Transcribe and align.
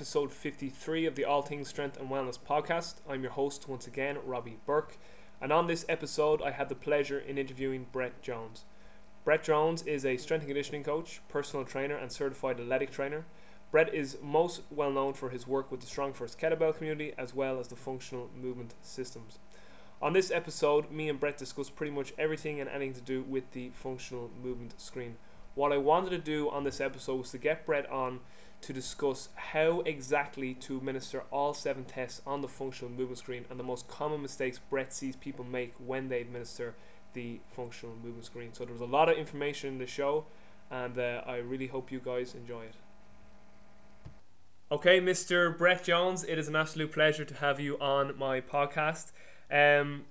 episode 0.00 0.32
53 0.32 1.04
of 1.04 1.14
the 1.14 1.26
All 1.26 1.42
Things 1.42 1.68
Strength 1.68 2.00
and 2.00 2.08
Wellness 2.08 2.38
podcast. 2.38 3.02
I'm 3.06 3.20
your 3.20 3.32
host 3.32 3.68
once 3.68 3.86
again, 3.86 4.16
Robbie 4.24 4.56
Burke, 4.64 4.96
and 5.42 5.52
on 5.52 5.66
this 5.66 5.84
episode, 5.90 6.40
I 6.40 6.52
had 6.52 6.70
the 6.70 6.74
pleasure 6.74 7.18
in 7.18 7.36
interviewing 7.36 7.84
Brett 7.92 8.22
Jones. 8.22 8.64
Brett 9.26 9.44
Jones 9.44 9.82
is 9.82 10.06
a 10.06 10.16
strength 10.16 10.44
and 10.44 10.48
conditioning 10.48 10.84
coach, 10.84 11.20
personal 11.28 11.66
trainer, 11.66 11.96
and 11.96 12.10
certified 12.10 12.58
athletic 12.58 12.90
trainer. 12.90 13.26
Brett 13.70 13.92
is 13.92 14.16
most 14.22 14.62
well 14.70 14.90
known 14.90 15.12
for 15.12 15.28
his 15.28 15.46
work 15.46 15.70
with 15.70 15.80
the 15.80 15.86
StrongFirst 15.86 16.38
Kettlebell 16.38 16.78
community 16.78 17.12
as 17.18 17.34
well 17.34 17.60
as 17.60 17.68
the 17.68 17.76
functional 17.76 18.30
movement 18.34 18.72
systems. 18.80 19.38
On 20.00 20.14
this 20.14 20.30
episode, 20.30 20.90
me 20.90 21.10
and 21.10 21.20
Brett 21.20 21.36
discuss 21.36 21.68
pretty 21.68 21.92
much 21.92 22.14
everything 22.16 22.58
and 22.58 22.70
anything 22.70 22.94
to 22.94 23.02
do 23.02 23.20
with 23.22 23.50
the 23.50 23.70
functional 23.74 24.30
movement 24.42 24.80
screen. 24.80 25.18
What 25.54 25.72
I 25.72 25.76
wanted 25.76 26.10
to 26.10 26.18
do 26.18 26.48
on 26.48 26.64
this 26.64 26.80
episode 26.80 27.16
was 27.16 27.32
to 27.32 27.38
get 27.38 27.66
Brett 27.66 27.90
on 27.90 28.20
to 28.62 28.72
discuss 28.72 29.28
how 29.34 29.80
exactly 29.80 30.54
to 30.54 30.76
administer 30.76 31.24
all 31.30 31.54
seven 31.54 31.84
tests 31.84 32.20
on 32.26 32.42
the 32.42 32.48
functional 32.48 32.92
movement 32.92 33.18
screen 33.18 33.44
and 33.50 33.58
the 33.58 33.64
most 33.64 33.88
common 33.88 34.20
mistakes 34.22 34.58
Brett 34.58 34.92
sees 34.92 35.16
people 35.16 35.44
make 35.44 35.74
when 35.78 36.08
they 36.08 36.20
administer 36.20 36.74
the 37.14 37.40
functional 37.50 37.96
movement 37.96 38.26
screen. 38.26 38.52
So 38.52 38.64
there 38.64 38.72
was 38.74 38.82
a 38.82 38.86
lot 38.86 39.08
of 39.08 39.16
information 39.16 39.70
in 39.70 39.78
the 39.78 39.86
show, 39.86 40.26
and 40.70 40.98
uh, 40.98 41.22
I 41.26 41.36
really 41.36 41.68
hope 41.68 41.90
you 41.90 42.00
guys 42.00 42.34
enjoy 42.34 42.62
it. 42.62 42.74
Okay, 44.72 45.00
Mr. 45.00 45.56
Brett 45.56 45.82
Jones, 45.82 46.22
it 46.22 46.38
is 46.38 46.46
an 46.46 46.54
absolute 46.54 46.92
pleasure 46.92 47.24
to 47.24 47.34
have 47.34 47.58
you 47.58 47.76
on 47.80 48.16
my 48.16 48.40
podcast. 48.40 49.10
Um, 49.50 50.04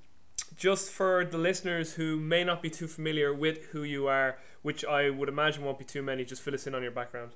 just 0.57 0.91
for 0.91 1.23
the 1.23 1.37
listeners 1.37 1.93
who 1.93 2.17
may 2.17 2.43
not 2.43 2.61
be 2.61 2.69
too 2.69 2.87
familiar 2.87 3.33
with 3.33 3.67
who 3.67 3.83
you 3.83 4.07
are, 4.07 4.37
which 4.61 4.83
I 4.83 5.09
would 5.09 5.29
imagine 5.29 5.63
won't 5.63 5.79
be 5.79 5.85
too 5.85 6.01
many, 6.01 6.25
just 6.25 6.41
fill 6.41 6.53
us 6.53 6.67
in 6.67 6.75
on 6.75 6.83
your 6.83 6.91
background. 6.91 7.31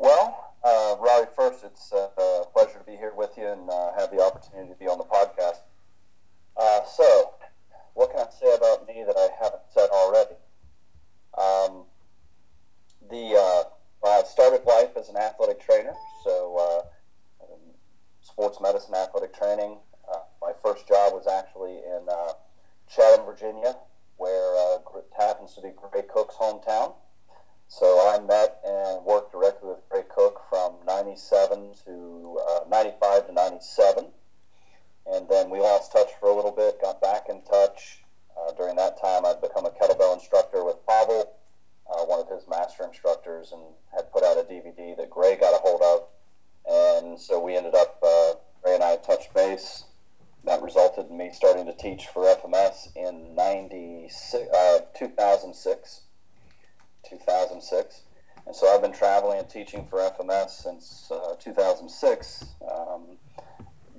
Well, 0.00 0.54
uh, 0.64 0.96
Robbie, 0.98 1.28
first, 1.36 1.62
it's 1.62 1.92
uh, 1.92 2.08
a 2.16 2.44
pleasure 2.54 2.78
to 2.78 2.84
be 2.86 2.96
here 2.96 3.12
with 3.14 3.36
you 3.36 3.46
and 3.46 3.68
uh, 3.68 3.92
have 3.98 4.10
the 4.10 4.22
opportunity 4.22 4.72
to 4.72 4.78
be 4.78 4.86
on 4.86 4.96
the 4.96 5.04
podcast. 5.04 5.60
Uh, 6.56 6.80
so, 6.86 7.32
what 7.92 8.10
can 8.10 8.20
I 8.20 8.30
say 8.30 8.54
about 8.54 8.88
me 8.88 9.04
that 9.06 9.14
I 9.14 9.28
haven't 9.44 9.60
said 9.68 9.90
already? 9.92 10.36
Um, 11.36 11.84
the 13.10 13.36
uh, 13.36 14.08
I 14.08 14.22
started 14.22 14.64
life 14.64 14.96
as 14.96 15.10
an 15.10 15.18
athletic 15.18 15.60
trainer, 15.60 15.92
so 16.24 16.56
uh, 17.44 17.46
sports 18.22 18.58
medicine, 18.58 18.94
athletic 18.94 19.34
training. 19.36 19.76
my 20.40 20.52
first 20.64 20.88
job 20.88 21.12
was 21.12 21.26
actually 21.26 21.76
in 21.76 22.08
Chatham, 22.88 23.26
Virginia, 23.26 23.76
where 24.16 24.78
it 24.96 25.04
happens 25.18 25.54
to 25.56 25.60
be 25.60 25.68
Gray 25.76 26.04
Cook's 26.08 26.36
hometown. 26.36 26.94
So 27.70 27.86
I 28.10 28.18
met 28.18 28.58
and 28.64 29.04
worked 29.04 29.30
directly 29.30 29.68
with 29.68 29.88
Gray 29.88 30.02
Cook 30.12 30.42
from 30.50 30.74
97 30.88 31.70
to 31.86 32.40
uh, 32.50 32.60
95 32.68 33.28
to 33.28 33.32
97. 33.32 34.06
And 35.06 35.28
then 35.28 35.50
we 35.50 35.60
lost 35.60 35.92
touch 35.92 36.10
for 36.18 36.30
a 36.30 36.34
little 36.34 36.50
bit, 36.50 36.82
got 36.82 37.00
back 37.00 37.26
in 37.28 37.42
touch. 37.42 38.02
Uh, 38.36 38.50
during 38.58 38.74
that 38.74 39.00
time, 39.00 39.24
I'd 39.24 39.40
become 39.40 39.66
a 39.66 39.70
kettlebell 39.70 40.14
instructor 40.14 40.64
with 40.64 40.84
Pavel, 40.84 41.30
uh, 41.88 42.04
one 42.06 42.18
of 42.18 42.28
his 42.28 42.48
master 42.48 42.82
instructors, 42.82 43.52
and 43.52 43.62
had 43.94 44.10
put 44.12 44.24
out 44.24 44.36
a 44.36 44.42
DVD 44.42 44.96
that 44.96 45.08
Gray 45.08 45.36
got 45.36 45.54
a 45.54 45.58
hold 45.58 45.80
of. 45.80 46.08
And 46.68 47.20
so 47.20 47.38
we 47.38 47.56
ended 47.56 47.76
up, 47.76 48.00
uh, 48.02 48.32
Gray 48.64 48.74
and 48.74 48.82
I 48.82 48.96
touched 48.96 49.32
base. 49.32 49.84
That 50.42 50.60
resulted 50.60 51.08
in 51.08 51.16
me 51.16 51.30
starting 51.32 51.66
to 51.66 51.72
teach 51.72 52.08
for 52.08 52.24
FMS 52.24 52.88
in 52.96 53.36
96, 53.36 54.48
uh, 54.52 54.80
2006. 54.98 56.00
2006. 57.08 58.02
And 58.46 58.56
so 58.56 58.68
I've 58.68 58.82
been 58.82 58.92
traveling 58.92 59.38
and 59.38 59.48
teaching 59.48 59.86
for 59.86 59.98
FMS 59.98 60.50
since 60.50 61.10
uh, 61.10 61.34
2006. 61.38 62.44
Um, 62.70 63.18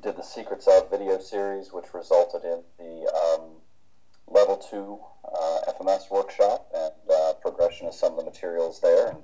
did 0.02 0.18
the 0.18 0.24
Secrets 0.24 0.68
of 0.68 0.90
video 0.90 1.20
series, 1.20 1.72
which 1.72 1.94
resulted 1.94 2.44
in 2.44 2.64
the 2.80 3.08
um, 3.14 3.52
level 4.28 4.58
two 4.58 5.00
uh, 5.24 5.72
FMS 5.72 6.10
workshop 6.10 6.68
and 6.74 6.92
uh, 7.14 7.34
progression 7.34 7.88
of 7.88 7.94
some 7.94 8.14
of 8.14 8.18
the 8.18 8.26
materials 8.26 8.82
there 8.82 9.10
and 9.10 9.18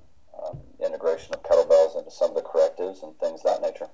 um, 0.45 0.59
integration 0.85 1.33
of 1.33 1.41
kettlebells 1.41 1.97
into 1.97 2.11
some 2.11 2.29
of 2.29 2.35
the 2.35 2.41
correctives 2.41 3.01
and 3.01 3.17
things 3.17 3.41
that 3.43 3.61
nature. 3.61 3.89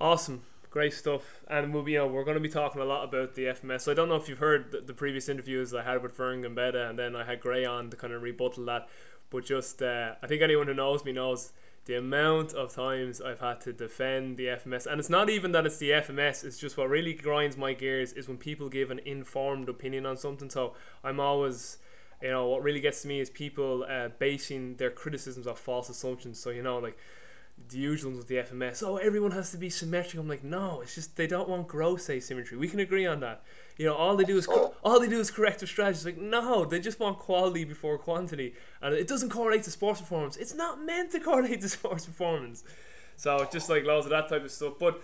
Awesome 0.00 0.42
great 0.76 0.92
stuff. 0.92 1.42
And 1.48 1.72
we'll 1.72 1.84
be, 1.84 1.92
you 1.92 1.98
know, 2.00 2.06
we're 2.06 2.22
going 2.22 2.34
to 2.34 2.40
be 2.40 2.50
talking 2.50 2.82
a 2.82 2.84
lot 2.84 3.02
about 3.02 3.34
the 3.34 3.44
FMS. 3.46 3.80
So 3.80 3.92
I 3.92 3.94
don't 3.94 4.10
know 4.10 4.16
if 4.16 4.28
you've 4.28 4.40
heard 4.40 4.72
the, 4.72 4.80
the 4.82 4.92
previous 4.92 5.26
interviews 5.26 5.72
I 5.72 5.82
had 5.82 6.02
with 6.02 6.14
Vern 6.14 6.42
Gambetta, 6.42 6.90
and 6.90 6.98
then 6.98 7.16
I 7.16 7.24
had 7.24 7.40
Gray 7.40 7.64
on 7.64 7.88
to 7.88 7.96
kind 7.96 8.12
of 8.12 8.20
rebuttal 8.20 8.66
that. 8.66 8.86
But 9.30 9.46
just, 9.46 9.80
uh, 9.80 10.16
I 10.22 10.26
think 10.26 10.42
anyone 10.42 10.66
who 10.66 10.74
knows 10.74 11.02
me 11.02 11.12
knows 11.12 11.54
the 11.86 11.94
amount 11.96 12.52
of 12.52 12.74
times 12.74 13.22
I've 13.22 13.40
had 13.40 13.62
to 13.62 13.72
defend 13.72 14.36
the 14.36 14.48
FMS. 14.48 14.84
And 14.84 15.00
it's 15.00 15.08
not 15.08 15.30
even 15.30 15.52
that 15.52 15.64
it's 15.64 15.78
the 15.78 15.92
FMS, 15.92 16.44
it's 16.44 16.58
just 16.58 16.76
what 16.76 16.90
really 16.90 17.14
grinds 17.14 17.56
my 17.56 17.72
gears 17.72 18.12
is 18.12 18.28
when 18.28 18.36
people 18.36 18.68
give 18.68 18.90
an 18.90 19.00
informed 19.06 19.70
opinion 19.70 20.04
on 20.04 20.18
something. 20.18 20.50
So 20.50 20.74
I'm 21.02 21.20
always 21.20 21.78
you 22.20 22.30
know 22.30 22.48
what 22.48 22.62
really 22.62 22.80
gets 22.80 23.00
to 23.02 23.08
me 23.08 23.20
is 23.20 23.30
people 23.30 23.86
uh, 23.88 24.08
basing 24.18 24.76
their 24.76 24.90
criticisms 24.90 25.46
off 25.46 25.58
false 25.58 25.90
assumptions 25.90 26.40
so 26.40 26.48
you 26.48 26.62
know 26.62 26.78
like 26.78 26.96
the 27.68 27.78
usual 27.78 28.10
ones 28.10 28.18
with 28.18 28.28
the 28.28 28.36
FMS. 28.36 28.82
Oh, 28.82 28.96
everyone 28.96 29.32
has 29.32 29.50
to 29.50 29.58
be 29.58 29.70
symmetric. 29.70 30.20
I'm 30.20 30.28
like, 30.28 30.44
no, 30.44 30.80
it's 30.82 30.94
just 30.94 31.16
they 31.16 31.26
don't 31.26 31.48
want 31.48 31.68
gross 31.68 32.08
asymmetry. 32.08 32.56
We 32.56 32.68
can 32.68 32.80
agree 32.80 33.06
on 33.06 33.20
that. 33.20 33.42
You 33.76 33.86
know, 33.86 33.94
all 33.94 34.16
they 34.16 34.24
do 34.24 34.36
is 34.36 34.46
co- 34.46 34.74
all 34.84 35.00
they 35.00 35.08
do 35.08 35.20
is 35.20 35.30
corrective 35.30 35.68
strategies. 35.68 36.04
Like, 36.04 36.18
no, 36.18 36.64
they 36.64 36.80
just 36.80 37.00
want 37.00 37.18
quality 37.18 37.64
before 37.64 37.98
quantity, 37.98 38.54
and 38.80 38.94
it 38.94 39.08
doesn't 39.08 39.30
correlate 39.30 39.64
to 39.64 39.70
sports 39.70 40.00
performance. 40.00 40.36
It's 40.36 40.54
not 40.54 40.80
meant 40.82 41.12
to 41.12 41.20
correlate 41.28 41.60
to 41.62 41.68
sports 41.68 42.06
performance. 42.06 42.62
So 43.16 43.46
just 43.50 43.68
like 43.68 43.84
loads 43.84 44.06
of 44.06 44.10
that 44.10 44.28
type 44.28 44.44
of 44.44 44.50
stuff. 44.50 44.74
But 44.78 45.00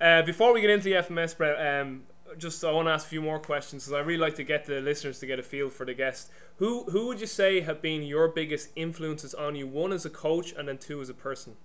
uh, 0.00 0.22
before 0.22 0.52
we 0.52 0.60
get 0.62 0.70
into 0.70 0.84
the 0.84 0.94
FMS, 0.94 1.82
um, 1.82 2.02
just 2.38 2.64
I 2.64 2.72
want 2.72 2.88
to 2.88 2.92
ask 2.92 3.06
a 3.06 3.10
few 3.10 3.22
more 3.22 3.38
questions 3.38 3.84
because 3.84 3.98
I 3.98 4.00
really 4.00 4.18
like 4.18 4.34
to 4.36 4.44
get 4.44 4.64
the 4.64 4.80
listeners 4.80 5.18
to 5.20 5.26
get 5.26 5.38
a 5.38 5.42
feel 5.42 5.68
for 5.68 5.84
the 5.84 5.94
guest. 5.94 6.30
Who 6.56 6.84
who 6.84 7.06
would 7.06 7.20
you 7.20 7.26
say 7.26 7.60
have 7.60 7.82
been 7.82 8.02
your 8.02 8.28
biggest 8.28 8.70
influences 8.74 9.34
on 9.34 9.54
you? 9.54 9.66
One 9.66 9.92
as 9.92 10.04
a 10.04 10.10
coach, 10.10 10.52
and 10.52 10.68
then 10.68 10.78
two 10.78 11.00
as 11.00 11.08
a 11.08 11.14
person. 11.14 11.56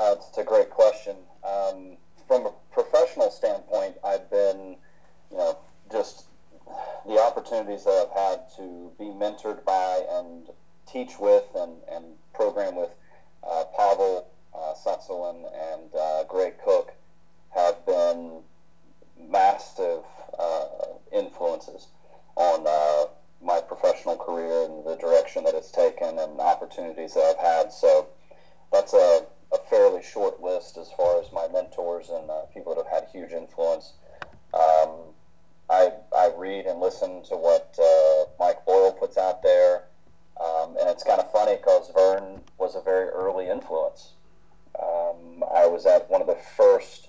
Uh, 0.00 0.14
it's 0.16 0.38
a 0.38 0.44
great 0.44 0.70
question. 0.70 1.14
Um, 1.44 1.98
from 2.26 2.46
a 2.46 2.52
professional 2.72 3.30
standpoint, 3.30 3.96
I've 4.02 4.30
been, 4.30 4.76
you 5.30 5.36
know, 5.36 5.58
just 5.92 6.24
the 7.06 7.20
opportunities 7.20 7.84
that 7.84 8.08
I've 8.08 8.18
had 8.18 8.40
to 8.56 8.92
be 8.98 9.04
mentored 9.04 9.62
by 9.62 10.02
and 10.10 10.46
teach 10.90 11.18
with 11.20 11.44
and, 11.54 11.72
and 11.92 12.04
program 12.32 12.76
with 12.76 12.94
uh, 13.46 13.64
Pavel 13.76 14.26
uh, 14.54 14.72
and 14.72 15.94
uh, 15.94 16.24
Gray 16.24 16.52
Cook 16.64 16.94
have 17.54 17.84
been 17.84 18.40
massive 19.28 20.04
uh, 20.38 20.66
influences 21.12 21.88
on 22.36 22.64
uh, 22.66 23.10
my 23.44 23.60
professional 23.60 24.16
career 24.16 24.64
and 24.64 24.82
the 24.86 24.96
direction 24.96 25.44
that 25.44 25.54
it's 25.54 25.70
taken 25.70 26.18
and 26.18 26.40
opportunities 26.40 27.12
that 27.12 27.36
I've 27.36 27.44
had. 27.44 27.72
So 27.72 28.06
that's 28.72 28.94
a, 28.94 28.96
list 30.60 30.76
as 30.76 30.92
far 30.92 31.18
as 31.20 31.32
my 31.32 31.48
mentors 31.48 32.10
and 32.10 32.30
uh, 32.30 32.42
people 32.52 32.74
that 32.74 32.84
have 32.84 32.92
had 33.02 33.08
huge 33.10 33.32
influence. 33.32 33.94
Um, 34.52 34.90
I, 35.70 35.92
I 36.14 36.30
read 36.36 36.66
and 36.66 36.80
listen 36.80 37.22
to 37.24 37.36
what 37.36 37.78
uh, 37.80 38.26
Mike 38.38 38.66
Boyle 38.66 38.92
puts 38.92 39.16
out 39.16 39.42
there. 39.42 39.84
Um, 40.38 40.76
and 40.78 40.90
it's 40.90 41.02
kind 41.02 41.18
of 41.18 41.32
funny 41.32 41.56
because 41.56 41.90
Vern 41.94 42.42
was 42.58 42.74
a 42.74 42.82
very 42.82 43.08
early 43.08 43.48
influence. 43.48 44.12
Um, 44.78 45.42
I 45.54 45.64
was 45.66 45.86
at 45.86 46.10
one 46.10 46.20
of 46.20 46.26
the 46.26 46.36
first 46.56 47.08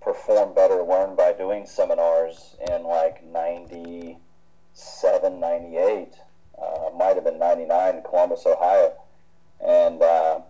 Perform 0.00 0.54
Better, 0.54 0.82
Learn 0.82 1.16
by 1.16 1.32
Doing 1.32 1.66
seminars 1.66 2.56
in 2.66 2.84
like 2.84 3.22
97, 3.24 5.40
98. 5.40 6.14
Uh, 6.58 6.88
might 6.96 7.16
have 7.16 7.24
been 7.24 7.38
99 7.38 8.04
Columbus, 8.08 8.46
Ohio. 8.46 8.94
And 9.60 10.02
uh, 10.02 10.40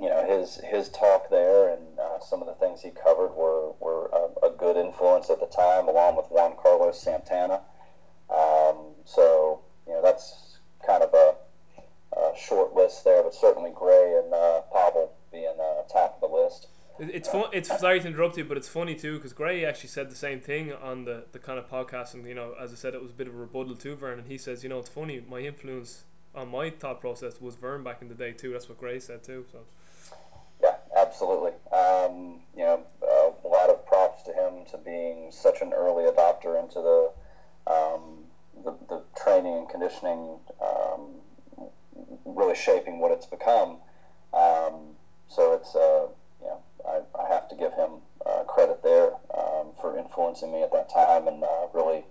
you 0.00 0.08
know 0.08 0.24
his 0.26 0.60
his 0.64 0.88
talk 0.88 1.28
there 1.30 1.68
and 1.68 1.98
uh, 1.98 2.20
some 2.20 2.40
of 2.40 2.46
the 2.46 2.54
things 2.54 2.82
he 2.82 2.90
covered 2.90 3.34
were 3.34 3.72
were 3.80 4.06
a, 4.12 4.46
a, 4.46 4.50
good 4.50 4.76
influence 4.76 5.28
at 5.30 5.40
the 5.40 5.46
time, 5.46 5.88
along 5.88 6.16
with 6.16 6.26
Juan 6.30 6.54
Carlos 6.60 7.00
Santana. 7.00 7.60
Um, 8.30 8.94
so 9.04 9.62
you 9.86 9.92
know 9.92 10.02
that's 10.02 10.58
kind 10.86 11.02
of 11.02 11.12
a, 11.14 11.34
a, 12.16 12.32
short 12.38 12.74
list 12.74 13.04
there, 13.04 13.22
but 13.22 13.34
certainly 13.34 13.72
Gray 13.74 14.20
and 14.22 14.32
uh, 14.32 14.60
Pavel 14.72 15.12
being 15.32 15.56
uh, 15.60 15.82
top 15.92 16.20
of 16.22 16.30
the 16.30 16.36
list. 16.36 16.68
It's 17.00 17.28
fun. 17.28 17.44
It's 17.52 17.68
sorry 17.78 18.00
to 18.00 18.08
interrupt 18.08 18.36
you, 18.36 18.44
but 18.44 18.56
it's 18.56 18.68
funny 18.68 18.94
too 18.94 19.16
because 19.16 19.32
Gray 19.32 19.64
actually 19.64 19.90
said 19.90 20.10
the 20.10 20.16
same 20.16 20.40
thing 20.40 20.72
on 20.72 21.04
the, 21.04 21.24
the 21.32 21.38
kind 21.38 21.58
of 21.58 21.68
podcast, 21.68 22.14
and 22.14 22.26
you 22.26 22.34
know, 22.34 22.54
as 22.60 22.72
I 22.72 22.76
said, 22.76 22.94
it 22.94 23.02
was 23.02 23.12
a 23.12 23.14
bit 23.14 23.28
of 23.28 23.34
a 23.34 23.38
rebuttal 23.38 23.76
to 23.76 23.96
Vern, 23.96 24.18
and 24.18 24.28
he 24.28 24.38
says, 24.38 24.62
you 24.62 24.68
know, 24.68 24.78
it's 24.78 24.88
funny. 24.88 25.22
My 25.28 25.40
influence 25.40 26.04
on 26.34 26.48
my 26.50 26.70
thought 26.70 27.00
process 27.00 27.40
was 27.40 27.54
Vern 27.56 27.82
back 27.82 28.02
in 28.02 28.08
the 28.08 28.14
day 28.14 28.32
too. 28.32 28.52
That's 28.52 28.68
what 28.68 28.78
Gray 28.78 28.98
said 28.98 29.22
too. 29.22 29.46
So 29.52 29.60
absolutely. 31.18 31.50
Um, 31.72 32.40
you 32.56 32.62
know, 32.62 32.84
uh, 33.02 33.30
a 33.44 33.48
lot 33.48 33.70
of 33.70 33.84
props 33.86 34.22
to 34.24 34.32
him 34.32 34.64
to 34.70 34.78
being 34.78 35.32
such 35.32 35.60
an 35.60 35.72
early 35.72 36.04
adopter 36.04 36.60
into 36.62 36.80
the 36.80 37.10
um, 37.66 38.24
the, 38.64 38.74
the, 38.88 39.02
training 39.20 39.54
and 39.58 39.68
conditioning 39.68 40.38
um, 40.62 41.16
really 42.24 42.54
shaping 42.54 43.00
what 43.00 43.10
it's 43.10 43.26
become. 43.26 43.78
Um, 44.32 44.94
so 45.28 45.52
it's 45.54 45.74
uh, 45.74 46.06
you 46.40 46.46
know 46.46 46.62
I, 46.86 47.00
I 47.20 47.28
have 47.32 47.48
to 47.48 47.56
give 47.56 47.72
him 47.74 48.02
uh, 48.24 48.44
credit 48.44 48.82
there 48.84 49.14
um, 49.36 49.72
for 49.80 49.98
influencing 49.98 50.52
me 50.52 50.62
at 50.62 50.72
that 50.72 50.88
time 50.88 51.26
and 51.26 51.42
uh, 51.42 51.66
really 51.74 52.04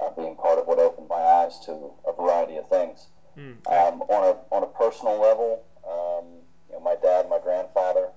uh, 0.00 0.10
being 0.16 0.34
part 0.34 0.58
of 0.58 0.66
what 0.66 0.78
opened 0.78 1.08
my 1.08 1.16
eyes 1.16 1.58
to 1.66 1.92
a 2.08 2.12
variety 2.12 2.56
of 2.56 2.68
things. 2.70 3.08
Mm. 3.36 3.58
Um, 3.68 4.00
on 4.08 4.24
a 4.24 4.54
on 4.54 4.62
a 4.62 4.66
personal 4.66 5.20
level, 5.20 5.62
um, 5.86 6.40
you 6.68 6.74
know, 6.74 6.80
my 6.80 6.96
dad, 7.00 7.28
my 7.28 7.38
grandfather, 7.38 8.08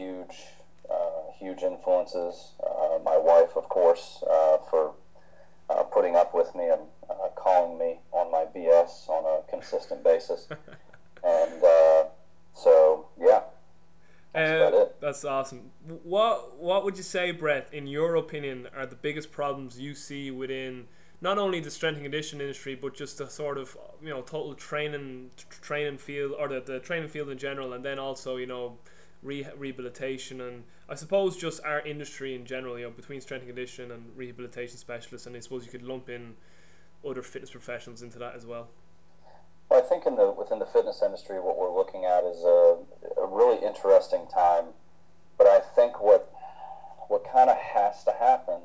huge 0.00 0.36
uh, 0.90 1.32
huge 1.38 1.62
influences. 1.62 2.52
Uh, 2.62 2.98
my 3.04 3.16
wife, 3.16 3.56
of 3.56 3.68
course, 3.68 4.24
uh, 4.28 4.58
for 4.68 4.94
uh, 5.68 5.82
putting 5.84 6.16
up 6.16 6.34
with 6.34 6.54
me 6.54 6.64
and 6.64 6.82
uh, 7.08 7.28
calling 7.36 7.78
me 7.78 8.00
on 8.12 8.30
my 8.32 8.44
BS 8.54 9.08
on 9.08 9.24
a 9.24 9.48
consistent 9.50 10.02
basis. 10.02 10.48
and 11.24 11.62
uh, 11.62 12.04
so, 12.54 13.06
yeah. 13.20 13.42
That's, 14.32 14.74
uh, 14.74 14.86
that's 15.00 15.24
awesome. 15.24 15.70
What 16.04 16.60
What 16.60 16.84
would 16.84 16.96
you 16.96 17.02
say, 17.02 17.32
Brett? 17.32 17.68
In 17.72 17.86
your 17.86 18.14
opinion, 18.14 18.68
are 18.76 18.86
the 18.86 18.96
biggest 18.96 19.32
problems 19.32 19.80
you 19.80 19.94
see 19.94 20.30
within 20.30 20.86
not 21.20 21.36
only 21.36 21.60
the 21.60 21.70
strength 21.70 21.96
and 21.96 22.04
conditioning 22.04 22.42
industry, 22.46 22.74
but 22.74 22.94
just 22.94 23.18
the 23.18 23.28
sort 23.28 23.58
of 23.58 23.76
you 24.00 24.10
know 24.10 24.22
total 24.22 24.54
training 24.54 25.30
training 25.60 25.98
field 25.98 26.32
or 26.38 26.46
the, 26.48 26.60
the 26.60 26.78
training 26.78 27.08
field 27.08 27.28
in 27.28 27.38
general, 27.38 27.72
and 27.72 27.84
then 27.84 27.98
also 27.98 28.36
you 28.36 28.46
know 28.46 28.78
re- 29.22 29.46
rehabilitation 29.56 30.40
and 30.40 30.64
I 30.88 30.94
suppose 30.94 31.36
just 31.36 31.62
our 31.64 31.80
industry 31.80 32.34
in 32.34 32.44
general, 32.44 32.78
you 32.78 32.86
know, 32.86 32.90
between 32.90 33.20
strength 33.20 33.42
and 33.42 33.50
conditioning 33.50 33.92
and 33.92 34.10
rehabilitation 34.16 34.76
specialists, 34.76 35.26
and 35.26 35.36
I 35.36 35.40
suppose 35.40 35.64
you 35.64 35.70
could 35.70 35.82
lump 35.82 36.08
in 36.08 36.34
other 37.08 37.22
fitness 37.22 37.50
professionals 37.50 38.02
into 38.02 38.18
that 38.18 38.34
as 38.34 38.44
well. 38.44 38.68
Well, 39.70 39.78
I 39.78 39.86
think 39.86 40.04
in 40.04 40.16
the 40.16 40.30
within 40.30 40.58
the 40.58 40.66
fitness 40.66 41.00
industry, 41.00 41.38
what 41.38 41.56
we're 41.56 41.72
looking 41.72 42.04
at 42.04 42.24
is 42.24 42.42
a, 42.42 42.76
a 43.20 43.26
really 43.26 43.64
interesting 43.64 44.26
time. 44.26 44.74
But 45.38 45.46
I 45.46 45.60
think 45.60 46.02
what 46.02 46.32
what 47.06 47.24
kind 47.24 47.48
of 47.48 47.56
has 47.56 48.02
to 48.04 48.12
happen 48.18 48.60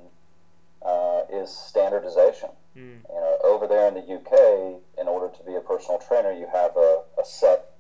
uh, 0.82 1.22
is 1.32 1.56
standardization. 1.56 2.50
Mm. 2.76 3.06
You 3.08 3.16
know, 3.16 3.38
over 3.44 3.68
there 3.68 3.88
in 3.88 3.94
the 3.94 4.02
UK, 4.02 4.82
in 5.00 5.08
order 5.08 5.34
to 5.36 5.44
be 5.44 5.56
a 5.56 5.62
personal 5.62 6.00
trainer, 6.00 6.32
you 6.32 6.48
have 6.52 6.76
a, 6.76 7.04
a 7.22 7.26
set 7.26 7.75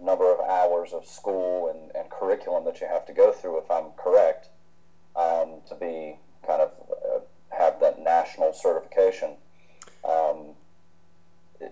number 0.00 0.32
of 0.32 0.40
hours 0.40 0.92
of 0.92 1.06
school 1.06 1.68
and, 1.68 1.94
and 1.96 2.10
curriculum 2.10 2.64
that 2.64 2.80
you 2.80 2.86
have 2.86 3.06
to 3.06 3.12
go 3.12 3.32
through, 3.32 3.58
if 3.58 3.70
I'm 3.70 3.90
correct, 3.96 4.48
um, 5.14 5.60
to 5.68 5.74
be 5.74 6.16
kind 6.46 6.62
of 6.62 6.70
uh, 6.90 7.20
have 7.56 7.80
that 7.80 7.98
national 7.98 8.52
certification. 8.52 9.36
Um, 10.04 10.54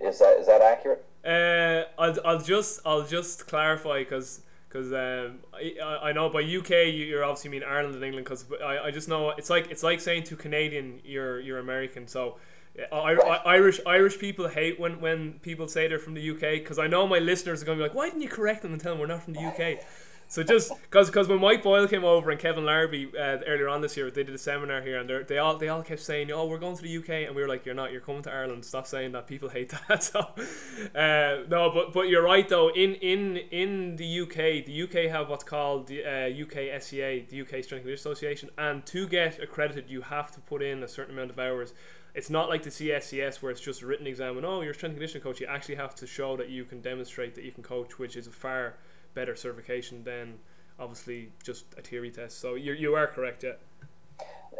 is 0.00 0.18
that 0.18 0.38
is 0.38 0.46
that 0.46 0.62
accurate? 0.62 1.04
Uh, 1.24 1.84
I'll, 1.98 2.16
I'll 2.24 2.40
just 2.40 2.80
I'll 2.84 3.06
just 3.06 3.46
clarify 3.46 4.00
because 4.00 4.40
because 4.68 4.92
um, 4.92 5.40
I, 5.54 6.08
I 6.08 6.12
know 6.12 6.28
by 6.28 6.40
UK 6.40 6.92
you're 6.92 7.22
obviously 7.22 7.50
mean 7.50 7.62
Ireland 7.62 7.94
and 7.94 8.04
England 8.04 8.24
because 8.24 8.46
I, 8.64 8.86
I 8.86 8.90
just 8.90 9.08
know 9.08 9.30
it's 9.30 9.50
like 9.50 9.70
it's 9.70 9.82
like 9.82 10.00
saying 10.00 10.24
to 10.24 10.36
Canadian 10.36 11.00
you're 11.04 11.40
you're 11.40 11.58
American 11.58 12.08
so 12.08 12.36
I, 12.92 13.14
I, 13.14 13.36
Irish 13.54 13.80
Irish 13.86 14.18
people 14.18 14.48
hate 14.48 14.80
when, 14.80 15.00
when 15.00 15.34
people 15.34 15.68
say 15.68 15.86
they're 15.86 15.98
from 15.98 16.14
the 16.14 16.30
UK 16.30 16.40
because 16.62 16.78
I 16.78 16.86
know 16.86 17.06
my 17.06 17.18
listeners 17.18 17.62
are 17.62 17.66
going 17.66 17.78
to 17.78 17.84
be 17.84 17.88
like, 17.88 17.96
why 17.96 18.08
didn't 18.08 18.22
you 18.22 18.28
correct 18.28 18.62
them 18.62 18.72
and 18.72 18.80
tell 18.80 18.92
them 18.92 19.00
we're 19.00 19.06
not 19.06 19.22
from 19.22 19.34
the 19.34 19.44
UK? 19.44 19.84
So 20.26 20.42
just 20.42 20.72
because 20.82 21.08
because 21.10 21.28
when 21.28 21.40
Mike 21.40 21.62
Boyle 21.62 21.86
came 21.86 22.04
over 22.04 22.30
and 22.30 22.40
Kevin 22.40 22.64
Larrabee 22.64 23.06
uh, 23.16 23.38
earlier 23.46 23.68
on 23.68 23.82
this 23.82 23.96
year, 23.96 24.10
they 24.10 24.24
did 24.24 24.34
a 24.34 24.38
seminar 24.38 24.80
here 24.82 24.98
and 24.98 25.28
they 25.28 25.38
all 25.38 25.56
they 25.56 25.68
all 25.68 25.82
kept 25.82 26.00
saying, 26.00 26.32
"Oh, 26.32 26.46
we're 26.46 26.58
going 26.58 26.76
to 26.76 26.82
the 26.82 26.96
UK," 26.96 27.26
and 27.26 27.36
we 27.36 27.42
were 27.42 27.48
like, 27.48 27.64
"You're 27.66 27.74
not. 27.74 27.92
You're 27.92 28.00
coming 28.00 28.22
to 28.22 28.32
Ireland. 28.32 28.64
Stop 28.64 28.86
saying 28.86 29.12
that. 29.12 29.26
People 29.26 29.50
hate 29.50 29.72
that." 29.88 30.02
so 30.02 30.20
uh, 30.94 31.44
no, 31.48 31.70
but 31.72 31.92
but 31.92 32.08
you're 32.08 32.24
right 32.24 32.48
though. 32.48 32.70
In 32.70 32.94
in 32.94 33.36
in 33.36 33.96
the 33.96 34.20
UK, 34.22 34.64
the 34.64 34.82
UK 34.82 35.10
have 35.10 35.28
what's 35.28 35.44
called 35.44 35.88
the 35.88 36.04
uh, 36.04 36.42
UK 36.42 36.82
SCA, 36.82 37.22
the 37.28 37.42
UK 37.42 37.62
Strength 37.62 37.72
and 37.72 37.82
Conditioning 37.82 37.94
Association, 37.94 38.50
and 38.56 38.84
to 38.86 39.06
get 39.06 39.40
accredited, 39.40 39.88
you 39.88 40.00
have 40.02 40.32
to 40.32 40.40
put 40.40 40.62
in 40.62 40.82
a 40.82 40.88
certain 40.88 41.14
amount 41.14 41.30
of 41.30 41.38
hours 41.38 41.74
it's 42.14 42.30
not 42.30 42.48
like 42.48 42.62
the 42.62 42.70
CSCS 42.70 43.42
where 43.42 43.50
it's 43.50 43.60
just 43.60 43.82
a 43.82 43.86
written 43.86 44.06
exam 44.06 44.36
and 44.36 44.46
oh 44.46 44.60
you're 44.60 44.70
a 44.70 44.74
strength 44.74 44.92
and 44.92 45.00
conditioning 45.00 45.22
coach. 45.22 45.40
You 45.40 45.46
actually 45.46 45.74
have 45.74 45.94
to 45.96 46.06
show 46.06 46.36
that 46.36 46.48
you 46.48 46.64
can 46.64 46.80
demonstrate 46.80 47.34
that 47.34 47.44
you 47.44 47.52
can 47.52 47.62
coach, 47.62 47.98
which 47.98 48.16
is 48.16 48.26
a 48.26 48.30
far 48.30 48.74
better 49.14 49.34
certification 49.34 50.04
than 50.04 50.38
obviously 50.78 51.30
just 51.42 51.66
a 51.76 51.82
theory 51.82 52.10
test. 52.10 52.40
So 52.40 52.54
you 52.54 52.72
you 52.72 52.94
are 52.94 53.06
correct, 53.06 53.42
yeah. 53.42 53.54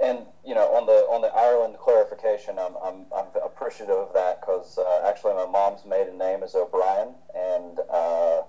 And 0.03 0.27
you 0.45 0.55
know, 0.55 0.75
on 0.75 0.87
the 0.87 1.07
on 1.07 1.23
the 1.23 1.29
Ireland 1.29 1.77
clarification, 1.79 2.59
I'm 2.59 2.75
I'm, 2.83 3.07
I'm 3.17 3.27
appreciative 3.45 3.97
of 3.97 4.13
that 4.15 4.41
because 4.41 4.77
uh, 4.77 5.09
actually 5.09 5.35
my 5.35 5.47
mom's 5.47 5.85
maiden 5.85 6.19
name 6.19 6.43
is 6.43 6.55
O'Brien, 6.57 7.15
and 7.35 7.79
uh, 7.91 8.43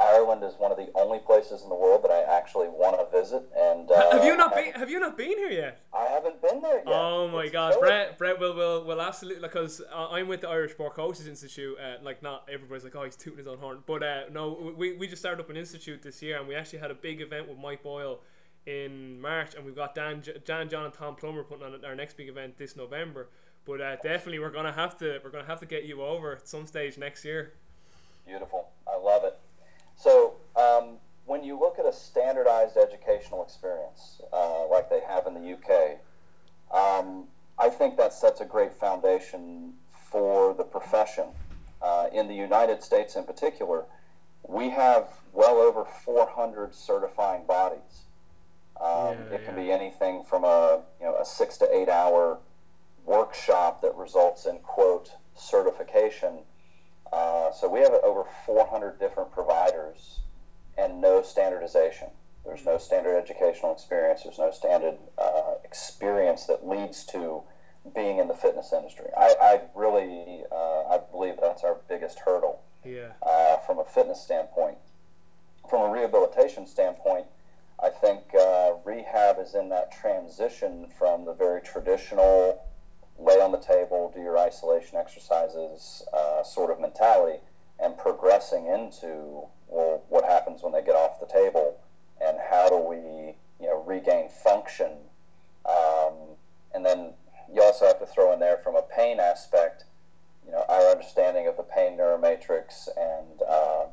Ireland 0.00 0.42
is 0.42 0.54
one 0.58 0.72
of 0.72 0.78
the 0.78 0.88
only 0.94 1.18
places 1.18 1.62
in 1.62 1.68
the 1.68 1.74
world 1.74 2.02
that 2.04 2.10
I 2.10 2.22
actually 2.22 2.68
want 2.68 2.98
to 2.98 3.18
visit. 3.18 3.42
And 3.54 3.90
uh, 3.90 4.12
have 4.12 4.24
you 4.24 4.36
not 4.36 4.54
been? 4.54 4.72
Have 4.72 4.88
you 4.88 4.98
not 4.98 5.16
been 5.16 5.36
here 5.36 5.50
yet? 5.50 5.80
I 5.92 6.04
haven't 6.04 6.40
been 6.40 6.62
there 6.62 6.78
yet. 6.78 6.86
Oh 6.86 7.28
my 7.28 7.44
it's 7.44 7.52
God, 7.52 7.74
so 7.74 7.80
Brett! 7.80 8.16
Brett 8.16 8.40
will 8.40 8.54
will 8.54 8.84
will 8.84 9.00
absolutely 9.02 9.42
because 9.42 9.82
uh, 9.92 10.08
I'm 10.08 10.28
with 10.28 10.40
the 10.40 10.48
Irish 10.48 10.72
Sport 10.72 10.98
Institute. 10.98 11.76
Uh, 11.78 12.02
like 12.02 12.22
not 12.22 12.48
everybody's 12.50 12.84
like, 12.84 12.96
oh, 12.96 13.04
he's 13.04 13.16
tooting 13.16 13.38
his 13.38 13.46
own 13.46 13.58
horn, 13.58 13.82
but 13.86 14.02
uh, 14.02 14.22
no, 14.32 14.72
we 14.76 14.96
we 14.96 15.06
just 15.06 15.20
started 15.20 15.42
up 15.42 15.50
an 15.50 15.56
institute 15.56 16.02
this 16.02 16.22
year, 16.22 16.38
and 16.38 16.48
we 16.48 16.54
actually 16.54 16.78
had 16.78 16.90
a 16.90 16.94
big 16.94 17.20
event 17.20 17.48
with 17.48 17.58
Mike 17.58 17.82
Boyle 17.82 18.20
in 18.66 19.20
March, 19.20 19.54
and 19.54 19.64
we've 19.64 19.76
got 19.76 19.94
Dan, 19.94 20.22
Dan, 20.44 20.68
John, 20.68 20.84
and 20.84 20.94
Tom 20.94 21.16
Plummer 21.16 21.42
putting 21.42 21.64
on 21.64 21.84
our 21.84 21.94
next 21.94 22.16
big 22.16 22.28
event 22.28 22.58
this 22.58 22.76
November. 22.76 23.28
But 23.66 23.80
uh, 23.80 23.96
definitely, 23.96 24.38
we're 24.38 24.50
gonna 24.50 24.72
have 24.72 24.98
to 24.98 25.20
we're 25.22 25.30
gonna 25.30 25.44
have 25.44 25.60
to 25.60 25.66
get 25.66 25.84
you 25.84 26.02
over 26.02 26.36
at 26.36 26.48
some 26.48 26.66
stage 26.66 26.96
next 26.96 27.24
year. 27.24 27.52
Beautiful, 28.26 28.70
I 28.86 28.96
love 28.96 29.24
it. 29.24 29.38
So 30.00 30.36
um, 30.56 30.96
when 31.26 31.44
you 31.44 31.60
look 31.60 31.78
at 31.78 31.84
a 31.84 31.92
standardized 31.92 32.78
educational 32.78 33.42
experience 33.42 34.22
uh, 34.32 34.66
like 34.66 34.88
they 34.88 35.00
have 35.06 35.26
in 35.26 35.34
the 35.34 35.52
UK, 35.52 35.98
um, 36.74 37.24
I 37.58 37.68
think 37.68 37.98
that 37.98 38.14
sets 38.14 38.40
a 38.40 38.46
great 38.46 38.72
foundation 38.72 39.74
for 40.10 40.54
the 40.54 40.64
profession. 40.64 41.26
Uh, 41.82 42.06
in 42.12 42.28
the 42.28 42.34
United 42.34 42.82
States, 42.82 43.14
in 43.16 43.24
particular, 43.24 43.84
we 44.46 44.70
have 44.70 45.08
well 45.32 45.56
over 45.56 45.84
400 45.84 46.74
certifying 46.74 47.44
bodies. 47.46 48.04
Um, 48.80 49.16
yeah, 49.30 49.34
it 49.34 49.44
can 49.44 49.56
yeah. 49.56 49.64
be 49.64 49.72
anything 49.72 50.24
from 50.24 50.44
a 50.44 50.80
you 50.98 51.06
know 51.06 51.16
a 51.16 51.24
six 51.24 51.58
to 51.58 51.74
eight 51.74 51.90
hour 51.90 52.38
workshop 53.04 53.82
that 53.82 53.94
results 53.94 54.46
in 54.46 54.58
quote 54.58 55.12
certification 55.34 56.40
uh, 57.12 57.52
so 57.52 57.68
we 57.68 57.80
have 57.80 57.92
over 57.92 58.24
400 58.46 58.98
different 58.98 59.32
providers 59.32 60.20
and 60.78 61.00
no 61.00 61.22
standardization. 61.22 62.08
There's 62.44 62.64
no 62.64 62.78
standard 62.78 63.16
educational 63.16 63.72
experience. 63.72 64.22
There's 64.22 64.38
no 64.38 64.50
standard 64.50 64.96
uh, 65.18 65.54
experience 65.64 66.46
that 66.46 66.66
leads 66.66 67.04
to 67.06 67.42
being 67.94 68.18
in 68.18 68.28
the 68.28 68.34
fitness 68.34 68.72
industry. 68.72 69.06
I, 69.16 69.34
I 69.40 69.60
really, 69.74 70.44
uh, 70.50 70.94
I 70.94 71.00
believe 71.10 71.34
that's 71.40 71.64
our 71.64 71.78
biggest 71.88 72.20
hurdle. 72.20 72.62
Yeah. 72.84 73.12
Uh, 73.22 73.58
from 73.58 73.78
a 73.78 73.84
fitness 73.84 74.22
standpoint, 74.22 74.78
from 75.68 75.82
a 75.82 75.92
rehabilitation 75.92 76.66
standpoint, 76.66 77.26
I 77.82 77.88
think 77.88 78.34
uh, 78.38 78.72
rehab 78.84 79.38
is 79.38 79.54
in 79.54 79.68
that 79.70 79.92
transition 79.92 80.86
from 80.98 81.24
the 81.24 81.32
very 81.32 81.60
traditional 81.60 82.62
lay 83.20 83.40
on 83.40 83.52
the 83.52 83.58
table, 83.58 84.10
do 84.14 84.20
your 84.20 84.38
isolation 84.38 84.96
exercises 84.96 86.02
uh, 86.12 86.42
sort 86.42 86.70
of 86.70 86.80
mentality, 86.80 87.38
and 87.78 87.96
progressing 87.96 88.66
into 88.66 89.46
well, 89.68 90.02
what 90.08 90.24
happens 90.24 90.62
when 90.62 90.72
they 90.72 90.82
get 90.82 90.94
off 90.94 91.20
the 91.20 91.26
table, 91.26 91.78
and 92.20 92.38
how 92.50 92.68
do 92.68 92.76
we 92.76 93.36
you 93.60 93.68
know 93.68 93.82
regain 93.86 94.28
function, 94.28 94.92
um, 95.66 96.14
and 96.74 96.84
then 96.84 97.12
you 97.52 97.62
also 97.62 97.86
have 97.86 97.98
to 97.98 98.06
throw 98.06 98.32
in 98.32 98.40
there 98.40 98.56
from 98.56 98.76
a 98.76 98.82
pain 98.82 99.18
aspect, 99.20 99.84
you 100.46 100.52
know, 100.52 100.64
our 100.68 100.90
understanding 100.90 101.46
of 101.46 101.56
the 101.56 101.62
pain 101.62 101.98
neuromatrix 101.98 102.88
and 102.96 103.42
uh, 103.48 103.86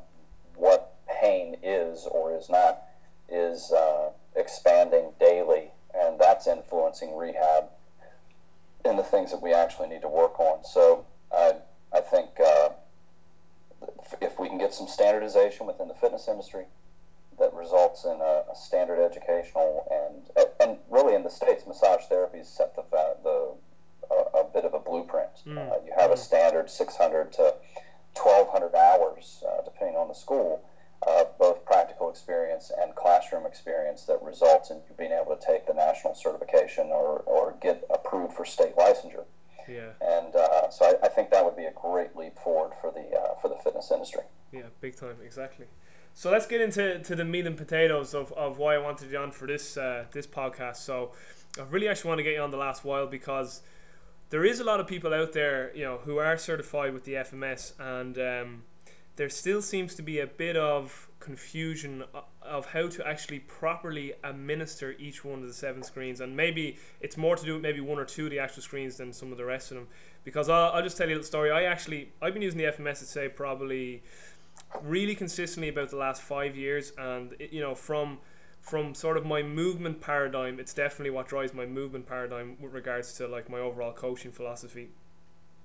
what 0.54 0.94
pain 1.20 1.56
is 1.62 2.06
or 2.10 2.34
is 2.34 2.48
not 2.48 2.82
is 3.28 3.72
uh, 3.72 4.10
expanding 4.34 5.12
daily, 5.20 5.70
and 5.94 6.18
that's 6.18 6.46
influencing 6.46 7.16
rehab 7.16 7.64
in 8.84 8.96
the 8.96 9.02
things 9.02 9.30
that 9.30 9.42
we 9.42 9.52
actually 9.52 9.88
need 9.88 10.02
to 10.02 10.08
work 10.08 10.38
on. 10.38 10.64
So 10.64 11.06
I, 11.32 11.54
I 11.92 12.00
think 12.00 12.30
uh, 12.44 12.70
if 14.20 14.38
we 14.38 14.48
can 14.48 14.58
get 14.58 14.72
some 14.72 14.88
standardization 14.88 15.66
within 15.66 15.88
the 15.88 15.94
fitness 15.94 16.28
industry 16.28 16.64
that 17.38 17.54
results 17.54 18.04
in 18.04 18.20
a, 18.20 18.44
a 18.50 18.54
standard 18.54 19.00
educational 19.00 19.86
and 19.90 20.46
and 20.60 20.78
really 20.90 21.14
in 21.14 21.22
the 21.22 21.30
states, 21.30 21.64
massage 21.66 22.02
therapy 22.08 22.38
has 22.38 22.48
set 22.48 22.74
the 22.74 22.82
the 23.22 23.54
a, 24.10 24.40
a 24.40 24.44
bit 24.44 24.64
of 24.64 24.74
a 24.74 24.78
blueprint. 24.78 25.44
Mm. 25.46 25.58
Uh, 25.58 25.76
you 25.84 25.92
have 25.96 26.10
a 26.10 26.14
mm. 26.14 26.18
standard 26.18 26.70
600 26.70 27.32
to 27.34 27.54
1200 28.14 28.74
hours, 28.74 29.44
uh, 29.46 29.62
depending 29.62 29.96
on 29.96 30.08
the 30.08 30.14
school, 30.14 30.64
uh, 31.06 31.24
both 31.38 31.64
practical 32.08 32.10
experience 32.10 32.72
and 32.80 32.94
classroom 32.94 33.46
experience 33.46 34.04
that 34.04 34.22
results 34.22 34.70
in 34.70 34.78
you 34.88 34.94
being 34.96 35.12
able 35.12 35.36
to 35.36 35.46
take 35.46 35.66
the 35.66 35.74
national 35.74 36.14
certification 36.14 36.86
or, 36.88 37.20
or 37.26 37.54
get 37.60 37.84
approved 37.90 38.34
for 38.34 38.44
state 38.44 38.76
licensure. 38.76 39.24
Yeah. 39.68 39.92
And 40.00 40.34
uh, 40.34 40.70
so 40.70 40.86
I, 40.86 41.06
I 41.06 41.08
think 41.08 41.30
that 41.30 41.44
would 41.44 41.56
be 41.56 41.64
a 41.64 41.72
great 41.72 42.16
leap 42.16 42.38
forward 42.38 42.72
for 42.80 42.90
the 42.90 43.16
uh, 43.16 43.34
for 43.40 43.48
the 43.48 43.56
fitness 43.56 43.90
industry. 43.92 44.22
Yeah, 44.50 44.70
big 44.80 44.96
time, 44.96 45.16
exactly. 45.22 45.66
So 46.14 46.30
let's 46.30 46.46
get 46.46 46.60
into 46.60 47.00
to 47.00 47.14
the 47.14 47.24
meat 47.24 47.46
and 47.46 47.56
potatoes 47.56 48.14
of, 48.14 48.32
of 48.32 48.58
why 48.58 48.74
I 48.76 48.78
wanted 48.78 49.10
you 49.10 49.18
on 49.18 49.30
for 49.30 49.46
this 49.46 49.76
uh, 49.76 50.06
this 50.12 50.26
podcast. 50.26 50.76
So 50.76 51.12
I 51.58 51.64
really 51.64 51.88
actually 51.88 52.08
want 52.08 52.18
to 52.20 52.24
get 52.24 52.34
you 52.34 52.40
on 52.40 52.50
the 52.50 52.56
last 52.56 52.82
while 52.82 53.06
because 53.06 53.62
there 54.30 54.44
is 54.44 54.58
a 54.58 54.64
lot 54.64 54.80
of 54.80 54.86
people 54.86 55.12
out 55.12 55.34
there, 55.34 55.70
you 55.74 55.84
know, 55.84 55.98
who 55.98 56.16
are 56.16 56.38
certified 56.38 56.94
with 56.94 57.04
the 57.04 57.12
FMS, 57.12 57.72
and 57.78 58.18
um, 58.18 58.62
there 59.16 59.28
still 59.28 59.60
seems 59.60 59.94
to 59.96 60.02
be 60.02 60.18
a 60.18 60.26
bit 60.26 60.56
of 60.56 61.07
confusion 61.20 62.04
of 62.42 62.66
how 62.66 62.88
to 62.88 63.06
actually 63.06 63.40
properly 63.40 64.14
administer 64.24 64.94
each 64.98 65.24
one 65.24 65.40
of 65.40 65.46
the 65.46 65.52
seven 65.52 65.82
screens, 65.82 66.20
and 66.20 66.36
maybe 66.36 66.78
it's 67.00 67.16
more 67.16 67.36
to 67.36 67.44
do 67.44 67.54
with 67.54 67.62
maybe 67.62 67.80
one 67.80 67.98
or 67.98 68.04
two 68.04 68.24
of 68.24 68.30
the 68.30 68.38
actual 68.38 68.62
screens 68.62 68.96
than 68.96 69.12
some 69.12 69.32
of 69.32 69.38
the 69.38 69.44
rest 69.44 69.70
of 69.70 69.76
them. 69.76 69.88
Because 70.24 70.48
I'll, 70.48 70.72
I'll 70.72 70.82
just 70.82 70.96
tell 70.96 71.08
you 71.08 71.14
a 71.14 71.16
little 71.16 71.26
story. 71.26 71.50
I 71.50 71.64
actually 71.64 72.12
I've 72.22 72.32
been 72.32 72.42
using 72.42 72.58
the 72.58 72.66
FMS 72.66 73.00
to 73.00 73.04
say 73.04 73.28
probably 73.28 74.02
really 74.82 75.14
consistently 75.14 75.68
about 75.68 75.90
the 75.90 75.96
last 75.96 76.22
five 76.22 76.56
years, 76.56 76.92
and 76.98 77.34
it, 77.38 77.52
you 77.52 77.60
know 77.60 77.74
from 77.74 78.18
from 78.60 78.94
sort 78.94 79.16
of 79.16 79.24
my 79.24 79.42
movement 79.42 80.00
paradigm, 80.00 80.60
it's 80.60 80.74
definitely 80.74 81.10
what 81.10 81.28
drives 81.28 81.54
my 81.54 81.64
movement 81.64 82.06
paradigm 82.06 82.56
with 82.60 82.72
regards 82.72 83.14
to 83.14 83.26
like 83.26 83.48
my 83.48 83.58
overall 83.58 83.92
coaching 83.92 84.32
philosophy. 84.32 84.90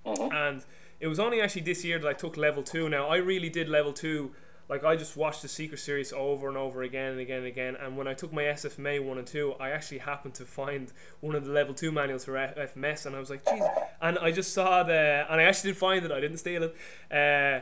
Mm-hmm. 0.05 0.33
And 0.33 0.65
it 0.99 1.07
was 1.07 1.19
only 1.19 1.41
actually 1.41 1.63
this 1.63 1.83
year 1.83 1.99
that 1.99 2.07
I 2.07 2.13
took 2.13 2.37
level 2.37 2.63
two. 2.63 2.89
Now 2.89 3.07
I 3.07 3.17
really 3.17 3.49
did 3.49 3.67
level 3.67 3.93
two. 3.93 4.31
Like 4.69 4.83
I 4.83 4.95
just 4.95 5.17
watched 5.17 5.41
the 5.41 5.47
Secret 5.47 5.79
Series 5.79 6.13
over 6.13 6.47
and 6.47 6.57
over 6.57 6.83
again 6.83 7.11
and 7.11 7.19
again 7.19 7.39
and 7.39 7.47
again. 7.47 7.75
And 7.75 7.97
when 7.97 8.07
I 8.07 8.13
took 8.13 8.31
my 8.31 8.43
SFMA 8.43 9.03
one 9.03 9.17
and 9.17 9.27
two, 9.27 9.53
I 9.59 9.71
actually 9.71 9.99
happened 9.99 10.33
to 10.35 10.45
find 10.45 10.91
one 11.19 11.35
of 11.35 11.45
the 11.45 11.51
level 11.51 11.73
two 11.73 11.91
manuals 11.91 12.25
for 12.25 12.33
FMS, 12.33 13.05
and 13.05 13.15
I 13.15 13.19
was 13.19 13.29
like, 13.29 13.45
geez. 13.45 13.63
And 14.01 14.17
I 14.19 14.31
just 14.31 14.53
saw 14.53 14.83
the, 14.83 15.25
and 15.29 15.41
I 15.41 15.43
actually 15.43 15.71
did 15.71 15.77
find 15.77 16.05
it. 16.05 16.11
I 16.11 16.19
didn't 16.19 16.37
steal 16.37 16.63
it. 16.63 16.75
Uh, 17.11 17.61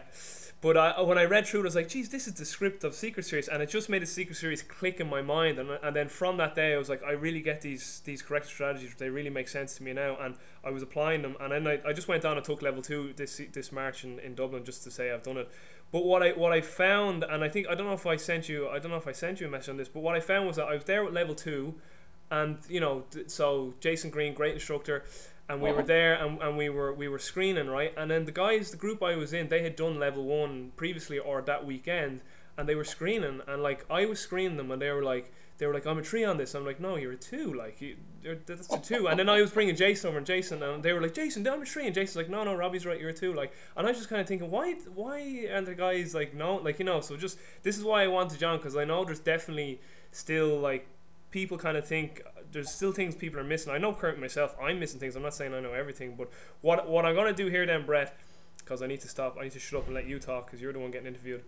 but 0.61 0.77
I, 0.77 1.01
when 1.01 1.17
I 1.17 1.23
read 1.25 1.47
through 1.47 1.61
it, 1.61 1.63
I 1.63 1.65
was 1.65 1.75
like, 1.75 1.89
geez, 1.89 2.09
this 2.09 2.27
is 2.27 2.35
the 2.35 2.45
script 2.45 2.83
of 2.83 2.93
Secret 2.93 3.25
Series. 3.25 3.47
And 3.47 3.63
it 3.63 3.69
just 3.69 3.89
made 3.89 4.03
the 4.03 4.05
Secret 4.05 4.35
Series 4.35 4.61
click 4.61 4.99
in 4.99 5.09
my 5.09 5.23
mind. 5.23 5.57
And, 5.57 5.71
and 5.81 5.95
then 5.95 6.07
from 6.07 6.37
that 6.37 6.53
day, 6.53 6.75
I 6.75 6.77
was 6.77 6.87
like, 6.87 7.01
I 7.03 7.13
really 7.13 7.41
get 7.41 7.61
these 7.61 8.01
these 8.05 8.21
correct 8.21 8.45
strategies. 8.45 8.93
They 8.95 9.09
really 9.09 9.31
make 9.31 9.49
sense 9.49 9.75
to 9.77 9.83
me 9.83 9.93
now. 9.93 10.17
And 10.21 10.35
I 10.63 10.69
was 10.69 10.83
applying 10.83 11.23
them. 11.23 11.35
And 11.39 11.51
then 11.51 11.67
I, 11.67 11.89
I 11.89 11.93
just 11.93 12.07
went 12.07 12.21
down 12.21 12.37
and 12.37 12.45
took 12.45 12.61
level 12.61 12.83
two 12.83 13.11
this 13.13 13.41
this 13.51 13.71
March 13.71 14.03
in, 14.03 14.19
in 14.19 14.35
Dublin 14.35 14.63
just 14.63 14.83
to 14.83 14.91
say 14.91 15.11
I've 15.11 15.23
done 15.23 15.37
it. 15.37 15.49
But 15.91 16.05
what 16.05 16.23
I 16.23 16.31
what 16.31 16.51
I 16.51 16.61
found, 16.61 17.23
and 17.23 17.43
I 17.43 17.49
think 17.49 17.67
I 17.67 17.75
don't 17.75 17.87
know 17.87 17.93
if 17.93 18.07
I 18.07 18.15
sent 18.15 18.47
you, 18.47 18.69
I 18.69 18.79
don't 18.79 18.91
know 18.91 18.97
if 18.97 19.07
I 19.07 19.11
sent 19.11 19.41
you 19.41 19.47
a 19.47 19.49
message 19.49 19.69
on 19.69 19.77
this, 19.77 19.89
but 19.89 20.01
what 20.01 20.15
I 20.15 20.19
found 20.19 20.47
was 20.47 20.55
that 20.55 20.67
I 20.67 20.75
was 20.75 20.85
there 20.85 21.05
at 21.05 21.13
level 21.13 21.35
two, 21.35 21.75
and 22.29 22.57
you 22.69 22.79
know, 22.79 23.03
so 23.27 23.73
Jason 23.79 24.09
Green, 24.09 24.33
great 24.33 24.53
instructor, 24.53 25.03
and 25.51 25.61
we 25.61 25.71
were 25.71 25.83
there 25.83 26.13
and, 26.13 26.41
and 26.41 26.57
we 26.57 26.69
were 26.69 26.93
we 26.93 27.07
were 27.07 27.19
screening 27.19 27.67
right? 27.67 27.93
And 27.97 28.09
then 28.09 28.25
the 28.25 28.31
guys 28.31 28.71
the 28.71 28.77
group 28.77 29.03
i 29.03 29.15
was 29.15 29.33
in 29.33 29.49
they 29.49 29.63
had 29.63 29.75
done 29.75 29.99
level 29.99 30.23
one 30.23 30.71
previously 30.77 31.19
or 31.19 31.41
that 31.41 31.65
weekend 31.65 32.21
and 32.57 32.69
they 32.69 32.75
were 32.75 32.85
screening 32.85 33.41
and 33.47 33.61
like 33.61 33.85
i 33.89 34.05
was 34.05 34.19
screening 34.19 34.57
them 34.57 34.71
and 34.71 34.81
they 34.81 34.91
were 34.91 35.03
like 35.03 35.33
they 35.61 35.67
were 35.67 35.75
like 35.75 35.85
i'm 35.85 35.99
a 35.99 36.03
three 36.03 36.23
on 36.23 36.37
this 36.37 36.55
i'm 36.55 36.65
like 36.65 36.79
no 36.79 36.95
you're 36.95 37.11
a 37.11 37.17
two 37.17 37.53
like 37.53 37.79
you, 37.79 37.95
that's 38.47 38.73
a 38.73 38.79
two 38.79 39.07
and 39.07 39.19
then 39.19 39.29
i 39.29 39.39
was 39.39 39.51
bringing 39.51 39.75
jason 39.75 40.09
over 40.09 40.17
and 40.17 40.25
jason 40.25 40.63
and 40.63 40.81
they 40.81 40.91
were 40.91 40.99
like 40.99 41.13
jason 41.13 41.47
i'm 41.47 41.61
a 41.61 41.65
three 41.65 41.85
and 41.85 41.93
jason's 41.93 42.15
like 42.15 42.29
no 42.29 42.43
no 42.43 42.55
robbie's 42.55 42.83
right 42.83 42.99
you're 42.99 43.11
a 43.11 43.13
two 43.13 43.31
like 43.31 43.53
and 43.77 43.85
i 43.85 43.91
was 43.91 43.99
just 43.99 44.09
kind 44.09 44.19
of 44.19 44.27
thinking 44.27 44.49
why 44.49 44.73
why 44.95 45.47
are 45.53 45.61
the 45.61 45.75
guys 45.75 46.15
like 46.15 46.33
no 46.33 46.55
like 46.55 46.79
you 46.79 46.85
know 46.85 46.99
so 46.99 47.15
just 47.15 47.37
this 47.61 47.77
is 47.77 47.83
why 47.83 48.03
i 48.03 48.07
wanted 48.07 48.39
john 48.39 48.57
because 48.57 48.75
i 48.75 48.83
know 48.83 49.05
there's 49.05 49.19
definitely 49.19 49.79
still 50.11 50.59
like 50.59 50.87
people 51.29 51.59
kind 51.59 51.77
of 51.77 51.87
think 51.87 52.23
there's 52.51 52.71
still 52.71 52.91
things 52.91 53.15
people 53.15 53.39
are 53.39 53.45
missing. 53.45 53.71
I 53.71 53.77
know 53.77 53.93
currently 53.93 54.21
myself, 54.21 54.55
I'm 54.61 54.77
missing 54.77 54.99
things. 54.99 55.15
I'm 55.15 55.23
not 55.23 55.33
saying 55.33 55.53
I 55.53 55.61
know 55.61 55.71
everything, 55.71 56.15
but 56.17 56.29
what 56.59 56.87
what 56.89 57.05
I'm 57.05 57.15
gonna 57.15 57.31
do 57.31 57.47
here 57.47 57.65
then, 57.65 57.85
Brett, 57.85 58.17
because 58.57 58.81
I 58.81 58.87
need 58.87 58.99
to 59.01 59.07
stop. 59.07 59.37
I 59.39 59.43
need 59.43 59.53
to 59.53 59.59
shut 59.59 59.79
up 59.79 59.85
and 59.85 59.95
let 59.95 60.05
you 60.05 60.19
talk 60.19 60.47
because 60.47 60.61
you're 60.61 60.73
the 60.73 60.79
one 60.79 60.91
getting 60.91 61.07
interviewed. 61.07 61.43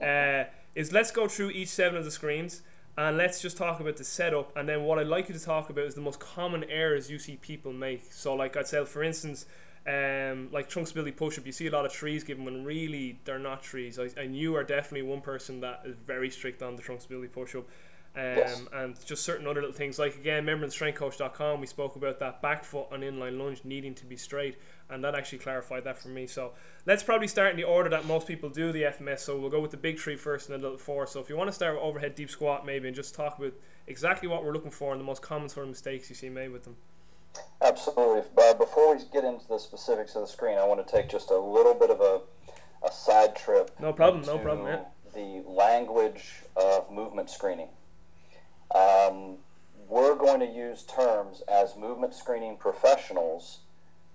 Uh, 0.00 0.44
is 0.74 0.92
let's 0.92 1.10
go 1.10 1.28
through 1.28 1.50
each 1.50 1.68
seven 1.68 1.96
of 1.96 2.04
the 2.04 2.10
screens 2.10 2.62
and 2.96 3.16
let's 3.16 3.40
just 3.40 3.56
talk 3.56 3.80
about 3.80 3.96
the 3.96 4.04
setup. 4.04 4.56
And 4.56 4.68
then 4.68 4.84
what 4.84 4.98
I'd 4.98 5.06
like 5.06 5.28
you 5.28 5.34
to 5.34 5.44
talk 5.44 5.70
about 5.70 5.84
is 5.84 5.94
the 5.94 6.00
most 6.00 6.20
common 6.20 6.64
errors 6.64 7.10
you 7.10 7.18
see 7.18 7.36
people 7.36 7.72
make. 7.72 8.12
So, 8.12 8.34
like 8.34 8.56
I'd 8.56 8.66
say, 8.66 8.84
for 8.84 9.02
instance. 9.02 9.46
Um, 9.84 10.48
like 10.52 10.68
trunk 10.68 10.86
stability 10.86 11.10
push 11.10 11.36
up, 11.40 11.44
you 11.44 11.50
see 11.50 11.66
a 11.66 11.70
lot 11.72 11.84
of 11.84 11.92
trees 11.92 12.22
given 12.22 12.44
when 12.44 12.62
really 12.62 13.18
they're 13.24 13.40
not 13.40 13.64
trees. 13.64 13.98
I, 13.98 14.10
and 14.16 14.36
you 14.36 14.54
are 14.54 14.62
definitely 14.62 15.02
one 15.02 15.22
person 15.22 15.60
that 15.62 15.80
is 15.84 15.96
very 15.96 16.30
strict 16.30 16.62
on 16.62 16.76
the 16.76 16.82
trunk 16.82 17.00
stability 17.00 17.26
push 17.26 17.56
up 17.56 17.64
um, 18.14 18.22
yes. 18.22 18.62
and 18.72 19.06
just 19.06 19.24
certain 19.24 19.46
other 19.46 19.60
little 19.60 19.74
things. 19.74 19.98
Like 19.98 20.16
again, 20.16 20.36
remember 20.36 20.64
in 20.64 20.70
strengthcoach.com 20.70 21.60
we 21.60 21.66
spoke 21.66 21.96
about 21.96 22.18
that 22.18 22.42
back 22.42 22.64
foot 22.64 22.86
on 22.92 23.00
inline 23.00 23.38
lunge 23.38 23.62
needing 23.64 23.94
to 23.94 24.04
be 24.04 24.16
straight, 24.16 24.58
and 24.90 25.02
that 25.02 25.14
actually 25.14 25.38
clarified 25.38 25.84
that 25.84 25.98
for 25.98 26.08
me. 26.08 26.26
So 26.26 26.52
let's 26.84 27.02
probably 27.02 27.28
start 27.28 27.50
in 27.52 27.56
the 27.56 27.64
order 27.64 27.88
that 27.90 28.04
most 28.04 28.26
people 28.26 28.50
do 28.50 28.70
the 28.70 28.82
FMS. 28.82 29.20
So 29.20 29.38
we'll 29.38 29.50
go 29.50 29.60
with 29.60 29.70
the 29.70 29.76
big 29.76 29.98
three 29.98 30.16
first 30.16 30.50
and 30.50 30.58
the 30.58 30.62
little 30.62 30.78
four. 30.78 31.06
So 31.06 31.20
if 31.20 31.28
you 31.28 31.36
want 31.36 31.48
to 31.48 31.54
start 31.54 31.74
with 31.74 31.82
overhead 31.82 32.14
deep 32.14 32.30
squat, 32.30 32.66
maybe, 32.66 32.86
and 32.86 32.94
just 32.94 33.14
talk 33.14 33.38
about 33.38 33.54
exactly 33.86 34.28
what 34.28 34.44
we're 34.44 34.52
looking 34.52 34.70
for 34.70 34.92
and 34.92 35.00
the 35.00 35.04
most 35.04 35.22
common 35.22 35.48
sort 35.48 35.64
of 35.64 35.70
mistakes 35.70 36.10
you 36.10 36.16
see 36.16 36.28
made 36.28 36.52
with 36.52 36.64
them. 36.64 36.76
Absolutely. 37.62 38.22
Uh, 38.36 38.54
before 38.54 38.94
we 38.94 39.02
get 39.12 39.24
into 39.24 39.46
the 39.48 39.58
specifics 39.58 40.14
of 40.16 40.22
the 40.22 40.28
screen, 40.28 40.58
I 40.58 40.66
want 40.66 40.86
to 40.86 40.96
take 40.96 41.08
just 41.08 41.30
a 41.30 41.38
little 41.38 41.74
bit 41.74 41.90
of 41.90 42.00
a, 42.00 42.20
a 42.86 42.92
side 42.92 43.36
trip. 43.36 43.70
No 43.80 43.92
problem. 43.92 44.24
No 44.26 44.38
problem. 44.38 44.66
Yeah. 44.66 44.84
The 45.14 45.42
language 45.48 46.42
of 46.56 46.90
movement 46.90 47.30
screening. 47.30 47.68
Um, 48.74 49.38
we're 49.88 50.14
going 50.14 50.40
to 50.40 50.46
use 50.46 50.82
terms 50.82 51.42
as 51.50 51.76
movement 51.76 52.14
screening 52.14 52.56
professionals. 52.56 53.60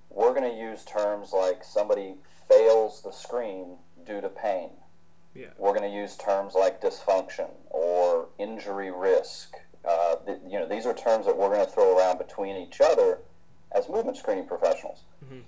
We're 0.10 0.34
going 0.34 0.50
to 0.52 0.58
use 0.58 0.84
terms 0.84 1.32
like 1.34 1.64
somebody 1.64 2.16
fails 2.48 3.02
the 3.04 3.12
screen 3.12 3.78
due 4.06 4.22
to 4.22 4.30
pain. 4.30 4.72
Yeah. 5.36 5.50
We're 5.58 5.76
going 5.76 5.90
to 5.90 5.96
use 5.96 6.18
terms 6.18 6.56
like 6.56 6.82
dysfunction 6.82 7.50
or 7.70 8.30
injury 8.40 8.92
risk. 8.92 9.56
Uh, 9.88 10.16
th- 10.26 10.40
you 10.48 10.60
know, 10.60 10.68
these 10.68 10.86
are 10.86 10.94
terms 10.94 11.28
that 11.28 11.38
we're 11.38 11.54
going 11.54 11.66
to 11.66 11.72
throw 11.72 11.96
around 11.96 12.18
between 12.18 12.56
each 12.56 12.82
other 12.82 13.20
as 13.72 13.88
movement 13.88 14.18
screening 14.18 14.48
professionals. 14.48 15.04
Mm-hmm. 15.24 15.42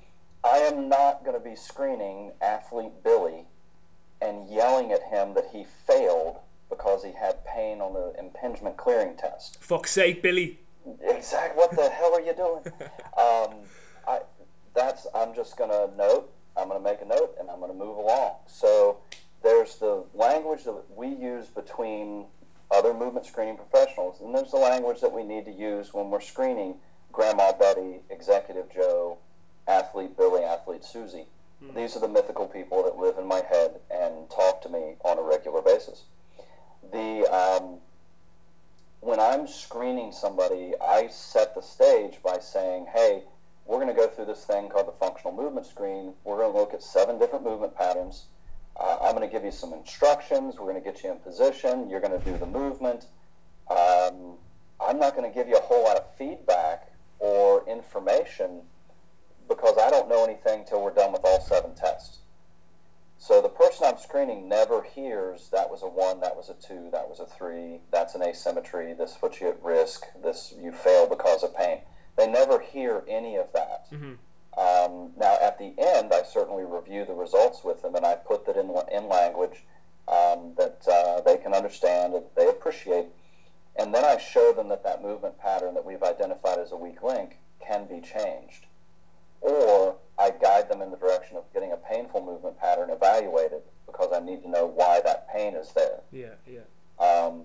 I 0.44 0.58
am 0.58 0.88
not 0.88 1.26
going 1.26 1.36
to 1.36 1.44
be 1.44 1.56
screening 1.56 2.34
athlete 2.42 3.04
Billy 3.04 3.46
and 4.22 4.50
yelling 4.50 4.92
at 4.92 5.04
him 5.04 5.34
that 5.34 5.50
he 5.54 5.66
failed 5.88 6.40
because 6.70 7.04
he 7.04 7.12
had 7.14 7.44
pain 7.46 7.82
on 7.82 7.94
the 7.94 8.14
impingement 8.20 8.78
clearing 8.78 9.16
test. 9.18 9.62
Fuck's 9.62 9.92
sake, 9.92 10.22
Billy. 10.22 10.60
Exactly. 11.02 11.58
What 11.58 11.72
the 11.72 11.90
hell 11.90 12.14
are 12.14 12.22
you 12.22 12.34
doing? 12.34 12.64
Um, 13.20 13.56
I 14.08 14.20
that's 14.74 15.06
I'm 15.14 15.36
just 15.36 15.58
gonna 15.58 15.90
note. 15.98 16.32
I'm 16.56 16.70
gonna 16.70 16.80
make 16.80 17.02
a 17.02 17.06
note, 17.06 17.36
and 17.38 17.50
I'm 17.50 17.60
gonna 17.60 17.74
move 17.74 17.98
along. 17.98 18.36
So 18.48 19.00
there's 19.44 19.76
the 19.76 20.06
language 20.14 20.64
that 20.64 20.84
we 20.96 21.08
use 21.08 21.48
between 21.48 22.28
other 22.72 22.94
movement 22.94 23.26
screening 23.26 23.58
professionals, 23.58 24.22
and 24.22 24.34
there's 24.34 24.52
the 24.52 24.58
language 24.58 25.02
that 25.02 25.12
we 25.12 25.24
need 25.24 25.44
to 25.46 25.52
use 25.52 25.94
when 25.94 26.10
we're 26.10 26.22
screening 26.22 26.76
Grandma 27.12 27.52
Betty, 27.52 28.00
Executive 28.10 28.72
Joe, 28.74 29.18
Athlete 29.68 30.16
Billy, 30.16 30.44
Athlete 30.44 30.86
Susie. 30.86 31.26
Mm. 31.62 31.76
These 31.76 31.98
are 31.98 32.00
the 32.00 32.08
mythical 32.08 32.48
people 32.48 32.84
that 32.84 32.98
live 32.98 33.18
in 33.18 33.28
my 33.28 33.42
head 33.42 33.82
and 33.92 34.30
talk 34.30 34.62
to 34.62 34.70
me 34.70 34.96
on 35.04 35.18
a 35.18 35.22
regular 35.22 35.62
basis 35.62 36.04
the 36.92 37.26
um, 37.34 37.80
when 39.02 39.20
I'm 39.20 39.48
screening 39.48 40.12
somebody, 40.12 40.74
I 40.82 41.08
set 41.08 41.56
the 41.56 41.62
stage 41.62 42.20
by 42.24 42.40
saying, 42.40 42.88
"Hey, 42.94 43.24
we're 43.70 43.78
going 43.78 43.88
to 43.88 43.94
go 43.94 44.08
through 44.08 44.26
this 44.26 44.46
thing 44.46 44.68
called 44.68 44.88
the 44.88 44.94
functional 44.94 45.32
movement 45.32 45.68
screen. 45.68 46.14
We're 46.24 46.38
going 46.38 46.52
to 46.52 46.58
look 46.58 46.74
at 46.74 46.82
seven 46.82 47.20
different 47.20 47.46
movement 47.46 47.76
patterns. 47.76 48.26
Uh, 48.76 48.98
I'm 49.02 49.16
going 49.16 49.28
to 49.28 49.32
give 49.32 49.44
you 49.44 49.52
some 49.52 49.74
instructions. 49.74 50.56
We're 50.58 50.72
going 50.72 50.82
to 50.82 50.92
get 50.92 51.04
you 51.04 51.12
in 51.12 51.20
position. 51.20 51.88
You're 51.88 52.00
going 52.00 52.18
to 52.18 52.26
do 52.26 52.36
the 52.38 52.48
movement. 52.48 53.06
Um, 53.70 54.38
I'm 54.82 54.98
not 54.98 55.16
going 55.16 55.30
to 55.30 55.36
give 55.36 55.48
you 55.48 55.58
a 55.58 55.62
whole 55.62 55.84
lot 55.84 55.98
of 55.98 56.16
feedback 56.16 56.92
or 57.20 57.68
information 57.70 58.62
because 59.48 59.78
I 59.78 59.90
don't 59.90 60.10
know 60.10 60.24
anything 60.24 60.66
till 60.68 60.82
we're 60.82 60.94
done 60.94 61.12
with 61.12 61.22
all 61.24 61.42
seven 61.42 61.76
tests. 61.76 62.19
So 63.22 63.42
the 63.42 63.50
person 63.50 63.86
I'm 63.86 64.00
screening 64.00 64.48
never 64.48 64.82
hears 64.82 65.50
that 65.50 65.70
was 65.70 65.84
a 65.84 65.88
one, 65.88 66.22
that 66.22 66.38
was 66.38 66.50
a 66.50 66.54
two, 66.54 66.88
that 66.94 67.10
was 67.10 67.20
a 67.20 67.26
three, 67.26 67.82
that's 67.92 68.16
an 68.16 68.24
asymmetry, 68.24 68.94
this 68.94 69.18
puts 69.20 69.42
you 69.42 69.50
at 69.50 69.62
risk, 69.62 70.06
this 70.24 70.54
you 70.58 70.72
fail 70.72 71.06
because 71.06 71.44
of 71.44 71.56
pain. 71.56 71.82
They 72.18 72.28
never 72.28 72.60
hear 72.60 73.04
any 73.10 73.36
of 73.36 73.52
that. 73.54 73.92
Mm-hmm. 73.92 74.14
Um, 74.58 75.12
now, 75.18 75.38
at 75.42 75.60
the 75.60 75.74
end, 75.78 76.14
I 76.14 76.24
certainly 76.24 76.64
review 76.64 77.04
the 77.04 77.14
results 77.14 77.62
with 77.64 77.82
them 77.82 77.96
and 77.96 78.06
I 78.06 78.16
put 78.16 78.46
that 78.46 78.56
in, 78.56 78.74
in 78.92 79.10
language 79.10 79.66
um, 80.08 80.54
that 80.58 80.82
uh, 80.90 81.20
they 81.22 81.38
can 81.38 81.54
understand, 81.54 82.14
that 82.14 82.36
they 82.36 82.48
appreciate. 82.48 83.08
And 83.78 83.94
then 83.94 84.06
I 84.06 84.18
show 84.18 84.54
them 84.54 84.70
that 84.70 84.84
that 84.86 85.04
movement 85.04 85.38
pattern 85.40 85.74
that 85.74 85.86
we've 85.86 86.04
identified 86.04 86.58
as 86.58 86.72
a 86.72 86.78
weak 86.78 87.04
link 87.04 87.38
can 87.60 87.86
be 87.86 88.00
changed. 88.00 88.66
Or 89.42 89.96
I 90.18 90.32
guide 90.32 90.70
them 90.70 90.82
in 90.82 90.92
the 90.92 90.98
direction 90.98 91.38
of 91.38 91.44
getting 91.54 91.72
a 91.72 91.78
painful 91.78 92.26
movement 92.26 92.60
pattern 92.60 92.90
evaluated 92.90 93.62
because 93.86 94.10
I 94.14 94.20
need 94.20 94.42
to 94.44 94.50
know 94.50 94.66
why 94.66 95.02
that 95.04 95.32
pain 95.34 95.56
is 95.56 95.72
there. 95.74 96.02
Yeah, 96.12 96.36
yeah. 96.46 96.60
Um, 97.00 97.44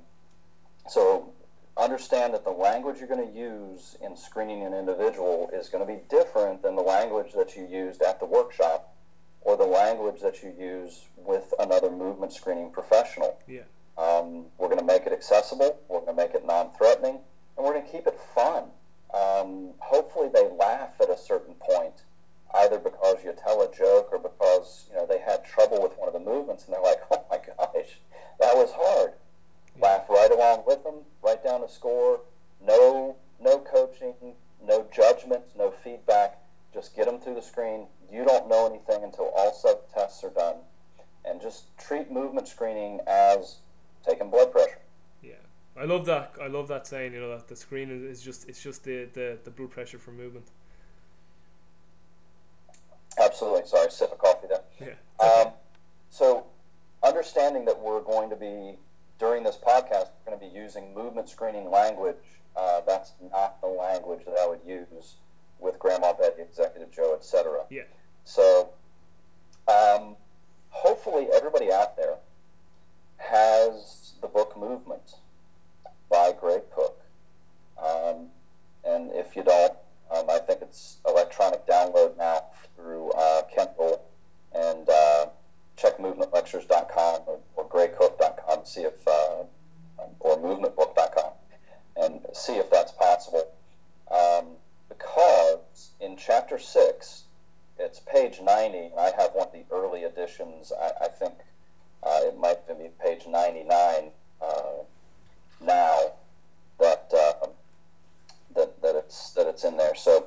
so 0.89 1.33
understand 1.77 2.35
that 2.35 2.45
the 2.45 2.51
language 2.51 2.99
you're 2.99 3.09
going 3.09 3.27
to 3.27 3.39
use 3.39 3.97
in 4.05 4.17
screening 4.17 4.63
an 4.63 4.75
individual 4.75 5.51
is 5.53 5.69
going 5.69 5.87
to 5.87 5.93
be 5.93 6.01
different 6.09 6.63
than 6.63 6.77
the 6.77 6.83
language 6.83 7.33
that 7.37 7.57
you 7.57 7.67
used 7.67 8.03
at 8.03 8.21
the 8.21 8.27
workshop 8.27 8.95
or 9.41 9.57
the 9.57 9.65
language 9.65 10.21
that 10.23 10.43
you 10.43 10.53
use 10.59 11.05
with 11.17 11.53
another 11.59 11.91
movement 11.91 12.33
screening 12.33 12.71
professional. 12.71 13.39
Yeah. 13.47 13.63
Um, 13.97 14.47
we're 14.59 14.69
going 14.69 14.81
to 14.81 14.85
make 14.85 15.07
it 15.07 15.13
accessible, 15.13 15.79
we're 15.89 16.01
going 16.01 16.17
to 16.17 16.23
make 16.23 16.35
it 16.35 16.45
non 16.45 16.71
threatening, 16.77 17.21
and 17.57 17.65
we're 17.65 17.75
going 17.75 17.87
to 17.87 17.93
keep 17.93 18.07
it 18.07 18.19
fun. 18.35 18.65
Um, 19.13 19.71
hopefully, 19.79 20.29
they 20.33 20.49
laugh 20.59 20.94
a 21.14 21.18
certain 21.18 21.54
point, 21.54 22.02
either 22.54 22.78
because 22.78 23.25
you 23.25 23.33
tell 23.33 23.62
a 23.62 23.75
joke 23.75 24.09
or 24.12 24.18
because 24.18 24.87
you 24.90 24.97
know 24.97 25.06
they 25.06 25.21
had 25.21 25.44
trouble 25.44 25.83
with 25.83 25.97
one 25.97 26.09
of 26.09 26.14
the 26.14 26.21
movements, 26.21 26.64
and 26.64 26.75
they're 26.75 26.83
like, 26.83 27.00
"Oh 27.11 27.25
my 27.30 27.38
gosh, 27.38 28.00
that 28.40 28.56
was 28.56 28.73
hard." 28.73 29.14
Yeah. 29.76 29.83
Laugh 29.85 30.09
right 30.09 30.30
along 30.30 30.64
with 30.66 30.85
them, 30.85 31.04
write 31.23 31.42
down 31.42 31.62
a 31.62 31.68
score. 31.68 32.21
No, 32.61 33.16
no 33.40 33.59
coaching, 33.59 34.14
no 34.62 34.87
judgment, 34.94 35.44
no 35.56 35.71
feedback. 35.71 36.38
Just 36.73 36.97
get 36.97 37.06
them 37.06 37.21
through 37.21 37.35
the 37.35 37.42
screen. 37.42 37.87
You 38.11 38.25
don't 38.25 38.49
know 38.49 38.66
anything 38.66 39.04
until 39.04 39.30
all 39.37 39.52
sub 39.52 39.88
tests 39.92 40.25
are 40.25 40.30
done, 40.30 40.56
and 41.25 41.40
just 41.40 41.76
treat 41.78 42.11
movement 42.11 42.49
screening 42.49 43.00
as 43.06 43.59
taking 44.06 44.30
blood 44.30 44.52
pressure. 44.52 44.80
Yeah, 45.23 45.35
I 45.76 45.85
love 45.85 46.06
that. 46.06 46.35
I 46.40 46.49
love 46.49 46.68
that 46.68 46.87
saying. 46.87 47.12
You 47.14 47.21
know 47.21 47.30
that 47.30 47.49
the 47.49 47.56
screen 47.56 47.90
is, 47.90 48.02
is 48.02 48.23
just 48.23 48.49
it's 48.49 48.62
just 48.62 48.85
the, 48.85 49.09
the 49.12 49.38
the 49.44 49.50
blood 49.50 49.71
pressure 49.71 49.99
for 49.99 50.11
movement. 50.12 50.47
Absolutely. 53.18 53.66
Sorry, 53.66 53.90
sip 53.90 54.12
of 54.12 54.18
coffee 54.18 54.49
there. 54.49 54.62
Yeah. 54.80 55.25
Um, 55.25 55.52
so, 56.11 56.47
understanding 57.02 57.64
that 57.66 57.80
we're 57.80 58.00
going 58.00 58.30
to 58.30 58.37
be 58.37 58.78
during 59.18 59.42
this 59.44 59.56
podcast, 59.56 60.09
we're 60.26 60.37
going 60.37 60.38
to 60.40 60.47
be 60.47 60.59
using 60.59 60.94
movement 60.94 61.28
screening 61.28 61.71
language. 61.71 62.16
Uh, 62.56 62.80
that's 62.87 63.12
not 63.33 63.61
the 63.61 63.66
language 63.66 64.25
that 64.26 64.37
I 64.40 64.47
would 64.47 64.61
use 64.66 65.14
with 65.59 65.78
Grandma 65.78 66.12
Betty, 66.12 66.42
Executive 66.42 66.92
Joe, 66.92 67.14
etc. 67.14 67.64
Yeah. 67.71 67.83
So, 68.25 68.71
um, 69.68 70.16
hopefully, 70.71 71.28
everybody 71.33 71.73
out 71.73 71.97
there 71.97 72.16
has 73.18 74.12
the 74.21 74.28
book 74.28 74.56
Movement 74.56 75.16
by 76.11 76.33
Gray 76.38 76.61
Cook. 76.75 77.00
Um, 77.83 78.28
and 78.85 79.11
if 79.12 79.35
you 79.35 79.42
don't, 79.42 79.75
movementlectures.com 86.04 87.23
or, 87.26 87.38
or 87.56 87.68
graycook.com 87.68 88.64
see 88.64 88.82
if, 88.82 89.06
uh, 89.06 89.40
um, 89.99 90.11
or 90.20 90.37
movementbook.com 90.37 91.32
and 91.96 92.20
see 92.32 92.54
if 92.54 92.70
that's 92.70 92.92
possible. 92.92 93.52
Um, 94.10 94.56
because 94.88 95.90
in 96.00 96.17
chapter 96.17 96.58
six, 96.58 97.25
it's 97.78 98.00
page 98.00 98.40
90, 98.43 98.78
and 98.78 99.00
I 99.00 99.10
have 99.19 99.30
one 99.32 99.49
of 99.49 99.52
the 99.52 99.64
early 99.73 100.04
editions. 100.04 100.73
I, 100.80 101.04
I 101.04 101.08
think 101.08 101.34
uh, 102.02 102.21
it 102.23 102.38
might 102.38 102.67
be 102.69 102.90
page 103.02 103.26
99 103.26 104.10
uh, 104.40 104.47
now 105.60 106.12
that, 106.78 107.10
uh, 107.12 107.47
that, 108.54 108.80
that, 108.82 108.97
it's, 108.97 109.30
that 109.32 109.47
it's 109.47 109.64
in 109.64 109.76
there. 109.76 109.95
So 109.95 110.26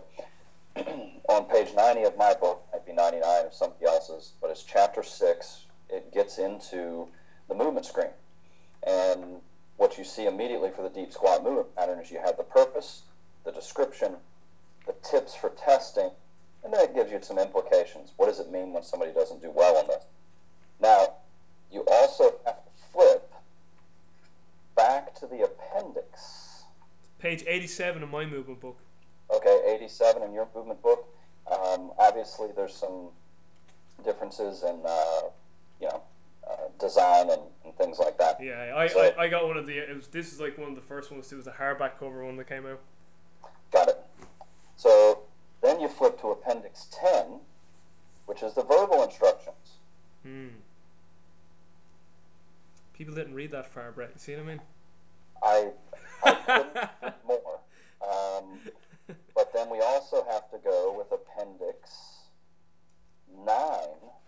on 0.75 1.45
page 1.45 1.69
90 1.75 2.03
of 2.03 2.17
my 2.17 2.33
book, 2.33 2.63
might 2.73 2.85
be 2.85 2.93
99 2.93 3.45
of 3.45 3.53
somebody 3.53 3.85
else's, 4.09 4.33
but 4.41 4.49
it's 4.49 4.63
chapter 4.63 5.03
6. 5.03 5.65
It 5.89 6.13
gets 6.13 6.37
into 6.37 7.07
the 7.47 7.55
movement 7.55 7.85
screen. 7.85 8.11
And 8.85 9.41
what 9.77 9.97
you 9.97 10.03
see 10.03 10.25
immediately 10.25 10.69
for 10.69 10.81
the 10.81 10.89
deep 10.89 11.11
squat 11.11 11.43
movement 11.43 11.75
pattern 11.75 11.99
is 11.99 12.11
you 12.11 12.19
have 12.23 12.37
the 12.37 12.43
purpose, 12.43 13.03
the 13.45 13.51
description, 13.51 14.15
the 14.85 14.95
tips 15.09 15.35
for 15.35 15.49
testing, 15.49 16.11
and 16.63 16.73
then 16.73 16.81
it 16.81 16.95
gives 16.95 17.11
you 17.11 17.19
some 17.21 17.37
implications. 17.37 18.11
What 18.17 18.27
does 18.27 18.39
it 18.39 18.51
mean 18.51 18.73
when 18.73 18.83
somebody 18.83 19.13
doesn't 19.13 19.41
do 19.41 19.51
well 19.53 19.77
on 19.77 19.87
this? 19.87 20.05
Now, 20.81 21.13
you 21.71 21.83
also 21.89 22.35
have 22.45 22.63
to 22.63 22.71
flip 22.91 23.33
back 24.75 25.15
to 25.15 25.27
the 25.27 25.43
appendix. 25.43 26.63
Page 27.19 27.43
eighty-seven 27.47 28.03
of 28.03 28.09
my 28.09 28.25
movement 28.25 28.59
book. 28.59 28.77
Okay, 29.29 29.61
87 29.75 30.23
in 30.23 30.31
your 30.31 30.47
movement 30.55 30.81
book. 30.81 31.05
Um, 31.51 31.91
obviously, 31.99 32.47
there's 32.55 32.73
some 32.73 33.09
differences 34.03 34.63
in, 34.63 34.81
uh, 34.85 35.21
you 35.81 35.87
know, 35.87 36.01
uh, 36.49 36.55
design 36.79 37.29
and, 37.29 37.41
and 37.65 37.75
things 37.77 37.99
like 37.99 38.17
that. 38.17 38.41
Yeah, 38.41 38.73
I, 38.75 38.87
So- 38.87 38.99
I, 39.17 39.23
I 39.23 39.27
got 39.27 39.47
one 39.47 39.57
of 39.57 39.65
the. 39.67 39.77
It 39.77 39.95
was 39.95 40.07
this 40.07 40.31
is 40.33 40.39
like 40.39 40.57
one 40.57 40.69
of 40.69 40.75
the 40.75 40.81
first 40.81 41.11
ones. 41.11 41.31
It 41.31 41.35
was 41.35 41.45
the 41.45 41.51
hardback 41.51 41.99
cover 41.99 42.23
one 42.23 42.37
that 42.37 42.47
came 42.47 42.65
out. 42.65 42.79
Got 43.71 43.89
it. 43.89 43.99
So 44.77 45.23
then 45.61 45.79
you 45.79 45.87
flip 45.89 46.19
to 46.21 46.27
Appendix 46.27 46.87
10, 47.01 47.39
which 48.27 48.43
is 48.43 48.53
the 48.53 48.63
verbal 48.63 49.03
instructions. 49.03 49.55
Hmm. 50.23 50.47
People 52.93 53.13
didn't 53.13 53.33
read 53.33 53.51
that 53.51 53.69
far, 53.71 53.91
Brett. 53.91 54.11
You 54.13 54.19
see 54.19 54.35
what 54.35 54.41
I 54.41 54.45
mean? 54.45 54.61
I, 55.43 55.71
I 56.23 56.33
couldn't 57.01 57.15
more. 57.27 57.59
Um, 58.01 58.59
but 59.35 59.53
then 59.53 59.69
we 59.69 59.79
also 59.81 60.25
have 60.31 60.49
to 60.51 60.57
go 60.63 60.95
with 60.97 61.07
Appendix 61.11 62.16
9, 63.35 63.55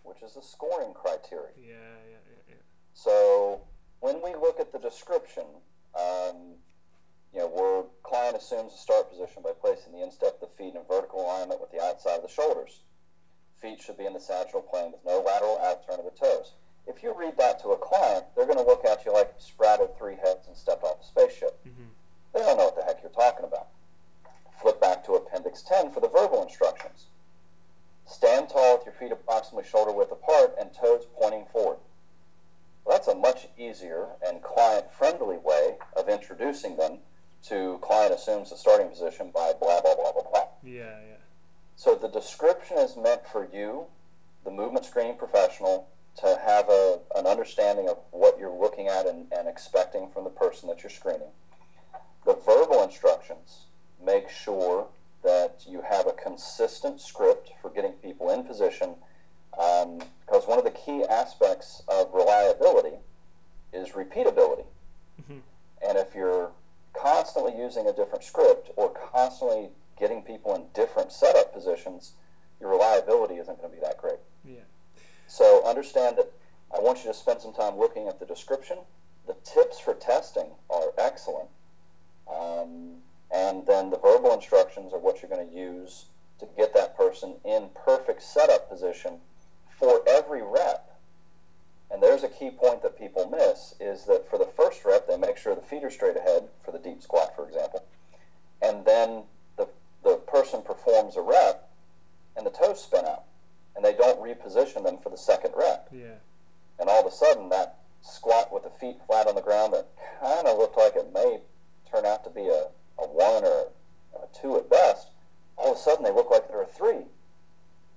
which 0.03 0.21
is 0.21 0.33
the 0.33 0.41
scoring 0.41 0.93
criteria. 0.93 1.53
Yeah, 1.57 1.73
yeah, 2.09 2.17
yeah, 2.29 2.41
yeah. 2.49 2.55
So 2.93 3.61
when 3.99 4.21
we 4.23 4.33
look 4.35 4.59
at 4.59 4.71
the 4.71 4.79
description, 4.79 5.45
um, 5.95 6.55
you 7.33 7.39
know, 7.39 7.47
where 7.47 7.83
client 8.03 8.35
assumes 8.37 8.73
a 8.73 8.77
start 8.77 9.09
position 9.09 9.43
by 9.43 9.51
placing 9.59 9.93
the 9.93 10.01
instep 10.03 10.41
of 10.41 10.49
the 10.49 10.55
feet 10.55 10.75
in 10.75 10.81
vertical 10.87 11.21
alignment 11.21 11.61
with 11.61 11.71
the 11.71 11.81
outside 11.81 12.15
of 12.17 12.23
the 12.23 12.29
shoulders. 12.29 12.81
Feet 13.61 13.81
should 13.81 13.97
be 13.97 14.05
in 14.05 14.13
the 14.13 14.19
sagittal 14.19 14.61
plane 14.61 14.91
with 14.91 15.01
no 15.05 15.19
lateral 15.21 15.57
outturn 15.61 15.99
of 15.99 16.05
the 16.05 16.17
toes. 16.17 16.53
If 16.87 17.03
you 17.03 17.13
read 17.13 17.37
that 17.37 17.59
to 17.61 17.69
a 17.69 17.77
client, 17.77 18.25
they're 18.35 18.45
going 18.47 18.57
to 18.57 18.63
look 18.63 18.83
at 18.85 19.05
you 19.05 19.13
like 19.13 19.27
you 19.35 19.41
sprouted 19.43 19.95
three 19.97 20.15
heads 20.15 20.47
and 20.47 20.55
stepped 20.57 20.83
off 20.83 21.01
a 21.01 21.03
spaceship. 21.05 21.59
Mhm. 21.65 21.89
They 22.33 22.39
don't 22.39 22.57
know 22.57 22.65
what 22.65 22.75
the 22.77 22.83
heck 22.83 23.01
you're 23.03 23.11
talking 23.11 23.45
about. 23.45 23.67
Flip 24.61 24.79
back 24.81 25.03
to 25.05 25.13
Appendix 25.15 25.61
10 25.61 25.91
for 25.91 25.99
the 25.99 26.07
verbal 26.07 26.41
instructions. 26.41 27.07
Stand 28.09 28.49
tall 28.49 28.77
with 28.77 28.85
your 28.85 28.95
feet 28.95 29.11
approximately 29.11 29.69
shoulder 29.69 29.91
width 29.91 30.11
apart 30.11 30.55
and 30.59 30.73
toes 30.73 31.05
pointing 31.21 31.45
forward. 31.45 31.77
Well, 32.83 32.97
that's 32.97 33.07
a 33.07 33.13
much 33.13 33.47
easier 33.55 34.07
and 34.25 34.41
client 34.41 34.91
friendly 34.91 35.37
way 35.37 35.75
of 35.95 36.09
introducing 36.09 36.75
them 36.75 36.99
to 37.43 37.77
client 37.83 38.13
assumes 38.13 38.49
the 38.49 38.57
starting 38.57 38.89
position 38.89 39.29
by 39.33 39.53
blah, 39.59 39.79
blah, 39.81 39.95
blah, 39.95 40.11
blah, 40.11 40.23
blah. 40.23 40.47
Yeah, 40.63 40.97
yeah. 41.07 41.17
So 41.75 41.93
the 41.93 42.07
description 42.07 42.77
is 42.79 42.97
meant 42.97 43.27
for 43.27 43.47
you, 43.53 43.85
the 44.43 44.51
movement 44.51 44.85
screening 44.85 45.15
professional, 45.15 45.87
to 46.17 46.39
have 46.43 46.67
a, 46.67 46.99
an 47.15 47.27
understanding 47.27 47.87
of 47.87 47.99
what 48.09 48.39
you're 48.39 48.59
looking 48.59 48.87
at 48.87 49.05
and, 49.05 49.27
and 49.31 49.47
expecting 49.47 50.09
from 50.09 50.23
the 50.23 50.29
person 50.31 50.67
that 50.69 50.81
you're 50.81 50.89
screening. 50.89 51.29
The 52.25 52.33
verbal 52.33 52.83
instructions 52.83 53.67
make 54.03 54.29
sure 54.29 54.87
that 55.23 55.63
you 55.67 55.81
have 55.81 56.07
a 56.07 56.13
consistent 56.13 57.01
script 57.01 57.51
for 57.61 57.69
getting 57.69 57.91
people 57.93 58.29
in 58.29 58.43
position 58.43 58.95
um, 59.59 59.99
because 60.25 60.47
one 60.47 60.57
of 60.57 60.63
the 60.63 60.71
key 60.71 61.03
aspects 61.09 61.83
of 61.87 62.13
reliability 62.13 62.97
is 63.73 63.89
repeatability. 63.89 64.65
Mhm. 65.21 65.41
And 65.81 65.97
if 65.97 66.15
you're 66.15 66.51
constantly 66.93 67.55
using 67.57 67.87
a 67.87 67.93
different 67.93 68.23
script 68.23 68.71
or 68.75 68.89
constantly 68.89 69.71
getting 69.97 70.21
people 70.23 70.55
in 70.55 70.67
different 70.73 71.11
setup 71.11 71.53
positions, 71.53 72.13
your 72.59 72.69
reliability 72.69 73.35
isn't 73.35 73.57
going 73.59 73.69
to 73.69 73.75
be 73.75 73.81
that 73.81 73.97
great. 73.97 74.19
Yeah. 74.45 74.61
So 75.27 75.65
understand 75.65 76.17
that 76.17 76.31
I 76.73 76.79
want 76.79 76.99
you 76.99 77.11
to 77.11 77.13
spend 77.13 77.41
some 77.41 77.53
time 77.53 77.77
looking 77.77 78.07
at 78.07 78.19
the 78.19 78.25
description. 78.25 78.79
The 79.27 79.35
tips 79.43 79.79
for 79.79 79.93
testing 79.93 80.51
are 80.69 80.93
excellent. 80.97 81.49
Um, 82.27 82.98
and 83.31 83.65
then 83.67 83.89
the 83.89 83.97
verbal 83.97 84.33
instructions 84.33 84.93
are 84.93 84.99
what 84.99 85.21
you're 85.21 85.29
going 85.29 85.47
to 85.47 85.55
use 85.55 86.05
to 86.39 86.47
get 86.57 86.73
that 86.73 86.97
person 86.97 87.35
in 87.45 87.69
perfect 87.75 88.23
setup 88.23 88.69
position 88.69 89.19
for 89.69 90.01
every 90.07 90.41
rep. 90.41 90.85
And 91.91 92.01
there's 92.01 92.23
a 92.23 92.29
key 92.29 92.49
point 92.51 92.81
that 92.83 92.97
people 92.97 93.29
miss 93.29 93.73
is 93.79 94.05
that 94.05 94.29
for 94.29 94.37
the 94.37 94.45
first 94.45 94.85
rep, 94.85 95.07
they 95.07 95.17
make 95.17 95.37
sure 95.37 95.55
the 95.55 95.61
feet 95.61 95.83
are 95.83 95.89
straight 95.89 96.17
ahead 96.17 96.47
for 96.63 96.71
the 96.71 96.79
deep 96.79 97.01
squat, 97.01 97.35
for 97.35 97.47
example. 97.47 97.83
And 98.61 98.85
then 98.85 99.23
the, 99.57 99.67
the 100.03 100.15
person 100.15 100.61
performs 100.61 101.15
a 101.15 101.21
rep 101.21 101.69
and 102.35 102.45
the 102.45 102.51
toes 102.51 102.81
spin 102.83 103.05
out. 103.05 103.23
And 103.75 103.83
they 103.83 103.93
don't 103.93 104.19
reposition 104.19 104.83
them 104.83 104.97
for 104.97 105.09
the 105.09 105.17
second 105.17 105.53
rep. 105.55 105.89
Yeah. 105.91 106.17
And 106.79 106.89
all 106.89 107.05
of 107.05 107.11
a 107.11 107.15
sudden, 107.15 107.49
that 107.49 107.79
squat 108.01 108.51
with 108.51 108.63
the 108.63 108.69
feet 108.69 108.97
flat 109.07 109.27
on 109.27 109.35
the 109.35 109.41
ground 109.41 109.73
that 109.73 109.87
kind 110.19 110.47
of 110.47 110.57
looked 110.57 110.77
like 110.77 110.95
it 110.95 111.13
may 111.13 111.39
turn 111.89 112.05
out 112.05 112.23
to 112.23 112.29
be 112.29 112.47
a, 112.47 112.67
one 113.13 113.43
or 113.43 113.69
a 114.15 114.27
two 114.39 114.57
at 114.57 114.69
best, 114.69 115.09
all 115.57 115.71
of 115.71 115.77
a 115.77 115.79
sudden 115.79 116.03
they 116.03 116.11
look 116.11 116.31
like 116.31 116.47
they're 116.47 116.65
three. 116.65 117.05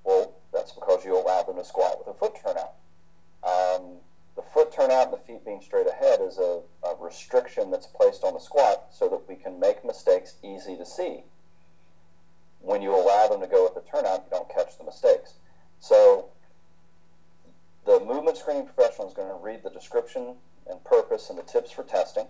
Well, 0.05 0.35
that's 0.53 0.73
because 0.73 1.05
you 1.05 1.17
allow 1.17 1.43
them 1.43 1.57
to 1.57 1.65
squat 1.65 1.99
with 1.99 2.15
a 2.15 2.19
foot 2.19 2.35
turnout. 2.43 2.75
Um, 3.45 3.99
the 4.37 4.43
foot 4.43 4.73
turnout 4.73 5.07
and 5.07 5.13
the 5.13 5.19
feet 5.19 5.45
being 5.45 5.61
straight 5.61 5.87
ahead 5.87 6.21
is 6.21 6.39
a, 6.39 6.61
a 6.85 6.97
restriction 7.01 7.71
that's 7.71 7.87
placed 7.87 8.25
on 8.25 8.35
the 8.35 8.41
squat 8.41 8.87
so 8.91 9.09
that 9.09 9.29
we 9.29 9.37
can 9.37 9.61
make 9.61 9.85
mistakes 9.85 10.35
easy 10.43 10.77
to 10.77 10.87
see. 10.87 11.25
When 12.61 12.81
you 12.81 12.95
allow 12.95 13.29
them 13.29 13.41
to 13.41 13.47
go 13.47 13.65
with 13.65 13.75
the 13.75 13.89
turnout, 13.89 14.25
you 14.25 14.31
don't 14.31 14.49
catch 14.49 14.79
the 14.79 14.85
mistakes. 14.85 15.35
So 15.81 16.27
the 17.85 18.01
movement 18.01 18.37
screening 18.37 18.67
professional 18.67 19.09
is 19.09 19.15
going 19.15 19.29
to 19.29 19.35
read 19.35 19.63
the 19.63 19.71
description 19.71 20.37
and 20.69 20.83
purpose 20.85 21.29
and 21.29 21.39
the 21.39 21.43
tips 21.43 21.73
for 21.73 21.83
testing. 21.83 22.27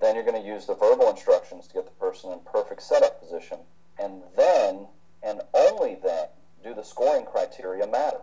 Then 0.00 0.14
you're 0.14 0.24
going 0.24 0.40
to 0.40 0.46
use 0.46 0.66
the 0.66 0.74
verbal 0.74 1.08
instructions 1.08 1.66
to 1.68 1.74
get 1.74 1.84
the 1.84 1.92
person 1.92 2.32
in 2.32 2.40
perfect 2.40 2.82
setup 2.82 3.20
position. 3.20 3.58
And 3.98 4.22
then, 4.36 4.88
and 5.22 5.42
only 5.54 5.96
then, 6.02 6.28
do 6.62 6.74
the 6.74 6.82
scoring 6.82 7.24
criteria 7.24 7.86
matter. 7.86 8.22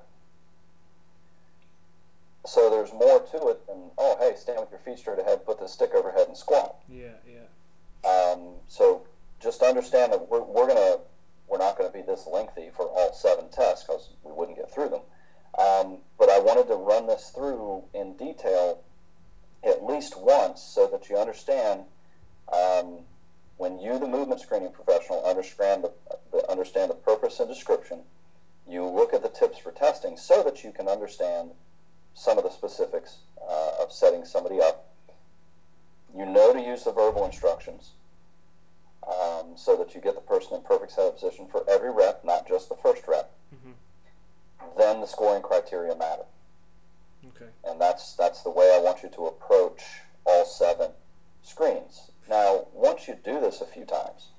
So 2.45 2.69
there's 2.69 2.91
more 2.91 3.19
to 3.19 3.47
it 3.49 3.67
than, 3.67 3.91
oh, 3.97 4.17
hey, 4.19 4.35
stand 4.35 4.59
with 4.59 4.71
your 4.71 4.79
feet 4.79 4.97
straight 4.97 5.19
ahead, 5.19 5.45
put 5.45 5.59
the 5.59 5.67
stick 5.67 5.91
overhead, 5.93 6.27
and 6.27 6.37
squat. 6.37 6.75
Yeah, 6.89 7.09
yeah. 7.27 8.09
Um, 8.09 8.55
so 8.67 9.03
just 9.39 9.61
understand 9.61 10.11
that 10.13 10.27
we're, 10.29 10.41
we're 10.41 10.67
gonna 10.67 10.97
we're 11.51 11.57
not 11.57 11.77
going 11.77 11.91
to 11.91 11.95
be 11.95 12.01
this 12.01 12.25
lengthy 12.31 12.69
for 12.73 12.87
all 12.87 13.13
seven 13.13 13.49
tests 13.49 13.83
because 13.83 14.11
we 14.23 14.31
wouldn't 14.31 14.57
get 14.57 14.73
through 14.73 14.87
them. 14.87 15.01
Um, 15.59 15.97
but 16.17 16.29
I 16.29 16.39
wanted 16.39 16.67
to 16.69 16.75
run 16.75 17.07
this 17.07 17.29
through 17.35 17.83
in 17.93 18.15
detail 18.15 18.81
at 19.63 19.83
least 19.83 20.19
once 20.19 20.61
so 20.61 20.87
that 20.87 21.09
you 21.09 21.17
understand 21.17 21.81
um, 22.51 22.99
when 23.57 23.79
you, 23.79 23.99
the 23.99 24.07
movement 24.07 24.41
screening 24.41 24.71
professional, 24.71 25.23
understand 25.23 25.83
the, 25.83 25.91
the, 26.31 26.49
understand 26.49 26.89
the 26.89 26.95
purpose 26.95 27.39
and 27.39 27.47
description. 27.47 27.99
You 28.67 28.85
look 28.85 29.13
at 29.13 29.21
the 29.21 29.29
tips 29.29 29.59
for 29.59 29.71
testing 29.71 30.17
so 30.17 30.41
that 30.43 30.63
you 30.63 30.71
can 30.71 30.87
understand 30.87 31.51
some 32.13 32.37
of 32.37 32.43
the 32.43 32.49
specifics 32.49 33.19
uh, 33.39 33.83
of 33.83 33.91
setting 33.91 34.25
somebody 34.25 34.59
up. 34.59 34.87
You 36.15 36.25
know 36.25 36.53
to 36.53 36.59
use 36.59 36.83
the 36.83 36.91
verbal 36.91 37.25
instructions 37.25 37.91
um, 39.07 39.53
so 39.55 39.75
that 39.77 39.95
you 39.95 40.01
get 40.01 40.15
the 40.15 40.21
person 40.21 40.55
in 40.55 40.63
perfect 40.63 40.91
setup 40.91 41.15
position 41.15 41.47
for 41.49 41.63
every 41.69 41.91
rep, 41.91 42.23
not 42.25 42.47
just 42.47 42.69
the 42.69 42.75
first 42.75 43.03
rep. 43.07 43.31
Mm-hmm. 43.55 43.71
Then 44.77 45.01
the 45.01 45.07
scoring 45.07 45.41
criteria 45.41 45.95
matter. 45.95 46.23
Okay. 47.27 47.51
And 47.63 47.79
that's 47.79 48.15
that's 48.15 48.41
the 48.41 48.49
way 48.49 48.73
I 48.75 48.81
want 48.81 49.03
you 49.03 49.09
to 49.09 49.25
approach 49.27 49.81
all 50.25 50.45
seven 50.45 50.91
screens. 51.43 52.11
Now, 52.29 52.67
once 52.73 53.07
you 53.07 53.17
do 53.23 53.39
this 53.39 53.61
a 53.61 53.65
few 53.65 53.85
times, 53.85 54.29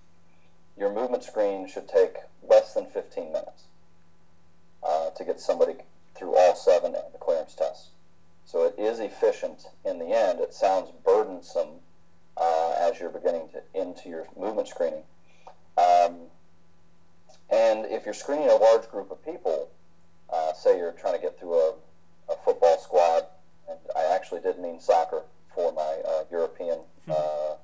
your 0.77 0.93
movement 0.93 1.25
screen 1.25 1.69
should 1.69 1.89
take 1.89 2.17
less 2.43 2.75
than 2.75 2.87
15 2.87 3.33
minutes 3.33 3.65
uh, 4.83 5.11
to 5.11 5.25
get 5.25 5.41
somebody 5.41 5.75
through 6.15 6.37
all 6.37 6.55
seven 6.55 6.95
of 6.95 7.13
the 7.13 7.19
clearance 7.19 7.55
tests. 7.55 7.91
So 8.45 8.65
it 8.65 8.75
is 8.79 8.99
efficient 8.99 9.67
in 9.85 9.99
the 9.99 10.07
end. 10.07 10.41
It 10.41 10.53
sounds 10.53 10.91
burdensome 11.05 11.81
uh, 12.37 12.75
as 12.79 12.99
you're 12.99 13.11
beginning 13.11 13.49
to 13.53 13.81
into 13.81 14.09
your 14.09 14.27
movement 14.37 14.69
screening. 14.69 15.05
Um, 15.77 16.29
and 17.51 17.87
if 17.87 18.05
you're 18.05 18.15
screening 18.15 18.49
a 18.49 18.57
large 18.57 18.89
group 18.89 19.11
of 19.11 19.25
people, 19.25 19.71
uh, 20.33 20.53
say 20.55 20.79
you're 20.79 20.93
trying 20.93 21.15
to 21.15 21.21
get 21.21 21.39
through 21.39 21.55
a, 21.55 21.69
a, 21.71 21.75
football 22.45 22.79
squad, 22.79 23.27
and 23.69 23.79
I 23.97 24.15
actually 24.15 24.41
did 24.41 24.59
mean 24.59 24.81
soccer 24.81 25.23
for 25.55 25.73
my 25.73 25.99
uh, 26.07 26.25
European 26.31 26.81
hmm. 27.07 27.13
uh, 27.13 27.55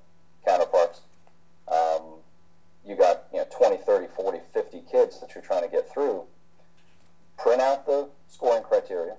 counterparts. 0.46 1.00
Um, 1.70 2.20
you 2.84 2.96
got 2.96 3.24
you 3.32 3.38
know 3.38 3.46
20, 3.50 3.76
30, 3.78 4.06
40, 4.06 4.38
50 4.52 4.82
kids 4.90 5.20
that 5.20 5.34
you're 5.34 5.44
trying 5.44 5.62
to 5.62 5.68
get 5.68 5.90
through. 5.92 6.24
Print 7.36 7.60
out 7.60 7.86
the 7.86 8.08
scoring 8.28 8.62
criteria, 8.62 9.14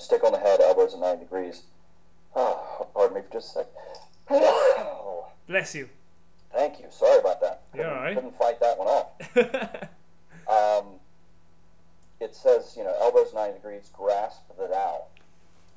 stick 0.00 0.24
on 0.24 0.32
the 0.32 0.38
head, 0.38 0.60
elbows 0.60 0.94
at 0.94 1.00
90 1.00 1.24
degrees. 1.24 1.62
Oh, 2.34 2.88
pardon 2.94 3.16
me 3.16 3.22
for 3.22 3.32
just 3.32 3.56
a 3.56 3.64
sec. 3.64 3.66
Bless 5.48 5.74
you. 5.74 5.88
Thank 6.52 6.80
you. 6.80 6.86
Sorry 6.90 7.18
about 7.18 7.40
that. 7.40 7.62
Couldn't, 7.72 7.86
yeah, 7.86 7.92
right. 7.92 8.14
couldn't 8.14 8.36
fight 8.36 8.60
that 8.60 8.78
one 8.78 8.88
off. 8.88 9.36
um, 10.86 10.94
it 12.20 12.34
says, 12.34 12.74
you 12.76 12.84
know, 12.84 12.94
elbows 13.00 13.32
90 13.34 13.54
degrees, 13.54 13.90
grasp 13.92 14.42
the 14.58 14.66
dowel 14.66 15.10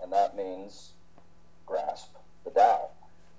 and 0.03 0.11
that 0.11 0.35
means 0.35 0.91
grasp 1.65 2.09
the 2.43 2.51
dowel. 2.51 2.91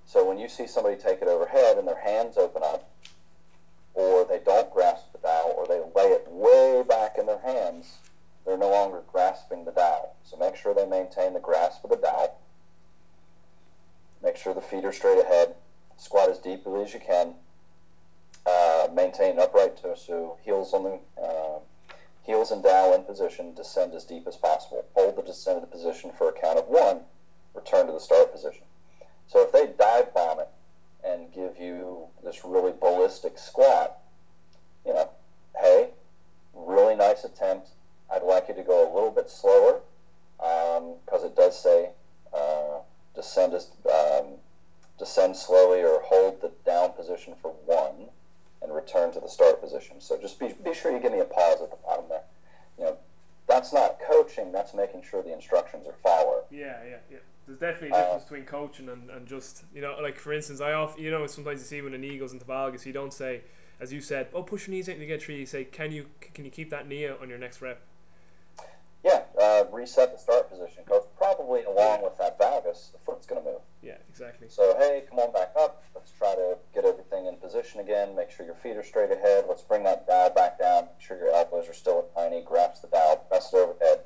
So 0.07 0.27
when 0.27 0.39
you 0.39 0.49
see 0.49 0.67
somebody 0.67 0.95
take 0.95 1.21
it 1.21 1.27
overhead 1.27 1.77
and 1.77 1.87
their 1.87 2.01
hands 2.01 2.37
open 2.37 2.63
up, 2.63 2.89
or 3.93 4.25
they 4.25 4.39
don't 4.43 4.73
grasp 4.73 5.11
the 5.13 5.19
dowel, 5.19 5.53
or 5.55 5.67
they 5.67 5.79
lay 5.95 6.09
it 6.09 6.27
way 6.27 6.83
back 6.87 7.17
in 7.17 7.27
their 7.27 7.39
hands, 7.39 7.99
they're 8.45 8.57
no 8.57 8.69
longer 8.69 9.01
grasping 9.11 9.65
the 9.65 9.71
dowel. 9.71 10.15
So 10.23 10.37
make 10.37 10.55
sure 10.55 10.73
they 10.73 10.85
maintain 10.85 11.33
the 11.33 11.39
grasp 11.39 11.83
of 11.83 11.89
the 11.89 11.97
dowel. 11.97 12.39
Make 14.23 14.37
sure 14.37 14.53
the 14.53 14.61
feet 14.61 14.85
are 14.85 14.93
straight 14.93 15.19
ahead. 15.19 15.55
Squat 15.97 16.29
as 16.29 16.39
deeply 16.39 16.81
as 16.83 16.93
you 16.93 16.99
can. 16.99 17.35
Uh, 18.45 18.87
maintain 18.93 19.39
upright 19.39 19.81
torso, 19.81 20.37
heels 20.43 20.73
on 20.73 20.83
the 20.83 20.99
uh, 21.21 21.59
heels 22.23 22.51
and 22.51 22.63
dowel 22.63 22.93
in 22.93 23.03
position. 23.03 23.53
Descend 23.55 23.93
as 23.95 24.03
deep 24.03 24.27
as 24.27 24.35
possible. 24.35 24.85
Hold 24.93 25.15
the 25.15 25.23
descended 25.23 25.71
position 25.71 26.11
for 26.15 26.29
a 26.29 26.33
count 26.33 26.59
of 26.59 26.67
one. 26.67 27.01
Return 27.55 27.87
to 27.87 27.93
the 27.93 27.99
start 27.99 28.31
position. 28.31 28.63
So 29.27 29.41
if 29.41 29.51
they 29.51 29.65
dive 29.65 30.13
bomb 30.13 30.39
it 30.39 30.49
and 31.03 31.33
give 31.33 31.57
you 31.59 32.07
this 32.23 32.45
really 32.45 32.73
ballistic 32.79 33.39
squat, 33.39 33.97
you 34.85 34.93
know, 34.93 35.09
hey, 35.59 35.89
really 36.53 36.95
nice 36.95 37.23
attempt 37.23 37.69
I'd 38.13 38.23
like 38.23 38.47
you 38.47 38.55
to 38.55 38.63
go 38.63 38.83
a 38.83 38.89
little 38.93 39.11
bit 39.11 39.29
slower 39.29 39.81
because 40.37 41.21
um, 41.21 41.25
it 41.25 41.35
does 41.35 41.61
say 41.61 41.89
uh, 42.33 42.79
descend, 43.15 43.53
um, 43.53 44.25
descend 44.99 45.35
slowly 45.35 45.81
or 45.81 46.01
hold 46.05 46.41
the 46.41 46.51
down 46.65 46.91
position 46.93 47.33
for 47.41 47.51
one 47.65 48.09
and 48.61 48.73
return 48.73 49.11
to 49.13 49.19
the 49.19 49.29
start 49.29 49.61
position. 49.61 49.99
So 49.99 50.19
just 50.19 50.39
be, 50.39 50.53
be 50.63 50.73
sure 50.73 50.91
you 50.91 50.99
give 50.99 51.11
me 51.11 51.19
a 51.19 51.25
pause 51.25 51.61
at 51.61 51.69
the 51.69 51.77
bottom 51.83 52.05
there. 52.09 52.23
You 52.77 52.85
know, 52.85 52.97
that's 53.47 53.73
not 53.73 53.97
coaching, 53.99 54.51
that's 54.51 54.73
making 54.73 55.03
sure 55.03 55.21
the 55.21 55.33
instructions 55.33 55.87
are 55.87 55.95
followed. 56.03 56.43
Yeah, 56.51 56.77
yeah, 56.83 56.97
yeah. 57.11 57.17
There's 57.45 57.59
definitely 57.59 57.89
a 57.89 58.01
difference 58.01 58.23
uh, 58.23 58.25
between 58.25 58.45
coaching 58.45 58.89
and, 58.89 59.09
and 59.09 59.27
just, 59.27 59.65
you 59.73 59.81
know, 59.81 59.95
like 60.01 60.17
for 60.17 60.33
instance, 60.33 60.61
I 60.61 60.73
often, 60.73 61.03
you 61.03 61.11
know, 61.11 61.27
sometimes 61.27 61.59
you 61.59 61.65
see 61.65 61.81
when 61.81 61.93
an 61.93 62.01
knee 62.01 62.17
goes 62.17 62.33
into 62.33 62.45
valgus, 62.45 62.85
you 62.85 62.93
don't 62.93 63.13
say, 63.13 63.41
as 63.79 63.93
you 63.93 64.01
said, 64.01 64.27
oh, 64.33 64.41
push 64.41 64.67
your 64.67 64.75
knees 64.75 64.89
out 64.89 64.93
and 64.93 65.01
you 65.01 65.07
get 65.07 65.21
three. 65.21 65.39
You 65.39 65.45
say, 65.45 65.63
can 65.63 65.91
you 65.91 66.07
can 66.33 66.45
you 66.45 66.51
keep 66.51 66.69
that 66.71 66.87
knee 66.87 67.07
out 67.07 67.21
on 67.21 67.29
your 67.29 67.37
next 67.37 67.61
rep? 67.61 67.81
Reset 69.71 70.11
the 70.11 70.17
start 70.17 70.49
position 70.49 70.83
because 70.85 71.03
probably 71.17 71.63
along 71.63 72.03
with 72.03 72.17
that 72.17 72.39
valgus, 72.39 72.91
the 72.91 72.97
foot's 72.99 73.25
going 73.25 73.43
to 73.43 73.51
move. 73.51 73.61
Yeah, 73.81 73.97
exactly. 74.09 74.47
So 74.49 74.75
hey, 74.77 75.03
come 75.09 75.19
on 75.19 75.33
back 75.33 75.51
up. 75.59 75.83
Let's 75.93 76.11
try 76.11 76.33
to 76.35 76.57
get 76.73 76.85
everything 76.85 77.25
in 77.25 77.35
position 77.37 77.79
again. 77.79 78.15
Make 78.15 78.31
sure 78.31 78.45
your 78.45 78.55
feet 78.55 78.77
are 78.77 78.83
straight 78.83 79.11
ahead. 79.11 79.45
Let's 79.47 79.61
bring 79.61 79.83
that 79.83 80.07
dowel 80.07 80.29
back 80.29 80.59
down. 80.59 80.85
Make 80.85 81.05
sure 81.05 81.17
your 81.17 81.31
elbows 81.31 81.69
are 81.69 81.73
still 81.73 81.99
at 81.99 82.15
tiny. 82.15 82.41
Grasp 82.41 82.81
the 82.81 82.87
dowel, 82.87 83.17
press 83.29 83.53
it 83.53 83.57
overhead. 83.57 83.99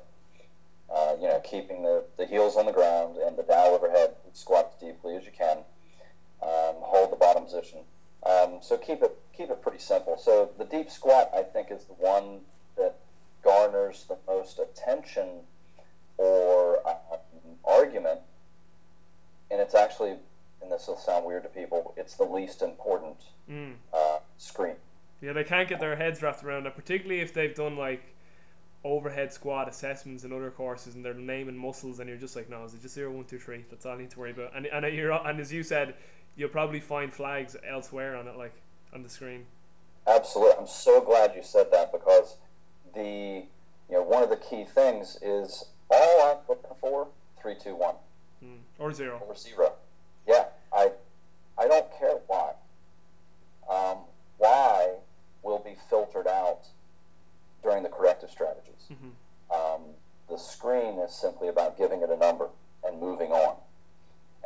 Uh, 0.92 1.14
you 1.20 1.28
know, 1.28 1.40
keeping 1.44 1.82
the, 1.82 2.04
the 2.18 2.26
heels 2.26 2.56
on 2.56 2.66
the 2.66 2.72
ground 2.72 3.16
and 3.16 3.36
the 3.36 3.44
dowel 3.44 3.74
overhead. 3.74 4.14
Squat 4.32 4.72
as 4.74 4.80
deeply 4.80 5.16
as 5.16 5.24
you 5.24 5.32
can. 5.36 5.58
Um, 6.42 6.80
hold 6.80 7.12
the 7.12 7.16
bottom 7.16 7.44
position. 7.44 7.80
Um, 8.24 8.58
so 8.60 8.76
keep 8.76 9.02
it 9.02 9.16
keep 9.36 9.50
it 9.50 9.62
pretty 9.62 9.78
simple. 9.78 10.18
So 10.18 10.50
the 10.58 10.64
deep 10.64 10.90
squat, 10.90 11.30
I 11.34 11.42
think, 11.42 11.70
is 11.70 11.84
the 11.84 11.94
one 11.94 12.40
that 12.76 12.96
garners 13.42 14.04
the 14.08 14.18
most 14.26 14.58
attention 14.58 15.46
or 16.20 16.86
uh, 16.86 17.16
argument, 17.64 18.20
and 19.50 19.60
it's 19.60 19.74
actually, 19.74 20.16
and 20.62 20.70
this 20.70 20.86
will 20.86 20.96
sound 20.96 21.24
weird 21.24 21.42
to 21.44 21.48
people, 21.48 21.94
it's 21.96 22.14
the 22.14 22.24
least 22.24 22.62
important 22.62 23.16
mm. 23.50 23.74
uh, 23.92 24.18
screen. 24.36 24.76
Yeah, 25.20 25.32
they 25.32 25.44
can't 25.44 25.68
get 25.68 25.80
their 25.80 25.96
heads 25.96 26.22
wrapped 26.22 26.44
around 26.44 26.66
it, 26.66 26.74
particularly 26.74 27.20
if 27.20 27.32
they've 27.32 27.54
done 27.54 27.76
like 27.76 28.14
overhead 28.82 29.32
squat 29.32 29.68
assessments 29.68 30.24
and 30.24 30.32
other 30.32 30.50
courses 30.50 30.94
and 30.94 31.04
they're 31.04 31.12
naming 31.12 31.56
muscles 31.56 32.00
and 32.00 32.08
you're 32.08 32.16
just 32.16 32.34
like 32.34 32.48
no 32.48 32.64
is 32.64 32.72
it 32.72 32.80
just 32.80 32.94
zero 32.94 33.10
one 33.10 33.26
two 33.26 33.38
three 33.38 33.62
that's 33.68 33.84
all 33.84 33.92
I 33.92 33.98
need 33.98 34.10
to 34.12 34.18
worry 34.18 34.30
about 34.30 34.56
and 34.56 34.64
and 34.64 34.96
you're 34.96 35.12
and 35.12 35.38
as 35.38 35.52
you 35.52 35.62
said 35.62 35.96
you'll 36.34 36.48
probably 36.48 36.80
find 36.80 37.12
flags 37.12 37.54
elsewhere 37.68 38.16
on 38.16 38.26
it 38.26 38.38
like 38.38 38.54
on 38.94 39.02
the 39.02 39.10
screen 39.10 39.44
absolutely 40.06 40.54
I'm 40.58 40.66
so 40.66 41.02
glad 41.02 41.32
you 41.36 41.42
said 41.42 41.66
that 41.72 41.92
because 41.92 42.36
the 42.94 43.44
you 43.90 43.96
know 43.96 44.02
one 44.02 44.22
of 44.22 44.30
the 44.30 44.36
key 44.36 44.64
things 44.64 45.18
is 45.20 45.66
all 45.90 46.22
I'm 46.22 46.38
looking 46.48 46.76
for 46.80 47.08
three 47.40 47.54
two 47.62 47.74
one 47.74 47.96
mm. 48.44 48.58
or 48.78 48.92
zero 48.92 49.22
or 49.26 49.36
zero. 49.36 49.74
Yeah, 50.26 50.46
I 50.72 50.92
I 51.58 51.68
don't 51.68 51.86
care 51.98 52.18
why. 52.26 52.52
Um, 53.68 53.98
why 54.38 54.96
will 55.42 55.58
be 55.58 55.76
filtered 55.88 56.26
out 56.26 56.68
during 57.62 57.82
the 57.82 57.88
corrective 57.88 58.30
strategies. 58.30 58.90
Mm-hmm. 58.92 59.10
Um, 59.54 59.94
the 60.28 60.38
screen 60.38 60.98
is 60.98 61.12
simply 61.14 61.48
about 61.48 61.76
giving 61.76 62.02
it 62.02 62.10
a 62.10 62.16
number 62.16 62.48
and 62.84 63.00
moving 63.00 63.32
on. 63.32 63.56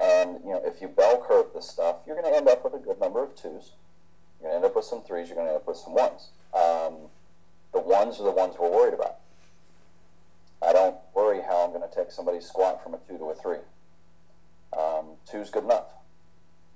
And 0.00 0.40
you 0.44 0.50
know, 0.50 0.62
if 0.64 0.80
you 0.80 0.88
bell 0.88 1.24
curve 1.26 1.46
this 1.54 1.68
stuff, 1.68 1.96
you're 2.06 2.20
going 2.20 2.30
to 2.30 2.36
end 2.36 2.48
up 2.48 2.64
with 2.64 2.74
a 2.74 2.78
good 2.78 3.00
number 3.00 3.22
of 3.22 3.36
twos. 3.36 3.72
You're 4.40 4.50
going 4.50 4.52
to 4.52 4.56
end 4.56 4.64
up 4.64 4.76
with 4.76 4.84
some 4.84 5.02
threes. 5.02 5.28
You're 5.28 5.36
going 5.36 5.46
to 5.46 5.52
end 5.52 5.60
up 5.60 5.68
with 5.68 5.76
some 5.76 5.94
ones. 5.94 6.28
Um, 6.52 7.10
the 7.72 7.80
ones 7.80 8.18
are 8.18 8.24
the 8.24 8.32
ones 8.32 8.56
we're 8.58 8.70
worried 8.70 8.94
about. 8.94 9.16
I 10.66 10.72
don't 10.72 10.96
worry 11.14 11.42
how 11.42 11.64
I'm 11.64 11.70
going 11.70 11.88
to 11.88 11.93
take 12.04 12.12
somebody's 12.12 12.46
squat 12.46 12.82
from 12.82 12.94
a 12.94 12.98
two 12.98 13.18
to 13.18 13.30
a 13.30 13.34
three. 13.34 13.58
Um, 14.76 15.16
two's 15.30 15.50
good 15.50 15.64
enough. 15.64 15.86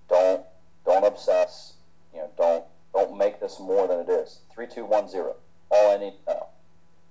Don't 0.09 0.45
don't 0.85 1.05
obsess. 1.05 1.75
You 2.13 2.21
know, 2.21 2.31
don't 2.37 2.65
don't 2.95 3.19
make 3.19 3.41
this 3.41 3.61
more 3.61 3.87
than 3.87 4.01
it 4.01 4.09
is. 4.09 4.41
Three, 4.53 4.67
two, 4.67 4.85
one, 4.85 5.09
zero. 5.09 5.37
All 5.71 5.93
I 5.93 5.99
need 5.99 6.15
to 6.25 6.33
know. 6.33 6.47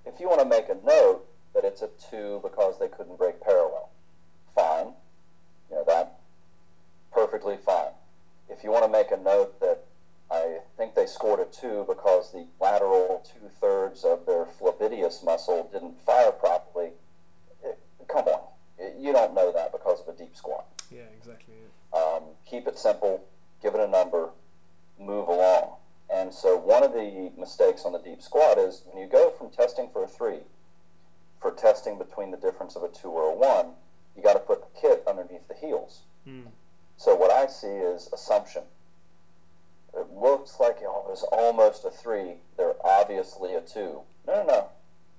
If 0.04 0.20
you 0.20 0.28
want 0.28 0.40
to 0.40 0.46
make 0.46 0.68
a 0.68 0.74
note 0.74 1.24
that 1.54 1.64
it's 1.64 1.82
a 1.82 1.88
two 2.10 2.40
because 2.42 2.78
they 2.78 2.88
couldn't 2.88 3.18
break 3.18 3.40
parallel, 3.40 3.90
fine. 4.54 4.94
You 5.70 5.76
know 5.76 5.84
that 5.86 6.18
perfectly 7.12 7.56
fine. 7.56 7.92
If 8.48 8.64
you 8.64 8.70
want 8.70 8.84
to 8.84 8.90
make 8.90 9.10
a 9.10 9.16
note 9.16 9.60
that 9.60 9.84
I 10.30 10.58
think 10.76 10.94
they 10.94 11.06
scored 11.06 11.40
a 11.40 11.44
two 11.44 11.84
because 11.88 12.32
the 12.32 12.46
lateral 12.60 13.24
two 13.24 13.48
thirds 13.60 14.04
of 14.04 14.26
their 14.26 14.44
flabidius 14.44 15.22
muscle 15.24 15.68
didn't 15.72 16.00
fire 16.00 16.32
properly. 16.32 16.90
It, 17.64 17.78
come 18.08 18.26
on, 18.26 18.40
it, 18.78 18.87
you 18.98 19.12
don't 19.12 19.34
know 19.34 19.52
that 19.52 19.72
because 19.72 20.00
of 20.00 20.14
a 20.14 20.16
deep 20.16 20.36
squat. 20.36 20.66
Yeah, 20.90 21.02
exactly. 21.16 21.54
Um, 21.92 22.22
keep 22.48 22.66
it 22.66 22.78
simple, 22.78 23.24
give 23.62 23.74
it 23.74 23.80
a 23.80 23.88
number, 23.88 24.30
move 24.98 25.28
along. 25.28 25.76
And 26.12 26.32
so, 26.32 26.56
one 26.56 26.82
of 26.82 26.92
the 26.92 27.30
mistakes 27.38 27.84
on 27.84 27.92
the 27.92 27.98
deep 27.98 28.22
squat 28.22 28.58
is 28.58 28.82
when 28.86 29.02
you 29.02 29.08
go 29.08 29.30
from 29.30 29.50
testing 29.50 29.88
for 29.92 30.04
a 30.04 30.08
three, 30.08 30.40
for 31.40 31.50
testing 31.50 31.98
between 31.98 32.30
the 32.30 32.36
difference 32.36 32.76
of 32.76 32.82
a 32.82 32.88
two 32.88 33.08
or 33.08 33.30
a 33.30 33.34
one, 33.34 33.74
you 34.16 34.22
got 34.22 34.32
to 34.34 34.38
put 34.40 34.62
the 34.62 34.80
kit 34.80 35.02
underneath 35.06 35.46
the 35.48 35.54
heels. 35.54 36.02
Mm. 36.26 36.46
So, 36.96 37.14
what 37.14 37.30
I 37.30 37.46
see 37.46 37.68
is 37.68 38.08
assumption 38.12 38.62
it 39.94 40.12
looks 40.12 40.60
like 40.60 40.76
it 40.76 40.88
was 40.88 41.24
almost 41.32 41.84
a 41.84 41.90
three. 41.90 42.34
They're 42.56 42.74
obviously 42.84 43.54
a 43.54 43.60
two. 43.60 44.02
No, 44.26 44.34
no, 44.34 44.44
no. 44.46 44.68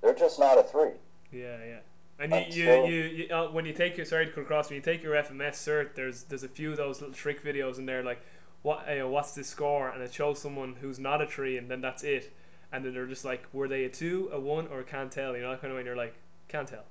They're 0.02 0.16
just 0.16 0.40
not 0.40 0.58
a 0.58 0.64
three. 0.64 0.94
Yeah, 1.32 1.58
yeah. 1.66 1.80
And 2.20 2.34
you, 2.54 2.64
you, 2.64 2.86
you, 2.86 3.04
you 3.04 3.36
uh, 3.36 3.48
when 3.48 3.66
you 3.66 3.74
take 3.74 3.96
your 3.96 4.06
sorry 4.06 4.26
to 4.26 4.32
cut 4.32 4.42
across 4.42 4.70
when 4.70 4.76
you 4.76 4.82
take 4.82 5.02
your 5.02 5.14
FMS 5.14 5.54
cert, 5.54 5.96
there's 5.96 6.24
there's 6.24 6.44
a 6.44 6.50
few 6.50 6.72
of 6.72 6.78
those 6.78 7.00
little 7.00 7.16
trick 7.16 7.44
videos 7.44 7.78
in 7.78 7.86
there 7.86 8.04
like 8.04 8.22
what 8.62 8.86
uh, 8.90 9.08
what's 9.08 9.34
the 9.34 9.44
score 9.44 9.90
and 9.90 10.04
it 10.04 10.14
shows 10.14 10.42
someone 10.42 10.76
who's 10.82 11.00
not 11.00 11.22
a 11.22 11.26
three 11.26 11.58
and 11.58 11.72
then 11.72 11.80
that's 11.80 12.04
it 12.04 12.36
and 12.72 12.84
then 12.84 12.94
they're 12.94 13.08
just 13.08 13.24
like 13.24 13.48
were 13.54 13.68
they 13.70 13.86
a 13.86 13.90
two 13.90 14.30
a 14.34 14.40
one 14.40 14.68
or 14.68 14.82
a 14.82 14.84
can't 14.84 15.12
tell 15.12 15.36
you 15.36 15.42
know 15.42 15.56
kind 15.56 15.72
of 15.72 15.78
when 15.78 15.86
you're 15.86 15.96
like 15.96 16.16
can't 16.50 16.68
tell. 16.68 16.84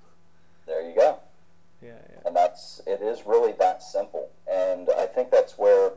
There 0.66 0.88
you 0.88 0.94
go. 0.94 1.18
Yeah, 1.82 1.90
yeah. 2.10 2.20
And 2.26 2.34
that's 2.34 2.80
it 2.86 3.02
is 3.02 3.26
really 3.26 3.52
that 3.58 3.82
simple, 3.82 4.30
and 4.50 4.88
I 4.98 5.06
think 5.06 5.30
that's 5.30 5.58
where 5.58 5.92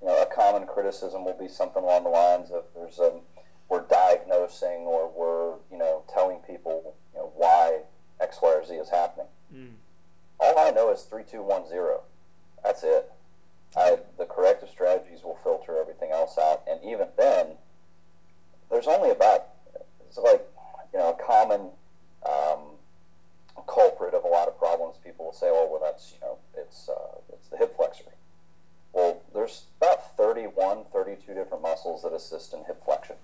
you 0.00 0.08
know, 0.08 0.22
a 0.22 0.26
common 0.26 0.66
criticism 0.66 1.24
will 1.24 1.38
be 1.38 1.48
something 1.48 1.82
along 1.82 2.04
the 2.04 2.10
lines 2.10 2.50
of 2.50 2.64
there's 2.74 2.98
a 2.98 3.20
we're 3.68 3.82
diagnosing 3.82 4.86
or 4.86 5.08
we're 5.08 5.54
you 5.70 5.78
know 5.78 6.02
telling 6.12 6.38
people 6.38 6.94
you 7.14 7.20
know 7.20 7.32
why 7.36 7.80
Is 8.76 8.90
happening. 8.90 9.26
Mm. 9.54 9.72
All 10.38 10.58
I 10.58 10.70
know 10.70 10.92
is 10.92 11.02
three, 11.02 11.22
two, 11.22 11.42
one, 11.42 11.68
zero. 11.68 12.02
That's 12.62 12.82
it. 12.82 13.12
I, 13.76 13.98
the 14.18 14.24
corrective 14.24 14.68
strategies 14.68 15.22
will 15.22 15.38
filter 15.42 15.78
everything 15.78 16.10
else 16.12 16.36
out, 16.38 16.62
and 16.68 16.80
even 16.84 17.08
then, 17.16 17.58
there's 18.70 18.86
only 18.86 19.10
about 19.10 19.46
it's 20.08 20.18
like 20.18 20.44
you 20.92 20.98
know 20.98 21.10
a 21.10 21.24
common 21.24 21.70
um, 22.26 22.76
culprit 23.66 24.14
of 24.14 24.24
a 24.24 24.28
lot 24.28 24.48
of 24.48 24.58
problems. 24.58 24.96
People 25.04 25.26
will 25.26 25.32
say, 25.32 25.46
"Oh, 25.48 25.68
well, 25.70 25.80
that's 25.82 26.12
you 26.12 26.20
know, 26.20 26.38
it's 26.56 26.88
uh, 26.88 27.20
it's 27.32 27.48
the 27.48 27.56
hip 27.56 27.76
flexor." 27.76 28.04
Well, 28.92 29.22
there's 29.32 29.66
about 29.80 30.16
31, 30.16 30.84
32 30.92 31.32
different 31.32 31.62
muscles 31.62 32.02
that 32.02 32.12
assist 32.12 32.52
in 32.52 32.64
hip 32.64 32.82
flexion. 32.84 33.16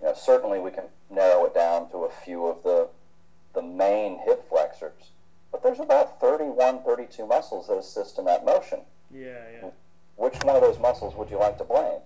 You 0.00 0.08
know, 0.08 0.14
certainly 0.14 0.58
we 0.58 0.70
can 0.70 0.84
narrow 1.08 1.46
it 1.46 1.54
down 1.54 1.90
to 1.92 2.04
a 2.04 2.10
few 2.10 2.46
of 2.46 2.62
the 2.62 2.88
the 3.54 3.62
main 3.62 4.18
hip 4.24 4.48
flexors, 4.48 4.61
but 5.50 5.62
there's 5.62 5.80
about 5.80 6.20
31, 6.20 6.82
32 6.82 7.26
muscles 7.26 7.68
that 7.68 7.76
assist 7.76 8.18
in 8.18 8.24
that 8.24 8.44
motion. 8.44 8.80
Yeah, 9.12 9.38
yeah. 9.52 9.70
Which 10.16 10.42
one 10.42 10.56
of 10.56 10.62
those 10.62 10.78
muscles 10.78 11.14
would 11.14 11.30
you 11.30 11.38
like 11.38 11.58
to 11.58 11.64
blame? 11.64 12.00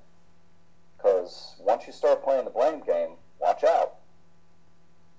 Because 0.96 1.54
once 1.60 1.86
you 1.86 1.92
start 1.92 2.24
playing 2.24 2.44
the 2.44 2.50
blame 2.50 2.80
game, 2.80 3.10
watch 3.38 3.62
out. 3.64 3.96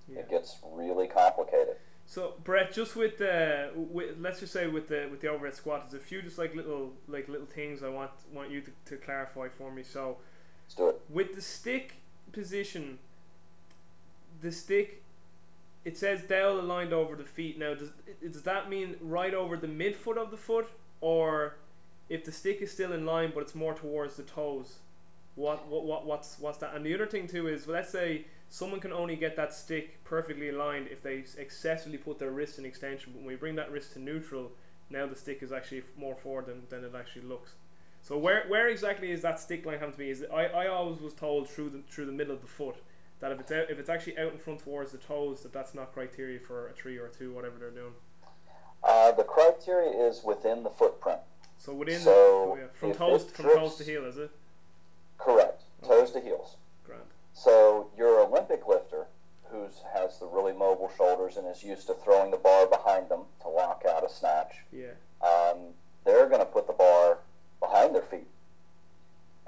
Yeah. 0.08 0.20
It 0.20 0.30
gets 0.30 0.58
really 0.74 1.08
complicated. 1.08 1.78
So 2.06 2.36
Brett, 2.43 2.74
just 2.74 2.96
with 2.96 3.17
the 3.17 3.72
with, 3.76 4.15
let's 4.20 4.39
just 4.39 4.54
say 4.54 4.67
with 4.67 4.88
the 4.88 5.08
with 5.12 5.20
the 5.20 5.28
overhead 5.28 5.56
squat, 5.56 5.89
there's 5.89 6.02
a 6.02 6.06
few 6.06 6.22
just 6.22 6.38
like 6.38 6.56
little 6.56 6.93
like 7.08 7.28
little 7.28 7.46
things 7.46 7.84
I 7.84 7.89
want 7.89 8.12
want 8.32 8.50
you 8.50 8.62
to, 8.62 8.72
to 8.86 8.96
clarify 8.96 9.50
for 9.50 9.72
me. 9.72 9.84
So 9.84 10.17
let's 10.65 10.76
do 10.76 10.89
it. 10.89 11.02
With 11.10 11.36
the 11.36 11.41
stick 11.41 11.96
position, 12.32 13.00
the 14.41 14.54
stick, 14.54 15.04
it 15.88 15.97
says 15.97 16.21
dowel 16.21 16.60
aligned 16.60 16.91
over 16.91 17.15
the 17.15 17.23
feet. 17.23 17.58
Now, 17.58 17.73
does 17.73 17.91
does 18.21 18.41
that 18.41 18.69
mean 18.69 18.97
right 19.00 19.34
over 19.34 19.56
the 19.56 19.67
midfoot 19.67 20.17
of 20.17 20.32
the 20.32 20.38
foot, 20.38 20.67
or 21.00 21.56
if 22.10 22.26
the 22.26 22.32
stick 22.34 22.62
is 22.62 22.73
still 22.73 22.91
in 22.91 23.06
line 23.06 23.32
but 23.34 23.39
it's 23.43 23.56
more 23.56 23.73
towards 23.73 24.17
the 24.17 24.23
toes? 24.23 24.80
What 25.36 25.69
what 25.69 25.86
what 25.86 26.06
what's 26.06 26.39
what's 26.39 26.58
that? 26.58 26.76
And 26.76 26.86
the 26.86 26.93
other 26.93 27.06
thing 27.06 27.26
too 27.26 27.47
is, 27.47 27.65
well, 27.65 27.78
let's 27.78 27.89
say 27.89 28.26
someone 28.50 28.82
can 28.82 28.91
only 28.91 29.15
get 29.15 29.38
that 29.38 29.54
stick 29.54 30.04
perfectly 30.04 30.50
aligned 30.50 30.89
if 30.89 31.02
they 31.02 31.23
excessively 31.38 31.97
put 31.97 32.19
their 32.19 32.32
wrist 32.32 32.60
in 32.60 32.65
extension. 32.65 33.13
But 33.13 33.19
when 33.19 33.28
we 33.28 33.36
bring 33.36 33.56
that 33.56 33.71
wrist 33.71 33.93
to 33.93 34.00
neutral, 34.00 34.52
now 34.89 35.06
the 35.06 35.15
stick 35.15 35.41
is 35.41 35.54
actually 35.54 35.84
more 35.97 36.15
forward 36.15 36.47
than, 36.47 36.63
than 36.67 36.84
it 36.84 36.95
actually 37.00 37.28
looks. 37.28 37.54
So 38.02 38.17
where 38.17 38.43
where 38.50 38.67
exactly 38.67 39.10
is 39.12 39.21
that 39.21 39.39
stick 39.39 39.65
line 39.65 39.80
having 39.80 39.93
to 39.93 39.97
be? 39.97 40.10
Is 40.10 40.19
it, 40.19 40.32
I, 40.34 40.47
I 40.47 40.67
always 40.67 41.00
was 41.00 41.13
told 41.13 41.47
through 41.47 41.69
the 41.69 41.82
through 41.89 42.08
the 42.08 42.12
middle 42.19 42.36
of 42.36 42.41
the 42.41 42.47
foot 42.47 42.76
that 43.19 43.32
if 43.32 43.39
it's 43.39 43.51
out, 43.51 43.69
if 43.69 43.80
it's 43.80 43.89
actually 43.89 44.17
out 44.17 44.32
in 44.32 44.38
front 44.38 44.63
towards 44.63 44.91
the 44.91 44.97
toes 44.97 45.41
that 45.43 45.53
that's 45.53 45.73
not 45.73 45.93
criteria 45.93 46.39
for 46.39 46.67
a 46.69 46.73
three 46.73 46.97
or 46.97 47.08
a 47.08 47.10
two 47.10 47.34
whatever 47.34 47.58
they're 47.60 47.71
doing. 47.71 47.93
Uh, 48.84 49.12
the 49.12 49.23
criteria 49.23 49.89
is 49.91 50.23
within 50.23 50.63
the 50.63 50.69
footprint. 50.69 51.19
So 51.58 51.73
within 51.73 51.99
So, 51.99 52.12
the, 52.12 52.12
oh, 52.13 52.58
yeah, 52.60 52.67
from 52.73 52.93
toes 52.93 53.23
from 53.32 53.45
toes 53.45 53.75
to 53.77 53.84
heel 53.84 54.06
is 54.06 54.17
it? 54.17 54.30
Correct. 55.17 55.63
Okay. 55.84 55.89
Toes 55.93 56.12
to 56.12 56.19
heels. 56.21 56.58
Grand. 56.86 57.01
So 57.34 57.89
your 57.97 58.19
Olympic 58.21 58.67
lifter, 58.67 59.08
who 59.49 59.67
has 59.93 60.19
the 60.19 60.27
really 60.27 60.53
mobile 60.53 60.91
shoulders 60.95 61.38
and 61.38 61.47
is 61.47 61.63
used 61.63 61.88
to 61.88 61.95
throwing 61.95 62.30
the 62.32 62.38
bar 62.38 62.67
behind 62.67 63.10
them 63.10 63.21
to 63.41 63.47
lock 63.49 63.84
out 63.89 64.06
a 64.06 64.10
snatch, 64.10 64.58
Yeah. 64.71 64.91
um, 65.21 65.73
they're 66.06 66.27
going 66.27 66.39
to 66.41 66.45
put 66.45 66.67
the 66.67 66.73
bar 66.73 67.19
behind 67.60 67.95
their 67.95 68.03
feet, 68.03 68.27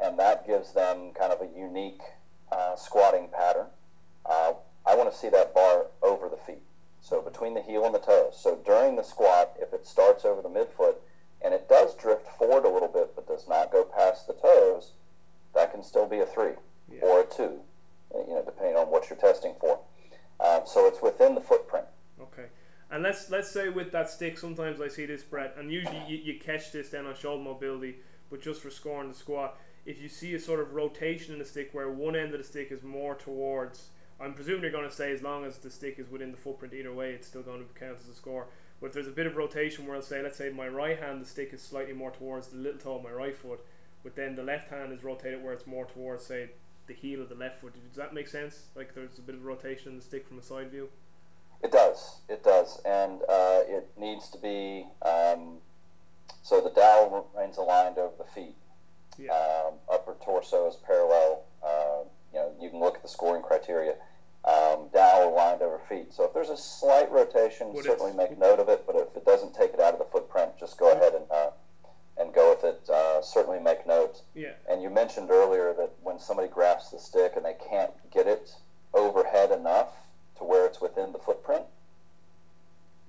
and 0.01 0.17
that 0.17 0.47
gives 0.47 0.73
them 0.73 1.11
kind 1.13 1.31
of 1.31 1.41
a 1.41 1.47
unique 1.57 2.01
uh, 2.51 2.75
squatting 2.75 3.27
pattern. 3.31 3.67
Uh, 4.25 4.53
I 4.85 4.95
want 4.95 5.11
to 5.11 5.17
see 5.17 5.29
that 5.29 5.53
bar 5.53 5.87
over 6.01 6.29
the 6.29 6.37
feet, 6.37 6.61
so 7.01 7.21
between 7.21 7.53
the 7.53 7.61
heel 7.61 7.85
and 7.85 7.93
the 7.93 7.99
toes. 7.99 8.37
So 8.41 8.59
during 8.65 8.95
the 8.95 9.03
squat, 9.03 9.53
if 9.59 9.73
it 9.73 9.85
starts 9.85 10.25
over 10.25 10.41
the 10.41 10.49
midfoot 10.49 10.95
and 11.41 11.53
it 11.53 11.69
does 11.69 11.95
drift 11.95 12.27
forward 12.37 12.65
a 12.65 12.69
little 12.69 12.87
bit, 12.89 13.13
but 13.15 13.27
does 13.27 13.47
not 13.47 13.71
go 13.71 13.83
past 13.83 14.27
the 14.27 14.33
toes, 14.33 14.91
that 15.55 15.71
can 15.71 15.83
still 15.83 16.05
be 16.07 16.19
a 16.19 16.25
three 16.25 16.53
Yeah. 16.91 17.01
or 17.03 17.21
a 17.21 17.25
two, 17.25 17.61
uh, 18.13 18.19
you 18.19 18.33
know, 18.35 18.43
depending 18.45 18.75
on 18.75 18.87
what 18.89 19.09
you're 19.09 19.17
testing 19.19 19.55
for. 19.59 19.79
Um, 20.39 20.61
so 20.65 20.85
it's 20.87 21.01
within 21.01 21.35
the 21.35 21.41
footprint. 21.41 21.85
Okay. 22.21 22.47
And 22.91 23.03
let's 23.03 23.29
let's 23.29 23.51
say 23.51 23.69
with 23.69 23.91
that 23.91 24.09
stick, 24.09 24.37
sometimes 24.37 24.81
I 24.81 24.87
see 24.87 25.05
this, 25.05 25.23
Brett, 25.23 25.55
and 25.57 25.71
usually 25.71 26.01
you, 26.07 26.17
you 26.17 26.39
catch 26.39 26.71
this 26.71 26.89
then 26.89 27.05
on 27.05 27.15
shoulder 27.15 27.43
mobility, 27.43 27.97
but 28.31 28.41
just 28.41 28.61
for 28.61 28.69
scoring 28.71 29.09
the 29.09 29.15
squat, 29.15 29.57
if 29.85 30.01
you 30.01 30.09
see 30.09 30.33
a 30.33 30.39
sort 30.39 30.59
of 30.59 30.73
rotation 30.73 31.33
in 31.33 31.39
the 31.39 31.45
stick 31.45 31.69
where 31.73 31.89
one 31.89 32.15
end 32.15 32.33
of 32.33 32.39
the 32.39 32.43
stick 32.43 32.71
is 32.71 32.83
more 32.83 33.15
towards, 33.15 33.89
I'm 34.19 34.33
presuming 34.33 34.63
you're 34.63 34.71
going 34.71 34.89
to 34.89 34.95
say 34.95 35.11
as 35.11 35.21
long 35.21 35.45
as 35.45 35.57
the 35.57 35.69
stick 35.69 35.97
is 35.97 36.09
within 36.09 36.31
the 36.31 36.37
footprint 36.37 36.73
either 36.73 36.93
way, 36.93 37.11
it's 37.11 37.27
still 37.27 37.41
going 37.41 37.59
to 37.59 37.79
count 37.79 37.97
as 37.99 38.09
a 38.09 38.13
score. 38.13 38.47
But 38.79 38.87
if 38.87 38.93
there's 38.93 39.07
a 39.07 39.11
bit 39.11 39.27
of 39.27 39.35
rotation 39.35 39.85
where 39.85 39.95
I'll 39.95 40.01
say, 40.01 40.21
let's 40.21 40.37
say 40.37 40.49
my 40.49 40.67
right 40.67 40.99
hand, 40.99 41.21
the 41.21 41.25
stick 41.25 41.53
is 41.53 41.61
slightly 41.61 41.93
more 41.93 42.11
towards 42.11 42.47
the 42.47 42.57
little 42.57 42.79
toe 42.79 42.95
of 42.95 43.03
my 43.03 43.11
right 43.11 43.35
foot, 43.35 43.59
but 44.03 44.15
then 44.15 44.35
the 44.35 44.43
left 44.43 44.69
hand 44.69 44.93
is 44.93 45.03
rotated 45.03 45.43
where 45.43 45.53
it's 45.53 45.67
more 45.67 45.85
towards, 45.85 46.25
say, 46.25 46.49
the 46.87 46.93
heel 46.93 47.21
of 47.21 47.29
the 47.29 47.35
left 47.35 47.61
foot. 47.61 47.73
Does 47.73 47.97
that 47.97 48.13
make 48.13 48.27
sense? 48.27 48.67
Like 48.75 48.93
there's 48.93 49.19
a 49.19 49.21
bit 49.21 49.35
of 49.35 49.45
rotation 49.45 49.91
in 49.91 49.97
the 49.97 50.03
stick 50.03 50.27
from 50.27 50.39
a 50.39 50.41
side 50.41 50.71
view? 50.71 50.89
It 51.61 51.71
does. 51.71 52.19
It 52.29 52.43
does, 52.43 52.81
and 52.85 53.21
uh, 53.29 53.61
it 53.67 53.89
needs 53.97 54.29
to 54.29 54.37
be 54.37 54.85
um, 55.01 55.57
so 56.41 56.61
the 56.61 56.69
dowel 56.69 57.29
remains 57.33 57.57
aligned 57.57 57.97
over 57.97 58.13
the 58.17 58.23
feet. 58.23 58.55
Yeah. 59.19 59.31
Um, 59.31 59.73
upper 59.91 60.15
torso 60.23 60.67
is 60.67 60.75
parallel. 60.75 61.43
Uh, 61.63 62.03
you 62.33 62.39
know, 62.39 62.51
you 62.61 62.69
can 62.69 62.79
look 62.79 62.95
at 62.95 63.01
the 63.01 63.09
scoring 63.09 63.43
criteria. 63.43 63.95
Um, 64.45 64.89
or 65.19 65.31
aligned 65.31 65.61
over 65.61 65.77
feet. 65.77 66.13
So 66.13 66.23
if 66.23 66.33
there's 66.33 66.49
a 66.49 66.57
slight 66.57 67.11
rotation, 67.11 67.73
Would 67.73 67.83
certainly 67.83 68.13
make 68.13 68.37
note 68.37 68.59
of 68.59 68.69
it. 68.69 68.83
But 68.85 68.95
if 68.95 69.15
it 69.15 69.25
doesn't 69.25 69.53
take 69.53 69.73
it 69.73 69.79
out 69.79 69.93
of 69.93 69.99
the 69.99 70.05
footprint, 70.05 70.51
just 70.59 70.77
go 70.77 70.91
ahead 70.91 71.13
and 71.13 71.25
uh, 71.29 71.51
and 72.17 72.33
go 72.33 72.49
with 72.51 72.63
it. 72.63 72.89
Uh, 72.89 73.21
certainly 73.21 73.59
make 73.59 73.85
note. 73.85 74.21
Yeah. 74.35 74.53
And 74.69 74.81
you 74.81 74.89
mentioned 74.89 75.29
earlier 75.29 75.73
that 75.77 75.91
when 76.01 76.19
somebody 76.19 76.47
grasps 76.47 76.91
the 76.91 76.99
stick 76.99 77.33
and 77.35 77.45
they 77.45 77.55
can't 77.69 77.91
get 78.11 78.27
it 78.27 78.55
overhead 78.93 79.51
enough 79.51 79.89
to 80.37 80.43
where 80.43 80.65
it's 80.65 80.81
within 80.81 81.11
the 81.11 81.19
footprint, 81.19 81.63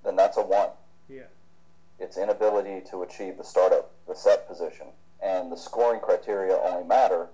then 0.05 0.17
that's 0.17 0.37
a 0.37 0.43
one. 0.43 0.71
Yeah. 1.09 1.23
Its 1.99 2.17
inability 2.17 2.83
to 2.91 3.03
achieve 3.03 3.37
the 3.37 3.45
startup, 3.45 3.93
the 4.07 4.15
set 4.15 4.49
position, 4.49 4.89
and 5.23 5.51
the 5.51 5.57
scoring 5.57 6.01
criteria 6.01 6.57
only 6.57 6.85
matter 6.87 7.29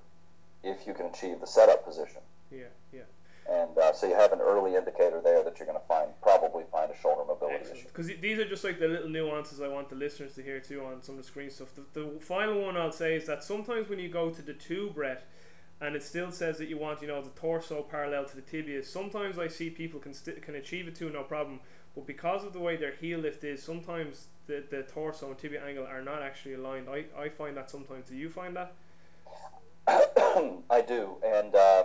if 0.62 0.86
you 0.86 0.94
can 0.94 1.06
achieve 1.06 1.40
the 1.40 1.46
setup 1.46 1.84
position. 1.84 2.20
Yeah. 2.50 2.64
Yeah. 2.92 3.02
And 3.48 3.78
uh, 3.78 3.92
so 3.92 4.08
you 4.08 4.14
have 4.14 4.32
an 4.32 4.40
early 4.40 4.74
indicator 4.74 5.20
there 5.22 5.44
that 5.44 5.58
you're 5.58 5.66
going 5.66 5.78
to 5.78 5.86
find 5.86 6.10
probably 6.20 6.64
find 6.72 6.90
a 6.90 6.96
shoulder 6.96 7.22
mobility 7.26 7.58
Excellent. 7.58 7.78
issue. 7.78 7.86
Because 7.88 8.06
these 8.20 8.38
are 8.40 8.48
just 8.48 8.64
like 8.64 8.78
the 8.78 8.88
little 8.88 9.08
nuances 9.08 9.60
I 9.60 9.68
want 9.68 9.88
the 9.88 9.94
listeners 9.94 10.34
to 10.34 10.42
hear 10.42 10.58
too 10.58 10.84
on 10.84 11.02
some 11.02 11.16
of 11.16 11.22
the 11.22 11.26
screen 11.26 11.50
stuff. 11.50 11.68
The, 11.74 12.00
the 12.00 12.20
final 12.20 12.60
one 12.62 12.76
I'll 12.76 12.90
say 12.90 13.14
is 13.14 13.26
that 13.26 13.44
sometimes 13.44 13.88
when 13.88 14.00
you 14.00 14.08
go 14.08 14.30
to 14.30 14.42
the 14.42 14.54
two, 14.54 14.90
Brett, 14.94 15.24
and 15.80 15.94
it 15.94 16.02
still 16.02 16.32
says 16.32 16.58
that 16.58 16.68
you 16.68 16.78
want, 16.78 17.02
you 17.02 17.08
know, 17.08 17.20
the 17.22 17.30
torso 17.30 17.82
parallel 17.82 18.24
to 18.24 18.34
the 18.34 18.42
tibia. 18.42 18.82
Sometimes 18.82 19.38
I 19.38 19.46
see 19.48 19.68
people 19.70 20.00
can 20.00 20.14
st- 20.14 20.42
can 20.42 20.54
achieve 20.54 20.88
it 20.88 20.96
too, 20.96 21.10
no 21.10 21.22
problem. 21.22 21.60
But 21.96 22.06
because 22.06 22.44
of 22.44 22.52
the 22.52 22.60
way 22.60 22.76
their 22.76 22.92
heel 22.92 23.18
lift 23.18 23.42
is, 23.42 23.62
sometimes 23.62 24.28
the, 24.46 24.62
the 24.70 24.82
torso 24.82 25.28
and 25.28 25.38
tibia 25.38 25.64
angle 25.64 25.86
are 25.86 26.02
not 26.02 26.22
actually 26.22 26.54
aligned. 26.54 26.88
I, 26.88 27.06
I 27.18 27.28
find 27.30 27.56
that 27.56 27.70
sometimes. 27.70 28.08
Do 28.08 28.14
you 28.14 28.28
find 28.30 28.54
that? 28.54 28.74
I 29.88 30.82
do, 30.86 31.16
and 31.24 31.54
uh, 31.54 31.84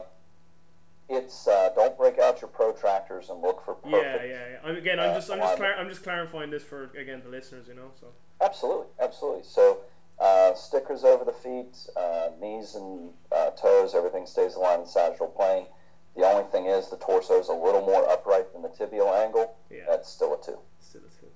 it's 1.07 1.47
uh, 1.47 1.69
don't 1.75 1.97
break 1.97 2.19
out 2.19 2.41
your 2.41 2.49
protractors 2.49 3.29
and 3.29 3.41
look 3.41 3.63
for 3.63 3.75
perfect. 3.75 4.03
Yeah, 4.03 4.23
yeah, 4.23 4.49
yeah. 4.51 4.57
I'm, 4.63 4.75
again, 4.75 4.99
I'm 4.99 5.11
uh, 5.11 5.15
just 5.15 5.31
I'm 5.31 5.39
just 5.39 5.57
clar- 5.57 5.75
I'm 5.75 5.87
just 5.87 6.03
clarifying 6.03 6.49
this 6.49 6.63
for 6.63 6.91
again 6.97 7.21
the 7.23 7.29
listeners, 7.29 7.67
you 7.67 7.75
know. 7.75 7.91
So 7.99 8.07
Absolutely, 8.43 8.87
absolutely. 8.99 9.43
So 9.43 9.79
uh, 10.19 10.53
stickers 10.55 11.03
over 11.03 11.23
the 11.23 11.31
feet, 11.31 11.77
uh, 11.95 12.29
knees 12.41 12.75
and 12.75 13.11
uh, 13.31 13.51
toes, 13.51 13.93
everything 13.93 14.25
stays 14.25 14.55
aligned 14.55 14.79
in 14.79 14.85
the 14.85 14.91
sagittal 14.91 15.27
plane. 15.27 15.65
The 16.15 16.23
only 16.23 16.49
thing 16.51 16.65
is 16.65 16.89
the 16.89 16.97
torso 16.97 17.39
is 17.39 17.47
a 17.47 17.53
little 17.53 17.81
more 17.81 18.07
upright 18.09 18.51
than 18.53 18.61
the 18.61 18.67
tibial 18.69 19.13
angle. 19.23 19.55
yeah. 19.69 19.83
That's 19.87 20.09
still 20.09 20.33
a 20.33 20.43
two. 20.43 20.57
Still 20.79 21.01
a 21.01 21.21
two. 21.21 21.27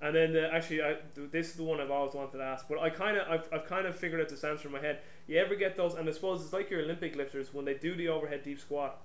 And 0.00 0.14
then 0.16 0.32
the, 0.32 0.52
actually, 0.52 0.82
I, 0.82 0.96
this 1.14 1.50
is 1.50 1.54
the 1.54 1.62
one 1.62 1.80
I've 1.80 1.90
always 1.90 2.14
wanted 2.14 2.38
to 2.38 2.42
ask, 2.42 2.66
but 2.68 2.78
I 2.80 2.90
kind 2.90 3.16
of 3.16 3.28
I've, 3.28 3.48
I've 3.52 3.66
kind 3.66 3.86
of 3.86 3.96
figured 3.96 4.20
out 4.20 4.28
this 4.28 4.42
answer 4.42 4.66
in 4.66 4.72
my 4.72 4.80
head. 4.80 4.98
You 5.28 5.38
ever 5.38 5.54
get 5.54 5.76
those? 5.76 5.94
And 5.94 6.08
I 6.08 6.12
suppose 6.12 6.42
it's 6.42 6.52
like 6.52 6.70
your 6.70 6.82
Olympic 6.82 7.14
lifters 7.14 7.54
when 7.54 7.64
they 7.64 7.74
do 7.74 7.94
the 7.94 8.08
overhead 8.08 8.42
deep 8.42 8.58
squat, 8.60 9.04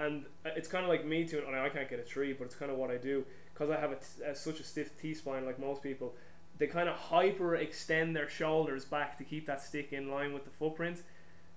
and 0.00 0.24
uh, 0.44 0.50
it's 0.56 0.68
kind 0.68 0.84
of 0.84 0.90
like 0.90 1.04
me 1.04 1.24
too. 1.24 1.44
And 1.46 1.54
I 1.54 1.68
can't 1.68 1.88
get 1.88 2.00
a 2.00 2.04
tree, 2.04 2.32
but 2.32 2.46
it's 2.46 2.56
kind 2.56 2.72
of 2.72 2.76
what 2.76 2.90
I 2.90 2.96
do 2.96 3.24
because 3.54 3.70
I 3.70 3.78
have 3.78 3.92
a 3.92 3.96
t- 3.96 4.24
a, 4.26 4.34
such 4.34 4.58
a 4.58 4.64
stiff 4.64 5.00
T 5.00 5.14
spine, 5.14 5.46
like 5.46 5.60
most 5.60 5.82
people. 5.82 6.14
They 6.58 6.66
kind 6.66 6.88
of 6.88 6.96
hyper 6.96 7.54
extend 7.54 8.14
their 8.14 8.28
shoulders 8.28 8.84
back 8.84 9.18
to 9.18 9.24
keep 9.24 9.46
that 9.46 9.62
stick 9.62 9.92
in 9.92 10.10
line 10.10 10.32
with 10.32 10.44
the 10.44 10.50
footprint. 10.50 11.02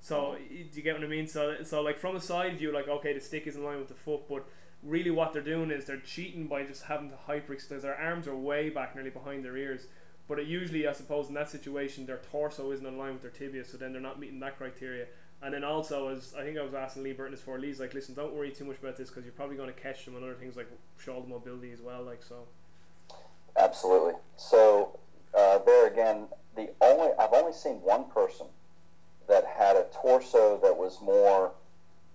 So 0.05 0.35
do 0.37 0.55
you 0.71 0.83
get 0.83 0.93
what 0.93 1.03
I 1.03 1.07
mean? 1.07 1.27
So 1.27 1.63
so 1.63 1.81
like 1.81 1.97
from 1.97 2.15
a 2.15 2.21
side 2.21 2.59
view, 2.59 2.71
like 2.71 2.87
okay, 2.87 3.11
the 3.11 3.19
stick 3.19 3.47
is 3.47 3.55
in 3.55 3.63
line 3.63 3.79
with 3.79 3.87
the 3.87 3.95
foot, 3.95 4.29
but 4.29 4.45
really 4.83 5.09
what 5.09 5.33
they're 5.33 5.41
doing 5.41 5.71
is 5.71 5.85
they're 5.85 5.97
cheating 5.97 6.45
by 6.45 6.61
just 6.63 6.83
having 6.83 7.09
to 7.09 7.15
hyperextend. 7.27 7.81
Their 7.81 7.99
arms 7.99 8.27
are 8.27 8.35
way 8.35 8.69
back, 8.69 8.93
nearly 8.93 9.09
behind 9.09 9.43
their 9.43 9.57
ears. 9.57 9.87
But 10.27 10.37
it 10.37 10.45
usually, 10.45 10.87
I 10.87 10.93
suppose, 10.93 11.27
in 11.27 11.33
that 11.33 11.49
situation, 11.49 12.05
their 12.05 12.21
torso 12.31 12.71
isn't 12.71 12.85
in 12.85 12.99
line 12.99 13.13
with 13.13 13.23
their 13.23 13.31
tibia, 13.31 13.65
so 13.65 13.77
then 13.77 13.93
they're 13.93 14.01
not 14.01 14.19
meeting 14.19 14.39
that 14.41 14.59
criteria. 14.59 15.07
And 15.41 15.55
then 15.55 15.63
also, 15.63 16.09
as 16.09 16.35
I 16.37 16.43
think 16.43 16.59
I 16.59 16.61
was 16.61 16.75
asking 16.75 17.01
Lee 17.01 17.13
Burton 17.13 17.35
for, 17.35 17.57
Lee's 17.57 17.79
like, 17.79 17.95
listen, 17.95 18.13
don't 18.13 18.33
worry 18.35 18.51
too 18.51 18.65
much 18.65 18.77
about 18.77 18.97
this 18.97 19.09
because 19.09 19.23
you're 19.23 19.33
probably 19.33 19.57
going 19.57 19.73
to 19.73 19.79
catch 19.79 20.05
them 20.05 20.15
on 20.15 20.23
other 20.23 20.35
things 20.35 20.55
like 20.55 20.67
shoulder 20.99 21.27
mobility 21.27 21.71
as 21.71 21.81
well. 21.81 22.03
Like 22.03 22.21
so, 22.21 22.47
Absolutely. 23.57 24.13
So 24.37 24.99
uh, 25.35 25.59
there 25.65 25.87
again, 25.87 26.27
the 26.55 26.69
only 26.81 27.11
I've 27.19 27.33
only 27.33 27.53
seen 27.53 27.75
one 27.81 28.05
person 28.05 28.47
that 29.27 29.45
had 29.57 29.75
a 29.75 29.85
torso 30.01 30.59
that 30.61 30.77
was 30.77 30.99
more 31.01 31.51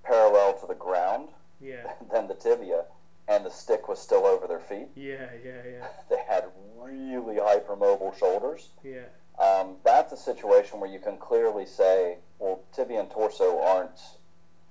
parallel 0.04 0.54
to 0.60 0.66
the 0.66 0.74
ground 0.74 1.28
yeah, 1.60 1.92
than 2.12 2.28
the 2.28 2.34
tibia, 2.34 2.84
and 3.28 3.44
the 3.44 3.50
stick 3.50 3.88
was 3.88 3.98
still 4.00 4.24
over 4.26 4.46
their 4.46 4.60
feet. 4.60 4.88
yeah, 4.94 5.28
yeah, 5.44 5.62
yeah, 5.68 5.86
They 6.10 6.22
had 6.28 6.44
really 6.82 7.36
hypermobile 7.36 8.18
shoulders. 8.18 8.70
yeah, 8.82 9.02
Um, 9.38 9.76
that's 9.84 10.12
a 10.12 10.16
situation 10.16 10.80
where 10.80 10.90
you 10.90 10.98
can 10.98 11.16
clearly 11.18 11.66
say, 11.66 12.18
well, 12.38 12.60
tibia 12.72 13.00
and 13.00 13.10
torso 13.10 13.60
aren't 13.60 14.00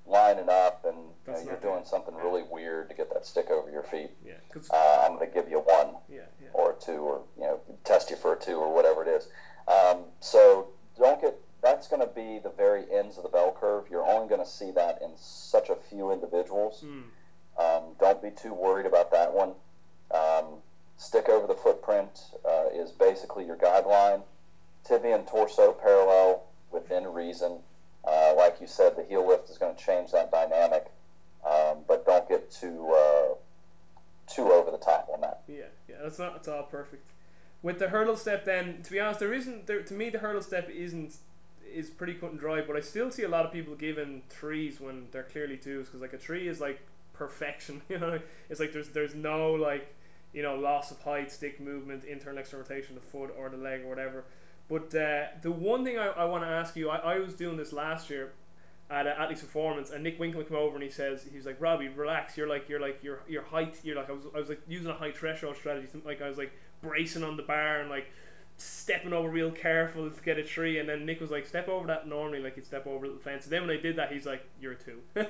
lining 0.06 0.50
up, 0.50 0.84
and 0.86 0.96
you 0.98 1.34
know, 1.34 1.40
you're 1.40 1.52
not 1.52 1.62
doing 1.62 1.86
something 1.86 2.16
really 2.16 2.42
weird 2.42 2.90
to 2.90 2.96
get 2.96 3.14
that 3.14 3.26
stick 3.26 3.52
over 3.52 3.70
your 3.70 3.84
feet. 3.84 4.10
yeah. 4.26 4.34
Uh, 4.74 5.04
I'm 5.06 5.18
going 5.18 5.30
to 5.30 5.34
give 5.34 5.48
you 5.50 5.60
a 5.60 5.62
one 5.62 5.96
yeah, 6.10 6.22
yeah, 6.42 6.48
or 6.54 6.72
a 6.72 6.76
two, 6.84 6.94
or 6.98 7.22
you 7.38 7.44
know, 7.44 7.60
test 7.84 8.10
you 8.10 8.16
for 8.16 8.34
a 8.34 8.40
two 8.40 8.56
or 8.56 8.74
whatever 8.74 9.04
it 9.04 9.08
is. 9.08 9.28
Um, 9.68 10.06
so 10.20 10.70
don't 10.98 11.22
get. 11.22 11.36
That's 11.62 11.88
going 11.88 12.02
to 12.02 12.08
be 12.14 12.40
the 12.40 12.50
very 12.56 12.84
ends 12.92 13.18
of 13.18 13.24
the 13.24 13.30
bell 13.30 13.56
curve. 13.60 13.86
You're 13.92 14.06
only 14.06 14.30
going 14.30 14.42
to 14.42 14.50
see 14.50 14.72
that 14.72 15.00
in 15.02 15.12
such 15.18 15.70
a 15.70 15.76
few 15.76 16.12
individuals. 16.12 16.84
mm, 16.86 17.04
Um, 17.60 17.96
don't 18.00 18.22
be 18.22 18.32
too 18.32 18.54
worried 18.54 18.86
about 18.86 19.12
that 19.12 19.34
one. 19.34 19.54
Um, 20.12 20.62
stick 20.98 21.28
over 21.30 21.48
the 21.48 21.54
footprint 21.56 22.32
uh, 22.48 22.68
is 22.74 22.92
basically 22.92 23.46
your 23.46 23.58
guideline. 23.58 24.24
Tibia 24.86 25.16
and 25.16 25.28
torso 25.28 25.74
parallel 25.74 26.44
within 26.72 27.06
reason. 27.14 27.60
Uh, 28.08 28.34
like 28.36 28.62
you 28.62 28.68
said, 28.68 28.96
the 28.96 29.04
heel 29.04 29.28
lift 29.28 29.50
is 29.50 29.58
going 29.58 29.76
to 29.76 29.84
change 29.84 30.12
that 30.12 30.32
dynamic, 30.32 30.86
um, 31.46 31.80
but 31.88 32.06
don't 32.06 32.28
get 32.30 32.50
too 32.50 32.88
uh, 32.96 33.34
too 34.34 34.52
over 34.52 34.72
the 34.72 34.78
top 34.78 35.10
on 35.14 35.20
that. 35.22 35.42
yeah, 35.48 35.66
yeah. 35.88 35.98
That's 36.02 36.18
not. 36.18 36.38
It's 36.38 36.48
all 36.48 36.64
perfect. 36.64 37.10
With 37.62 37.78
the 37.80 37.90
hurdle 37.90 38.16
step, 38.16 38.46
then 38.46 38.82
to 38.84 38.92
be 38.92 39.00
honest, 39.02 39.20
there 39.20 39.34
isn't. 39.34 39.68
There 39.68 39.82
to 39.82 39.94
me, 39.94 40.10
the 40.10 40.20
hurdle 40.20 40.42
step 40.42 40.70
isn't 40.70 41.18
is 41.74 41.90
pretty 41.90 42.14
cut 42.14 42.32
and 42.32 42.40
dry. 42.40 42.62
But 42.62 42.76
I 42.76 42.82
still 42.82 43.12
see 43.12 43.24
a 43.24 43.30
lot 43.30 43.46
of 43.46 43.52
people 43.52 43.76
giving 43.76 44.24
threes 44.30 44.80
when 44.80 45.08
they're 45.12 45.24
clearly 45.24 45.58
twos 45.58 45.88
because 45.88 46.02
like 46.02 46.14
a 46.14 46.18
three 46.18 46.48
is 46.48 46.60
like 46.60 46.82
perfection. 47.14 47.82
You 47.90 48.00
know, 48.00 48.20
it's 48.50 48.60
like 48.60 48.74
there's 48.74 48.90
there's 48.90 49.16
no 49.16 49.54
like 49.54 49.96
you 50.34 50.44
know 50.44 50.56
loss 50.56 50.92
of 50.92 51.02
height, 51.02 51.32
stick 51.32 51.60
movement, 51.60 52.04
internal 52.04 52.40
external 52.40 52.66
rotation 52.68 52.98
of 52.98 53.04
the 53.04 53.10
foot 53.10 53.34
or 53.38 53.50
the 53.50 53.58
leg 53.58 53.84
or 53.84 53.90
whatever. 53.90 54.26
But 54.68 54.94
uh, 54.96 55.26
the 55.42 55.52
one 55.52 55.84
thing 55.84 55.98
I, 55.98 56.08
I 56.08 56.26
want 56.26 56.44
to 56.44 56.50
ask 56.50 56.76
you, 56.76 56.90
I, 56.90 56.98
I 56.98 57.20
was 57.20 57.34
doing 57.34 57.58
this 57.58 57.74
last 57.74 58.10
year 58.10 58.34
at 58.90 59.08
uh, 59.08 59.12
Athletes 59.18 59.42
Performance, 59.42 59.92
and 59.92 60.04
Nick 60.04 60.20
Winkelman 60.20 60.48
came 60.48 60.58
over 60.58 60.76
and 60.76 60.84
he 60.84 60.90
says 60.90 61.26
he 61.30 61.38
was 61.38 61.46
like, 61.46 61.60
Robbie, 61.60 61.90
relax. 61.90 62.38
You're 62.38 62.48
like 62.48 62.70
you're 62.70 62.80
like 62.80 63.04
your 63.04 63.22
your 63.28 63.44
height. 63.44 63.80
You're 63.84 63.96
like 63.96 64.10
I 64.10 64.14
was 64.14 64.24
I 64.34 64.40
was 64.40 64.50
like 64.50 64.62
using 64.68 64.90
a 64.90 64.94
high 64.94 65.12
threshold 65.12 65.58
strategy. 65.58 65.88
Like 66.06 66.22
I 66.22 66.28
was 66.28 66.38
like 66.38 66.52
bracing 66.82 67.24
on 67.24 67.38
the 67.38 67.44
bar 67.44 67.82
and 67.82 67.90
like 67.90 68.12
stepping 68.60 69.14
over 69.14 69.30
real 69.30 69.52
careful 69.52 70.10
to 70.10 70.22
get 70.22 70.38
a 70.38 70.44
tree. 70.44 70.80
And 70.80 70.88
then 70.88 71.06
Nick 71.06 71.20
was 71.22 71.32
like, 71.32 71.48
step 71.48 71.68
over 71.68 71.88
that 71.88 72.08
normally, 72.08 72.40
like 72.40 72.56
you'd 72.58 72.66
step 72.66 72.86
over 72.86 73.08
the 73.08 73.20
fence. 73.20 73.46
And 73.46 73.54
then 73.54 73.62
when 73.66 73.78
I 73.78 73.82
did 73.82 73.96
that, 73.96 74.12
he's 74.12 74.26
like, 74.26 74.44
you're 74.60 74.74
a 74.74 74.76
two. 74.76 75.02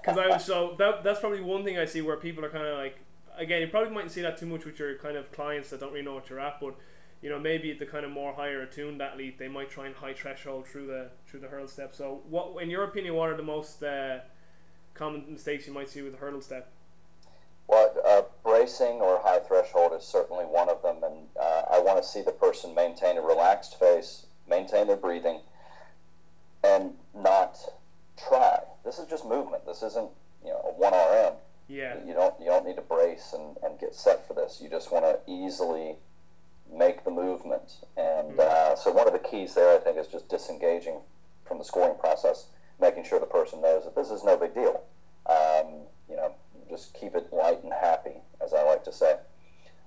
Because 0.00 0.16
I 0.16 0.28
was 0.28 0.44
so 0.44 0.74
that 0.78 1.02
that's 1.02 1.20
probably 1.20 1.42
one 1.42 1.62
thing 1.64 1.76
I 1.76 1.84
see 1.84 2.00
where 2.00 2.16
people 2.16 2.42
are 2.44 2.48
kind 2.48 2.66
of 2.66 2.78
like 2.78 2.98
again, 3.36 3.60
you 3.60 3.68
probably 3.68 3.92
mightn't 3.92 4.12
see 4.12 4.22
that 4.22 4.38
too 4.38 4.46
much 4.46 4.64
with 4.64 4.78
your 4.78 4.96
kind 4.96 5.16
of 5.16 5.30
clients 5.32 5.70
that 5.70 5.80
don't 5.80 5.92
really 5.92 6.04
know 6.04 6.14
what 6.14 6.30
you're 6.30 6.40
at, 6.40 6.60
but 6.60 6.74
you 7.22 7.28
know 7.28 7.38
maybe 7.38 7.72
the 7.72 7.86
kind 7.86 8.04
of 8.04 8.10
more 8.10 8.34
higher 8.34 8.62
attuned 8.62 9.00
athlete 9.02 9.38
they 9.38 9.48
might 9.48 9.70
try 9.70 9.86
and 9.86 9.96
high 9.96 10.14
threshold 10.14 10.66
through 10.66 10.86
the 10.86 11.10
through 11.26 11.40
the 11.40 11.48
hurdle 11.48 11.68
step. 11.68 11.94
So, 11.94 12.22
what 12.28 12.62
in 12.62 12.70
your 12.70 12.84
opinion, 12.84 13.14
what 13.14 13.30
are 13.30 13.36
the 13.36 13.42
most 13.42 13.82
uh, 13.82 14.20
common 14.94 15.24
mistakes 15.28 15.66
you 15.66 15.74
might 15.74 15.88
see 15.88 16.02
with 16.02 16.12
the 16.12 16.18
hurdle 16.18 16.40
step? 16.40 16.72
Well, 17.68 17.92
uh, 18.06 18.22
bracing 18.44 19.00
or 19.00 19.20
high 19.24 19.40
threshold 19.40 19.92
is 19.98 20.04
certainly 20.04 20.44
one 20.44 20.68
of 20.68 20.82
them, 20.82 20.98
and 21.02 21.26
uh, 21.40 21.62
I 21.70 21.80
want 21.96 22.04
to 22.04 22.12
see 22.12 22.20
the 22.20 22.32
person 22.32 22.74
maintain 22.74 23.16
a 23.16 23.22
relaxed 23.22 23.78
face, 23.78 24.26
maintain 24.48 24.86
their 24.86 24.96
breathing, 24.96 25.40
and 26.62 26.92
not 27.14 27.56
try. 28.28 28.58
This 28.84 28.98
is 28.98 29.08
just 29.08 29.24
movement. 29.24 29.64
This 29.64 29.82
isn't 29.82 30.10
you 30.44 30.50
know 30.50 30.60
a 30.64 30.72
one 30.78 30.92
RM. 30.92 31.38
Yeah. 31.68 31.96
You 32.06 32.12
don't 32.12 32.34
you 32.38 32.46
don't 32.46 32.66
need 32.66 32.76
to 32.76 32.82
brace 32.82 33.32
and, 33.32 33.56
and 33.62 33.80
get 33.80 33.94
set 33.94 34.28
for 34.28 34.34
this. 34.34 34.60
You 34.62 34.68
just 34.68 34.92
want 34.92 35.06
to 35.06 35.18
easily 35.30 35.96
make 36.70 37.04
the 37.04 37.10
movement. 37.10 37.76
And 37.96 38.36
mm-hmm. 38.36 38.40
uh, 38.40 38.76
so 38.76 38.92
one 38.92 39.06
of 39.06 39.14
the 39.14 39.18
keys 39.18 39.54
there, 39.54 39.74
I 39.74 39.78
think, 39.78 39.96
is 39.96 40.06
just 40.06 40.28
disengaging 40.28 41.00
from 41.46 41.58
the 41.58 41.64
scoring 41.64 41.96
process, 41.98 42.48
making 42.78 43.04
sure 43.04 43.20
the 43.20 43.26
person 43.26 43.62
knows 43.62 43.84
that 43.84 43.96
this 43.96 44.10
is 44.10 44.22
no 44.22 44.36
big 44.36 44.54
deal. 44.54 44.82
Um, 45.30 45.86
you 46.10 46.16
know, 46.16 46.34
just 46.68 46.92
keep 46.92 47.14
it 47.14 47.32
light 47.32 47.64
and 47.64 47.72
happy, 47.72 48.20
as 48.44 48.52
I 48.52 48.62
like 48.64 48.84
to 48.84 48.92
say. 48.92 49.16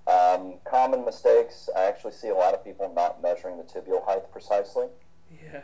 Um, 0.09 0.55
common 0.65 1.05
mistakes. 1.05 1.69
I 1.77 1.83
actually 1.83 2.13
see 2.13 2.29
a 2.29 2.33
lot 2.33 2.55
of 2.55 2.63
people 2.63 2.91
not 2.95 3.21
measuring 3.21 3.57
the 3.57 3.63
tibial 3.63 4.03
height 4.05 4.31
precisely. 4.31 4.87
Yeah. 5.29 5.61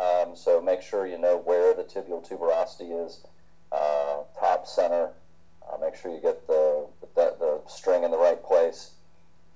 Um, 0.00 0.36
so 0.36 0.60
make 0.60 0.80
sure 0.80 1.06
you 1.06 1.18
know 1.18 1.38
where 1.38 1.74
the 1.74 1.82
tibial 1.82 2.26
tuberosity 2.26 3.04
is, 3.04 3.26
uh, 3.72 4.22
top, 4.38 4.66
center. 4.66 5.10
Uh, 5.66 5.76
make 5.78 5.96
sure 5.96 6.14
you 6.14 6.20
get 6.20 6.46
the, 6.46 6.86
the, 7.16 7.34
the 7.38 7.60
string 7.66 8.04
in 8.04 8.10
the 8.10 8.18
right 8.18 8.42
place. 8.42 8.92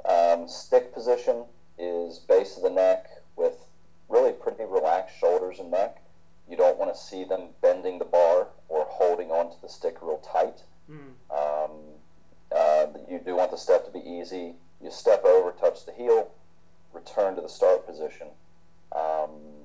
Um, 0.04 0.48
stick 0.48 0.92
position 0.92 1.44
is 1.78 2.18
base 2.18 2.56
of 2.56 2.62
the 2.62 2.70
neck 2.70 3.06
with 3.36 3.66
really 4.08 4.32
pretty 4.32 4.64
relaxed 4.64 5.16
shoulders 5.18 5.60
and 5.60 5.70
neck. 5.70 6.02
You 6.48 6.56
don't 6.56 6.78
want 6.78 6.94
to 6.94 7.00
see 7.00 7.24
them 7.24 7.50
bending 7.62 7.98
the 7.98 8.04
bar 8.04 8.48
or 8.68 8.84
holding 8.88 9.30
onto 9.30 9.56
the 9.62 9.68
stick 9.68 9.96
real 10.02 10.18
tight. 10.18 10.62
Mm. 10.90 11.14
Um, 11.30 11.70
you 13.08 13.20
do 13.24 13.36
want 13.36 13.50
the 13.50 13.56
step 13.56 13.84
to 13.86 13.90
be 13.90 14.00
easy. 14.00 14.54
You 14.82 14.90
step 14.90 15.24
over, 15.24 15.52
touch 15.52 15.86
the 15.86 15.92
heel, 15.92 16.30
return 16.92 17.34
to 17.36 17.40
the 17.40 17.48
start 17.48 17.86
position. 17.86 18.28
Um, 18.92 19.64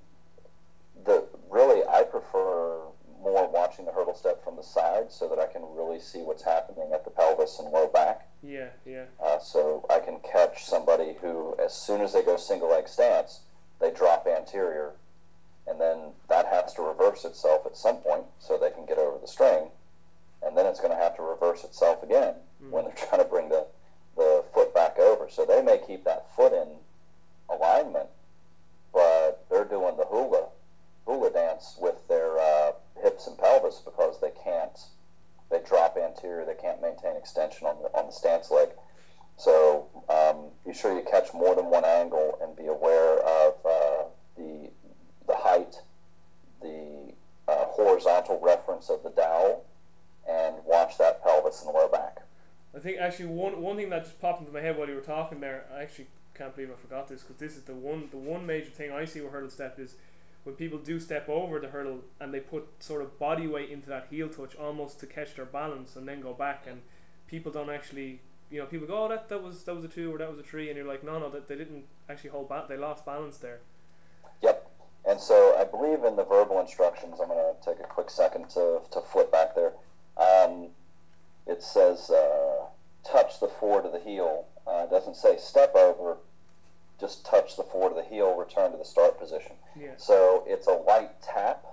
the 1.06 1.26
really, 1.50 1.84
I 1.88 2.04
prefer 2.04 2.80
more 3.22 3.50
watching 3.50 3.86
the 3.86 3.92
hurdle 3.92 4.16
step 4.16 4.44
from 4.44 4.56
the 4.56 4.64
side 4.64 5.12
so 5.12 5.28
that 5.28 5.40
I 5.40 5.46
can 5.46 5.62
really 5.76 6.00
see 6.00 6.20
what's 6.20 6.44
happening 6.44 6.92
at 6.94 7.04
the 7.04 7.12
pelvis 7.12 7.60
and 7.60 7.70
low 7.70 7.88
back. 7.88 8.28
Yeah, 8.42 8.70
yeah. 8.86 9.06
Uh, 9.24 9.40
so 9.40 9.86
I 9.90 10.00
can 10.00 10.20
catch 10.20 10.66
somebody 10.66 11.16
who, 11.22 11.56
as 11.64 11.74
soon 11.74 12.02
as 12.02 12.14
they 12.14 12.24
go 12.24 12.38
single 12.38 12.70
leg 12.70 12.88
stance, 12.88 13.42
they 13.82 13.92
drop 13.92 14.28
anterior, 14.28 14.94
and 15.68 15.80
then 15.80 16.14
that 16.30 16.48
has 16.48 16.74
to 16.76 16.82
reverse 16.82 17.26
itself 17.26 17.66
at 17.66 17.76
some 17.76 17.98
point 17.98 18.24
so 18.40 18.58
they 18.58 18.72
can 18.72 18.86
get 18.86 18.98
over 18.98 19.18
the 19.20 19.28
string, 19.28 19.70
and 20.44 20.58
then 20.58 20.66
it's 20.66 20.80
going 20.80 20.96
to 20.96 21.02
have 21.02 21.16
to 21.18 21.22
reverse 21.22 21.64
itself 21.64 22.04
again 22.04 22.36
mm. 22.64 22.70
when 22.70 22.86
they're 22.86 22.94
trying 23.10 23.22
to 23.22 23.28
bring 23.28 23.50
the, 23.50 23.66
the 24.16 24.44
foot 24.54 24.74
back 24.74 24.98
over. 25.00 25.30
So 25.30 25.46
they 25.46 25.62
may 25.62 25.80
keep 25.86 26.04
that 26.06 26.34
foot 26.36 26.54
in 26.54 26.68
alignment, 27.50 28.10
but 28.94 29.46
they're 29.50 29.66
doing 29.66 29.98
the 29.98 30.06
hula 30.06 30.48
hula 31.10 31.32
dance 31.32 31.76
with 31.80 32.08
their 32.08 32.40
uh, 32.40 32.72
hips 33.02 33.26
and 33.26 33.38
pelvis 33.38 33.82
because 33.84 34.22
they 34.22 34.32
can't 34.44 34.80
they 35.50 35.60
drop 35.68 35.98
anterior 35.98 36.46
they 36.46 36.54
can't 36.54 36.82
maintain 36.82 37.16
extension 37.18 37.66
on 37.66 37.76
the 37.82 37.90
on 37.98 38.06
the 38.06 38.12
stance 38.12 38.52
leg 38.52 38.70
so 39.36 39.88
um, 40.10 40.52
be 40.66 40.74
sure 40.74 40.94
you 40.94 41.04
catch 41.10 41.34
more 41.34 41.56
than 41.56 41.66
one 41.66 41.86
angle 41.86 42.38
and 42.42 42.56
be 42.56 42.68
aware 42.68 43.20
of 43.20 43.54
uh, 43.66 44.04
the 44.38 44.70
the 45.28 45.36
height 45.36 45.78
the 46.62 47.14
uh, 47.48 47.66
horizontal 47.66 48.40
reference 48.44 48.90
of 48.90 49.02
the 49.02 49.10
dowel 49.10 49.66
and 50.28 50.56
watch 50.66 50.98
that 50.98 51.24
pelvis 51.24 51.64
and 51.64 51.74
low 51.74 51.88
back. 51.88 52.22
I 52.76 52.80
think 52.80 53.00
actually 53.00 53.28
one 53.28 53.62
one 53.62 53.76
thing 53.78 53.90
that 53.90 54.04
just 54.04 54.22
popped 54.22 54.42
into 54.42 54.52
my 54.52 54.62
head 54.62 54.78
while 54.78 54.88
you 54.88 54.96
were 54.96 55.02
talking 55.02 55.40
there 55.40 55.66
I 55.74 55.82
actually 55.82 56.08
can't 56.36 56.56
believe 56.56 56.72
I 56.72 56.76
forgot 56.76 57.08
this 57.08 57.24
because 57.24 57.38
this 57.38 57.56
is 57.56 57.64
the 57.64 57.74
one 57.74 58.10
the 58.12 58.18
one 58.18 58.46
major 58.46 58.70
thing 58.70 58.92
I 58.92 59.06
see 59.06 59.22
with 59.22 59.32
hurdle 59.32 59.50
step 59.50 59.80
is 59.80 59.96
when 60.44 60.56
people 60.56 60.80
do 60.80 61.00
step 61.00 61.28
over 61.28 61.60
the 61.60 61.70
hurdle 61.70 62.02
and 62.20 62.34
they 62.34 62.40
put 62.40 62.68
sort 62.80 63.02
of 63.02 63.20
body 63.20 63.48
weight 63.48 63.70
into 63.70 63.90
that 63.90 64.08
heel 64.10 64.30
touch 64.30 64.56
almost 64.56 65.00
to 65.00 65.08
catch 65.08 65.36
their 65.36 65.46
balance 65.46 65.96
and 65.96 66.08
then 66.08 66.22
go 66.22 66.34
back 66.34 66.66
and 66.68 66.82
people 67.28 67.52
don't 67.52 67.70
actually 67.70 68.22
you 68.52 68.60
know 68.60 68.66
people 68.66 68.88
go 68.88 69.06
oh 69.06 69.10
that, 69.10 69.30
that 69.30 69.42
was 69.42 69.64
that 69.64 69.76
was 69.76 69.84
a 69.84 69.88
two 69.88 70.14
or 70.14 70.18
that 70.20 70.30
was 70.30 70.40
a 70.40 70.44
three 70.44 70.70
and 70.70 70.78
you're 70.78 70.88
like 70.88 71.04
no 71.04 71.20
no 71.20 71.30
that 71.30 71.48
they 71.48 71.56
didn't 71.56 71.86
actually 72.08 72.30
hold 72.30 72.48
back 72.48 72.68
they 72.68 72.78
lost 72.78 73.06
balance 73.06 73.38
there. 73.38 73.60
Yep. 74.44 74.66
And 75.08 75.20
so 75.20 75.58
I 75.60 75.64
believe 75.64 76.04
in 76.04 76.16
the 76.16 76.24
verbal 76.24 76.60
instructions 76.60 77.20
I'm 77.20 77.30
going 77.30 77.56
to 77.56 77.66
take 77.66 77.80
a 77.84 77.88
quick 77.88 78.12
second 78.12 78.50
to, 78.52 78.82
to 78.92 79.02
flip 79.02 79.32
back 79.32 79.56
there 79.56 79.74
it 81.60 81.64
says 81.64 82.10
uh, 82.10 82.66
touch 83.03 83.39
the 83.39 83.47
forward 83.47 83.86
of 83.86 83.91
the 83.91 83.99
heel 83.99 84.45
uh, 84.66 84.86
it 84.86 84.89
doesn't 84.89 85.16
say 85.16 85.38
step 85.38 85.76
over 85.76 86.18
just 86.99 87.26
touch 87.26 87.55
the 87.55 87.64
forward 87.64 87.97
of 87.97 88.03
the 88.03 88.10
heel, 88.10 88.36
return 88.36 88.72
to 88.72 88.78
the 88.78 88.86
start 88.86 89.20
position. 89.20 89.53
Yeah. 89.80 89.91
So 89.97 90.43
it's 90.45 90.68
a 90.68 90.74
light 90.74 91.22
tap, 91.22 91.66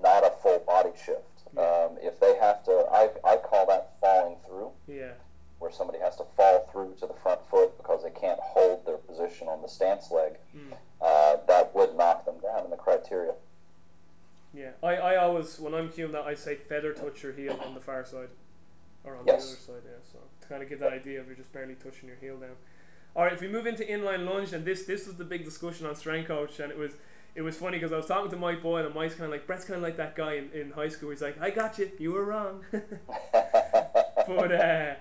not 0.00 0.24
a 0.24 0.30
full 0.42 0.60
body 0.60 0.90
shift. 0.96 1.22
Yeah. 1.54 1.62
Um, 1.62 1.98
if 2.00 2.18
they 2.18 2.36
have 2.40 2.64
to, 2.64 2.86
I, 2.90 3.10
I 3.24 3.36
call 3.36 3.66
that 3.66 3.92
falling 4.00 4.36
through. 4.46 4.70
Yeah. 4.88 5.12
Where 5.58 5.70
somebody 5.70 5.98
has 6.00 6.16
to 6.16 6.24
fall 6.36 6.68
through 6.70 6.96
to 7.00 7.06
the 7.06 7.14
front 7.14 7.40
foot 7.46 7.76
because 7.78 8.02
they 8.02 8.10
can't 8.10 8.40
hold 8.40 8.86
their 8.86 8.98
position 8.98 9.48
on 9.48 9.62
the 9.62 9.68
stance 9.68 10.10
leg. 10.10 10.34
Mm. 10.54 10.76
Uh, 11.00 11.36
that 11.48 11.74
would 11.74 11.96
knock 11.96 12.24
them 12.24 12.36
down 12.42 12.64
in 12.64 12.70
the 12.70 12.76
criteria. 12.76 13.32
Yeah, 14.54 14.70
I, 14.82 14.96
I 14.96 15.16
always 15.16 15.58
when 15.58 15.74
I'm 15.74 15.90
cueing 15.90 16.12
that 16.12 16.24
I 16.24 16.34
say 16.34 16.56
feather 16.56 16.94
touch 16.94 17.22
your 17.22 17.32
heel 17.32 17.58
on 17.62 17.74
the 17.74 17.80
far 17.80 18.06
side, 18.06 18.28
or 19.06 19.16
on 19.16 19.24
yes. 19.26 19.44
the 19.44 19.52
other 19.52 19.80
side. 19.80 19.88
Yeah, 19.90 20.12
so 20.12 20.18
to 20.40 20.48
kind 20.48 20.62
of 20.62 20.68
get 20.68 20.80
that 20.80 20.92
idea 20.92 21.20
of 21.20 21.26
you're 21.26 21.36
just 21.36 21.52
barely 21.52 21.74
touching 21.74 22.08
your 22.08 22.18
heel 22.18 22.36
down. 22.36 22.56
All 23.14 23.24
right, 23.24 23.32
if 23.32 23.40
we 23.40 23.48
move 23.48 23.66
into 23.66 23.82
inline 23.84 24.26
lunge, 24.26 24.52
and 24.52 24.64
this 24.64 24.84
this 24.84 25.06
was 25.06 25.16
the 25.16 25.24
big 25.24 25.44
discussion 25.44 25.86
on 25.86 25.96
strength 25.96 26.28
coach, 26.28 26.60
and 26.60 26.70
it 26.70 26.76
was 26.76 26.92
it 27.34 27.42
was 27.42 27.56
funny 27.56 27.78
because 27.78 27.92
I 27.92 27.96
was 27.96 28.06
talking 28.06 28.30
to 28.30 28.36
Mike 28.36 28.62
Boyle, 28.62 28.84
and 28.84 28.94
Mike's 28.94 29.14
kind 29.14 29.26
of 29.26 29.30
like 29.30 29.46
Brett's 29.46 29.64
kind 29.64 29.76
of 29.76 29.82
like 29.82 29.96
that 29.96 30.16
guy 30.16 30.34
in, 30.34 30.50
in 30.52 30.70
high 30.72 30.88
school. 30.88 31.10
He's 31.10 31.22
like, 31.22 31.40
I 31.40 31.50
got 31.50 31.78
you, 31.78 31.90
you 31.98 32.12
were 32.12 32.24
wrong. 32.24 32.64
but 32.72 34.52
uh, 34.52 34.94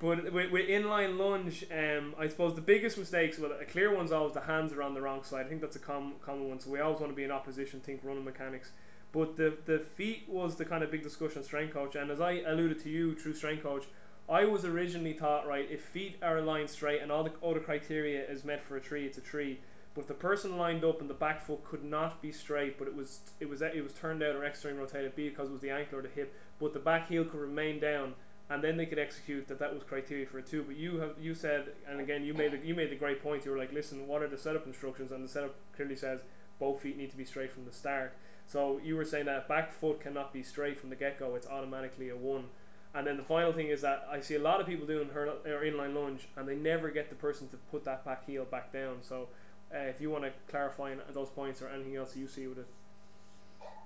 but 0.00 0.32
with, 0.32 0.50
with 0.50 0.68
inline 0.68 1.18
lunge, 1.18 1.64
um, 1.72 2.14
I 2.18 2.28
suppose 2.28 2.54
the 2.54 2.60
biggest 2.60 2.98
mistakes, 2.98 3.38
well, 3.38 3.52
a 3.60 3.64
clear 3.64 3.94
one's 3.94 4.12
always 4.12 4.34
the 4.34 4.40
hands 4.40 4.72
are 4.72 4.82
on 4.82 4.94
the 4.94 5.00
wrong 5.00 5.22
side. 5.24 5.46
I 5.46 5.48
think 5.48 5.60
that's 5.60 5.76
a 5.76 5.80
common 5.80 6.14
common 6.24 6.48
one. 6.48 6.60
So 6.60 6.70
we 6.70 6.80
always 6.80 7.00
want 7.00 7.12
to 7.12 7.16
be 7.16 7.24
in 7.24 7.30
opposition, 7.30 7.80
think 7.80 8.00
running 8.02 8.24
mechanics. 8.24 8.70
But 9.14 9.36
the 9.36 9.56
the 9.64 9.78
feet 9.78 10.24
was 10.28 10.56
the 10.56 10.64
kind 10.64 10.82
of 10.82 10.90
big 10.90 11.04
discussion 11.04 11.44
strength 11.44 11.72
coach, 11.72 11.94
and 11.94 12.10
as 12.10 12.20
I 12.20 12.42
alluded 12.44 12.82
to 12.82 12.90
you 12.90 13.14
through 13.14 13.34
strength 13.34 13.62
coach, 13.62 13.84
I 14.28 14.44
was 14.44 14.64
originally 14.64 15.14
taught 15.14 15.46
right 15.46 15.68
if 15.70 15.84
feet 15.84 16.16
are 16.20 16.38
aligned 16.38 16.68
straight 16.68 17.00
and 17.00 17.12
all 17.12 17.22
the 17.22 17.32
other 17.40 17.60
criteria 17.60 18.28
is 18.28 18.44
met 18.44 18.60
for 18.60 18.76
a 18.76 18.80
tree, 18.80 19.06
it's 19.06 19.16
a 19.16 19.20
tree. 19.20 19.60
But 19.94 20.02
if 20.02 20.06
the 20.08 20.14
person 20.14 20.58
lined 20.58 20.84
up 20.84 21.00
and 21.00 21.08
the 21.08 21.14
back 21.14 21.40
foot 21.46 21.62
could 21.62 21.84
not 21.84 22.20
be 22.20 22.32
straight, 22.32 22.76
but 22.76 22.88
it 22.88 22.96
was 22.96 23.20
it 23.38 23.48
was 23.48 23.62
it 23.62 23.84
was 23.84 23.92
turned 23.92 24.20
out 24.20 24.34
or 24.34 24.44
externally 24.44 24.80
rotated, 24.80 25.14
be 25.14 25.28
because 25.28 25.48
it 25.48 25.52
was 25.52 25.60
the 25.60 25.70
ankle 25.70 26.00
or 26.00 26.02
the 26.02 26.08
hip, 26.08 26.34
but 26.58 26.72
the 26.72 26.80
back 26.80 27.08
heel 27.08 27.24
could 27.24 27.38
remain 27.38 27.78
down, 27.78 28.14
and 28.50 28.64
then 28.64 28.76
they 28.76 28.86
could 28.86 28.98
execute 28.98 29.46
that. 29.46 29.60
That 29.60 29.72
was 29.72 29.84
criteria 29.84 30.26
for 30.26 30.38
a 30.38 30.42
two. 30.42 30.64
But 30.64 30.74
you 30.74 30.98
have 30.98 31.14
you 31.20 31.36
said, 31.36 31.68
and 31.88 32.00
again 32.00 32.24
you 32.24 32.34
made 32.34 32.50
the, 32.50 32.58
you 32.66 32.74
made 32.74 32.90
the 32.90 32.96
great 32.96 33.22
point. 33.22 33.44
You 33.44 33.52
were 33.52 33.58
like, 33.58 33.72
listen, 33.72 34.08
what 34.08 34.22
are 34.22 34.28
the 34.28 34.38
setup 34.38 34.66
instructions? 34.66 35.12
And 35.12 35.22
the 35.22 35.28
setup 35.28 35.54
clearly 35.76 35.94
says 35.94 36.22
both 36.58 36.80
feet 36.80 36.96
need 36.96 37.10
to 37.10 37.16
be 37.16 37.24
straight 37.24 37.52
from 37.52 37.64
the 37.64 37.72
start. 37.72 38.16
So 38.46 38.80
you 38.82 38.96
were 38.96 39.04
saying 39.04 39.26
that 39.26 39.48
back 39.48 39.72
foot 39.72 40.00
cannot 40.00 40.32
be 40.32 40.42
straight 40.42 40.78
from 40.78 40.90
the 40.90 40.96
get 40.96 41.18
go. 41.18 41.34
It's 41.34 41.46
automatically 41.46 42.08
a 42.08 42.16
one. 42.16 42.46
And 42.94 43.06
then 43.06 43.16
the 43.16 43.24
final 43.24 43.52
thing 43.52 43.68
is 43.68 43.80
that 43.80 44.06
I 44.08 44.20
see 44.20 44.36
a 44.36 44.40
lot 44.40 44.60
of 44.60 44.66
people 44.66 44.86
doing 44.86 45.08
hurdle 45.08 45.38
or 45.44 45.62
inline 45.62 45.94
lunge, 45.94 46.28
and 46.36 46.46
they 46.46 46.54
never 46.54 46.90
get 46.90 47.08
the 47.08 47.16
person 47.16 47.48
to 47.48 47.56
put 47.56 47.84
that 47.84 48.04
back 48.04 48.24
heel 48.26 48.44
back 48.44 48.72
down. 48.72 48.98
So, 49.02 49.28
uh, 49.74 49.78
if 49.78 50.00
you 50.00 50.10
want 50.10 50.24
to 50.24 50.32
clarify 50.48 50.94
those 51.12 51.28
points 51.28 51.60
or 51.60 51.68
anything 51.68 51.96
else 51.96 52.16
you 52.16 52.28
see 52.28 52.46
with 52.46 52.58
it. 52.58 52.66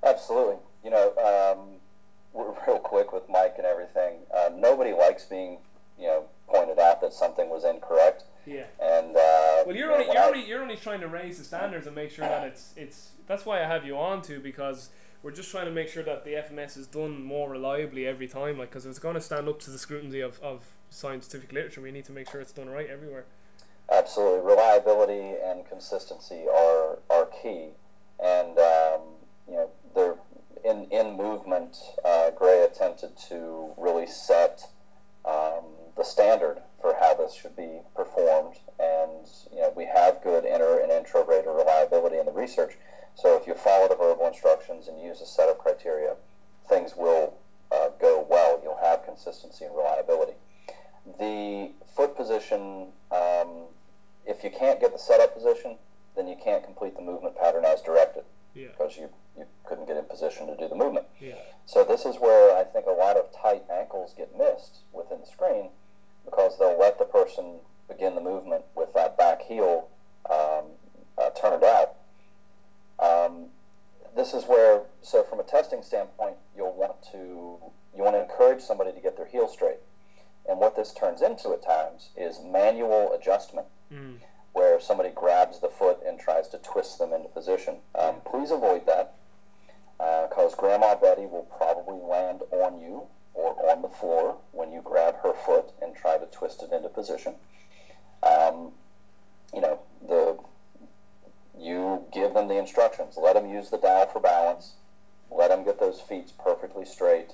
Absolutely. 0.04 0.56
You 0.84 0.90
know, 0.90 1.14
um, 1.16 1.76
real 2.66 2.78
quick 2.78 3.12
with 3.12 3.28
Mike 3.30 3.54
and 3.56 3.66
everything. 3.66 4.18
Uh, 4.34 4.50
nobody 4.54 4.92
likes 4.92 5.24
being, 5.24 5.59
you 5.98 6.06
know, 6.06 6.24
pointed 6.46 6.78
out 6.78 7.00
that 7.00 7.14
something 7.14 7.48
was 7.48 7.64
incorrect. 7.64 8.24
Yeah. 8.46 8.64
And 8.80 9.16
uh, 9.16 9.20
Well, 9.68 9.76
you're 9.76 9.92
only 9.92 10.06
you're 10.06 10.24
only 10.24 10.48
you're 10.48 10.62
only 10.62 10.76
trying 10.76 11.00
to 11.00 11.08
raise 11.08 11.36
the 11.36 11.44
standards 11.44 11.86
and 11.86 11.94
make 11.94 12.10
sure 12.10 12.24
that 12.24 12.42
it's 12.42 12.72
it's. 12.74 13.10
That's 13.26 13.44
why 13.44 13.62
I 13.62 13.66
have 13.66 13.84
you 13.84 13.98
on 13.98 14.22
to 14.22 14.40
because 14.40 14.88
we're 15.22 15.30
just 15.30 15.50
trying 15.50 15.66
to 15.66 15.70
make 15.70 15.88
sure 15.88 16.02
that 16.04 16.24
the 16.24 16.30
FMS 16.30 16.78
is 16.78 16.86
done 16.86 17.22
more 17.22 17.50
reliably 17.50 18.06
every 18.06 18.28
time. 18.28 18.56
Like, 18.56 18.70
because 18.70 18.86
it's 18.86 18.98
going 18.98 19.16
to 19.16 19.20
stand 19.20 19.46
up 19.46 19.60
to 19.60 19.70
the 19.70 19.76
scrutiny 19.76 20.20
of 20.20 20.40
of 20.40 20.62
scientific 20.88 21.52
literature. 21.52 21.82
We 21.82 21.90
need 21.90 22.06
to 22.06 22.12
make 22.12 22.30
sure 22.30 22.40
it's 22.40 22.50
done 22.50 22.70
right 22.70 22.88
everywhere. 22.88 23.26
Absolutely, 23.92 24.40
reliability 24.40 25.34
and 25.44 25.68
consistency 25.68 26.46
are 26.50 27.00
are 27.10 27.28
key, 27.42 27.72
and 28.24 28.58
um, 28.58 29.02
you 29.46 29.54
know 29.54 29.70
they're 29.94 30.16
in 30.64 30.86
in 30.90 31.14
movement. 31.14 31.76
Uh, 32.02 32.30
Gray 32.30 32.64
attempted 32.64 33.18
to 33.28 33.74
really 33.76 34.06
set 34.06 34.62
um, 35.26 35.64
the 35.94 36.04
standard 36.04 36.62
should 37.35 37.57
be 37.57 37.81
performed, 37.95 38.57
and 38.79 39.26
you 39.53 39.61
know 39.61 39.72
we 39.76 39.85
have 39.87 40.22
good 40.22 40.45
inter 40.45 40.81
and 40.81 40.91
intra-rater 40.93 41.53
reliability 41.53 42.18
in 42.18 42.26
the 42.26 42.33
research. 42.33 42.76
So 43.14 43.37
if 43.37 43.47
you 43.47 43.55
follow 43.55 43.89
the 43.89 43.97
verbal 43.97 44.26
instructions 44.26 44.87
and 44.89 45.01
use 45.01 45.20
a 45.20 45.26
set 45.26 45.49
of 45.49 45.59
criteria, 45.59 46.14
things 46.68 46.95
will 46.97 47.35
uh, 47.72 47.89
go 48.01 48.24
well. 48.29 48.61
You'll 48.62 48.79
have 48.81 49.05
consistency 49.05 49.64
and 49.64 49.74
reliability. 49.74 50.35
The 51.18 51.70
foot 51.97 52.16
position, 52.16 52.89
um, 53.11 53.66
if 54.26 54.45
you 54.45 54.51
can't 54.51 54.81
get 54.81 54.93
the 54.93 54.99
setup 54.99 55.35
position, 55.35 55.76
then 56.16 56.29
you 56.29 56.37
can't 56.43 56.62
complete 56.64 56.95
the 56.97 57.03
movement 57.03 57.37
pattern 57.37 57.64
as 57.64 57.81
directed 57.83 58.24
Yeah. 58.55 58.68
because 58.68 58.97
you, 58.97 59.09
you 59.37 59.47
couldn't 59.64 59.87
get 59.87 59.97
in 59.97 60.05
position 60.05 60.47
to 60.49 60.57
do 60.57 60.68
the 60.68 60.74
movement. 60.74 61.07
Yeah. 61.20 61.35
So 61.66 61.83
this 61.85 62.05
is 62.05 62.16
where 62.20 62.57
I 62.57 62.64
think 62.64 62.87
a 62.87 62.91
lot 62.93 63.16
of 63.16 63.26
tight 63.33 63.62
ankles 63.72 64.14
get 64.16 64.37
missed 64.37 64.79
within 64.93 65.20
the 65.20 65.26
screen 65.26 65.70
because 66.31 66.59
they'll 66.59 66.79
let 66.79 66.99
the 66.99 67.05
person 67.05 67.61
begin 67.89 68.14
the 68.14 68.20
movement 68.20 68.64
with 68.74 68.93
that 68.95 69.16
back 69.16 69.43
heel 69.43 69.89
um, 70.31 70.64
uh, 71.16 71.31
turned 71.31 71.64
out. 71.64 71.95
Um, 72.99 73.47
this 74.16 74.35
is 74.35 74.45
where, 74.45 74.83
so 75.03 75.22
from 75.22 75.41
a 75.41 75.43
testing 75.45 75.83
standpoint, 75.83 76.37
you'll 76.57 76.74
want 76.74 77.03
to 77.12 77.59
you 77.97 78.05
want 78.05 78.14
to 78.14 78.22
encourage 78.22 78.61
somebody 78.61 78.93
to 78.93 79.01
get 79.01 79.16
their 79.16 79.26
heel 79.26 79.49
straight. 79.49 79.79
And 80.49 80.59
what 80.61 80.76
this 80.76 80.93
turns 80.93 81.20
into 81.22 81.51
at 81.53 81.62
times 81.64 82.11
is 82.16 82.41
manual 82.45 83.12
adjustment 83.12 83.66
Mm. 83.93 84.16
where 84.53 84.79
somebody 84.79 85.09
grabs 85.09 85.61
the 85.61 85.68
foot 85.70 85.99
and 86.07 86.20
tries 86.20 86.47
to 86.49 86.59
twist 86.59 86.99
them 86.99 87.11
into 87.14 87.29
position. 87.31 87.76
Um, 87.95 88.16
please 88.31 88.51
avoid 88.51 88.85
that 88.85 89.14
because 89.97 90.55
Grandma 90.55 90.95
Betty 90.95 91.24
will 91.24 91.49
probably 91.57 91.97
land 91.97 92.43
on 92.53 92.81
you 92.83 93.07
or 93.39 93.70
on 93.70 93.82
the 93.82 93.89
floor 93.89 94.36
when 94.53 94.72
you 94.72 94.82
grab 94.82 95.16
her 95.22 95.32
foot 95.32 95.70
and 95.80 95.95
try 95.95 96.18
to 96.18 96.26
twist 96.26 96.62
it 96.62 96.72
into 96.72 96.89
position. 96.89 97.34
Um, 98.22 98.72
you 99.55 99.61
know, 99.61 99.80
the 100.07 100.39
you 101.59 102.05
give 102.12 102.34
them 102.34 102.49
the 102.49 102.59
instructions. 102.59 103.16
Let 103.16 103.34
them 103.34 103.49
use 103.49 103.70
the 103.70 103.78
dowel 103.78 104.07
for 104.07 104.20
balance. 104.20 104.74
Let 105.30 105.49
them 105.49 105.64
get 105.64 105.80
those 105.80 106.01
feet 106.01 106.32
perfectly 106.43 106.84
straight. 106.84 107.32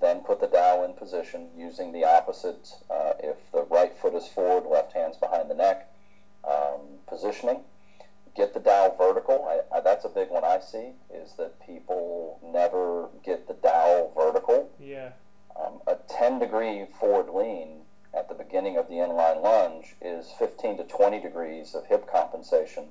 Then 0.00 0.20
put 0.20 0.40
the 0.40 0.46
dowel 0.46 0.84
in 0.84 0.92
position 0.92 1.48
using 1.56 1.92
the 1.92 2.04
opposite. 2.04 2.68
Uh, 2.90 3.12
if 3.18 3.50
the 3.52 3.62
right 3.70 3.94
foot 3.94 4.14
is 4.14 4.26
forward, 4.26 4.68
left 4.68 4.92
hand's 4.92 5.16
behind 5.16 5.50
the 5.50 5.54
neck. 5.54 5.90
Um, 6.46 7.00
positioning. 7.06 7.60
Get 8.36 8.52
the 8.52 8.60
dowel 8.60 8.94
vertical. 8.96 9.46
I, 9.48 9.78
I, 9.78 9.80
that's 9.80 10.04
a 10.04 10.10
big 10.10 10.28
one 10.28 10.44
I 10.44 10.60
see 10.60 10.90
is 11.12 11.32
that 11.38 11.66
people 11.66 12.38
never 12.44 13.08
get 13.24 13.48
the 13.48 13.54
dowel 13.54 14.12
vertical. 14.14 14.70
Yeah. 14.78 15.12
Um, 15.58 15.80
a 15.86 15.96
10 16.08 16.38
degree 16.38 16.84
forward 16.98 17.32
lean 17.32 17.82
at 18.16 18.28
the 18.28 18.34
beginning 18.34 18.76
of 18.76 18.88
the 18.88 18.94
inline 18.94 19.42
lunge 19.42 19.94
is 20.00 20.30
15 20.38 20.78
to 20.78 20.84
20 20.84 21.20
degrees 21.20 21.74
of 21.74 21.86
hip 21.86 22.10
compensation 22.10 22.88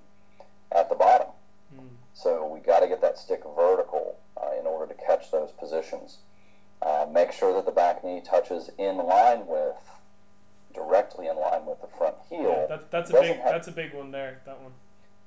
at 0.71 0.89
the 0.89 0.95
bottom. 0.95 1.27
Mm. 1.75 1.89
So 2.13 2.45
we 2.47 2.59
got 2.59 2.79
to 2.81 2.87
get 2.87 3.01
that 3.01 3.17
stick 3.17 3.41
vertical 3.55 4.17
uh, 4.37 4.59
in 4.59 4.65
order 4.65 4.93
to 4.93 4.99
catch 4.99 5.31
those 5.31 5.51
positions. 5.51 6.17
Uh, 6.81 7.05
make 7.11 7.31
sure 7.31 7.53
that 7.53 7.65
the 7.65 7.71
back 7.71 8.03
knee 8.03 8.21
touches 8.23 8.69
in 8.77 8.97
line 8.97 9.47
with, 9.47 9.75
directly 10.73 11.27
in 11.27 11.35
line 11.37 11.65
with 11.65 11.81
the 11.81 11.87
front 11.97 12.15
heel. 12.29 12.43
Yeah, 12.43 12.65
that, 12.67 12.91
that's 12.91 13.09
a 13.09 13.13
Doesn't 13.13 13.27
big 13.27 13.41
have- 13.41 13.51
that's 13.53 13.67
a 13.67 13.71
big 13.71 13.93
one 13.93 14.11
there. 14.11 14.41
That 14.45 14.61
one. 14.61 14.73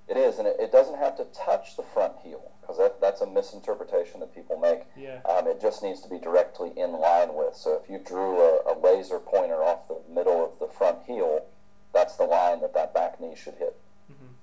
It 0.09 0.17
is, 0.17 0.39
and 0.39 0.49
it, 0.49 0.57
it 0.59 0.73
doesn't 0.73 0.99
have 0.99 1.17
to 1.19 1.25
touch 1.27 1.77
the 1.77 1.83
front 1.83 2.15
heel 2.23 2.51
because 2.61 2.79
that, 2.79 3.01
that's 3.01 3.21
a 3.21 3.27
misinterpretation 3.27 4.21
that 4.21 4.35
people 4.35 4.59
make. 4.59 4.83
Yeah. 4.97 5.21
Um, 5.29 5.47
it 5.47 5.61
just 5.61 5.83
needs 5.83 6.01
to 6.03 6.09
be 6.09 6.19
directly 6.19 6.71
in 6.77 6.93
line 6.93 7.35
with. 7.35 7.55
So 7.55 7.81
if 7.83 7.91
you 7.91 7.99
drew 7.99 8.41
a, 8.41 8.73
a 8.73 8.75
laser 8.79 9.19
pointer 9.19 9.63
off 9.63 9.87
the 9.89 10.01
middle 10.13 10.45
of 10.45 10.59
the 10.59 10.67
front 10.73 10.99
heel, 11.07 11.45
that's 11.93 12.17
the 12.17 12.25
line 12.25 12.61
that 12.61 12.75
that 12.75 12.95
back 12.95 13.21
knee 13.21 13.35
should 13.37 13.55
hit. 13.55 13.77
Mhm. 14.11 14.35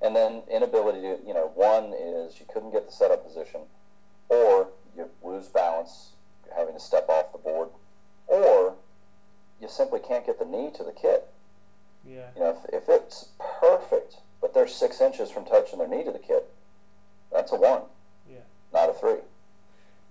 And 0.00 0.16
then 0.16 0.42
inability 0.50 1.00
to, 1.02 1.18
you 1.26 1.34
know, 1.34 1.50
one 1.54 1.92
is 1.92 2.40
you 2.40 2.46
couldn't 2.52 2.72
get 2.72 2.86
the 2.86 2.92
setup 2.92 3.24
position, 3.24 3.62
or 4.28 4.68
you 4.96 5.10
lose 5.22 5.46
balance, 5.48 6.12
having 6.56 6.74
to 6.74 6.80
step 6.80 7.08
off 7.08 7.30
the 7.32 7.38
board, 7.38 7.68
or 8.26 8.74
you 9.60 9.68
simply 9.68 10.00
can't 10.00 10.26
get 10.26 10.38
the 10.38 10.44
knee 10.44 10.70
to 10.76 10.82
the 10.82 10.92
kit. 10.92 11.28
Yeah. 12.04 12.28
You 12.34 12.42
know, 12.42 12.50
if, 12.50 12.82
if 12.82 12.88
it's 12.88 13.28
perfect, 13.60 14.16
they're 14.58 14.66
six 14.66 15.00
inches 15.00 15.30
from 15.30 15.44
touching 15.44 15.78
their 15.78 15.86
knee 15.86 16.02
to 16.02 16.10
the 16.10 16.18
kid, 16.18 16.42
that's 17.32 17.52
a 17.52 17.56
one, 17.56 17.82
Yeah. 18.28 18.38
not 18.72 18.90
a 18.90 18.92
three. 18.92 19.20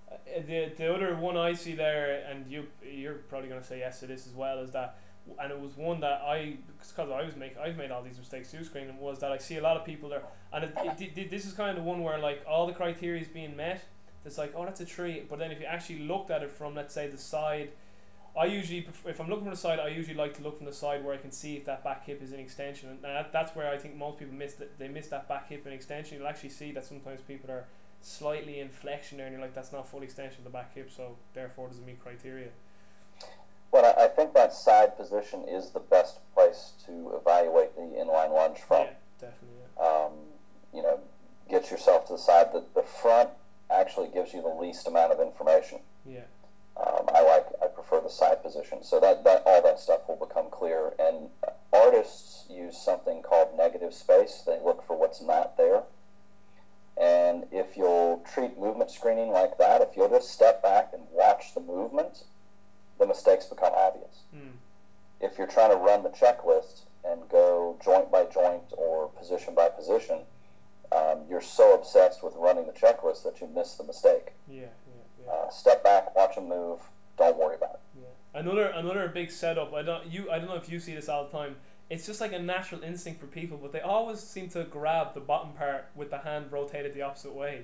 Uh, 0.10 0.16
the 0.46 0.72
the 0.78 0.94
other 0.94 1.16
one 1.18 1.36
I 1.36 1.54
see 1.54 1.76
there, 1.76 2.26
and 2.30 2.50
you 2.50 2.68
you're 2.82 3.16
probably 3.30 3.50
gonna 3.50 3.64
say 3.64 3.80
yes 3.80 4.00
to 4.00 4.08
this 4.08 4.26
as 4.26 4.34
well, 4.34 4.60
is 4.60 4.72
that, 4.72 4.96
and 5.38 5.52
it 5.52 5.60
was 5.60 5.76
one 5.76 6.00
that 6.00 6.22
I 6.26 6.58
because 6.80 7.12
I 7.12 7.24
was 7.24 7.36
make 7.36 7.58
I've 7.58 7.76
made 7.76 7.92
all 7.92 8.02
these 8.02 8.18
mistakes 8.18 8.50
too. 8.50 8.64
Screening 8.64 8.98
was 9.00 9.20
that 9.20 9.34
I 9.34 9.38
see 9.38 9.58
a 9.58 9.62
lot 9.62 9.76
of 9.76 9.84
people 9.84 10.08
there, 10.08 10.24
and 10.54 10.64
it, 10.64 10.74
it, 11.02 11.18
it, 11.18 11.30
this 11.30 11.46
is 11.46 11.52
kind 11.54 11.70
of 11.70 11.76
the 11.76 11.90
one 11.90 12.02
where 12.02 12.18
like 12.18 12.42
all 12.48 12.68
the 12.68 12.74
criteria 12.74 13.22
is 13.22 13.28
being 13.28 13.56
met. 13.58 13.84
It's 14.26 14.38
like 14.38 14.54
oh 14.56 14.64
that's 14.64 14.80
a 14.80 14.86
tree, 14.86 15.24
but 15.30 15.40
then 15.40 15.52
if 15.52 15.60
you 15.60 15.66
actually 15.66 16.00
looked 16.00 16.32
at 16.32 16.42
it 16.42 16.52
from 16.52 16.74
let's 16.74 16.94
say 16.94 17.08
the 17.08 17.18
side. 17.18 17.72
I 18.38 18.46
usually, 18.46 18.82
pref- 18.82 19.08
if 19.08 19.20
I'm 19.20 19.28
looking 19.28 19.46
from 19.46 19.52
the 19.52 19.58
side, 19.58 19.80
I 19.80 19.88
usually 19.88 20.16
like 20.16 20.36
to 20.36 20.44
look 20.44 20.58
from 20.58 20.66
the 20.66 20.74
side 20.74 21.04
where 21.04 21.14
I 21.14 21.18
can 21.18 21.32
see 21.32 21.56
if 21.56 21.66
that 21.66 21.84
back 21.84 22.06
hip 22.06 22.22
is 22.22 22.32
in 22.32 22.40
extension, 22.40 22.90
and 22.90 23.04
that, 23.04 23.34
that's 23.34 23.56
where 23.56 23.70
I 23.72 23.78
think 23.78 23.96
most 23.96 24.20
people 24.20 24.36
miss 24.36 24.54
that. 24.56 24.78
They 24.78 24.88
miss 24.88 25.08
that 25.08 25.28
back 25.28 25.50
hip 25.50 25.66
in 25.66 25.74
extension. 25.74 26.18
You'll 26.18 26.28
actually 26.28 26.50
see 26.50 26.72
that 26.74 26.86
sometimes 26.86 27.22
people 27.22 27.50
are 27.50 27.66
slightly 28.02 28.60
in 28.60 28.70
flexion 28.70 29.18
there, 29.18 29.28
and 29.28 29.34
you're 29.34 29.42
like, 29.42 29.56
that's 29.56 29.72
not 29.72 29.88
full 29.88 30.04
extension 30.04 30.40
of 30.40 30.44
the 30.44 30.50
back 30.52 30.76
hip, 30.76 30.92
so 30.96 31.18
therefore 31.34 31.68
doesn't 31.68 31.86
meet 31.86 32.00
criteria. 32.02 32.50
Well, 33.72 33.86
I, 33.86 34.06
I 34.06 34.08
think 34.08 34.34
that 34.34 34.54
side 34.54 34.96
position 34.98 35.44
is 35.48 35.72
the 35.72 35.80
best 35.80 36.20
place 36.34 36.74
to 36.86 37.14
evaluate 37.20 37.76
the 37.76 37.82
inline 37.82 38.34
lunge 38.34 38.60
from. 38.60 38.86
Yeah, 38.86 38.94
definitely. 39.20 39.58
Yeah. 39.78 39.88
um, 39.88 40.12
you 40.74 40.82
know, 40.84 41.00
get 41.50 41.72
yourself 41.72 42.08
to 42.08 42.14
the 42.14 42.20
side. 42.20 42.54
The, 42.54 42.64
the 42.76 42.84
front 42.84 43.30
actually 43.70 44.10
gives 44.10 44.34
you 44.34 44.42
the 44.42 44.48
least 44.48 44.88
amount 44.88 45.12
of 45.12 45.20
information. 45.20 45.80
Yeah. 46.06 46.22
Um, 46.78 47.10
I 47.14 47.24
like, 47.24 47.47
Prefer 47.88 48.04
the 48.04 48.10
side 48.10 48.44
position. 48.44 48.84
So 48.84 49.00
that, 49.00 49.24
that 49.24 49.44
all 49.46 49.62
that 49.64 49.80
stuff 49.80 50.02
will 50.10 50.18
become 50.18 50.50
clear. 50.52 50.94
And 51.00 51.30
artists 51.72 52.46
use 52.50 52.78
something 52.78 53.22
called 53.22 53.58
negative 53.58 53.94
space. 53.94 54.44
They 54.46 54.60
look 54.64 54.86
for 54.86 54.98
what's 54.98 55.22
not 55.22 55.56
there. 55.58 55.84
And 57.00 57.46
if 57.52 57.78
you'll 57.78 58.26
treat 58.34 58.58
movement 58.60 58.92
screening 58.92 59.30
like 59.30 59.58
that, 59.60 59.82
if 59.82 59.96
you'll 59.96 60.10
just 60.10 60.32
step 60.32 60.62
back 60.64 60.90
and 60.94 61.04
watch 61.12 61.54
the 61.54 61.62
movement, 61.62 62.24
the 63.00 63.06
mistakes 63.06 63.46
become 63.46 63.74
obvious 63.76 64.24
Mm. 64.36 64.54
if 65.22 65.38
you're 65.38 65.48
trying 65.48 65.70
to 65.70 65.76
run 65.78 66.02
the 66.04 66.10
checklist 66.10 66.82
and 67.06 67.30
go 67.30 67.78
joint 67.84 68.12
by 68.12 68.26
joint 68.26 68.64
or 68.76 69.08
position 69.10 69.54
by 69.56 69.70
position, 69.70 70.22
um, 70.92 71.20
you're 71.30 71.40
so 71.42 71.74
obsessed 71.76 72.24
with 72.24 72.34
running 72.36 72.66
the 72.66 72.74
checklist 72.74 73.24
that 73.24 73.40
you 73.40 73.48
miss 73.48 73.76
the 73.76 73.84
mistake. 73.84 74.34
Yeah. 74.48 74.62
Yeah. 74.62 74.68
Yeah. 75.26 75.32
Uh, 75.32 75.50
step 75.52 75.84
back, 75.84 76.16
watch 76.16 76.36
them 76.36 76.50
move. 76.50 76.80
Don't 77.18 77.38
worry 77.38 77.56
about 77.56 77.76
it. 77.76 77.77
Yeah. 78.44 78.52
Another 78.52 78.66
another 78.68 79.08
big 79.08 79.32
setup. 79.32 79.74
I 79.74 79.82
don't 79.82 80.06
you. 80.12 80.30
I 80.32 80.40
don't 80.40 80.48
know 80.48 80.56
if 80.56 80.70
you 80.70 80.80
see 80.80 80.96
this 80.96 81.10
all 81.10 81.26
the 81.26 81.32
time. 81.32 81.56
It's 81.90 82.06
just 82.06 82.20
like 82.20 82.34
a 82.34 82.40
natural 82.40 82.84
instinct 82.84 83.22
for 83.22 83.28
people, 83.28 83.58
but 83.58 83.72
they 83.72 83.80
always 83.80 84.20
seem 84.20 84.50
to 84.50 84.66
grab 84.66 85.14
the 85.14 85.22
bottom 85.22 85.54
part 85.54 85.90
with 85.96 86.10
the 86.10 86.18
hand 86.18 86.52
rotated 86.52 86.94
the 86.94 87.02
opposite 87.02 87.34
way. 87.34 87.64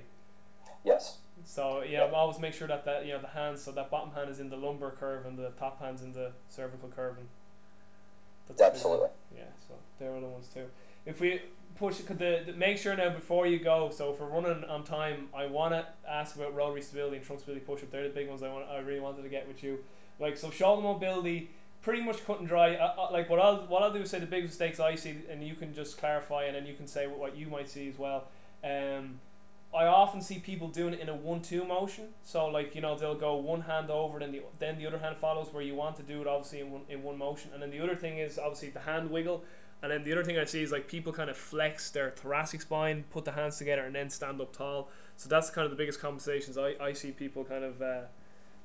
Yes, 0.82 1.18
So 1.44 1.82
yeah, 1.82 2.04
I 2.04 2.10
always 2.10 2.38
make 2.38 2.54
sure 2.54 2.68
that 2.68 2.84
that 2.84 3.06
you 3.06 3.12
know 3.12 3.20
the 3.20 3.28
hands, 3.28 3.62
so 3.62 3.72
that 3.72 3.90
bottom 3.90 4.12
hand 4.12 4.30
is 4.30 4.40
in 4.40 4.50
the 4.50 4.56
lumbar 4.56 4.92
curve 4.92 5.26
and 5.26 5.38
the 5.38 5.50
top 5.50 5.80
hand's 5.80 6.02
in 6.02 6.12
the 6.12 6.32
cervical 6.48 6.88
curve. 6.88 7.18
And 7.18 7.28
that's 8.48 8.62
absolutely. 8.62 9.08
Yeah, 9.34 9.44
so 9.66 9.74
they're 9.98 10.18
the 10.20 10.26
ones 10.26 10.48
too. 10.48 10.66
If 11.06 11.20
we 11.20 11.40
push 11.76 12.00
could 12.02 12.18
the, 12.18 12.42
the 12.46 12.52
make 12.52 12.78
sure 12.78 12.96
now 12.96 13.10
before 13.10 13.46
you 13.46 13.58
go. 13.58 13.90
So 13.90 14.12
if 14.12 14.20
we're 14.20 14.28
running 14.28 14.64
on 14.64 14.84
time, 14.84 15.28
I 15.36 15.46
want 15.46 15.72
to 15.72 15.86
ask 16.08 16.36
about 16.36 16.54
rotary 16.54 16.82
stability 16.82 17.16
and 17.16 17.26
trunk 17.26 17.40
stability 17.40 17.64
push 17.64 17.82
up. 17.82 17.90
They're 17.90 18.04
the 18.04 18.14
big 18.14 18.28
ones 18.28 18.42
I 18.42 18.48
want. 18.48 18.68
I 18.68 18.78
really 18.78 19.00
wanted 19.00 19.22
to 19.22 19.28
get 19.28 19.48
with 19.48 19.62
you. 19.62 19.78
Like 20.18 20.36
so, 20.36 20.50
shoulder 20.50 20.82
mobility, 20.82 21.50
pretty 21.82 22.02
much 22.02 22.24
cut 22.24 22.40
and 22.40 22.48
dry. 22.48 22.74
Uh, 22.74 22.94
uh, 22.98 23.12
like 23.12 23.28
what 23.28 23.38
I'll 23.38 23.66
what 23.66 23.82
I'll 23.82 23.92
do 23.92 24.00
is 24.00 24.10
say 24.10 24.18
the 24.18 24.26
big 24.26 24.44
mistakes 24.44 24.80
I 24.80 24.94
see, 24.94 25.16
and 25.30 25.42
you 25.42 25.54
can 25.54 25.74
just 25.74 25.98
clarify, 25.98 26.44
and 26.44 26.56
then 26.56 26.66
you 26.66 26.74
can 26.74 26.86
say 26.86 27.06
what, 27.06 27.18
what 27.18 27.36
you 27.36 27.48
might 27.48 27.68
see 27.68 27.88
as 27.88 27.98
well. 27.98 28.28
Um, 28.62 29.20
I 29.74 29.86
often 29.86 30.22
see 30.22 30.38
people 30.38 30.68
doing 30.68 30.94
it 30.94 31.00
in 31.00 31.08
a 31.08 31.14
one-two 31.16 31.64
motion. 31.64 32.04
So 32.22 32.46
like 32.46 32.74
you 32.74 32.80
know 32.80 32.96
they'll 32.96 33.16
go 33.16 33.34
one 33.36 33.62
hand 33.62 33.90
over, 33.90 34.18
then 34.18 34.32
the 34.32 34.42
then 34.58 34.78
the 34.78 34.86
other 34.86 34.98
hand 34.98 35.16
follows. 35.16 35.52
Where 35.52 35.62
you 35.62 35.74
want 35.74 35.96
to 35.96 36.02
do 36.02 36.20
it 36.20 36.26
obviously 36.26 36.60
in 36.60 36.70
one 36.70 36.82
in 36.88 37.02
one 37.02 37.18
motion, 37.18 37.50
and 37.52 37.62
then 37.62 37.70
the 37.70 37.80
other 37.80 37.96
thing 37.96 38.18
is 38.18 38.38
obviously 38.38 38.70
the 38.70 38.80
hand 38.80 39.10
wiggle. 39.10 39.44
And 39.82 39.92
then 39.92 40.02
the 40.02 40.12
other 40.12 40.24
thing 40.24 40.38
I 40.38 40.46
see 40.46 40.62
is 40.62 40.72
like 40.72 40.88
people 40.88 41.12
kind 41.12 41.28
of 41.28 41.36
flex 41.36 41.90
their 41.90 42.10
thoracic 42.10 42.62
spine, 42.62 43.04
put 43.10 43.26
the 43.26 43.32
hands 43.32 43.58
together, 43.58 43.84
and 43.84 43.94
then 43.94 44.08
stand 44.08 44.40
up 44.40 44.56
tall. 44.56 44.88
So 45.18 45.28
that's 45.28 45.50
kind 45.50 45.66
of 45.66 45.70
the 45.70 45.76
biggest 45.76 46.00
conversations 46.00 46.56
I, 46.56 46.74
I 46.80 46.94
see 46.94 47.10
people 47.10 47.44
kind 47.44 47.64
of 47.64 47.82
uh, 47.82 48.02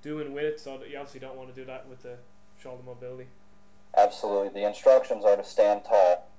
doing 0.01 0.33
with 0.33 0.43
it. 0.45 0.59
So 0.59 0.77
that 0.77 0.89
you 0.89 0.97
obviously 0.97 1.19
don't 1.19 1.35
want 1.37 1.53
to 1.53 1.55
do 1.55 1.65
that 1.65 1.87
with 1.87 2.03
the 2.03 2.17
shoulder 2.61 2.83
mobility. 2.85 3.27
Absolutely. 3.97 4.49
The 4.61 4.67
instructions 4.67 5.25
are 5.25 5.35
to 5.35 5.43
stand 5.43 5.83
tall 5.85 6.29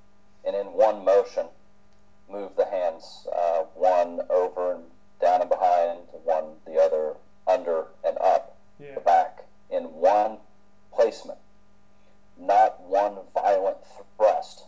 and 0.46 0.54
in 0.56 0.66
one 0.68 1.04
motion 1.04 1.46
move 2.30 2.54
the 2.56 2.66
hands 2.66 3.26
uh, 3.36 3.62
one 3.74 4.20
over 4.30 4.72
and 4.72 4.84
down 5.20 5.40
and 5.40 5.50
behind, 5.50 5.98
one 6.24 6.44
the 6.64 6.80
other 6.80 7.14
under 7.46 7.86
and 8.04 8.16
up 8.18 8.56
Yeah. 8.78 8.94
the 8.94 9.00
back 9.00 9.44
in 9.70 9.84
one 9.84 10.38
placement, 10.92 11.38
not 12.38 12.80
one 12.80 13.18
violent 13.34 13.78
thrust, 14.16 14.64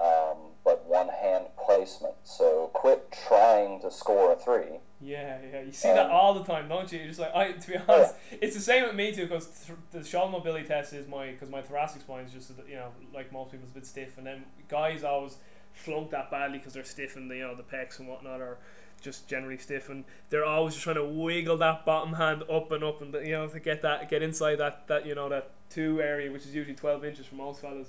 um, 0.00 0.36
but 0.64 0.84
one 0.86 1.08
hand 1.08 1.46
placement. 1.62 2.14
So 2.24 2.70
quit 2.72 3.12
trying 3.26 3.80
to 3.80 3.90
score 3.90 4.32
a 4.32 4.36
three. 4.36 4.78
Yeah, 5.04 5.36
yeah, 5.52 5.60
you 5.60 5.72
see 5.72 5.88
that 5.88 6.06
um, 6.06 6.12
all 6.12 6.32
the 6.32 6.44
time, 6.44 6.66
don't 6.66 6.90
you? 6.90 6.98
You're 6.98 7.08
just 7.08 7.20
like, 7.20 7.34
I. 7.34 7.52
To 7.52 7.70
be 7.70 7.76
honest, 7.76 8.14
it's 8.40 8.54
the 8.54 8.62
same 8.62 8.84
with 8.84 8.94
me 8.94 9.12
too, 9.12 9.26
because 9.26 9.48
th- 9.66 9.78
the 9.92 10.02
shoulder 10.02 10.32
mobility 10.32 10.66
test 10.66 10.94
is 10.94 11.06
my, 11.06 11.32
because 11.32 11.50
my 11.50 11.60
thoracic 11.60 12.00
spine 12.00 12.24
is 12.24 12.32
just, 12.32 12.50
you 12.66 12.76
know, 12.76 12.88
like 13.12 13.30
most 13.30 13.50
people, 13.50 13.64
it's 13.64 13.72
a 13.72 13.74
bit 13.74 13.86
stiff, 13.86 14.16
and 14.16 14.26
then 14.26 14.44
guys 14.68 15.04
always 15.04 15.36
flunk 15.74 16.08
that 16.10 16.30
badly 16.30 16.56
because 16.56 16.72
they're 16.72 16.84
stiff 16.84 17.18
in 17.18 17.28
the, 17.28 17.36
you 17.36 17.42
know, 17.42 17.54
the 17.54 17.62
pecs 17.62 17.98
and 17.98 18.08
whatnot, 18.08 18.40
are 18.40 18.56
just 19.02 19.28
generally 19.28 19.58
stiff, 19.58 19.90
and 19.90 20.04
they're 20.30 20.46
always 20.46 20.72
just 20.72 20.84
trying 20.84 20.96
to 20.96 21.04
wiggle 21.04 21.58
that 21.58 21.84
bottom 21.84 22.14
hand 22.14 22.42
up 22.50 22.72
and 22.72 22.82
up, 22.82 23.02
and 23.02 23.12
you 23.12 23.32
know, 23.32 23.46
to 23.46 23.60
get 23.60 23.82
that, 23.82 24.08
get 24.08 24.22
inside 24.22 24.56
that, 24.56 24.86
that, 24.86 25.04
you 25.04 25.14
know, 25.14 25.28
that 25.28 25.50
two 25.68 26.00
area, 26.00 26.32
which 26.32 26.46
is 26.46 26.54
usually 26.54 26.76
twelve 26.76 27.04
inches 27.04 27.26
for 27.26 27.34
most 27.34 27.60
fellas. 27.60 27.88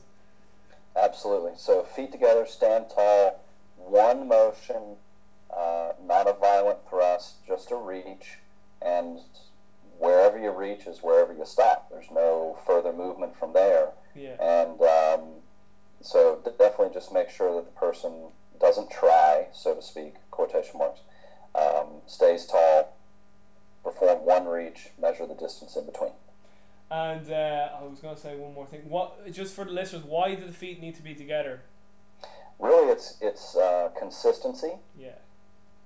Absolutely. 1.02 1.54
So 1.56 1.84
feet 1.84 2.12
together, 2.12 2.46
stand 2.46 2.88
tall, 2.94 3.42
one 3.78 4.28
motion, 4.28 4.98
uh, 5.52 5.94
not 6.04 6.28
a 6.28 6.34
violent 6.34 6.80
thrust, 6.90 7.46
just 7.46 7.72
a 7.72 7.76
reach, 7.76 8.40
and 8.82 9.20
wherever 9.98 10.38
you 10.40 10.52
reach 10.52 10.86
is 10.88 11.00
wherever 11.00 11.34
you 11.34 11.46
stop. 11.46 11.90
There's 11.90 12.12
no 12.12 12.58
further 12.66 12.92
movement 12.92 13.36
from 13.36 13.54
there. 13.54 13.90
Yeah. 14.16 14.36
And 14.42 14.82
um, 14.82 15.28
so 16.02 16.42
d- 16.44 16.52
definitely 16.58 16.94
just 16.94 17.14
make 17.14 17.30
sure 17.30 17.56
that 17.56 17.66
the 17.66 17.80
person 17.80 18.28
doesn't 18.60 18.90
try, 18.90 19.48
so 19.54 19.76
to 19.76 19.82
speak, 19.82 20.16
quotation 20.32 20.80
marks, 20.80 21.02
um, 21.54 22.02
stays 22.08 22.46
tall, 22.46 22.96
perform 23.84 24.26
one 24.26 24.46
reach, 24.46 24.90
measure 25.00 25.26
the 25.26 25.36
distance 25.36 25.76
in 25.76 25.86
between. 25.86 26.12
And 26.92 27.32
uh, 27.32 27.70
I 27.80 27.84
was 27.84 28.00
gonna 28.00 28.18
say 28.18 28.36
one 28.36 28.54
more 28.54 28.68
thing. 28.68 28.82
What, 28.90 29.32
just 29.32 29.56
for 29.56 29.66
the 29.66 29.72
listeners, 29.72 30.04
why 30.04 30.36
do 30.36 30.46
the 30.46 30.54
feet 30.54 30.80
need 30.80 30.96
to 30.96 31.02
be 31.02 31.16
together? 31.16 31.62
Really, 32.60 32.92
it's 32.92 33.18
it's 33.20 33.56
uh, 33.56 33.90
consistency. 33.98 34.74
Yeah. 34.98 35.16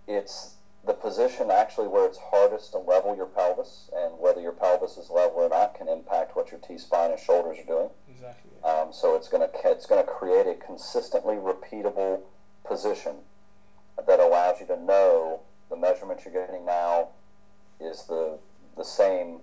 It's 0.09 0.55
the 0.85 0.93
position 0.93 1.51
actually 1.51 1.87
where 1.87 2.05
it's 2.07 2.17
hardest 2.31 2.71
to 2.71 2.79
level 2.79 3.15
your 3.15 3.27
pelvis, 3.27 3.91
and 3.95 4.15
whether 4.17 4.41
your 4.41 4.53
pelvis 4.53 4.97
is 4.97 5.09
level 5.11 5.37
or 5.37 5.49
not 5.49 5.75
can 5.75 5.87
impact 5.87 6.35
what 6.35 6.49
your 6.51 6.59
T 6.59 6.77
spine 6.79 7.11
and 7.11 7.19
shoulders 7.19 7.59
are 7.59 7.65
doing. 7.65 7.89
Exactly. 8.09 8.51
Um, 8.63 8.91
so 8.91 9.15
it's 9.15 9.27
going 9.27 9.47
to 9.47 9.69
it's 9.69 9.85
going 9.85 10.03
to 10.03 10.11
create 10.11 10.47
a 10.47 10.55
consistently 10.55 11.35
repeatable 11.35 12.21
position 12.65 13.17
that 14.07 14.19
allows 14.19 14.59
you 14.59 14.65
to 14.67 14.81
know 14.81 15.41
the 15.69 15.75
measurement 15.77 16.21
you're 16.25 16.33
getting 16.33 16.65
now 16.65 17.09
is 17.79 18.05
the 18.05 18.39
the 18.75 18.83
same 18.83 19.41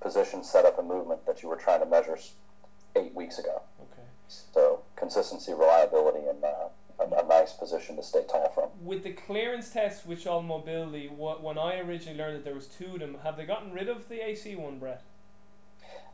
position, 0.00 0.44
setup, 0.44 0.78
and 0.78 0.86
movement 0.86 1.26
that 1.26 1.42
you 1.42 1.48
were 1.48 1.56
trying 1.56 1.80
to 1.80 1.86
measure 1.86 2.16
eight 2.94 3.14
weeks 3.14 3.38
ago. 3.38 3.62
Okay. 3.80 4.06
So 4.28 4.82
consistency, 4.94 5.52
reliability, 5.52 6.26
and 6.28 6.44
uh, 6.44 6.53
nice 7.44 7.52
position 7.52 7.96
to 7.96 8.02
stay 8.02 8.22
tall 8.30 8.48
from. 8.54 8.68
With 8.82 9.04
the 9.04 9.12
clearance 9.12 9.70
test 9.70 10.06
which 10.06 10.22
shoulder 10.22 10.46
mobility, 10.46 11.08
what 11.08 11.42
when 11.42 11.58
I 11.58 11.78
originally 11.78 12.18
learned 12.18 12.36
that 12.36 12.44
there 12.44 12.54
was 12.54 12.66
two 12.66 12.94
of 12.94 13.00
them, 13.00 13.18
have 13.22 13.36
they 13.36 13.44
gotten 13.44 13.72
rid 13.72 13.88
of 13.88 14.08
the 14.08 14.26
AC 14.26 14.56
one, 14.56 14.78
Brett? 14.78 15.02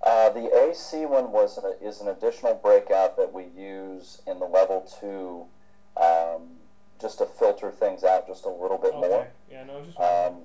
Uh, 0.05 0.31
the 0.31 0.51
AC 0.68 1.07
one 1.07 1.31
was 1.31 1.59
an, 1.59 1.74
is 1.81 2.01
an 2.01 2.09
additional 2.09 2.55
breakout 2.55 3.16
that 3.16 3.33
we 3.33 3.45
use 3.57 4.22
in 4.26 4.39
the 4.41 4.47
level 4.47 4.81
two, 5.01 5.45
um, 6.03 6.43
just 7.01 7.18
to 7.18 7.26
filter 7.26 7.70
things 7.70 8.03
out 8.03 8.26
just 8.26 8.45
a 8.45 8.49
little 8.49 8.78
bit 8.78 8.93
Okay. 8.95 9.09
more. 9.09 9.28
Yeah, 9.51 9.64
no, 9.64 9.85
just. 9.85 10.01
Um, 10.01 10.43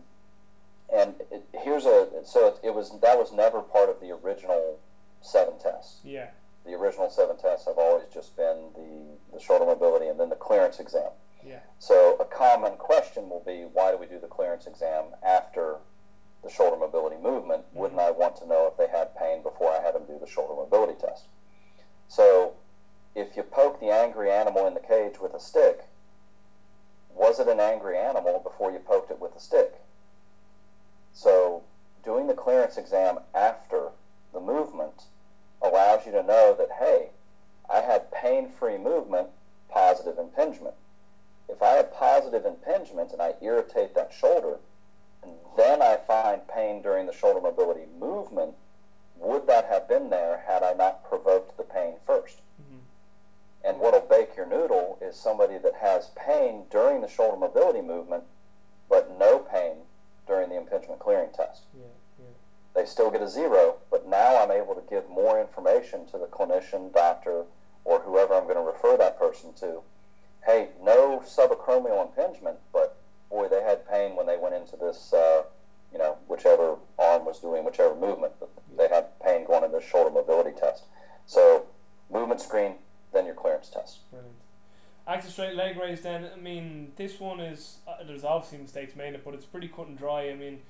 and 0.93 1.15
it, 1.31 1.43
here's 1.63 1.85
a 1.85 2.07
so 2.25 2.47
it, 2.47 2.59
it 2.67 2.75
was 2.75 2.91
that 3.01 3.17
was 3.17 3.31
never 3.33 3.61
part 3.61 3.89
of 3.89 3.99
the 3.99 4.11
original 4.11 4.77
seven 5.21 5.55
tests. 5.57 6.01
yeah. 6.03 6.27
The 6.65 6.73
original 6.73 7.09
seven 7.09 7.37
tests 7.37 7.67
have 7.67 7.77
always 7.77 8.05
just 8.13 8.35
been 8.35 8.71
the 8.75 9.35
the 9.35 9.39
shoulder 9.39 9.65
mobility 9.65 10.07
and 10.07 10.19
then 10.19 10.29
the 10.29 10.35
clearance 10.35 10.79
exam. 10.79 11.09
Yeah. 11.45 11.59
So 11.77 12.17
a 12.19 12.25
common 12.25 12.73
question 12.77 13.29
will 13.29 13.43
be, 13.45 13.65
why 13.71 13.91
do 13.91 13.97
we 13.97 14.07
do 14.07 14.19
the 14.19 14.27
clearance 14.27 14.65
exam 14.65 15.05
after 15.23 15.77
the 16.43 16.49
shoulder 16.49 16.77
mobility 16.77 17.17
movement? 17.21 17.65
Mm-hmm. 17.67 17.79
Wouldn't 17.79 17.99
I 17.99 18.11
want 18.11 18.35
to 18.37 18.47
know 18.47 18.67
if 18.67 18.77
they 18.77 18.87
had 18.87 19.15
pain 19.15 19.43
before 19.43 19.71
I 19.71 19.81
had 19.81 19.93
them 19.93 20.05
do 20.07 20.17
the 20.19 20.27
shoulder 20.27 20.55
mobility 20.55 20.93
test? 20.99 21.25
So 22.07 22.55
if 23.13 23.35
you 23.35 23.43
poke 23.43 23.79
the 23.79 23.91
angry 23.91 24.31
animal 24.31 24.65
in 24.67 24.73
the 24.73 24.79
cage 24.79 25.19
with 25.19 25.33
a 25.33 25.39
stick, 25.39 25.85
was 27.13 27.39
it 27.39 27.47
an 27.47 27.59
angry 27.59 27.97
animal 27.97 28.39
before 28.43 28.71
you 28.71 28.79
poked 28.79 29.11
it 29.11 29.19
with 29.19 29.35
a 29.35 29.39
stick? 29.39 29.81
So 31.13 31.63
doing 32.03 32.27
the 32.27 32.33
clearance 32.33 32.77
exam 32.77 33.19
after 33.33 33.89
the 34.33 34.39
movement 34.39 35.03
allows 35.65 36.05
you 36.05 36.11
to 36.13 36.23
know 36.23 36.55
that, 36.57 36.69
hey, 36.79 37.09
I 37.69 37.81
had 37.81 38.11
pain-free 38.11 38.77
movement, 38.77 39.29
positive 39.69 40.17
impingement. 40.17 40.75
If 41.49 41.61
I 41.61 41.73
have 41.73 41.93
positive 41.93 42.45
impingement 42.45 43.11
and 43.11 43.21
I 43.21 43.35
irritate 43.41 43.93
that 43.95 44.13
shoulder, 44.13 44.57
and 45.23 45.33
then 45.57 45.81
I 45.81 45.97
find 45.97 46.47
pain 46.47 46.81
during 46.81 47.05
the 47.05 47.13
shoulder 47.13 47.41
mobility 47.41 47.85
movement, 47.99 48.55
would 49.17 49.47
that 49.47 49.65
have 49.65 49.87
been 49.87 50.09
there 50.09 50.43
had 50.47 50.63
I 50.63 50.73
not 50.73 51.03
provoked 51.07 51.57
the 51.57 51.63
pain 51.63 51.95
first? 52.05 52.41
Mhm. 52.61 52.79
And 53.63 53.79
what'll 53.79 54.01
bake 54.01 54.35
your 54.35 54.45
noodle 54.45 54.97
is 55.01 55.15
somebody 55.15 55.57
that 55.57 55.75
has 55.75 56.09
pain 56.15 56.67
during 56.69 57.01
the 57.01 57.07
shoulder 57.07 57.37
mobility 57.37 57.81
movement, 57.81 58.25
but 58.89 59.17
no 59.17 59.39
pain 59.39 59.87
during 60.27 60.49
the 60.49 60.55
impingement 60.55 60.99
clearing 60.99 61.31
test. 61.31 61.63
Yeah. 61.73 61.85
They 62.75 62.85
still 62.85 63.09
get 63.09 63.21
a 63.21 63.29
zero, 63.29 63.77
but 63.89 64.07
now 64.07 64.43
I'm 64.43 64.51
able 64.51 64.75
to 64.75 64.83
give 64.89 65.09
more 65.09 65.39
information 65.39 66.05
to 66.07 66.17
the 66.17 66.25
clinician, 66.25 66.93
doctor, 66.93 67.45
or 67.85 68.01
whoever 68.01 68.33
I'm 68.33 68.43
going 68.43 68.55
to 68.55 68.61
refer 68.61 68.97
that 68.97 69.17
person 69.17 69.53
to. 69.61 69.81
Hey, 70.45 70.69
no 70.83 71.23
subacromial 71.25 72.05
impingement, 72.05 72.57
but 72.73 72.97
boy, 73.29 73.47
they 73.47 73.63
had 73.63 73.89
pain 73.89 74.15
when 74.15 74.27
they 74.27 74.37
went 74.37 74.55
into 74.55 74.75
this, 74.75 75.13
uh, 75.13 75.43
you 75.91 75.97
know, 75.97 76.17
whichever 76.27 76.75
arm 76.99 77.25
was 77.25 77.39
doing 77.39 77.63
whichever 77.63 77.95
movement, 77.95 78.33
but 78.39 78.49
they 78.77 78.89
had 78.89 79.17
pain 79.21 79.45
going 79.45 79.63
into 79.63 79.77
the 79.77 79.83
shoulder 79.83 80.11
mobility 80.11 80.51
test. 80.51 80.83
So, 81.25 81.65
movement 82.11 82.41
screen, 82.41 82.75
then 83.13 83.25
your 83.25 83.35
clearance 83.35 83.69
test. 83.69 83.99
Brilliant. 84.11 84.35
Active 85.07 85.31
straight 85.31 85.55
leg 85.55 85.77
raise. 85.77 86.01
Then 86.01 86.29
I 86.33 86.39
mean, 86.39 86.91
this 86.95 87.19
one 87.19 87.39
is 87.39 87.77
uh, 87.87 88.03
there's 88.05 88.23
obviously 88.23 88.57
mistakes 88.57 88.95
made 88.95 89.13
it, 89.13 89.23
but 89.23 89.33
it's 89.33 89.45
pretty 89.45 89.67
cut 89.67 89.87
and 89.87 89.97
dry. 89.97 90.29
I 90.29 90.35
mean, 90.35 90.61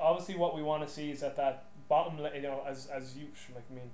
obviously 0.00 0.36
what 0.36 0.54
we 0.54 0.62
want 0.62 0.86
to 0.86 0.92
see 0.92 1.10
is 1.10 1.20
that 1.20 1.36
that 1.36 1.66
bottom, 1.88 2.18
you 2.34 2.42
know, 2.42 2.62
as 2.66 2.86
as 2.86 3.16
you 3.16 3.28
like. 3.54 3.64
I 3.70 3.74
mean, 3.74 3.90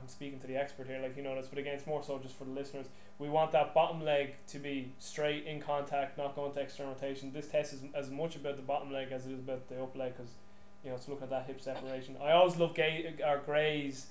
I'm 0.00 0.08
speaking 0.08 0.38
to 0.40 0.46
the 0.46 0.56
expert 0.56 0.86
here, 0.86 1.00
like 1.00 1.16
you 1.16 1.22
know 1.22 1.34
this, 1.34 1.46
but 1.46 1.58
again, 1.58 1.74
it's 1.74 1.86
more 1.86 2.02
so 2.02 2.18
just 2.18 2.36
for 2.36 2.44
the 2.44 2.50
listeners. 2.50 2.86
We 3.18 3.28
want 3.28 3.52
that 3.52 3.74
bottom 3.74 4.04
leg 4.04 4.34
to 4.48 4.58
be 4.58 4.92
straight 4.98 5.44
in 5.46 5.60
contact, 5.60 6.18
not 6.18 6.36
going 6.36 6.52
to 6.52 6.60
external 6.60 6.92
rotation. 6.92 7.32
This 7.32 7.48
test 7.48 7.72
is 7.72 7.80
as 7.94 8.10
much 8.10 8.36
about 8.36 8.56
the 8.56 8.62
bottom 8.62 8.92
leg 8.92 9.08
as 9.10 9.26
it 9.26 9.32
is 9.32 9.40
about 9.40 9.68
the 9.68 9.82
upper 9.82 9.98
leg, 9.98 10.16
because 10.16 10.32
you 10.84 10.90
know 10.90 10.96
it's 10.96 11.08
looking 11.08 11.24
at 11.24 11.30
that 11.30 11.46
hip 11.46 11.60
separation. 11.60 12.16
I 12.22 12.32
always 12.32 12.56
love 12.56 12.74
gay 12.74 13.14
uh, 13.24 13.28
or 13.30 13.42
Gray's 13.44 14.06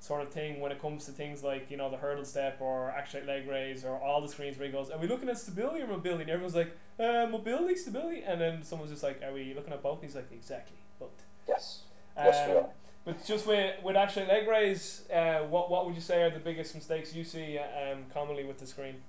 sort 0.00 0.22
of 0.22 0.32
thing 0.32 0.60
when 0.60 0.70
it 0.70 0.80
comes 0.80 1.06
to 1.06 1.12
things 1.12 1.42
like 1.42 1.70
you 1.70 1.76
know 1.76 1.90
the 1.90 1.96
hurdle 1.96 2.24
step 2.24 2.58
or 2.60 2.90
actual 2.90 3.22
leg 3.24 3.48
raise 3.48 3.84
or 3.84 3.98
all 3.98 4.20
the 4.20 4.28
screens 4.28 4.58
where 4.58 4.66
he 4.66 4.72
goes, 4.72 4.90
are 4.90 4.98
we 4.98 5.08
looking 5.08 5.28
at 5.28 5.38
stability 5.38 5.82
or 5.82 5.86
mobility? 5.86 6.22
And 6.22 6.30
everyone's 6.30 6.54
like, 6.54 6.76
uh, 6.98 7.26
mobility, 7.30 7.76
stability, 7.76 8.22
and 8.26 8.40
then 8.40 8.62
someone's 8.62 8.90
just 8.90 9.02
like, 9.02 9.22
are 9.22 9.32
we 9.32 9.54
looking 9.54 9.72
at 9.72 9.82
both? 9.82 10.00
And 10.00 10.04
he's 10.04 10.16
like, 10.16 10.30
exactly, 10.32 10.76
both. 10.98 11.10
Yes. 11.46 11.82
Yes, 12.16 12.48
we 12.48 12.56
Um, 12.56 12.64
are. 12.64 12.68
But 13.04 13.24
just 13.24 13.46
with 13.46 13.82
with 13.82 13.96
actual 13.96 14.24
leg 14.26 14.46
raise, 14.46 15.08
uh, 15.10 15.38
what 15.48 15.70
what 15.70 15.86
would 15.86 15.94
you 15.94 16.00
say 16.00 16.22
are 16.22 16.30
the 16.30 16.40
biggest 16.40 16.74
mistakes 16.74 17.14
you 17.14 17.24
see 17.24 17.58
um, 17.58 18.06
commonly 18.12 18.44
with 18.44 18.58
the 18.58 18.66
screen? 18.66 19.02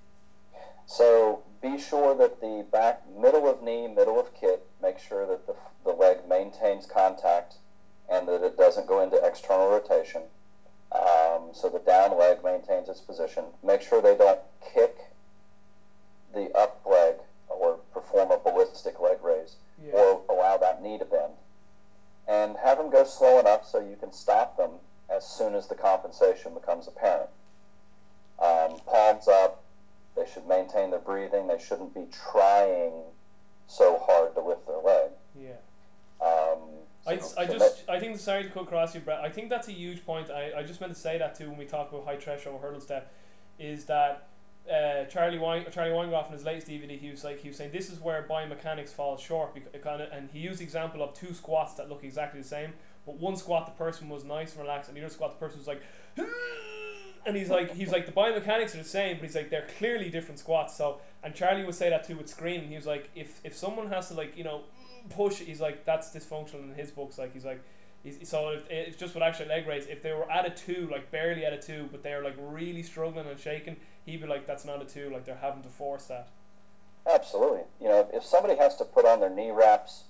So 0.86 1.42
be 1.60 1.78
sure 1.78 2.16
that 2.16 2.40
the 2.40 2.64
back, 2.72 3.02
middle 3.08 3.46
of 3.48 3.62
knee, 3.62 3.86
middle 3.86 4.18
of 4.18 4.34
kit, 4.34 4.66
make 4.82 4.98
sure 4.98 5.26
that 5.26 5.46
the, 5.46 5.54
the 5.84 5.90
leg 5.90 6.26
maintains 6.28 6.86
contact 6.86 7.56
and 8.08 8.26
that 8.26 8.42
it 8.42 8.56
doesn't 8.56 8.86
go 8.86 9.00
into 9.02 9.24
external 9.24 9.68
rotation. 9.68 10.22
Um, 10.92 11.50
so 11.52 11.68
the 11.68 11.78
down 11.78 12.18
leg 12.18 12.42
maintains 12.42 12.88
its 12.88 13.00
position. 13.00 13.44
Make 13.62 13.82
sure 13.82 14.00
they 14.02 14.16
don't 14.16 14.40
kick 14.74 14.96
the 16.34 16.50
up 16.56 16.80
leg 16.84 17.16
perform 18.00 18.30
a 18.30 18.38
ballistic 18.38 19.00
leg 19.00 19.18
raise 19.22 19.56
Yeah. 19.82 19.92
or 19.92 20.22
allow 20.28 20.56
that 20.56 20.82
knee 20.82 20.98
to 20.98 21.04
bend. 21.04 21.34
And 22.26 22.56
have 22.58 22.78
them 22.78 22.90
go 22.90 23.04
slow 23.04 23.38
enough 23.40 23.66
so 23.66 23.80
you 23.80 23.96
can 23.96 24.12
stop 24.12 24.56
them 24.56 24.72
as 25.08 25.26
soon 25.26 25.54
as 25.54 25.66
the 25.66 25.74
compensation 25.74 26.54
becomes 26.54 26.86
apparent. 26.86 27.30
Um, 28.38 28.78
palms 28.86 29.26
up, 29.28 29.62
they 30.16 30.26
should 30.26 30.46
maintain 30.46 30.90
their 30.90 31.00
breathing. 31.00 31.46
They 31.48 31.58
shouldn't 31.58 31.94
be 31.94 32.06
trying 32.30 32.92
so 33.66 33.98
hard 33.98 34.34
to 34.34 34.40
lift 34.40 34.66
their 34.66 34.78
leg. 34.78 35.10
Yeah. 35.34 35.50
Um, 36.20 36.58
I, 37.06 37.18
so- 37.18 37.40
I 37.40 37.46
so 37.46 37.58
just 37.58 37.88
I 37.88 37.98
think 37.98 38.18
sorry 38.18 38.44
to 38.44 38.50
cut 38.50 38.64
across 38.64 38.94
you, 38.94 39.00
Brett. 39.00 39.20
I 39.20 39.30
think 39.30 39.48
that's 39.48 39.68
a 39.68 39.72
huge 39.72 40.04
point. 40.04 40.30
I, 40.30 40.52
I 40.58 40.62
just 40.62 40.80
meant 40.80 40.92
to 40.94 40.98
say 40.98 41.18
that 41.18 41.34
too 41.34 41.48
when 41.48 41.58
we 41.58 41.64
talk 41.64 41.90
about 41.92 42.04
high 42.04 42.16
threshold 42.16 42.60
hurdle 42.60 42.80
step, 42.80 43.12
is 43.58 43.86
that 43.86 44.28
uh, 44.70 45.04
Charlie 45.06 45.38
Wein, 45.38 45.66
Charlie 45.72 45.90
Weingroff 45.90 46.26
in 46.28 46.32
his 46.32 46.44
latest 46.44 46.68
DVD 46.68 46.98
he 46.98 47.10
was 47.10 47.24
like 47.24 47.40
he 47.40 47.48
was 47.48 47.56
saying 47.56 47.72
this 47.72 47.90
is 47.90 47.98
where 47.98 48.24
biomechanics 48.28 48.90
falls 48.90 49.20
short 49.20 49.54
because 49.54 50.08
and 50.12 50.30
he 50.32 50.38
used 50.38 50.60
the 50.60 50.64
example 50.64 51.02
of 51.02 51.12
two 51.12 51.34
squats 51.34 51.74
that 51.74 51.88
look 51.88 52.04
exactly 52.04 52.40
the 52.40 52.46
same, 52.46 52.72
but 53.04 53.16
one 53.16 53.36
squat 53.36 53.66
the 53.66 53.72
person 53.72 54.08
was 54.08 54.24
nice 54.24 54.52
and 54.52 54.62
relaxed, 54.62 54.88
and 54.88 54.96
the 54.96 55.02
other 55.02 55.12
squat 55.12 55.32
the 55.32 55.44
person 55.44 55.58
was 55.58 55.66
like. 55.66 55.82
And 57.26 57.36
he's 57.36 57.50
like, 57.50 57.74
he's 57.74 57.92
like, 57.92 58.06
the 58.06 58.12
biomechanics 58.12 58.74
are 58.74 58.78
the 58.78 58.84
same, 58.84 59.18
but 59.18 59.26
he's 59.26 59.36
like, 59.36 59.50
they're 59.50 59.68
clearly 59.76 60.08
different 60.08 60.38
squats. 60.38 60.74
So, 60.74 61.02
and 61.22 61.34
Charlie 61.34 61.64
would 61.64 61.74
say 61.74 61.90
that 61.90 62.06
too 62.06 62.16
with 62.16 62.30
screen. 62.30 62.62
He 62.66 62.76
was 62.76 62.86
like, 62.86 63.10
if 63.14 63.42
if 63.44 63.54
someone 63.54 63.88
has 63.88 64.08
to 64.08 64.14
like, 64.14 64.38
you 64.38 64.44
know, 64.44 64.62
push, 65.10 65.40
he's 65.40 65.60
like, 65.60 65.84
that's 65.84 66.14
dysfunctional 66.14 66.62
in 66.62 66.74
his 66.74 66.90
books. 66.90 67.18
Like, 67.18 67.34
he's 67.34 67.44
like, 67.44 67.62
so 68.22 68.50
if, 68.50 68.70
it's 68.70 68.96
just 68.96 69.14
with 69.14 69.22
actual 69.22 69.46
leg 69.46 69.66
raise. 69.66 69.86
If 69.86 70.02
they 70.02 70.12
were 70.12 70.30
at 70.30 70.46
a 70.46 70.50
two, 70.50 70.88
like 70.90 71.10
barely 71.10 71.44
at 71.44 71.52
a 71.52 71.58
two, 71.58 71.88
but 71.90 72.02
they're 72.02 72.22
like 72.22 72.36
really 72.38 72.82
struggling 72.82 73.26
and 73.26 73.38
shaking, 73.38 73.76
he'd 74.06 74.20
be 74.20 74.26
like, 74.26 74.46
that's 74.46 74.64
not 74.64 74.80
a 74.80 74.84
two. 74.84 75.10
Like 75.10 75.24
they're 75.26 75.36
having 75.36 75.62
to 75.62 75.68
force 75.68 76.06
that. 76.06 76.28
Absolutely. 77.12 77.62
You 77.80 77.88
know, 77.88 78.08
if 78.12 78.24
somebody 78.24 78.56
has 78.56 78.76
to 78.76 78.84
put 78.84 79.04
on 79.04 79.20
their 79.20 79.30
knee 79.30 79.50
wraps 79.50 80.04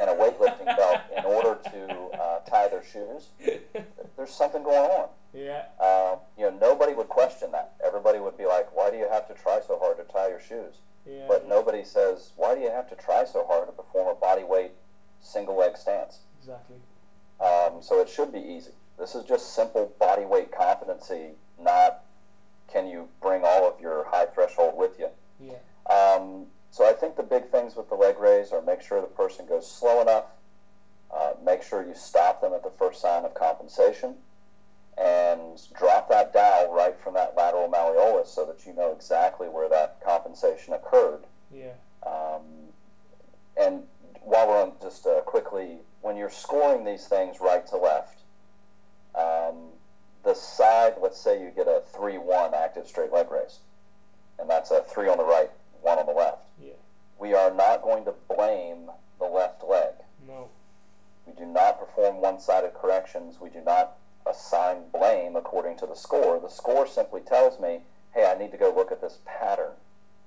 and 0.00 0.10
a 0.10 0.14
weightlifting 0.14 0.64
belt 0.76 1.00
in 1.16 1.24
order 1.24 1.58
to 1.70 2.20
uh, 2.20 2.38
tie 2.40 2.68
their 2.68 2.84
shoes, 2.84 3.28
there's 4.16 4.30
something 4.30 4.62
going 4.62 4.90
on. 4.90 5.08
Yeah. 5.32 5.64
Uh, 5.80 6.16
you 6.36 6.44
know, 6.44 6.56
nobody 6.60 6.94
would 6.94 7.08
question 7.08 7.52
that. 7.52 7.74
Everybody 7.84 8.18
would 8.18 8.38
be 8.38 8.46
like, 8.46 8.74
"Why 8.74 8.90
do 8.90 8.96
you 8.96 9.08
have 9.08 9.28
to 9.28 9.34
try 9.34 9.60
so 9.66 9.78
hard 9.78 9.98
to 9.98 10.04
tie 10.04 10.28
your 10.28 10.40
shoes?" 10.40 10.76
Yeah. 11.06 11.26
But 11.28 11.48
nobody 11.48 11.84
says, 11.84 12.32
"Why 12.36 12.54
do 12.54 12.60
you 12.62 12.70
have 12.70 12.88
to 12.88 12.96
try 12.96 13.24
so 13.24 13.44
hard 13.46 13.66
to 13.68 13.72
perform 13.72 14.08
a 14.08 14.18
body 14.18 14.44
weight 14.44 14.72
single 15.20 15.56
leg 15.56 15.76
stance?" 15.76 16.20
exactly. 16.38 16.76
Um, 17.76 17.82
so 17.82 18.00
it 18.00 18.08
should 18.08 18.32
be 18.32 18.38
easy. 18.38 18.72
This 18.98 19.14
is 19.14 19.24
just 19.24 19.54
simple 19.54 19.92
body 19.98 20.24
weight 20.24 20.50
competency, 20.50 21.32
not 21.60 22.02
can 22.72 22.88
you 22.88 23.08
bring 23.22 23.42
all 23.44 23.68
of 23.68 23.80
your 23.80 24.06
high 24.08 24.26
threshold 24.26 24.76
with 24.76 24.98
you. 24.98 25.08
Yeah. 25.40 25.94
Um, 25.94 26.46
so 26.70 26.88
I 26.88 26.92
think 26.92 27.16
the 27.16 27.22
big 27.22 27.50
things 27.50 27.76
with 27.76 27.88
the 27.88 27.94
leg 27.94 28.18
raise 28.18 28.50
are 28.52 28.62
make 28.62 28.80
sure 28.80 29.00
the 29.00 29.06
person 29.06 29.46
goes 29.46 29.70
slow 29.70 30.00
enough, 30.00 30.24
uh, 31.14 31.32
make 31.44 31.62
sure 31.62 31.86
you 31.86 31.94
stop 31.94 32.40
them 32.40 32.52
at 32.52 32.62
the 32.62 32.70
first 32.70 33.00
sign 33.00 33.24
of 33.24 33.34
compensation, 33.34 34.14
and 34.98 35.60
drop 35.78 36.08
that 36.08 36.32
dowel 36.32 36.72
right 36.72 36.98
from 36.98 37.14
that 37.14 37.34
lateral 37.36 37.68
malleolus 37.68 38.28
so 38.28 38.44
that 38.46 38.66
you 38.66 38.74
know 38.74 38.92
exactly 38.92 39.48
where 39.48 39.68
that 39.68 39.98
compensation 40.04 40.72
occurred. 40.72 41.24
Yeah. 41.54 41.74
Um, 42.06 42.42
and 43.58 43.82
while 44.26 44.48
we're 44.48 44.60
on, 44.60 44.72
just 44.82 45.06
uh, 45.06 45.20
quickly, 45.20 45.78
when 46.02 46.16
you're 46.16 46.30
scoring 46.30 46.84
these 46.84 47.06
things 47.06 47.36
right 47.40 47.64
to 47.68 47.76
left, 47.76 48.18
um, 49.14 49.70
the 50.24 50.34
side, 50.34 50.94
let's 51.00 51.18
say 51.18 51.40
you 51.40 51.52
get 51.54 51.68
a 51.68 51.82
3 51.94 52.18
1 52.18 52.52
active 52.52 52.88
straight 52.88 53.12
leg 53.12 53.30
raise, 53.30 53.60
and 54.38 54.50
that's 54.50 54.72
a 54.72 54.82
3 54.82 55.08
on 55.08 55.18
the 55.18 55.24
right, 55.24 55.50
1 55.80 55.98
on 55.98 56.06
the 56.06 56.12
left. 56.12 56.44
Yeah. 56.60 56.72
We 57.18 57.34
are 57.34 57.54
not 57.54 57.82
going 57.82 58.04
to 58.06 58.14
blame 58.28 58.90
the 59.20 59.26
left 59.26 59.62
leg. 59.62 59.94
No. 60.26 60.48
We 61.24 61.32
do 61.32 61.46
not 61.46 61.78
perform 61.78 62.20
one 62.20 62.40
sided 62.40 62.74
corrections. 62.74 63.40
We 63.40 63.48
do 63.48 63.60
not 63.64 63.96
assign 64.28 64.90
blame 64.92 65.36
according 65.36 65.78
to 65.78 65.86
the 65.86 65.94
score. 65.94 66.40
The 66.40 66.48
score 66.48 66.86
simply 66.86 67.20
tells 67.20 67.60
me, 67.60 67.80
hey, 68.12 68.24
I 68.24 68.36
need 68.36 68.50
to 68.50 68.58
go 68.58 68.74
look 68.74 68.90
at 68.90 69.00
this 69.00 69.18
pattern. 69.24 69.72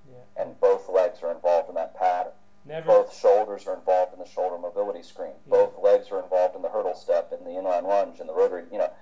Yeah. 0.09 0.41
And 0.41 0.59
both 0.59 0.87
legs 0.89 1.19
are 1.21 1.31
involved 1.31 1.67
in 1.67 1.75
that 1.75 1.97
pattern. 1.97 2.31
Never. 2.69 2.85
Both 2.85 3.17
shoulders 3.17 3.65
are 3.65 3.73
involved 3.73 4.13
in 4.13 4.19
the 4.19 4.29
shoulder 4.29 4.59
mobility 4.59 5.01
screen. 5.01 5.33
Yeah. 5.47 5.57
Both 5.57 5.83
legs 5.83 6.11
are 6.11 6.21
involved 6.21 6.55
in 6.55 6.61
the 6.61 6.69
hurdle 6.69 6.93
step, 6.93 7.33
in 7.37 7.43
the 7.43 7.59
inline 7.59 7.83
lunge, 7.83 8.19
and 8.19 8.29
the 8.29 8.33
rotary, 8.33 8.63
you 8.71 8.77
know, 8.77 8.93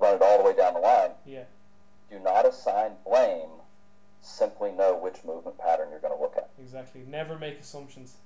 run 0.00 0.16
it 0.16 0.22
all 0.22 0.38
the 0.38 0.44
way 0.44 0.56
down 0.56 0.74
the 0.74 0.80
line. 0.80 1.10
Yeah. 1.24 1.44
Do 2.10 2.18
not 2.18 2.46
assign 2.46 2.92
blame. 3.06 3.48
Simply 4.20 4.72
know 4.72 4.96
which 4.96 5.24
movement 5.24 5.56
pattern 5.56 5.88
you're 5.90 6.00
going 6.00 6.14
to 6.14 6.20
look 6.20 6.34
at. 6.36 6.50
Exactly. 6.58 7.02
Never 7.06 7.38
make 7.38 7.60
assumptions. 7.60 8.16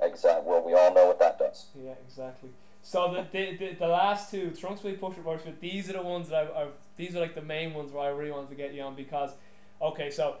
Exactly. 0.00 0.50
Well, 0.50 0.64
we 0.64 0.72
all 0.72 0.94
know 0.94 1.06
what 1.06 1.18
that 1.18 1.38
does. 1.38 1.66
Yeah, 1.74 1.92
exactly. 2.06 2.50
So 2.82 3.12
the 3.12 3.26
the, 3.30 3.56
the, 3.56 3.74
the 3.74 3.88
last 3.88 4.30
two 4.30 4.50
trunk 4.52 4.78
split 4.78 4.98
push 4.98 5.16
bar 5.16 5.38
split, 5.38 5.60
these 5.60 5.90
are 5.90 5.94
the 5.94 6.02
ones 6.02 6.30
that 6.30 6.44
I've, 6.44 6.56
I've 6.56 6.72
these 6.96 7.14
are 7.14 7.20
like 7.20 7.34
the 7.34 7.42
main 7.42 7.74
ones 7.74 7.92
where 7.92 8.04
I 8.04 8.08
really 8.08 8.30
wanted 8.30 8.48
to 8.48 8.54
get 8.54 8.72
you 8.72 8.82
on 8.82 8.94
because 8.94 9.32
okay 9.82 10.10
so 10.10 10.36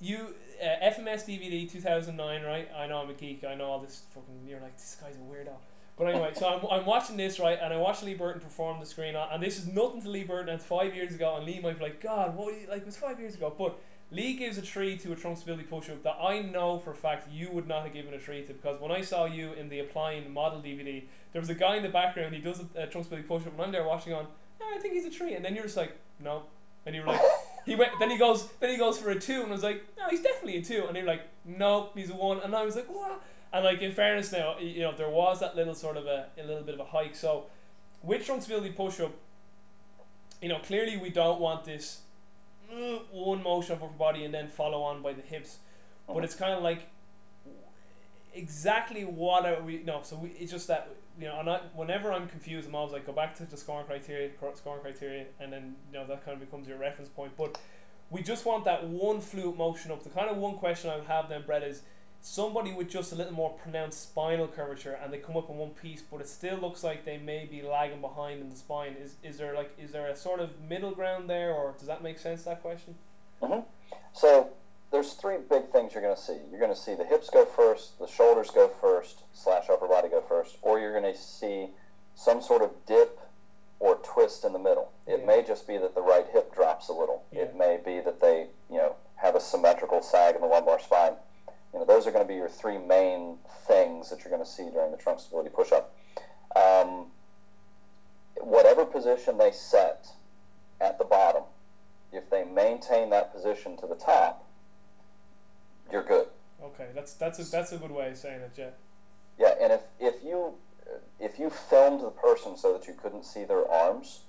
you 0.00 0.34
uh, 0.62 0.86
FMS 0.90 1.24
DVD 1.26 1.70
two 1.70 1.80
thousand 1.80 2.16
nine 2.16 2.42
right? 2.42 2.68
I 2.76 2.86
know 2.86 2.98
I'm 2.98 3.10
a 3.10 3.14
geek. 3.14 3.44
I 3.44 3.54
know 3.54 3.64
all 3.64 3.80
this 3.80 4.02
fucking 4.14 4.46
you're 4.46 4.60
like 4.60 4.76
this 4.76 4.96
guy's 5.00 5.16
a 5.16 5.18
weirdo. 5.18 5.54
But 5.98 6.08
anyway 6.08 6.32
so 6.34 6.46
I'm, 6.46 6.80
I'm 6.80 6.86
watching 6.86 7.16
this 7.16 7.38
right? 7.38 7.58
And 7.60 7.72
I 7.72 7.78
watched 7.78 8.02
Lee 8.02 8.14
Burton 8.14 8.40
perform 8.40 8.80
the 8.80 8.86
screen. 8.86 9.14
And 9.16 9.42
this 9.42 9.58
is 9.58 9.66
nothing 9.66 10.02
to 10.02 10.08
Lee 10.08 10.24
Burton. 10.24 10.50
And 10.50 10.58
it's 10.58 10.66
five 10.66 10.94
years 10.94 11.14
ago. 11.14 11.36
And 11.36 11.46
Lee 11.46 11.60
might 11.60 11.78
be 11.78 11.84
like 11.84 12.00
God 12.02 12.36
what 12.36 12.54
like 12.68 12.82
it 12.82 12.86
was 12.86 12.96
five 12.96 13.18
years 13.18 13.34
ago. 13.34 13.52
But 13.56 13.78
Lee 14.10 14.34
gives 14.34 14.56
a 14.56 14.62
tree 14.62 14.96
to 14.98 15.12
a 15.12 15.16
trunk 15.16 15.36
stability 15.36 15.64
push 15.64 15.90
up 15.90 16.02
that 16.04 16.16
I 16.22 16.40
know 16.40 16.78
for 16.78 16.92
a 16.92 16.94
fact 16.94 17.28
you 17.32 17.50
would 17.50 17.66
not 17.66 17.82
have 17.84 17.92
given 17.92 18.14
a 18.14 18.18
tree 18.18 18.42
to. 18.44 18.52
Because 18.52 18.80
when 18.80 18.92
I 18.92 19.00
saw 19.00 19.24
you 19.24 19.52
in 19.54 19.68
the 19.68 19.80
applying 19.80 20.32
model 20.32 20.60
DVD, 20.60 21.04
there 21.32 21.40
was 21.40 21.50
a 21.50 21.54
guy 21.54 21.76
in 21.76 21.82
the 21.82 21.88
background, 21.88 22.34
he 22.34 22.40
does 22.40 22.60
a, 22.60 22.82
a 22.82 22.86
trunk 22.86 23.06
stability 23.06 23.26
push 23.26 23.42
up, 23.46 23.54
and 23.54 23.62
I'm 23.62 23.72
there 23.72 23.84
watching 23.84 24.12
on, 24.12 24.28
I 24.62 24.78
think 24.78 24.94
he's 24.94 25.06
a 25.06 25.10
tree. 25.10 25.34
And 25.34 25.44
then 25.44 25.54
you're 25.54 25.64
just 25.64 25.76
like, 25.76 25.96
no. 26.20 26.44
And 26.84 26.94
you 26.94 27.02
were 27.02 27.08
like, 27.08 27.20
he 27.66 27.74
went, 27.74 27.98
then 27.98 28.10
he 28.10 28.16
goes, 28.16 28.48
then 28.60 28.70
he 28.70 28.76
goes 28.76 28.96
for 28.98 29.10
a 29.10 29.18
two, 29.18 29.42
and 29.42 29.48
I 29.48 29.52
was 29.52 29.62
like, 29.64 29.84
no, 29.98 30.08
he's 30.08 30.22
definitely 30.22 30.58
a 30.58 30.62
two. 30.62 30.84
And 30.86 30.96
you're 30.96 31.06
like, 31.06 31.22
no, 31.44 31.90
he's 31.94 32.10
a 32.10 32.14
one. 32.14 32.40
And 32.40 32.54
I 32.54 32.64
was 32.64 32.76
like, 32.76 32.86
what? 32.86 33.20
And 33.52 33.64
like, 33.64 33.82
in 33.82 33.92
fairness 33.92 34.32
now, 34.32 34.56
you 34.58 34.82
know, 34.82 34.92
there 34.92 35.10
was 35.10 35.40
that 35.40 35.56
little 35.56 35.74
sort 35.74 35.96
of 35.96 36.06
a, 36.06 36.26
a 36.38 36.44
little 36.44 36.62
bit 36.62 36.74
of 36.74 36.80
a 36.80 36.84
hike. 36.84 37.16
So, 37.16 37.46
with 38.02 38.24
trunk 38.24 38.42
stability 38.42 38.70
push 38.70 39.00
up, 39.00 39.12
you 40.40 40.48
know, 40.48 40.60
clearly 40.60 40.96
we 40.96 41.10
don't 41.10 41.40
want 41.40 41.64
this 41.64 42.02
one 43.10 43.42
motion 43.42 43.72
of 43.72 43.82
upper 43.82 43.92
body 43.92 44.24
and 44.24 44.32
then 44.32 44.48
follow 44.48 44.82
on 44.82 45.02
by 45.02 45.12
the 45.12 45.22
hips. 45.22 45.58
But 46.06 46.16
oh. 46.16 46.20
it's 46.20 46.36
kind 46.36 46.54
of 46.54 46.62
like 46.62 46.88
exactly 48.32 49.02
what 49.02 49.46
are 49.46 49.62
we 49.62 49.82
no 49.82 50.00
so 50.02 50.14
we, 50.14 50.28
it's 50.38 50.52
just 50.52 50.68
that 50.68 50.90
you 51.18 51.26
know 51.26 51.40
and 51.40 51.48
I, 51.48 51.60
whenever 51.74 52.12
I'm 52.12 52.28
confused 52.28 52.68
I'm 52.68 52.74
always 52.74 52.92
like 52.92 53.06
go 53.06 53.12
back 53.12 53.36
to 53.36 53.44
the 53.44 53.56
scoring 53.56 53.86
criteria 53.86 54.30
scoring 54.54 54.80
criteria 54.80 55.26
and 55.40 55.52
then 55.52 55.76
you 55.92 55.98
know 55.98 56.06
that 56.06 56.24
kind 56.24 56.34
of 56.34 56.40
becomes 56.40 56.68
your 56.68 56.78
reference 56.78 57.08
point. 57.08 57.32
But 57.36 57.58
we 58.10 58.22
just 58.22 58.46
want 58.46 58.64
that 58.64 58.86
one 58.86 59.20
fluid 59.20 59.56
motion 59.56 59.90
up. 59.90 60.02
The 60.02 60.10
kind 60.10 60.30
of 60.30 60.36
one 60.36 60.54
question 60.54 60.90
I 60.90 60.96
would 60.96 61.06
have 61.06 61.28
then 61.28 61.42
Brett 61.44 61.62
is 61.62 61.82
somebody 62.20 62.72
with 62.72 62.88
just 62.88 63.12
a 63.12 63.14
little 63.14 63.32
more 63.32 63.50
pronounced 63.50 64.02
spinal 64.02 64.48
curvature 64.48 64.98
and 65.00 65.12
they 65.12 65.18
come 65.18 65.36
up 65.36 65.48
in 65.48 65.56
one 65.56 65.70
piece 65.70 66.02
but 66.02 66.20
it 66.20 66.28
still 66.28 66.56
looks 66.56 66.82
like 66.82 67.04
they 67.04 67.18
may 67.18 67.46
be 67.46 67.62
lagging 67.62 68.00
behind 68.00 68.40
in 68.40 68.50
the 68.50 68.56
spine. 68.56 68.96
Is, 69.00 69.16
is 69.22 69.38
there 69.38 69.54
like 69.54 69.72
is 69.78 69.92
there 69.92 70.08
a 70.08 70.16
sort 70.16 70.40
of 70.40 70.60
middle 70.60 70.92
ground 70.92 71.30
there 71.30 71.52
or 71.52 71.74
does 71.78 71.86
that 71.86 72.02
make 72.02 72.18
sense 72.18 72.42
that 72.44 72.62
question? 72.62 72.94
Hmm 73.42 73.60
So 74.12 74.50
there's 74.92 75.12
three 75.14 75.36
big 75.48 75.70
things 75.70 75.92
you're 75.94 76.02
going 76.02 76.14
to 76.16 76.20
see. 76.20 76.36
You're 76.50 76.60
going 76.60 76.72
to 76.72 76.78
see 76.80 76.94
the 76.94 77.04
hips 77.04 77.28
go 77.30 77.44
first, 77.44 77.98
the 77.98 78.06
shoulders 78.06 78.50
go 78.50 78.68
first, 78.68 79.24
slash 79.34 79.64
upper 79.70 79.88
body 79.88 80.08
go 80.08 80.20
first, 80.20 80.56
or 80.62 80.78
you're 80.78 80.98
going 80.98 81.12
to 81.12 81.18
see 81.18 81.68
some 82.14 82.40
sort 82.40 82.62
of 82.62 82.70
dip 82.86 83.18
or 83.78 83.96
twist 83.96 84.44
in 84.44 84.52
the 84.52 84.58
middle. 84.58 84.92
It 85.06 85.20
Yeah. 85.20 85.26
may 85.26 85.42
just 85.42 85.66
be 85.66 85.76
that 85.78 85.94
the 85.94 86.02
right 86.02 86.26
hip 86.32 86.54
drops 86.54 86.88
a 86.88 86.92
little. 86.92 87.24
It 87.32 87.54
may 87.54 87.76
be 87.76 88.00
that 88.00 88.20
they, 88.20 88.48
you 88.70 88.78
know, 88.78 88.96
have 89.16 89.34
a 89.34 89.40
symmetrical 89.40 90.02
sag 90.02 90.34
in 90.34 90.40
the 90.40 90.46
lumbar 90.46 90.80
spine. 90.80 91.16
You 91.72 91.80
know, 91.80 91.84
those 91.84 92.06
are 92.06 92.10
going 92.10 92.24
to 92.24 92.28
be 92.28 92.36
your 92.36 92.48
three 92.48 92.78
main 92.78 93.38
things 93.66 94.08
that 94.10 94.20
you're 94.24 94.30
going 94.30 94.44
to 94.44 94.48
see 94.50 94.70
during 94.70 94.92
the 94.92 94.96
trunk 94.96 95.20
stability 95.20 95.50
push-up. 95.50 95.94
Um, 96.54 97.08
whatever 98.40 98.86
position 98.86 99.36
they 99.36 99.50
set 99.50 100.08
at 100.80 100.96
the 100.98 101.04
bottom, 101.04 101.42
if 102.12 102.30
they 102.30 102.44
maintain 102.44 103.10
that 103.10 103.32
position 103.34 103.76
to 103.78 103.86
the 103.86 103.94
top, 103.94 104.45
you're 105.90 106.02
good. 106.04 106.26
okay 106.62 106.88
that's 106.94 107.14
that's 107.14 107.38
a, 107.38 107.44
that's 107.44 107.72
a 107.72 107.78
good 107.78 107.90
way 107.90 108.10
of 108.10 108.16
saying 108.16 108.40
it 108.40 108.52
yeah 108.56 108.70
Yeah, 109.38 109.54
and 109.60 109.72
if 109.72 109.82
if 110.00 110.22
you 110.24 110.54
if 111.20 111.38
you 111.38 111.50
filmed 111.50 112.00
the 112.00 112.10
person 112.10 112.56
so 112.56 112.72
that 112.72 112.86
you 112.86 112.94
couldn't 112.94 113.24
see 113.24 113.44
their 113.44 113.68
arms, 113.70 114.20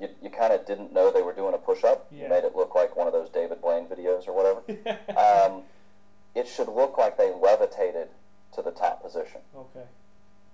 you, 0.00 0.08
you 0.22 0.30
kind 0.30 0.52
of 0.52 0.66
didn't 0.66 0.92
know 0.92 1.12
they 1.12 1.22
were 1.22 1.34
doing 1.34 1.54
a 1.54 1.58
push 1.58 1.84
up. 1.84 2.06
Yeah. 2.10 2.24
You 2.24 2.28
made 2.30 2.44
it 2.44 2.56
look 2.56 2.74
like 2.74 2.96
one 2.96 3.06
of 3.06 3.12
those 3.12 3.28
David 3.28 3.60
Blaine 3.60 3.86
videos 3.86 4.26
or 4.26 4.32
whatever. 4.34 4.62
um, 5.18 5.62
it 6.34 6.48
should 6.48 6.68
look 6.68 6.96
like 6.96 7.18
they 7.18 7.30
levitated 7.30 8.08
to 8.54 8.62
the 8.62 8.70
top 8.70 9.02
position. 9.02 9.40
okay 9.54 9.86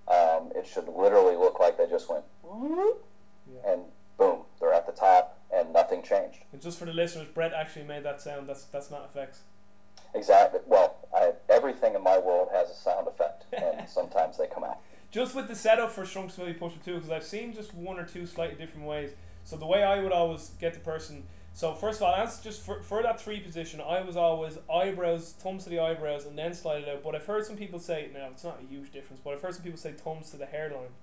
Um, 0.07 0.51
it 0.55 0.67
should 0.67 0.87
literally 0.87 1.35
look 1.37 1.59
like 1.59 1.77
they 1.77 1.87
just 1.87 2.09
went 2.09 2.25
yeah 3.51 3.71
and 3.71 3.81
boom, 4.17 4.43
they're 4.59 4.73
at 4.73 4.85
the 4.85 4.91
top 4.91 5.39
and 5.53 5.71
nothing 5.73 6.03
changed. 6.03 6.39
And 6.51 6.61
just 6.61 6.77
for 6.77 6.85
the 6.85 6.93
listeners, 6.93 7.27
Brett 7.33 7.53
actually 7.53 7.85
made 7.85 8.03
that 8.03 8.21
sound. 8.21 8.47
That's 8.49 8.65
that's 8.65 8.91
not 8.91 9.05
effects. 9.09 9.41
Exactly. 10.15 10.59
Well, 10.65 10.95
I, 11.15 11.33
everything 11.49 11.95
in 11.95 12.03
my 12.03 12.17
world 12.17 12.49
has 12.51 12.69
a 12.69 12.75
sound 12.75 13.07
effect, 13.07 13.45
and 13.53 13.87
sometimes 13.89 14.37
they 14.37 14.47
come 14.47 14.63
out. 14.63 14.79
Just 15.11 15.35
with 15.35 15.47
the 15.47 15.55
setup 15.55 15.91
for 15.91 16.05
Shrunk 16.05 16.35
Push 16.35 16.57
Pusher 16.59 16.79
too, 16.83 16.95
because 16.95 17.09
I've 17.09 17.23
seen 17.23 17.53
just 17.53 17.73
one 17.73 17.99
or 17.99 18.05
two 18.05 18.25
slightly 18.25 18.55
different 18.55 18.85
ways. 18.87 19.11
So 19.43 19.55
the 19.55 19.65
way 19.65 19.83
I 19.83 19.99
would 20.01 20.11
always 20.11 20.51
get 20.59 20.73
the 20.75 20.79
person, 20.79 21.23
So 21.53 21.73
first 21.73 21.97
of 21.99 22.03
all, 22.03 22.15
that's 22.15 22.39
just 22.39 22.61
for, 22.63 22.83
for 22.83 23.01
that 23.01 23.19
three 23.19 23.39
position. 23.39 23.81
I 23.81 24.01
was 24.01 24.15
always 24.15 24.59
eyebrows, 24.71 25.33
thumbs 25.39 25.63
to 25.63 25.69
the 25.71 25.79
eyebrows, 25.79 26.25
and 26.25 26.37
then 26.37 26.53
slide 26.53 26.83
it 26.83 26.89
out. 26.89 27.01
But 27.03 27.15
I've 27.15 27.25
heard 27.25 27.45
some 27.45 27.57
people 27.57 27.79
say 27.79 28.09
now 28.13 28.27
it's 28.31 28.43
not 28.43 28.59
a 28.63 28.67
huge 28.67 28.91
difference, 28.91 29.21
but 29.23 29.33
I've 29.33 29.41
heard 29.41 29.55
some 29.55 29.63
people 29.63 29.79
say 29.79 29.93
thumbs 29.93 30.29
to 30.31 30.37
the 30.37 30.45
hairline, 30.45 30.93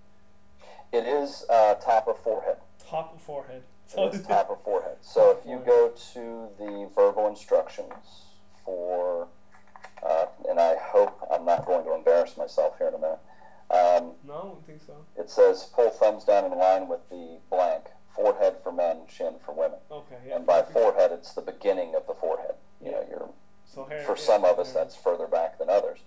It 0.92 1.04
is 1.04 1.44
uh, 1.50 1.74
top 1.74 2.06
of 2.06 2.18
forehead. 2.20 2.58
top 2.78 3.14
of 3.14 3.20
forehead. 3.22 3.62
It 3.96 4.14
is 4.14 4.22
top 4.26 4.50
of 4.50 4.62
forehead. 4.62 4.98
So 5.00 5.36
if 5.36 5.44
you 5.48 5.60
go 5.66 5.92
to 6.12 6.48
the 6.58 6.88
verbal 6.94 7.26
instructions 7.26 8.25
for, 8.66 9.28
uh, 10.06 10.26
and 10.50 10.60
I 10.60 10.74
hope 10.78 11.26
I'm 11.32 11.46
not 11.46 11.64
going 11.64 11.84
to 11.86 11.94
embarrass 11.94 12.36
myself 12.36 12.76
here 12.76 12.88
in 12.88 12.94
a 12.94 12.98
minute. 12.98 13.20
Um, 13.70 14.12
no, 14.26 14.34
I 14.34 14.42
don't 14.42 14.66
think 14.66 14.82
so. 14.82 15.06
it 15.16 15.30
says 15.30 15.70
pull 15.74 15.90
thumbs 15.90 16.24
down 16.24 16.44
in 16.44 16.58
line 16.58 16.88
with 16.88 17.08
the 17.08 17.38
blank. 17.50 17.84
Forehead 18.14 18.56
for 18.62 18.72
men, 18.72 19.02
chin 19.08 19.34
for 19.44 19.52
women. 19.52 19.78
Okay, 19.90 20.16
yeah. 20.26 20.36
And 20.36 20.46
by 20.46 20.62
forehead, 20.62 21.10
it's 21.12 21.34
the 21.34 21.42
beginning 21.42 21.94
of 21.94 22.06
the 22.06 22.14
forehead. 22.14 22.54
You 22.82 22.92
know, 22.92 23.04
you're 23.08 23.30
so 23.64 23.84
hair, 23.84 24.00
for 24.04 24.16
yeah, 24.16 24.22
some 24.22 24.44
of 24.44 24.58
us 24.58 24.72
hair. 24.72 24.84
that's 24.84 24.96
further 24.96 25.26
back 25.26 25.58
than 25.58 25.68
others. 25.68 25.98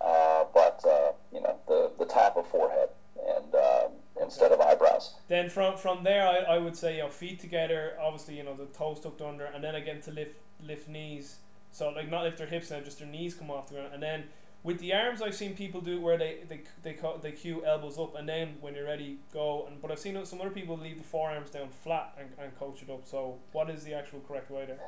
Uh, 0.00 0.44
but 0.52 0.84
uh, 0.86 1.12
you 1.32 1.40
know, 1.40 1.56
the 1.66 1.92
the 1.98 2.04
top 2.04 2.36
of 2.36 2.46
forehead 2.48 2.90
and 3.26 3.54
um, 3.54 3.92
instead 4.20 4.52
of 4.52 4.60
eyebrows. 4.60 5.14
Then 5.28 5.48
from 5.48 5.76
from 5.76 6.04
there, 6.04 6.26
I, 6.26 6.56
I 6.56 6.58
would 6.58 6.76
say 6.76 6.96
you 6.96 7.02
know 7.02 7.08
feet 7.08 7.40
together. 7.40 7.96
Obviously, 8.00 8.36
you 8.36 8.44
know 8.44 8.54
the 8.54 8.66
toes 8.66 9.00
tucked 9.00 9.22
under, 9.22 9.44
and 9.44 9.64
then 9.64 9.74
again 9.74 10.00
to 10.02 10.10
lift 10.10 10.38
lift 10.62 10.88
knees. 10.88 11.36
So 11.74 11.90
like 11.90 12.08
not 12.08 12.22
lift 12.22 12.38
their 12.38 12.46
hips 12.46 12.70
now, 12.70 12.78
just 12.80 13.00
their 13.00 13.08
knees 13.08 13.34
come 13.34 13.50
off 13.50 13.68
the 13.68 13.74
ground, 13.74 13.90
and 13.92 14.02
then 14.02 14.24
with 14.62 14.78
the 14.78 14.94
arms, 14.94 15.20
I've 15.20 15.34
seen 15.34 15.54
people 15.54 15.80
do 15.80 16.00
where 16.00 16.16
they 16.16 16.38
they 16.48 16.60
they 16.84 16.92
co- 16.94 17.18
they 17.20 17.32
cue 17.32 17.64
elbows 17.66 17.98
up, 17.98 18.14
and 18.16 18.28
then 18.28 18.54
when 18.60 18.76
you're 18.76 18.86
ready, 18.86 19.18
go. 19.32 19.66
And 19.68 19.80
but 19.82 19.90
I've 19.90 19.98
seen 19.98 20.24
some 20.24 20.40
other 20.40 20.50
people 20.50 20.78
leave 20.78 20.98
the 20.98 21.04
forearms 21.04 21.50
down 21.50 21.68
flat 21.82 22.16
and, 22.18 22.30
and 22.38 22.56
coach 22.58 22.82
it 22.82 22.90
up. 22.90 23.04
So 23.04 23.38
what 23.50 23.68
is 23.68 23.82
the 23.82 23.92
actual 23.92 24.20
correct 24.20 24.52
way 24.52 24.66
there? 24.66 24.78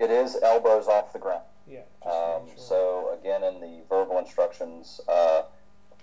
It 0.00 0.10
is 0.10 0.36
elbows 0.42 0.88
off 0.88 1.12
the 1.12 1.18
ground. 1.18 1.44
Yeah. 1.66 1.80
Um, 2.04 2.46
sure. 2.46 2.56
so 2.56 3.18
again, 3.20 3.44
in 3.44 3.60
the 3.60 3.82
verbal 3.88 4.18
instructions, 4.18 5.00
uh, 5.06 5.42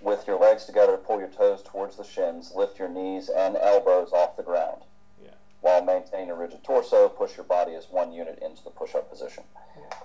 with 0.02 0.28
your 0.28 0.40
legs 0.40 0.66
together, 0.66 0.98
pull 0.98 1.20
your 1.20 1.30
toes 1.30 1.64
towards 1.64 1.98
the 1.98 2.04
shins, 2.04 2.54
lift 2.56 2.80
your 2.80 2.90
knees 2.90 3.28
and 3.30 3.58
elbows 3.58 4.14
off 4.14 4.38
the 4.38 4.44
ground. 4.44 4.84
While 5.62 5.86
maintaining 5.86 6.32
a 6.32 6.36
rigid 6.36 6.64
torso, 6.64 7.08
push 7.08 7.38
your 7.38 7.46
body 7.46 7.76
as 7.76 7.88
one 7.90 8.12
unit 8.12 8.40
into 8.42 8.64
the 8.64 8.72
push-up 8.72 9.10
position. 9.10 9.44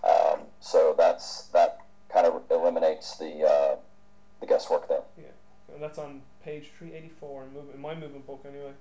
Um, 0.04 0.40
so 0.60 0.94
that's 0.96 1.46
that 1.48 1.78
kind 2.12 2.26
of 2.26 2.42
eliminates 2.50 3.16
the 3.16 3.42
uh, 3.42 3.76
the 4.40 4.46
guesswork 4.46 4.88
there. 4.88 5.02
Yeah, 5.16 5.24
and 5.72 5.82
that's 5.82 5.98
on 5.98 6.22
page 6.44 6.70
three 6.78 6.92
eighty 6.92 7.08
four 7.08 7.44
in, 7.44 7.54
move, 7.54 7.74
in 7.74 7.80
my 7.80 7.94
movement 7.94 8.26
book 8.26 8.44
anyway. 8.46 8.74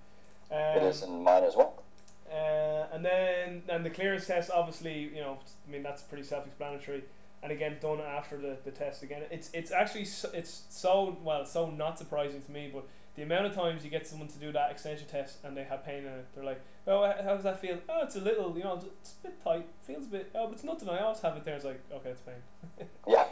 Um, 0.51 0.83
it 0.83 0.83
is 0.83 1.01
in 1.01 1.23
mine 1.23 1.43
as 1.43 1.55
well. 1.55 1.81
Uh, 2.29 2.87
and 2.91 3.05
then 3.05 3.63
and 3.69 3.85
the 3.85 3.89
clearance 3.89 4.27
test, 4.27 4.51
obviously, 4.53 5.03
you 5.15 5.21
know, 5.21 5.39
I 5.67 5.71
mean 5.71 5.81
that's 5.81 6.01
pretty 6.03 6.23
self-explanatory. 6.23 7.05
And 7.41 7.51
again, 7.51 7.77
done 7.79 8.01
after 8.01 8.37
the, 8.37 8.57
the 8.63 8.71
test 8.71 9.01
again. 9.01 9.23
It's 9.31 9.49
it's 9.53 9.71
actually 9.71 10.05
so, 10.05 10.29
it's 10.33 10.63
so 10.69 11.17
well 11.23 11.45
so 11.45 11.69
not 11.69 11.97
surprising 11.97 12.41
to 12.41 12.51
me, 12.51 12.69
but 12.73 12.85
the 13.15 13.23
amount 13.23 13.45
of 13.45 13.55
times 13.55 13.83
you 13.83 13.89
get 13.89 14.05
someone 14.07 14.27
to 14.27 14.37
do 14.39 14.51
that 14.51 14.71
extension 14.71 15.07
test 15.07 15.37
and 15.43 15.55
they 15.55 15.63
have 15.63 15.85
pain 15.85 15.99
in 15.99 16.13
it, 16.13 16.25
they're 16.35 16.43
like, 16.43 16.61
oh, 16.87 17.11
how 17.23 17.33
does 17.35 17.43
that 17.43 17.59
feel? 17.59 17.79
Oh, 17.89 18.01
it's 18.03 18.15
a 18.15 18.21
little, 18.21 18.55
you 18.57 18.63
know, 18.63 18.81
it's 19.01 19.15
a 19.23 19.27
bit 19.27 19.43
tight, 19.43 19.65
feels 19.83 20.05
a 20.05 20.09
bit. 20.09 20.31
Oh, 20.35 20.47
but 20.47 20.53
it's 20.55 20.63
nothing. 20.63 20.89
I 20.89 20.99
always 20.99 21.19
have 21.21 21.35
it 21.37 21.43
there. 21.45 21.55
It's 21.55 21.65
like, 21.65 21.81
okay, 21.93 22.09
it's 22.09 22.21
pain. 22.21 22.87
Yeah, 23.07 23.25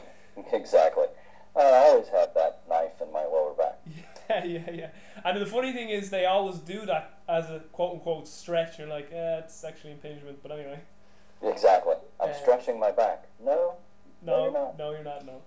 exactly. 0.52 1.06
Uh, 1.56 1.60
I 1.60 1.78
always 1.90 2.08
have 2.08 2.34
that 2.34 2.62
knife 2.68 3.00
in 3.02 3.12
my 3.14 3.24
lower 3.24 3.54
back. 3.54 3.80
Yeah, 4.30 4.46
yeah, 4.46 4.72
yeah. 4.72 4.88
And 5.26 5.40
the 5.42 5.46
funny 5.46 5.74
thing 5.74 5.90
is, 5.90 6.10
they 6.10 6.26
always 6.26 6.58
do 6.60 6.86
that 6.86 7.20
as 7.28 7.50
a 7.50 7.60
quote 7.74 7.96
unquote 7.96 8.26
stretch. 8.28 8.80
You're 8.80 8.88
like, 8.88 9.12
eh, 9.12 9.40
it's 9.40 9.64
actually 9.66 9.92
impingement. 9.92 10.40
But 10.42 10.54
anyway, 10.54 10.80
Exactly. 11.44 11.96
I'm 12.22 12.30
Uh, 12.30 12.34
stretching 12.34 12.80
my 12.80 12.92
back. 12.92 13.26
No. 13.44 13.76
No, 14.22 14.32
no, 14.38 14.44
you're 14.44 14.54
not. 14.54 14.78
no, 14.78 14.92
you're 14.92 15.04
not. 15.04 15.26
No. 15.26 15.42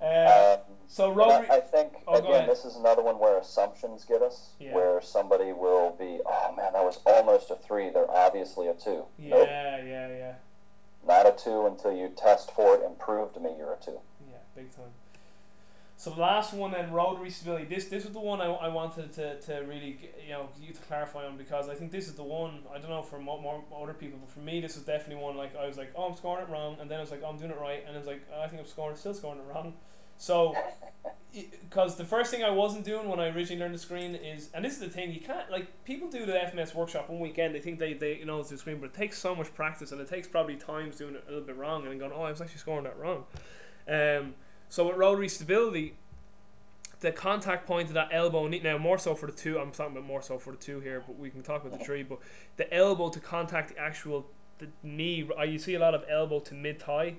Uh, 0.00 0.56
Um, 0.56 0.76
so 0.88 1.10
rotary. 1.12 1.48
I, 1.50 1.56
I 1.56 1.60
think 1.60 1.92
Oh, 2.06 2.14
again, 2.18 2.46
this 2.48 2.64
is 2.64 2.76
another 2.76 3.02
one 3.02 3.18
where 3.18 3.38
assumptions 3.38 4.04
get 4.04 4.22
us. 4.22 4.50
Yeah. 4.58 4.74
Where 4.74 5.00
somebody 5.00 5.52
will 5.52 5.90
be, 5.98 6.20
oh 6.26 6.54
man, 6.56 6.72
that 6.72 6.84
was 6.84 6.98
almost 7.06 7.50
a 7.50 7.56
three. 7.56 7.90
They're 7.90 8.10
obviously 8.10 8.66
a 8.68 8.74
two. 8.74 9.04
yeah, 9.18 9.30
Nope, 9.30 9.48
yeah, 9.50 10.08
yeah, 10.08 10.32
not 11.06 11.26
a 11.26 11.32
two 11.32 11.66
until 11.66 11.92
you 11.92 12.08
test 12.16 12.50
for 12.52 12.74
it 12.74 12.82
and 12.84 12.98
prove 12.98 13.32
to 13.34 13.40
me 13.40 13.50
you're 13.56 13.72
a 13.72 13.76
two. 13.84 14.00
yeah, 14.28 14.38
big 14.56 14.74
time. 14.74 14.86
So 15.96 16.08
the 16.10 16.20
last 16.22 16.54
one 16.54 16.70
then, 16.72 16.92
rotary 16.92 17.28
stability. 17.28 17.66
This 17.66 17.84
this 17.84 18.04
was 18.04 18.14
the 18.14 18.20
one 18.20 18.40
I, 18.40 18.46
I 18.46 18.68
wanted 18.68 19.12
to, 19.12 19.38
to 19.42 19.54
really 19.66 19.98
you 20.26 20.30
know 20.32 20.48
you 20.58 20.72
to 20.72 20.80
clarify 20.80 21.26
on 21.26 21.36
because 21.36 21.68
I 21.68 21.74
think 21.74 21.92
this 21.92 22.08
is 22.08 22.14
the 22.14 22.22
one 22.22 22.60
I 22.74 22.78
don't 22.78 22.88
know 22.88 23.02
for 23.02 23.18
more, 23.18 23.38
more 23.40 23.62
other 23.82 23.92
people, 23.92 24.18
but 24.18 24.30
for 24.30 24.40
me 24.40 24.60
this 24.62 24.76
was 24.76 24.84
definitely 24.84 25.22
one 25.22 25.36
like 25.36 25.54
I 25.54 25.66
was 25.66 25.76
like 25.76 25.92
oh 25.94 26.04
I'm 26.04 26.16
scoring 26.16 26.46
it 26.46 26.50
wrong, 26.50 26.78
and 26.80 26.90
then 26.90 26.98
I 26.98 27.02
was 27.02 27.10
like 27.10 27.20
oh, 27.22 27.28
I'm 27.28 27.36
doing 27.36 27.50
it 27.50 27.58
right, 27.60 27.84
and 27.86 27.94
I 27.94 27.98
was 27.98 28.06
like 28.06 28.22
oh, 28.34 28.40
I 28.40 28.48
think 28.48 28.62
I'm 28.62 28.66
scoring 28.68 28.96
still 28.96 29.12
scoring 29.12 29.40
it 29.40 29.54
wrong. 29.54 29.74
So, 30.20 30.54
because 31.32 31.96
the 31.96 32.04
first 32.04 32.30
thing 32.30 32.44
I 32.44 32.50
wasn't 32.50 32.84
doing 32.84 33.08
when 33.08 33.18
I 33.18 33.28
originally 33.28 33.58
learned 33.58 33.72
the 33.72 33.78
screen 33.78 34.14
is, 34.14 34.50
and 34.52 34.62
this 34.62 34.74
is 34.74 34.80
the 34.80 34.90
thing, 34.90 35.12
you 35.12 35.20
can't 35.20 35.50
like 35.50 35.82
people 35.84 36.10
do 36.10 36.26
the 36.26 36.34
FMS 36.34 36.74
workshop 36.74 37.08
one 37.08 37.20
weekend. 37.20 37.54
They 37.54 37.58
think 37.58 37.78
they 37.78 37.94
they 37.94 38.18
you 38.18 38.26
know 38.26 38.38
it's 38.38 38.50
the 38.50 38.58
screen, 38.58 38.80
but 38.80 38.90
it 38.90 38.94
takes 38.94 39.16
so 39.16 39.34
much 39.34 39.52
practice, 39.54 39.92
and 39.92 40.00
it 40.00 40.10
takes 40.10 40.28
probably 40.28 40.56
times 40.56 40.96
doing 40.96 41.14
it 41.14 41.24
a 41.26 41.30
little 41.30 41.46
bit 41.46 41.56
wrong, 41.56 41.82
and 41.82 41.90
then 41.90 41.98
going, 41.98 42.12
oh, 42.14 42.24
I 42.24 42.30
was 42.30 42.42
actually 42.42 42.58
scoring 42.58 42.84
that 42.84 42.98
wrong. 42.98 43.24
Um, 43.88 44.34
so 44.68 44.88
with 44.88 44.98
rotary 44.98 45.30
stability, 45.30 45.94
the 47.00 47.12
contact 47.12 47.66
point 47.66 47.88
of 47.88 47.94
that 47.94 48.10
elbow 48.12 48.46
knee 48.46 48.60
now 48.62 48.76
more 48.76 48.98
so 48.98 49.14
for 49.14 49.24
the 49.24 49.32
two. 49.32 49.58
I'm 49.58 49.70
talking 49.70 49.96
about 49.96 50.06
more 50.06 50.20
so 50.20 50.36
for 50.36 50.50
the 50.50 50.58
two 50.58 50.80
here, 50.80 51.02
but 51.06 51.18
we 51.18 51.30
can 51.30 51.42
talk 51.42 51.64
about 51.64 51.78
the 51.78 51.84
three. 51.84 52.02
But 52.02 52.18
the 52.58 52.72
elbow 52.74 53.08
to 53.08 53.20
contact 53.20 53.70
the 53.70 53.80
actual 53.80 54.26
the 54.58 54.68
knee, 54.82 55.26
you 55.48 55.58
see 55.58 55.76
a 55.76 55.80
lot 55.80 55.94
of 55.94 56.04
elbow 56.10 56.40
to 56.40 56.54
mid 56.54 56.82
thigh. 56.82 57.14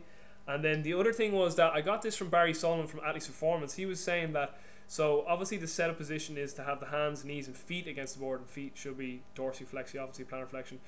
And 0.47 0.63
then 0.63 0.83
the 0.83 0.93
other 0.93 1.13
thing 1.13 1.33
was 1.33 1.55
that 1.55 1.73
I 1.73 1.81
got 1.81 2.01
this 2.01 2.15
from 2.15 2.29
Barry 2.29 2.53
Solomon 2.53 2.87
from 2.87 2.99
Athletes 3.05 3.27
Performance. 3.27 3.75
He 3.75 3.85
was 3.85 3.99
saying 3.99 4.33
that 4.33 4.57
so 4.87 5.23
obviously 5.25 5.55
the 5.55 5.67
setup 5.67 5.97
position 5.97 6.37
is 6.37 6.53
to 6.55 6.63
have 6.63 6.81
the 6.81 6.87
hands, 6.87 7.23
knees, 7.23 7.47
and 7.47 7.55
feet 7.55 7.87
against 7.87 8.15
the 8.15 8.19
board, 8.19 8.41
and 8.41 8.49
feet 8.49 8.73
should 8.75 8.97
be 8.97 9.21
dorsiflexy, 9.37 9.97
obviously 9.97 10.25
plantar 10.25 10.49
flexion. 10.49 10.79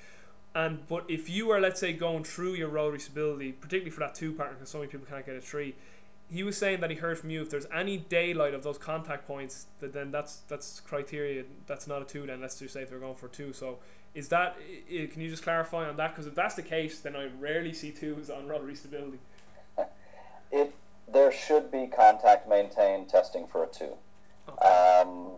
And 0.54 0.86
but 0.86 1.04
if 1.08 1.30
you 1.30 1.50
are 1.50 1.60
let's 1.60 1.80
say 1.80 1.94
going 1.94 2.24
through 2.24 2.52
your 2.52 2.68
rotary 2.68 3.00
stability, 3.00 3.52
particularly 3.52 3.90
for 3.90 4.00
that 4.00 4.14
two 4.14 4.34
partner, 4.34 4.56
because 4.56 4.68
so 4.68 4.78
many 4.78 4.90
people 4.90 5.06
can't 5.06 5.24
get 5.24 5.36
a 5.36 5.40
three, 5.40 5.74
he 6.30 6.42
was 6.42 6.56
saying 6.56 6.80
that 6.80 6.90
he 6.90 6.96
heard 6.96 7.18
from 7.18 7.30
you 7.30 7.40
if 7.40 7.48
there's 7.48 7.66
any 7.72 7.96
daylight 7.96 8.54
of 8.54 8.62
those 8.62 8.76
contact 8.76 9.26
points, 9.26 9.66
that 9.80 9.92
then 9.92 10.10
that's 10.10 10.36
that's 10.48 10.80
criteria. 10.80 11.44
That's 11.66 11.86
not 11.86 12.02
a 12.02 12.04
two. 12.04 12.26
Then 12.26 12.40
let's 12.40 12.58
just 12.58 12.74
say 12.74 12.82
if 12.82 12.90
they're 12.90 12.98
going 12.98 13.14
for 13.14 13.28
two. 13.28 13.52
So 13.52 13.78
is 14.14 14.28
that? 14.28 14.56
Can 14.88 15.20
you 15.22 15.30
just 15.30 15.42
clarify 15.42 15.88
on 15.88 15.96
that? 15.96 16.14
Because 16.14 16.26
if 16.26 16.34
that's 16.34 16.54
the 16.54 16.62
case, 16.62 17.00
then 17.00 17.16
I 17.16 17.28
rarely 17.40 17.72
see 17.72 17.90
twos 17.90 18.28
on 18.28 18.46
rotary 18.46 18.74
stability. 18.74 19.18
It 20.54 20.72
there 21.12 21.32
should 21.32 21.70
be 21.70 21.86
contact 21.88 22.48
maintained 22.48 23.08
testing 23.08 23.46
for 23.46 23.64
a 23.64 23.66
two. 23.66 23.94
Okay. 24.48 24.68
Um, 24.68 25.32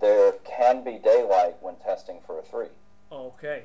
there 0.00 0.32
can 0.44 0.84
be 0.84 0.92
daylight 0.98 1.56
when 1.60 1.74
testing 1.76 2.20
for 2.24 2.38
a 2.38 2.42
three 2.42 2.68
okay. 3.10 3.64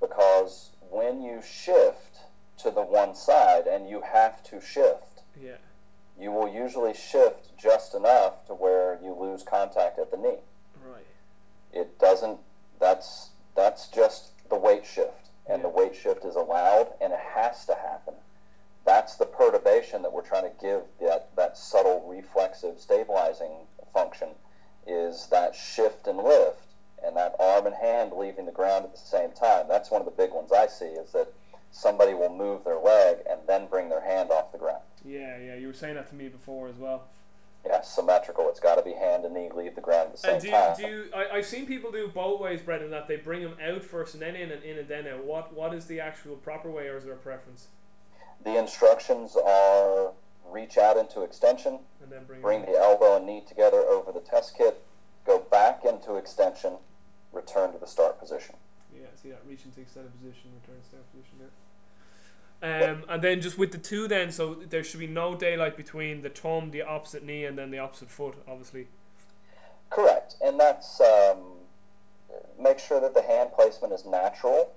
because 0.00 0.70
when 0.90 1.22
you 1.22 1.40
shift 1.42 2.18
to 2.58 2.70
the 2.70 2.82
one 2.82 3.14
side 3.14 3.66
and 3.66 3.88
you 3.88 4.02
have 4.02 4.42
to 4.44 4.60
shift, 4.60 5.22
Yeah. 5.40 5.56
you 6.18 6.30
will 6.32 6.48
usually 6.48 6.92
shift 6.94 7.56
just 7.56 7.94
enough 7.94 8.44
to 8.46 8.54
where 8.54 8.98
you 9.02 9.14
lose 9.14 9.42
contact 9.42 9.98
at 9.98 10.10
the 10.10 10.16
knee. 10.18 10.38
Right. 10.84 11.06
It 11.72 11.98
doesn't. 11.98 12.40
That's 12.78 13.30
that's 13.56 13.88
just 13.88 14.32
the 14.50 14.56
weight 14.56 14.84
shift, 14.84 15.30
and 15.48 15.64
the 15.64 15.68
weight 15.68 15.94
shift 15.96 16.24
is 16.24 16.36
allowed, 16.36 16.88
and 17.00 17.12
it 17.12 17.20
has 17.34 17.64
to 17.66 17.74
happen. 17.74 18.14
That's 18.84 19.16
the 19.16 19.24
perturbation 19.26 20.02
that 20.02 20.12
we're 20.12 20.26
trying 20.26 20.44
to 20.44 20.52
give 20.60 20.82
that 21.00 21.30
that 21.36 21.56
subtle 21.56 22.04
reflexive 22.06 22.78
stabilizing 22.78 23.66
function 23.92 24.28
is 24.86 25.28
that 25.30 25.54
shift 25.54 26.06
and 26.06 26.18
lift, 26.18 26.74
and 27.02 27.16
that 27.16 27.34
arm 27.38 27.66
and 27.66 27.74
hand 27.74 28.12
leaving 28.14 28.44
the 28.46 28.52
ground 28.52 28.84
at 28.84 28.92
the 28.92 28.98
same 28.98 29.32
time. 29.32 29.66
That's 29.68 29.90
one 29.90 30.02
of 30.02 30.04
the 30.04 30.10
big 30.10 30.32
ones 30.32 30.52
I 30.52 30.66
see 30.66 30.84
is 30.84 31.12
that 31.12 31.32
somebody 31.70 32.12
will 32.14 32.34
move 32.34 32.64
their 32.64 32.78
leg 32.78 33.18
and 33.28 33.40
then 33.46 33.66
bring 33.66 33.88
their 33.88 34.02
hand 34.04 34.30
off 34.30 34.52
the 34.52 34.58
ground. 34.58 34.82
Yeah. 35.04 35.38
Yeah. 35.38 35.54
You 35.56 35.68
were 35.68 35.72
saying 35.72 35.94
that 35.94 36.08
to 36.10 36.14
me 36.14 36.28
before 36.28 36.68
as 36.68 36.76
well. 36.76 37.04
Yeah, 37.66 37.80
symmetrical. 37.80 38.50
It's 38.50 38.60
got 38.60 38.74
to 38.74 38.82
be 38.82 38.92
hand 38.92 39.24
and 39.24 39.32
knee 39.32 39.48
leave 39.54 39.74
the 39.74 39.80
ground 39.80 40.08
at 40.08 40.12
the 40.12 40.18
same 40.18 40.32
And 40.34 40.42
do 40.42 40.48
you, 40.48 40.54
time. 40.54 40.76
do 40.76 40.82
you, 40.86 41.04
I, 41.16 41.38
I've 41.38 41.46
seen 41.46 41.64
people 41.66 41.90
do 41.90 42.08
both 42.08 42.38
ways, 42.40 42.60
Brendan, 42.60 42.90
that 42.90 43.08
they 43.08 43.16
bring 43.16 43.42
them 43.42 43.56
out 43.62 43.82
first 43.82 44.12
and 44.12 44.22
then 44.22 44.36
in 44.36 44.50
and 44.50 44.62
in 44.62 44.78
and 44.78 44.86
then 44.86 45.06
out. 45.08 45.24
What 45.24 45.54
What 45.54 45.72
is 45.72 45.86
the 45.86 45.98
actual 45.98 46.36
proper 46.36 46.70
way, 46.70 46.88
or 46.88 46.98
is 46.98 47.04
there 47.04 47.14
a 47.14 47.16
preference? 47.16 47.68
The 48.44 48.58
instructions 48.58 49.36
are 49.36 50.12
reach 50.50 50.78
out 50.78 50.96
into 50.96 51.22
extension, 51.22 51.80
And 52.02 52.12
then 52.12 52.24
bring, 52.24 52.40
bring 52.40 52.62
the 52.62 52.78
elbow 52.78 53.16
and 53.16 53.26
knee 53.26 53.42
together 53.46 53.78
over 53.78 54.12
the 54.12 54.20
test 54.20 54.56
kit, 54.56 54.80
go 55.26 55.38
back 55.50 55.84
into 55.84 56.14
extension, 56.16 56.74
return 57.32 57.72
to 57.72 57.78
the 57.78 57.86
start 57.86 58.20
position. 58.20 58.54
Yeah, 58.94 59.06
see 59.20 59.30
that 59.30 59.40
reach 59.48 59.64
into 59.64 59.80
extended 59.80 60.12
position, 60.20 60.50
return 60.62 60.80
to 60.80 60.86
start 60.86 61.02
position. 61.10 61.38
Yeah. 61.40 61.48
Um, 62.92 63.04
and 63.08 63.22
then 63.22 63.40
just 63.40 63.58
with 63.58 63.72
the 63.72 63.78
two, 63.78 64.06
then 64.06 64.30
so 64.30 64.54
there 64.54 64.84
should 64.84 65.00
be 65.00 65.06
no 65.06 65.34
daylight 65.34 65.76
between 65.76 66.22
the 66.22 66.30
thumb, 66.30 66.70
the 66.70 66.82
opposite 66.82 67.24
knee, 67.24 67.44
and 67.44 67.58
then 67.58 67.70
the 67.70 67.78
opposite 67.78 68.08
foot. 68.10 68.36
Obviously. 68.46 68.88
Correct, 69.90 70.36
and 70.42 70.58
that's 70.58 71.00
um, 71.00 71.38
make 72.58 72.78
sure 72.78 73.00
that 73.00 73.14
the 73.14 73.22
hand 73.22 73.50
placement 73.54 73.92
is 73.92 74.04
natural 74.06 74.72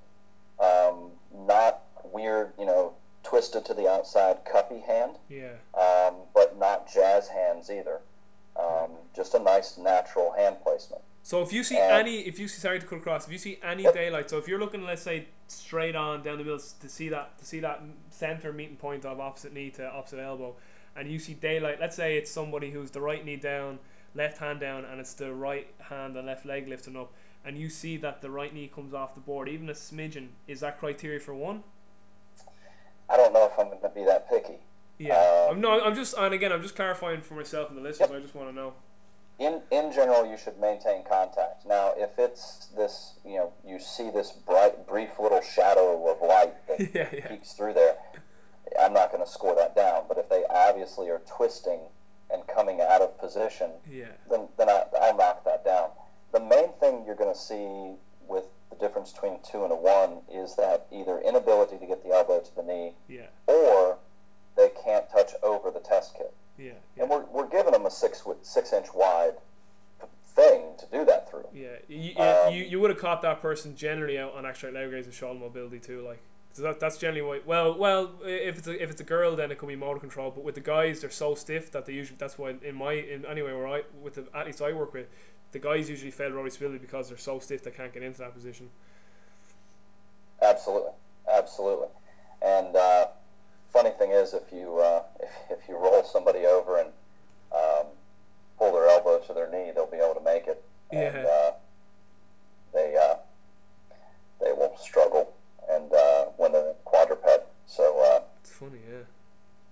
Um, 0.59 1.11
not 1.34 1.84
weird, 2.03 2.53
you 2.57 2.65
know, 2.65 2.93
twisted 3.28 3.65
to 3.65 3.73
the 3.73 3.88
outside 3.89 4.45
cuppy 4.45 4.84
hand, 4.86 5.17
Yeah. 5.28 5.53
um, 5.73 6.15
but 6.34 6.57
not 6.57 6.91
jazz 6.91 7.28
hands 7.28 7.69
either. 7.69 8.01
Um, 8.55 8.91
just 9.13 9.34
a 9.34 9.39
nice 9.39 9.78
natural 9.78 10.32
hand 10.32 10.57
placement. 10.63 11.01
So 11.23 11.41
if 11.41 11.51
you 11.51 11.63
see 11.63 11.78
And- 11.78 11.91
any, 11.91 12.21
if 12.21 12.39
you 12.39 12.47
see, 12.47 12.59
sorry 12.61 12.80
to 12.80 12.86
cut 12.86 12.99
across, 12.99 13.25
if 13.28 13.32
you 13.34 13.38
see 13.38 13.59
any 13.61 13.84
Yep. 13.84 13.93
daylight, 13.93 14.30
so 14.30 14.38
if 14.38 14.47
you're 14.47 14.59
looking, 14.59 14.84
let's 14.86 15.01
say, 15.01 15.28
straight 15.47 15.95
on 15.95 16.23
down 16.23 16.38
the 16.38 16.43
middle 16.45 16.57
to 16.59 16.89
see 16.89 17.09
that 17.09 17.38
to 17.39 17.45
see 17.45 17.59
that 17.59 17.82
center 18.09 18.53
meeting 18.53 18.78
point 18.78 19.03
of 19.05 19.19
opposite 19.19 19.51
knee 19.53 19.69
to 19.71 19.86
opposite 19.86 20.19
elbow, 20.19 20.55
and 20.95 21.09
you 21.09 21.19
see 21.19 21.34
daylight, 21.34 21.80
let's 21.82 21.95
say 21.97 22.17
it's 22.17 22.32
somebody 22.32 22.71
who's 22.71 22.91
the 22.91 23.01
right 23.01 23.23
knee 23.25 23.36
down, 23.36 23.80
left 24.15 24.38
hand 24.38 24.61
down, 24.61 24.86
and 24.86 24.99
it's 25.01 25.13
the 25.13 25.34
right 25.34 25.67
hand 25.89 26.15
and 26.15 26.25
left 26.28 26.45
leg 26.45 26.67
lifting 26.69 26.95
up, 26.95 27.11
and 27.43 27.57
you 27.57 27.69
see 27.69 27.97
that 27.97 28.21
the 28.21 28.32
right 28.32 28.53
knee 28.53 28.69
comes 28.69 28.93
off 28.93 29.13
the 29.13 29.19
board, 29.21 29.49
even 29.49 29.69
a 29.69 29.73
smidgen, 29.73 30.30
is 30.47 30.61
that 30.61 30.80
criteria 30.80 31.19
for 31.19 31.34
one? 31.36 31.63
I 33.09 33.15
don't 33.15 33.32
know 33.32 33.45
if 33.45 33.57
I'm 33.57 33.67
going 33.67 33.80
to 33.82 33.87
be 33.98 34.06
that 34.06 34.30
picky. 34.30 34.60
Yeah, 35.00 35.14
Um, 35.50 35.56
I'm 35.56 35.62
no, 35.62 35.82
I'm 35.84 35.95
just, 35.95 36.16
and 36.18 36.34
again, 36.34 36.52
I'm 36.52 36.62
just 36.62 36.76
clarifying 36.76 37.22
for 37.22 37.36
myself 37.36 37.70
and 37.70 37.78
the 37.78 37.82
listeners. 37.82 38.10
I 38.12 38.20
just 38.20 38.34
want 38.36 38.50
to 38.50 38.56
know. 38.56 38.74
in 39.39 39.62
in 39.70 39.91
general 39.91 40.26
you 40.26 40.36
should 40.38 40.58
maintain 40.60 41.04
contact 41.08 41.64
now 41.68 41.93
if 41.95 42.18
it's 42.18 42.70
this 42.76 43.14
you 43.24 43.36
know 43.38 43.54
you 43.64 43.78
see 43.80 44.10
this 44.10 44.32
bright 44.32 44.88
brief 44.88 45.20
little 45.20 45.41
shadow 45.41 45.86
of 46.12 46.18
light 46.28 46.56
that 46.68 46.80
yeah, 46.95 47.08
yeah, 47.14 47.28
peeks 47.28 47.54
through 47.54 47.72
there 47.74 47.95
i'm 48.82 48.93
not 48.93 49.12
going 49.12 49.24
to 49.24 49.30
score 49.30 49.54
that 49.54 49.76
down 49.76 50.02
but 50.08 50.18
if 50.18 50.28
they 50.30 50.41
obviously 50.50 51.08
are 51.08 51.22
twisting 51.38 51.82
and 52.32 52.41
coming 52.48 52.82
out 52.82 53.02
of 53.02 53.16
position 53.20 53.70
yeah, 53.88 54.06
then, 54.32 54.48
then 54.58 54.70
I, 54.70 54.82
i'll 55.02 55.16
knock 55.16 55.45
that 55.45 55.64
down 55.64 55.89
the 56.32 56.39
main 56.39 56.72
thing 56.80 57.04
you're 57.06 57.16
going 57.24 57.32
to 57.32 57.39
see 57.39 57.93
with 58.28 58.45
the 58.70 58.76
difference 58.78 59.11
between 59.11 59.34
a 59.34 59.39
two 59.49 59.63
and 59.63 59.72
a 59.72 59.76
one 59.76 60.22
is 60.32 60.55
that 60.55 60.88
either 60.91 61.20
inability 61.20 61.78
to 61.78 61.86
get 61.86 62.03
the 62.03 62.09
elbow 62.09 62.39
to 62.39 62.55
the 62.55 62.63
knee 62.63 62.93
yeah, 63.07 63.28
or 63.47 63.97
they 64.55 64.70
can't 64.84 65.09
touch 65.09 65.32
over 65.43 65.72
the 65.72 65.80
test 65.80 66.15
kit 66.18 66.34
yeah, 66.57 66.72
and 66.99 67.09
we're, 67.09 67.26
we're 67.26 67.47
giving 67.47 67.72
them 67.72 67.86
a 67.86 67.91
six 67.91 68.24
six 68.41 68.74
inch 68.74 68.88
wide 68.93 69.36
thing 70.38 70.61
to 70.78 70.86
do 70.91 71.03
that 71.05 71.30
through. 71.30 71.45
Yeah, 71.53 71.68
you, 71.88 72.13
you, 72.15 72.22
Um, 72.22 72.53
you, 72.53 72.63
you 72.63 72.80
would 72.80 72.91
have 72.91 72.99
caught 72.99 73.22
that 73.24 73.41
person 73.41 73.76
generally 73.76 74.18
out 74.18 74.34
on 74.36 74.45
extra 74.45 74.72
leg 74.72 74.91
raise 74.91 75.05
and 75.05 75.13
shoulder 75.13 75.39
mobility 75.39 75.80
too. 75.80 76.01
Like, 76.01 76.22
so 76.53 76.61
that, 76.63 76.80
that's 76.80 76.97
generally 76.97 77.22
why. 77.22 77.41
Well, 77.45 77.78
well, 77.78 78.11
if 78.24 78.57
it's 78.59 78.68
a, 78.68 78.82
if 78.82 78.89
it's 78.91 79.01
a 79.01 79.03
girl, 79.03 79.36
then 79.36 79.51
it 79.51 79.57
could 79.57 79.68
be 79.68 79.76
motor 79.76 79.99
control. 79.99 80.32
But 80.32 80.43
with 80.43 80.55
the 80.55 80.61
guys, 80.61 81.01
they're 81.01 81.09
so 81.09 81.36
stiff 81.36 81.72
that 81.72 81.86
they 81.86 81.93
usually. 81.93 82.18
That's 82.18 82.38
why 82.38 82.55
in 82.61 82.76
my 82.76 82.93
in 82.93 83.26
anyway 83.26 83.53
where 83.53 83.68
I 83.68 83.84
with 84.01 84.15
the 84.15 84.28
athletes 84.34 84.61
I 84.61 84.72
work 84.74 84.93
with, 84.93 85.07
the 85.52 85.60
guys 85.60 85.89
usually 85.89 86.12
fail 86.12 86.32
rotary 86.32 86.52
stability 86.52 86.80
because 86.80 87.10
they're 87.10 87.18
so 87.18 87.39
stiff 87.39 87.64
they 87.64 87.72
can't 87.72 87.93
get 87.93 88.04
into 88.04 88.20
that 88.20 88.34
position. 88.34 88.70
Absolutely, 90.41 90.91
absolutely. 91.32 91.88
And 92.41 92.76
uh, 92.76 93.08
funny 93.72 93.91
thing 93.91 94.12
is, 94.12 94.34
if 94.34 94.52
you 94.52 94.78
uh, 94.78 95.04
if, 95.20 95.60
if 95.60 95.70
you 95.70 95.76
roll 95.76 96.04
somebody 96.04 96.45
over 96.45 96.78
and 96.80 96.89
um, 97.54 97.88
pull 98.58 98.72
their 98.74 98.88
elbow 98.88 99.20
to 99.20 99.34
their 99.34 99.50
knee, 99.50 99.72
they'll 99.74 99.88
be 99.88 99.98
able 99.98 100.14
to 100.16 100.24
make 100.24 100.48
it. 100.48 100.64
And 100.91 101.18
uh, 101.18 101.52
they 102.74 102.95
uh, 102.95 103.16
they 104.39 104.52
will 104.52 104.76
struggle 104.78 105.34
and 105.70 105.91
uh, 105.91 106.26
when 106.38 106.52
they're 106.52 106.74
quadruped. 106.86 107.26
So. 107.66 108.00
Uh, 108.02 108.22
It's 108.41 108.52
funny, 108.52 108.80
yeah. 108.89 109.04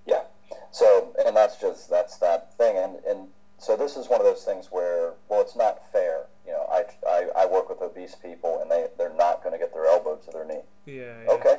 Yeah. 0.05 0.23
So, 0.71 1.15
and 1.25 1.35
that's 1.37 1.57
just 1.57 1.89
that's 1.89 2.17
that 2.17 2.53
thing, 2.57 2.75
and 2.77 2.97
and 3.05 3.29
so 3.65 3.75
this 3.75 3.97
is 3.97 4.07
one 4.07 4.19
of 4.19 4.25
those 4.25 4.43
things 4.43 4.67
where, 4.69 5.13
well, 5.27 5.41
it's 5.41 5.55
not 5.55 5.91
fair. 5.91 6.27
You 6.45 6.51
know, 6.51 6.67
I 6.71 6.83
I, 7.07 7.27
I 7.35 7.45
work 7.47 7.67
with 7.69 7.81
obese 7.81 8.13
people, 8.13 8.59
and 8.61 8.69
they 8.69 8.85
they're 8.97 9.15
not 9.15 9.41
going 9.41 9.53
to 9.53 9.57
get 9.57 9.73
their 9.73 9.87
elbow 9.87 10.17
to 10.17 10.31
their 10.31 10.45
knee. 10.45 10.61
Yeah, 10.85 11.23
yeah. 11.23 11.31
Okay, 11.31 11.57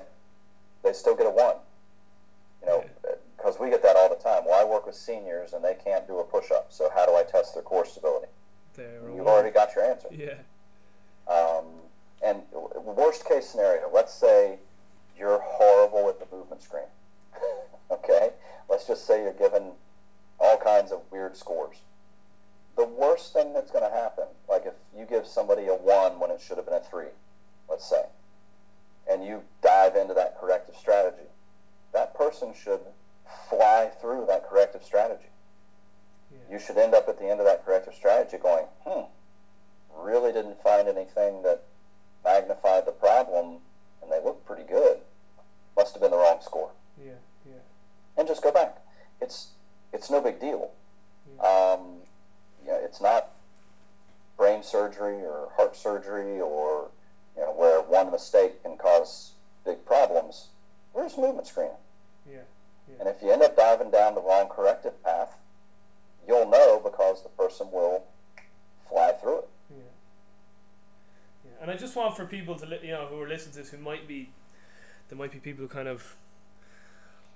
they 0.84 0.92
still 0.92 1.16
get 1.16 1.26
a 1.26 1.30
one. 1.30 1.56
You 2.62 2.68
know, 2.68 2.84
because 3.36 3.58
we 3.58 3.70
get 3.70 3.82
that 3.82 3.96
all 3.96 4.08
the 4.08 4.22
time. 4.22 4.44
Well, 4.46 4.60
I 4.60 4.64
work 4.64 4.86
with 4.86 4.94
seniors, 4.94 5.52
and 5.52 5.64
they 5.64 5.74
can't 5.74 6.06
do 6.06 6.18
a 6.18 6.24
push 6.24 6.50
up. 6.52 6.72
So 6.72 6.88
how 6.94 7.06
do 7.06 7.12
I 7.12 7.24
test 7.24 7.54
their 7.54 7.62
core 7.62 7.84
stability? 7.84 8.28
There, 8.74 9.00
You've 9.14 9.26
already 9.26 9.50
got 9.50 9.74
your 9.74 9.84
answer. 9.84 10.08
Yeah, 10.10 10.34
Um, 11.28 11.64
and 12.24 12.42
worst 12.52 13.26
case 13.26 13.48
scenario, 13.48 13.90
let's 13.92 14.12
say 14.12 14.58
you're 15.18 15.40
horrible 15.42 16.08
at 16.08 16.18
the 16.18 16.36
movement 16.36 16.62
screen. 16.62 16.84
okay? 17.90 18.30
Let's 18.68 18.86
just 18.86 19.06
say 19.06 19.22
you're 19.22 19.32
given 19.32 19.72
all 20.38 20.58
kinds 20.58 20.92
of 20.92 21.00
weird 21.10 21.36
scores. 21.36 21.76
The 22.76 22.84
worst 22.84 23.32
thing 23.32 23.52
that's 23.54 23.70
going 23.70 23.88
to 23.90 23.96
happen, 23.96 24.24
like 24.48 24.66
if 24.66 24.74
you 24.96 25.06
give 25.06 25.26
somebody 25.26 25.66
a 25.66 25.74
one 25.74 26.20
when 26.20 26.30
it 26.30 26.40
should 26.40 26.56
have 26.58 26.66
been 26.66 26.74
a 26.74 26.80
three, 26.80 27.08
let's 27.70 27.88
say, 27.88 28.02
and 29.10 29.24
you 29.24 29.42
dive 29.62 29.96
into 29.96 30.14
that 30.14 30.38
corrective 30.38 30.76
strategy, 30.76 31.28
that 31.92 32.14
person 32.14 32.52
should 32.54 32.80
fly 33.48 33.90
through 34.00 34.26
that 34.26 34.46
corrective 34.48 34.82
strategy. 34.82 35.30
yeah. 36.30 36.38
You 36.54 36.58
should 36.58 36.76
end 36.76 36.94
up 36.94 37.08
at 37.08 37.18
the 37.18 37.28
end 37.30 37.40
of 37.40 37.46
that 37.46 37.64
corrective 37.64 37.94
strategy 37.94 38.36
going, 38.36 38.66
hmm, 38.86 39.04
really 39.98 40.32
didn't 40.32 40.60
find 40.62 40.86
anything 40.88 41.42
that 41.42 41.62
magnified 42.24 42.86
the 42.86 42.92
problem, 42.92 43.58
and 44.02 44.10
they 44.12 44.20
look 44.22 44.44
pretty 44.44 44.64
good. 44.64 44.98
Must 45.76 45.94
have 45.94 46.02
been 46.02 46.10
the 46.10 46.16
wrong 46.18 46.38
score. 46.42 46.70
yeah, 47.02 47.12
yeah. 47.46 47.52
And 48.16 48.26
just 48.28 48.42
go 48.42 48.50
back. 48.52 48.78
It's 49.20 49.48
it's 49.92 50.10
no 50.10 50.20
big 50.20 50.40
deal. 50.40 50.70
Um, 51.40 51.40
yeah, 51.40 52.05
it's 52.96 53.02
not 53.02 53.28
brain 54.38 54.62
surgery 54.62 55.16
or 55.16 55.50
heart 55.56 55.76
surgery 55.76 56.40
or 56.40 56.88
you 57.36 57.42
know 57.42 57.52
where 57.52 57.82
one 57.82 58.10
mistake 58.10 58.62
can 58.62 58.78
cause 58.78 59.32
big 59.66 59.84
problems. 59.84 60.46
Where's 60.94 61.18
movement 61.18 61.46
screening? 61.46 61.74
Yeah, 62.26 62.38
And 62.98 63.06
if 63.06 63.16
you 63.22 63.30
end 63.30 63.42
up 63.42 63.54
diving 63.54 63.90
down 63.90 64.14
the 64.14 64.22
wrong 64.22 64.48
corrective 64.48 65.04
path, 65.04 65.36
you'll 66.26 66.48
know 66.48 66.80
because 66.82 67.22
the 67.22 67.28
person 67.28 67.70
will 67.70 68.04
fly 68.88 69.12
through 69.20 69.40
it. 69.40 69.48
Yeah. 69.70 69.76
Yeah. 71.44 71.50
And 71.60 71.70
I 71.70 71.76
just 71.76 71.96
want 71.96 72.16
for 72.16 72.24
people 72.24 72.54
to, 72.54 72.78
you 72.82 72.92
know, 72.92 73.08
who 73.10 73.20
are 73.20 73.28
listening 73.28 73.52
to 73.52 73.58
this, 73.58 73.70
who 73.70 73.76
might 73.78 74.08
be, 74.08 74.30
there 75.10 75.18
might 75.18 75.32
be 75.32 75.38
people 75.38 75.64
who 75.64 75.68
kind 75.68 75.86
of, 75.86 76.16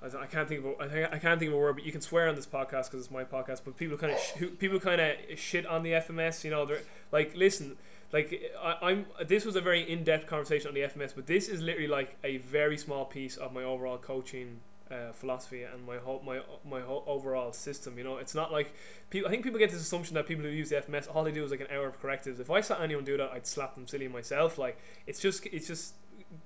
I, 0.03 0.23
I 0.23 0.27
can't 0.27 0.49
think 0.49 0.65
of, 0.65 0.67
a, 0.67 0.83
I, 0.83 0.89
think, 0.89 1.13
I 1.13 1.19
can't 1.19 1.39
think 1.39 1.51
of 1.51 1.57
a 1.57 1.61
word, 1.61 1.77
but 1.77 1.85
you 1.85 1.93
can 1.93 2.01
swear 2.01 2.29
on 2.29 2.35
this 2.35 2.47
podcast 2.47 2.91
because 2.91 3.01
it's 3.01 3.11
my 3.11 3.25
podcast. 3.25 3.63
But 3.65 3.77
people 3.77 3.97
kind 3.97 4.13
of, 4.13 4.19
sh- 4.19 4.59
people 4.59 4.81
kind 4.81 5.01
of 5.01 5.17
shit 5.39 5.67
on 5.67 5.83
the 5.83 5.93
FMS. 5.93 6.45
You 6.45 6.51
know, 6.51 6.65
they're 6.65 6.83
like, 7.13 7.35
listen, 7.37 7.77
like 8.13 8.53
I, 8.61 8.77
I'm. 8.83 9.07
This 9.27 9.45
was 9.45 9.57
a 9.57 9.61
very 9.61 9.91
in-depth 9.91 10.27
conversation 10.27 10.69
on 10.69 10.75
the 10.75 10.83
FMS, 10.83 11.15
but 11.15 11.27
this 11.27 11.49
is 11.49 11.61
literally 11.61 11.89
like 11.89 12.17
a 12.25 12.39
very 12.39 12.77
small 12.77 13.05
piece 13.05 13.37
of 13.37 13.53
my 13.53 13.63
overall 13.63 13.99
coaching 13.99 14.61
uh, 14.91 15.13
philosophy 15.13 15.63
and 15.63 15.87
my 15.87 15.99
whole 15.99 16.21
my 16.25 16.41
my 16.69 16.81
whole 16.81 17.05
overall 17.07 17.53
system. 17.53 17.97
You 17.97 18.05
know, 18.05 18.17
it's 18.17 18.35
not 18.35 18.51
like 18.51 18.75
people. 19.11 19.29
I 19.29 19.31
think 19.31 19.45
people 19.45 19.59
get 19.59 19.71
this 19.71 19.81
assumption 19.81 20.15
that 20.15 20.27
people 20.27 20.45
who 20.45 20.51
use 20.51 20.71
the 20.71 20.77
FMS 20.77 21.07
all 21.13 21.23
they 21.23 21.33
do 21.33 21.45
is 21.45 21.51
like 21.51 21.61
an 21.61 21.69
hour 21.73 21.87
of 21.87 22.01
correctives. 22.01 22.41
If 22.41 22.51
I 22.51 22.61
saw 22.61 22.81
anyone 22.81 23.05
do 23.05 23.17
that, 23.17 23.31
I'd 23.33 23.47
slap 23.47 23.75
them 23.75 23.87
silly 23.87 24.09
myself. 24.09 24.59
Like 24.59 24.79
it's 25.07 25.21
just 25.21 25.47
it's 25.47 25.69
just 25.69 25.95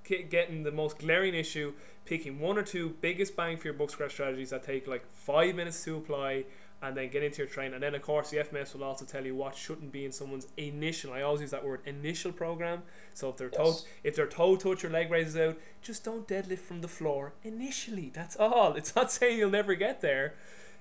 getting 0.05 0.63
the 0.63 0.73
most 0.73 0.99
glaring 0.99 1.35
issue, 1.35 1.73
picking 2.05 2.39
one 2.41 2.59
or 2.59 2.63
two 2.63 2.95
biggest 3.01 3.37
bang 3.37 3.57
for 3.57 3.69
your 3.69 3.75
buck 3.75 3.91
scratch 3.91 4.13
strategies 4.13 4.51
that 4.51 4.63
take 4.63 4.87
like 4.87 5.05
five 5.13 5.55
minutes 5.55 5.83
to 5.85 5.97
apply. 5.97 6.45
And 6.83 6.95
then 6.95 7.09
get 7.09 7.23
into 7.23 7.39
your 7.39 7.47
train, 7.47 7.73
and 7.73 7.83
then 7.83 7.95
of 7.95 8.03
course 8.03 8.29
the 8.29 8.37
FMS 8.39 8.75
will 8.75 8.85
also 8.85 9.07
tell 9.07 9.25
you 9.25 9.35
what 9.35 9.57
shouldn't 9.57 9.91
be 9.91 10.05
in 10.05 10.13
someone's 10.13 10.49
initial. 10.59 11.15
I 11.15 11.23
always 11.23 11.41
use 11.41 11.51
that 11.53 11.65
word 11.65 11.81
initial 11.87 12.31
program. 12.31 12.83
So 13.15 13.31
if 13.31 13.39
they're 13.39 13.49
toe, 13.49 13.69
Yes. 13.69 13.87
if 14.03 14.17
their 14.17 14.27
toe 14.27 14.57
touch 14.57 14.85
or 14.85 14.91
leg 14.91 15.11
raises 15.11 15.35
out, 15.35 15.57
just 15.81 16.05
don't 16.05 16.29
deadlift 16.29 16.59
from 16.59 16.83
the 16.83 16.89
floor 16.89 17.33
initially. 17.43 18.11
That's 18.13 18.37
all. 18.37 18.75
It's 18.75 18.95
not 18.95 19.11
saying 19.19 19.39
you'll 19.39 19.49
never 19.49 19.75
get 19.75 20.03
there. 20.03 20.35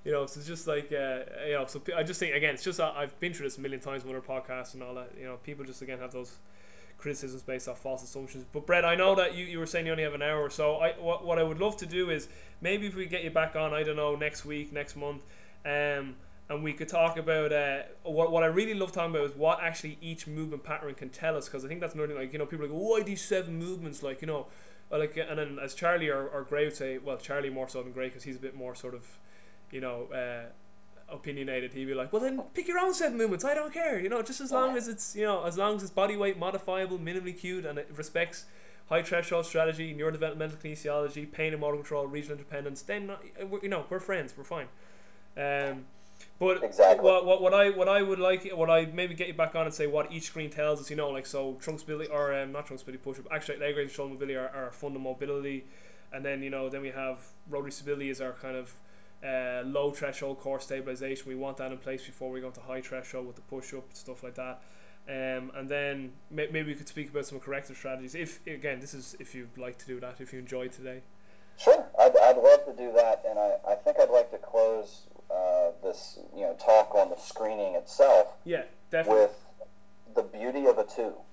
You 0.04 0.12
know, 0.12 0.26
so 0.26 0.40
it's 0.40 0.48
just 0.48 0.68
like 0.68 0.92
uh, 0.92 1.20
you 1.48 1.54
know. 1.54 1.66
So 1.68 1.82
I 1.96 2.04
just 2.04 2.20
think 2.20 2.36
again, 2.36 2.56
it's 2.56 2.66
just 2.66 2.82
uh, 2.82 2.92
I've 2.94 3.18
been 3.22 3.34
through 3.34 3.46
this 3.48 3.58
a 3.58 3.62
million 3.62 3.80
times 3.80 4.04
with 4.04 4.14
other 4.14 4.26
podcasts 4.26 4.74
and 4.74 4.84
all 4.84 4.96
that. 4.96 5.12
You 5.18 5.24
know, 5.24 5.38
people 5.38 5.64
just 5.64 5.82
again 5.82 6.00
have 6.00 6.12
those 6.12 6.36
criticisms 6.98 7.44
based 7.44 7.68
off 7.68 7.80
false 7.80 8.04
assumptions. 8.04 8.46
But 8.52 8.66
Brett, 8.66 8.86
I 8.86 8.96
know 8.96 9.16
that 9.16 9.36
you, 9.36 9.46
you 9.46 9.60
were 9.60 9.66
saying 9.66 9.86
you 9.86 9.92
only 9.92 10.04
have 10.04 10.14
an 10.14 10.22
hour, 10.22 10.50
so 10.50 10.78
I 10.78 10.94
what, 10.94 11.26
what 11.26 11.40
I 11.40 11.44
would 11.44 11.60
love 11.60 11.78
to 11.78 11.86
do 11.86 12.10
is 12.10 12.28
maybe 12.62 12.88
if 12.88 12.96
we 12.96 13.06
get 13.06 13.24
you 13.24 13.30
back 13.30 13.56
on, 13.56 13.74
I 13.74 13.84
don't 13.84 13.96
know, 13.96 14.16
next 14.16 14.46
week, 14.46 14.72
next 14.72 14.96
month, 14.96 15.22
um, 15.66 16.16
and 16.50 16.64
we 16.64 16.74
could 16.74 16.88
talk 16.88 17.18
about 17.18 17.52
uh, 17.52 17.84
what 18.04 18.32
what 18.32 18.44
I 18.44 18.48
really 18.48 18.74
love 18.74 18.92
talking 18.92 19.16
about 19.16 19.30
is 19.30 19.36
what 19.36 19.62
actually 19.62 19.98
each 20.02 20.28
movement 20.28 20.64
pattern 20.64 20.94
can 20.94 21.10
tell 21.10 21.36
us, 21.36 21.48
because 21.48 21.66
I 21.66 21.68
think 21.68 21.82
that's 21.82 21.94
thing. 21.94 22.16
Like 22.16 22.34
you 22.34 22.40
know, 22.40 22.46
people 22.46 22.66
are 22.66 22.70
like, 22.70 22.78
why 22.78 23.02
these 23.04 23.22
seven 23.22 23.58
movements? 23.58 24.04
Like 24.04 24.22
you 24.22 24.28
know, 24.28 24.48
like 24.92 25.18
and 25.18 25.40
then 25.40 25.60
as 25.62 25.74
Charlie 25.74 26.10
or, 26.10 26.28
or 26.28 26.44
Gray 26.44 26.66
would 26.66 26.76
say, 26.76 26.98
well, 26.98 27.18
Charlie 27.18 27.50
more 27.50 27.68
so 27.70 27.82
than 27.84 27.92
Gray 27.92 28.08
because 28.08 28.24
he's 28.24 28.38
a 28.38 28.40
bit 28.42 28.56
more 28.56 28.76
sort 28.76 28.94
of, 28.94 29.20
you 29.72 29.82
know. 29.82 30.06
Uh, 30.14 30.50
opinionated 31.10 31.74
he'd 31.74 31.86
be 31.86 31.94
like 31.94 32.12
well 32.12 32.22
then 32.22 32.42
pick 32.54 32.68
your 32.68 32.80
own 32.80 32.94
seven 32.94 33.18
movements 33.18 33.46
I 33.46 33.54
don't 33.54 33.74
care 33.74 34.00
you 34.00 34.10
know 34.10 34.22
just 34.22 34.42
as 34.42 34.52
long 34.52 34.76
as 34.76 34.88
it's 34.88 35.16
you 35.16 35.24
know 35.24 35.44
as 35.44 35.58
long 35.58 35.76
as 35.76 35.84
it's 35.84 35.92
body 35.92 36.18
weight 36.18 36.38
modifiable 36.40 36.98
minimally 36.98 37.38
cued 37.38 37.66
and 37.66 37.78
it 37.78 37.90
respects 37.96 38.46
high 38.90 39.04
threshold 39.04 39.46
strategy 39.46 39.94
neurodevelopmental 39.94 40.58
kinesiology 40.58 41.32
pain 41.32 41.54
and 41.54 41.62
motor 41.62 41.78
control 41.78 42.08
regional 42.08 42.38
independence 42.38 42.82
then 42.82 43.10
uh, 43.10 43.46
we're, 43.46 43.60
you 43.62 43.70
know 43.70 43.86
we're 43.90 44.00
friends 44.00 44.34
we're 44.38 44.44
fine 44.44 44.68
um, 45.38 45.86
But 46.40 46.64
Exactly. 46.64 47.04
what, 47.04 47.26
what, 47.26 47.42
what 47.42 47.54
I 47.54 47.70
what 47.70 47.88
I 47.90 48.02
would 48.02 48.20
like 48.20 48.50
what 48.52 48.70
I 48.70 48.86
maybe 48.86 49.14
get 49.14 49.28
you 49.28 49.34
back 49.34 49.56
on 49.56 49.66
and 49.66 49.74
say 49.74 49.88
what 49.88 50.12
each 50.12 50.24
screen 50.24 50.50
tells 50.50 50.80
us, 50.82 50.90
you 50.90 50.96
know, 50.96 51.10
like 51.10 51.26
so 51.26 51.54
trunk 51.62 51.80
stability 51.80 52.10
or 52.12 52.34
um, 52.34 52.52
not 52.52 52.66
trunk 52.66 52.80
stability 52.80 53.04
push 53.04 53.20
up, 53.20 53.26
actually 53.32 53.58
leg 53.60 53.76
raise 53.76 53.86
and 53.88 53.92
shoulder 53.92 54.14
mobility 54.14 54.36
are, 54.36 54.50
are 54.50 54.72
fundal 54.72 55.02
mobility, 55.02 55.66
and 56.12 56.24
then 56.26 56.42
you 56.44 56.50
know 56.50 56.70
then 56.70 56.82
we 56.82 56.90
have 56.90 57.20
rotary 57.50 57.72
stability 57.72 58.10
is 58.10 58.22
our 58.22 58.34
kind 58.34 58.56
of 58.56 58.74
uh, 59.24 59.64
low 59.66 59.92
threshold 59.92 60.40
core 60.40 60.60
stabilization. 60.60 61.28
We 61.28 61.36
want 61.36 61.58
that 61.58 61.72
in 61.72 61.78
place 61.78 62.06
before 62.06 62.30
we 62.32 62.42
go 62.42 62.48
into 62.48 62.62
high 62.62 62.82
threshold 62.82 63.28
with 63.28 63.36
the 63.36 63.42
push 63.44 63.74
up 63.74 63.86
stuff 63.94 64.24
like 64.24 64.36
that. 64.36 64.62
Um, 65.08 65.52
and 65.56 65.68
then 65.70 66.14
may, 66.32 66.48
maybe 66.52 66.70
we 66.72 66.76
could 66.76 66.88
speak 66.88 67.10
about 67.10 67.26
some 67.26 67.40
corrective 67.40 67.76
strategies. 67.78 68.16
If 68.16 68.46
again, 68.48 68.80
this 68.80 68.94
is 68.94 69.16
if 69.20 69.34
you'd 69.36 69.58
like 69.58 69.78
to 69.80 69.86
do 69.86 70.00
that, 70.00 70.22
if 70.22 70.32
you 70.34 70.40
enjoyed 70.40 70.72
today. 70.72 71.02
Sure, 71.58 71.86
I'd, 72.00 72.14
I'd 72.18 72.38
love 72.38 72.66
to 72.66 72.74
do 72.76 72.92
that, 72.94 73.24
and 73.30 73.38
I, 73.38 73.58
I 73.70 73.76
think 73.76 73.98
I'd 74.00 74.10
like 74.10 74.32
to 74.32 74.38
close 74.38 75.08
uh, 75.30 75.70
this 75.84 76.20
you 76.36 76.42
know 76.42 76.56
talk 76.56 76.96
on 76.96 77.10
the 77.10 77.16
screening 77.18 77.76
itself 77.76 78.28
Yeah, 78.44 78.64
definitely. 78.90 79.22
with 79.24 79.36
the 80.16 80.24
beauty 80.24 80.66
of 80.66 80.78
a 80.78 80.84
two. 80.86 81.14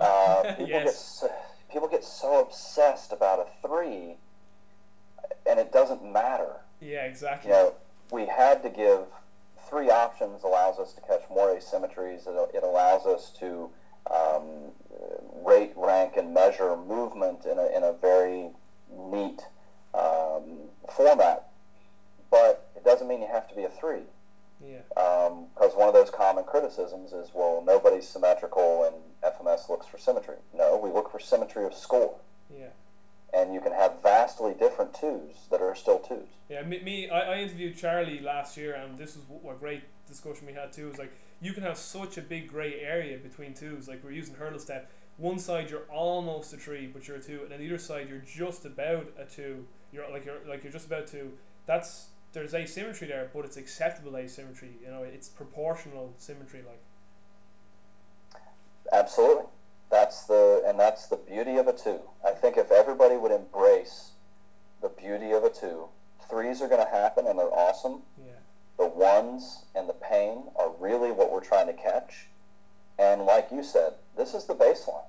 Uh, 0.00 0.42
people 0.54 0.66
get 0.66 0.84
Yes. 0.84 1.18
so, 1.20 1.32
people 1.72 1.88
get 1.88 2.04
so 2.04 2.40
obsessed 2.40 3.12
about 3.12 3.40
a 3.40 3.66
three, 3.66 4.14
and 5.48 5.58
it 5.58 5.72
doesn't 5.72 6.04
matter. 6.04 6.60
Yeah, 6.80 7.04
exactly. 7.04 7.50
You 7.50 7.56
know, 7.56 7.74
we 8.12 8.26
had 8.26 8.62
to 8.62 8.70
give 8.70 9.06
three 9.68 9.90
options. 9.90 10.42
Allows 10.44 10.78
us 10.78 10.92
to 10.94 11.00
catch 11.00 11.22
more 11.30 11.48
asymmetries. 11.54 12.26
It, 12.26 12.50
it 12.54 12.62
allows 12.62 13.06
us 13.06 13.30
to 13.40 13.70
um, 14.10 14.72
rate, 15.44 15.72
rank, 15.76 16.16
and 16.16 16.32
measure 16.32 16.76
movement 16.76 17.44
in 17.44 17.58
a 17.58 17.66
in 17.76 17.82
a 17.82 17.92
very 17.92 18.50
neat 18.90 19.42
um, 19.94 20.68
format. 20.94 21.48
But 22.30 22.70
it 22.76 22.84
doesn't 22.84 23.08
mean 23.08 23.20
you 23.22 23.28
have 23.28 23.48
to 23.48 23.54
be 23.54 23.64
a 23.64 23.70
three 23.70 24.02
Yeah. 24.64 24.80
because 24.94 25.72
one 25.74 25.88
of 25.88 25.94
those 25.94 26.10
common 26.10 26.44
criticisms 26.44 27.12
is, 27.12 27.30
well, 27.32 27.62
nobody's 27.66 28.06
symmetrical 28.06 28.84
and 28.84 28.96
FMS 29.34 29.68
looks 29.70 29.86
for 29.86 29.96
symmetry. 29.98 30.36
No, 30.54 30.76
we 30.76 30.90
look 30.90 31.10
for 31.10 31.18
symmetry 31.18 31.64
of 31.64 31.72
score. 31.74 32.16
Yeah. 32.54 32.66
And 33.32 33.52
you 33.52 33.60
can 33.60 33.72
have 33.72 34.02
vastly 34.02 34.54
different 34.58 34.94
twos 34.94 35.34
that 35.50 35.60
are 35.60 35.74
still 35.74 35.98
twos. 35.98 36.28
Yeah, 36.48 36.62
me, 36.62 36.80
me 36.80 37.10
I, 37.10 37.34
I 37.34 37.38
interviewed 37.40 37.76
Charlie 37.76 38.20
last 38.20 38.56
year, 38.56 38.74
and 38.74 38.96
this 38.96 39.16
was 39.16 39.24
a 39.54 39.58
great 39.58 39.82
discussion 40.08 40.46
we 40.46 40.54
had 40.54 40.72
too. 40.72 40.90
Is 40.90 40.98
like 40.98 41.12
you 41.40 41.52
can 41.52 41.62
have 41.62 41.76
such 41.76 42.16
a 42.16 42.22
big 42.22 42.48
grey 42.48 42.80
area 42.80 43.18
between 43.18 43.52
twos. 43.54 43.86
Like 43.86 44.02
we're 44.02 44.12
using 44.12 44.34
hurdle 44.34 44.58
step. 44.58 44.90
One 45.18 45.38
side 45.38 45.68
you're 45.70 45.86
almost 45.90 46.54
a 46.54 46.56
three, 46.56 46.86
but 46.86 47.06
you're 47.06 47.18
a 47.18 47.22
two, 47.22 47.40
and 47.42 47.50
then 47.50 47.60
the 47.60 47.66
other 47.66 47.78
side 47.78 48.08
you're 48.08 48.18
just 48.18 48.64
about 48.64 49.12
a 49.18 49.24
two. 49.24 49.66
You're 49.92 50.10
like 50.10 50.24
you're 50.24 50.40
like 50.48 50.62
you're 50.62 50.72
just 50.72 50.86
about 50.86 51.06
two. 51.06 51.32
That's 51.66 52.08
there's 52.32 52.54
asymmetry 52.54 53.08
there, 53.08 53.30
but 53.34 53.44
it's 53.44 53.56
acceptable 53.58 54.16
asymmetry. 54.16 54.70
You 54.82 54.90
know, 54.90 55.02
it's 55.02 55.28
proportional 55.28 56.14
symmetry. 56.16 56.62
Like 56.66 56.80
Absolutely. 58.92 59.44
That's 59.90 60.24
the 60.26 60.62
and 60.66 60.78
that's 60.78 61.06
the 61.06 61.16
beauty 61.16 61.56
of 61.56 61.66
a 61.66 61.72
two. 61.72 62.00
I 62.26 62.32
think 62.32 62.56
if 62.56 62.70
everybody 62.70 63.16
would 63.16 63.32
embrace 63.32 64.10
the 64.82 64.88
beauty 64.90 65.32
of 65.32 65.44
a 65.44 65.50
two, 65.50 65.86
threes 66.28 66.60
are 66.60 66.68
going 66.68 66.84
to 66.84 66.90
happen 66.90 67.26
and 67.26 67.38
they're 67.38 67.52
awesome. 67.52 68.02
yeah, 68.18 68.32
The 68.78 68.86
ones 68.86 69.64
and 69.74 69.88
the 69.88 69.94
pain 69.94 70.44
are 70.56 70.70
really 70.78 71.10
what 71.10 71.32
we're 71.32 71.44
trying 71.44 71.66
to 71.68 71.72
catch. 71.72 72.26
And 72.98 73.22
like 73.22 73.48
you 73.50 73.62
said, 73.62 73.94
this 74.16 74.34
is 74.34 74.44
the 74.44 74.54
baseline. 74.54 75.06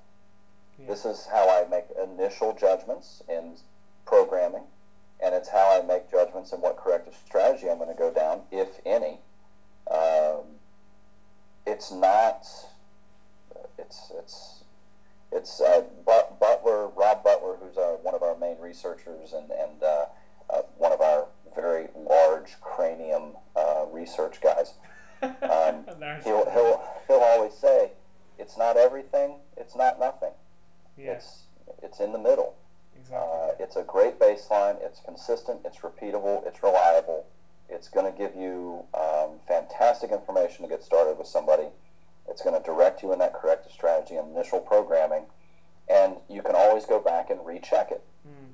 yeah, 0.80 0.88
This 0.88 1.04
is 1.06 1.28
how 1.30 1.50
I 1.50 1.68
make 1.70 1.86
initial 2.02 2.54
judgments 2.58 3.22
in 3.28 3.56
programming, 4.06 4.64
and 5.22 5.36
it's 5.36 5.50
how 5.50 5.78
I 5.78 5.86
make 5.86 6.10
judgments 6.10 6.54
in 6.54 6.62
what 6.62 6.78
corrective 6.78 7.16
strategy 7.28 7.70
I'm 7.70 7.78
going 7.80 7.90
to 7.94 7.98
go 8.00 8.12
down, 8.14 8.42
if 8.52 8.80
any. 8.86 9.20
Um, 9.92 10.46
it's 11.66 11.92
not. 11.92 12.46
It's 13.78 14.12
it's 14.18 14.59
it's 15.40 15.62
uh, 15.62 15.84
but, 16.06 16.40
Butler, 16.40 16.88
Rob 16.90 17.24
Butler, 17.24 17.56
who's 17.62 17.78
our, 17.78 17.96
one 17.98 18.14
of 18.14 18.22
our 18.22 18.38
main 18.38 18.58
researchers 18.60 19.34
and 19.34 19.50
and 19.52 19.82
uh, 19.82 20.06
uh, 20.50 20.62
one 20.78 20.92
of 20.92 21.02
our 21.02 21.28
very 21.56 21.88
large 21.96 22.60
cranium 22.62 23.34
uh, 23.56 23.86
research 23.92 24.42
guys. 24.42 24.74
Um, 25.22 25.84
he'll, 26.24 26.50
he'll 26.50 26.82
he'll 27.06 27.20
always 27.20 27.54
say, 27.54 27.92
"It's 28.38 28.58
not 28.58 28.78
everything. 28.78 29.36
It's 29.58 29.76
not 29.76 30.00
nothing. 30.00 30.32
yeah, 30.98 31.12
It's 31.12 31.44
it's 31.84 32.00
in 32.00 32.14
the 32.14 32.18
middle. 32.18 32.56
exactly. 32.96 33.18
Uh, 33.30 33.52
it's 33.60 33.76
a 33.76 33.84
great 33.84 34.18
baseline. 34.18 34.78
It's 34.82 35.02
consistent. 35.02 35.60
It's 35.66 35.80
repeatable. 35.80 36.48
It's 36.48 36.64
reliable. 36.64 37.26
It's 37.68 37.90
going 37.90 38.10
to 38.10 38.18
give 38.18 38.34
you 38.34 38.86
um, 38.94 39.40
fantastic 39.46 40.10
information 40.12 40.64
to 40.64 40.70
get 40.70 40.84
started 40.84 41.18
with 41.18 41.28
somebody. 41.28 41.68
It's 42.30 42.42
going 42.42 42.60
to 42.60 42.66
direct 42.66 43.02
you 43.04 43.12
in 43.12 43.20
that 43.20 43.34
corrective 43.34 43.72
strategy 43.72 44.16
and 44.16 44.36
initial 44.36 44.60
programming, 44.60 45.26
and 45.90 46.16
you 46.30 46.42
can 46.42 46.56
always 46.56 46.86
go 46.86 47.00
back 47.00 47.30
and 47.30 47.46
recheck 47.46 47.92
it. 47.92 48.04
Mm. 48.28 48.54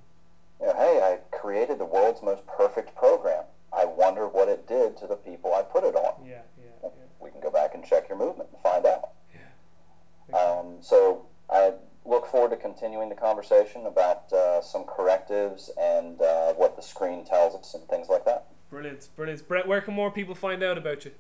You 0.62 0.68
know, 0.68 0.74
hey, 0.76 1.02
I 1.04 1.36
created 1.36 1.80
the 1.80 1.86
world's 1.86 2.22
most 2.24 2.48
perfect 2.48 2.96
program. 2.96 3.44
I 3.76 3.86
wonder 3.86 4.28
what 4.28 4.48
it 4.48 4.68
did 4.68 4.96
to 4.98 5.08
the 5.08 5.16
people 5.16 5.54
I 5.54 5.62
put 5.62 5.84
it 5.84 5.96
on. 5.96 6.26
Yeah, 6.26 6.42
yeah, 6.58 6.66
yeah. 6.84 6.90
We 7.20 7.30
can 7.30 7.42
go 7.42 7.52
back 7.52 7.76
and 7.76 7.84
check 7.84 8.08
your 8.08 8.18
movement 8.18 8.50
and 8.54 8.62
find 8.62 8.86
out. 8.86 9.10
yeah. 9.34 10.38
Um, 10.38 10.78
so 10.82 11.26
I 11.50 11.74
look 12.06 12.28
forward 12.28 12.52
to 12.52 12.58
continuing 12.58 13.10
the 13.10 13.16
conversation 13.16 13.86
about 13.86 14.32
uh, 14.32 14.62
some 14.62 14.84
correctives 14.84 15.72
and 15.78 16.22
uh, 16.22 16.54
what 16.54 16.76
the 16.76 16.82
screen 16.82 17.26
tells 17.26 17.56
us 17.56 17.74
and 17.74 17.84
things 17.90 18.08
like 18.10 18.24
that. 18.26 18.46
Brilliant, 18.70 19.08
brilliant. 19.16 19.48
Brett, 19.48 19.68
where 19.68 19.82
can 19.82 19.94
more 19.94 20.12
people 20.12 20.36
find 20.36 20.64
out 20.64 20.78
about 20.78 21.06
you? 21.06 21.12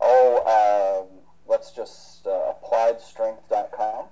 Oh, 0.00 1.06
um, 1.08 1.18
let's 1.52 1.70
just 1.70 2.26
uh, 2.26 2.54
appliedstrength.com, 2.64 4.06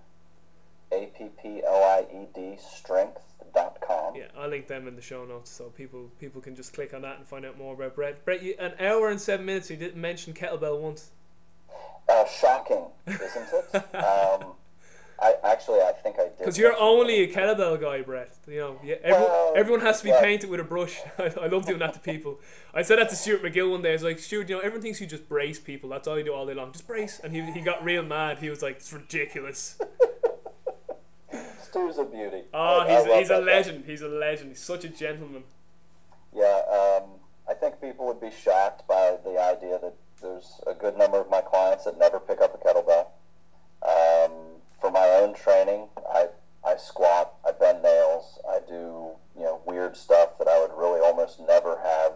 A 0.92 1.06
P 1.16 1.28
P 1.42 1.62
L 1.66 1.82
I 1.82 2.04
E 2.14 2.26
D 2.34 2.58
strength.com. 2.58 4.14
Yeah, 4.14 4.26
I'll 4.38 4.50
link 4.50 4.68
them 4.68 4.86
in 4.86 4.94
the 4.94 5.02
show 5.02 5.24
notes 5.24 5.50
so 5.50 5.70
people 5.70 6.10
people 6.20 6.42
can 6.42 6.54
just 6.54 6.74
click 6.74 6.92
on 6.92 7.02
that 7.02 7.16
and 7.16 7.26
find 7.26 7.46
out 7.46 7.56
more 7.56 7.74
about 7.74 7.96
Brett. 7.96 8.24
Brett, 8.26 8.42
you, 8.42 8.54
an 8.58 8.74
hour 8.78 9.08
and 9.08 9.18
seven 9.18 9.46
minutes. 9.46 9.70
You 9.70 9.76
didn't 9.76 10.00
mention 10.00 10.34
kettlebell 10.34 10.78
once. 10.78 11.10
Uh, 12.08 12.26
shocking, 12.26 12.86
isn't 13.06 13.48
it? 13.72 13.94
um, 13.94 14.52
I 15.22 15.34
actually, 15.44 15.80
I 15.80 15.92
think 16.02 16.16
I 16.18 16.24
did. 16.28 16.38
Because 16.38 16.56
you're 16.56 16.74
only 16.78 17.22
a 17.22 17.28
kettlebell 17.32 17.78
guy, 17.80 18.00
Brett. 18.00 18.30
You 18.48 18.56
know, 18.58 18.80
yeah, 18.82 18.94
everyone, 19.02 19.22
Well, 19.30 19.52
everyone 19.54 19.80
has 19.82 19.98
to 19.98 20.04
be 20.04 20.10
yeah. 20.10 20.20
painted 20.22 20.48
with 20.48 20.60
a 20.60 20.64
brush. 20.64 20.98
I, 21.18 21.24
I 21.42 21.46
love 21.48 21.66
doing 21.66 21.78
that 21.80 21.92
to 21.94 22.00
people. 22.00 22.40
I 22.72 22.80
said 22.82 22.98
that 22.98 23.10
to 23.10 23.16
Stuart 23.16 23.42
McGill 23.42 23.70
one 23.70 23.82
day. 23.82 23.90
I 23.90 23.92
was 23.92 24.02
like, 24.02 24.18
Stuart, 24.18 24.48
you 24.48 24.54
know, 24.56 24.60
everyone 24.60 24.80
thinks 24.80 24.98
you 25.00 25.06
just 25.06 25.28
brace 25.28 25.58
people. 25.60 25.90
That's 25.90 26.08
all 26.08 26.16
you 26.16 26.24
do 26.24 26.32
all 26.32 26.46
day 26.46 26.54
long. 26.54 26.72
Just 26.72 26.86
brace. 26.86 27.20
And 27.22 27.34
he, 27.34 27.42
he 27.52 27.60
got 27.60 27.84
real 27.84 28.02
mad. 28.02 28.38
He 28.38 28.48
was 28.48 28.62
like, 28.62 28.76
it's 28.76 28.92
ridiculous. 28.92 29.78
Stu's 31.62 31.98
a 31.98 32.04
beauty. 32.04 32.42
Oh, 32.52 32.80
I- 32.80 32.86
I 32.86 32.98
he's, 32.98 33.08
love 33.08 33.18
he's 33.18 33.30
a 33.30 33.32
that 33.34 33.40
guy. 33.40 33.52
legend. 33.52 33.84
He's 33.86 34.02
a 34.02 34.08
legend. 34.08 34.48
He's 34.50 34.60
such 34.60 34.84
a 34.84 34.88
gentleman. 34.88 35.44
Yeah, 36.34 36.62
um, 36.72 37.10
I 37.48 37.54
think 37.54 37.80
people 37.80 38.06
would 38.06 38.20
be 38.20 38.30
shocked 38.30 38.86
by 38.88 39.16
the 39.24 39.38
idea 39.40 39.78
that 39.82 39.94
there's 40.22 40.60
a 40.66 40.74
good 40.74 40.96
number 40.96 41.20
of 41.20 41.28
my 41.30 41.40
clients 41.40 41.84
that 41.84 41.98
never 41.98 42.18
pick 42.20 42.40
up 42.40 42.54
a 42.54 42.58
kettlebell. 42.58 43.06
Um, 43.82 44.49
for 44.80 44.90
my 44.90 45.06
own 45.08 45.34
training, 45.34 45.88
I, 46.12 46.28
I 46.64 46.76
squat, 46.76 47.34
I 47.46 47.52
bend 47.52 47.82
nails, 47.82 48.38
I 48.48 48.60
do 48.66 49.12
you 49.36 49.42
know 49.42 49.60
weird 49.66 49.96
stuff 49.96 50.38
that 50.38 50.48
I 50.48 50.60
would 50.60 50.72
really 50.76 51.00
almost 51.00 51.40
never 51.40 51.80
have 51.80 52.12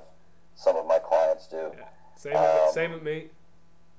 some 0.55 0.77
of 0.77 0.86
my 0.86 0.99
clients 0.99 1.47
do. 1.49 1.73
Yeah. 1.77 1.85
Same, 2.16 2.32
with, 2.32 2.43
Um, 2.43 2.73
same 2.73 2.93
with 2.93 3.03
me. 3.03 3.28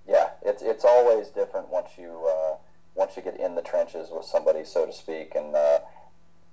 Yeah, 0.07 0.29
it's 0.41 0.61
it's 0.61 0.85
always 0.85 1.29
different 1.29 1.69
once 1.69 1.91
you 1.97 2.27
uh, 2.27 2.57
once 2.93 3.15
you 3.17 3.23
get 3.23 3.39
in 3.39 3.55
the 3.55 3.61
trenches 3.61 4.09
with 4.11 4.25
somebody, 4.25 4.63
so 4.63 4.85
to 4.85 4.93
speak. 4.93 5.35
And 5.35 5.55
uh, 5.55 5.79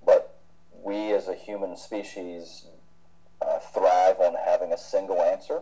but 0.05 0.35
we 0.81 1.11
as 1.13 1.27
a 1.27 1.35
human 1.35 1.77
species 1.77 2.65
uh, 3.41 3.59
thrive 3.59 4.19
on 4.19 4.35
having 4.45 4.71
a 4.73 4.77
single 4.77 5.21
answer. 5.21 5.61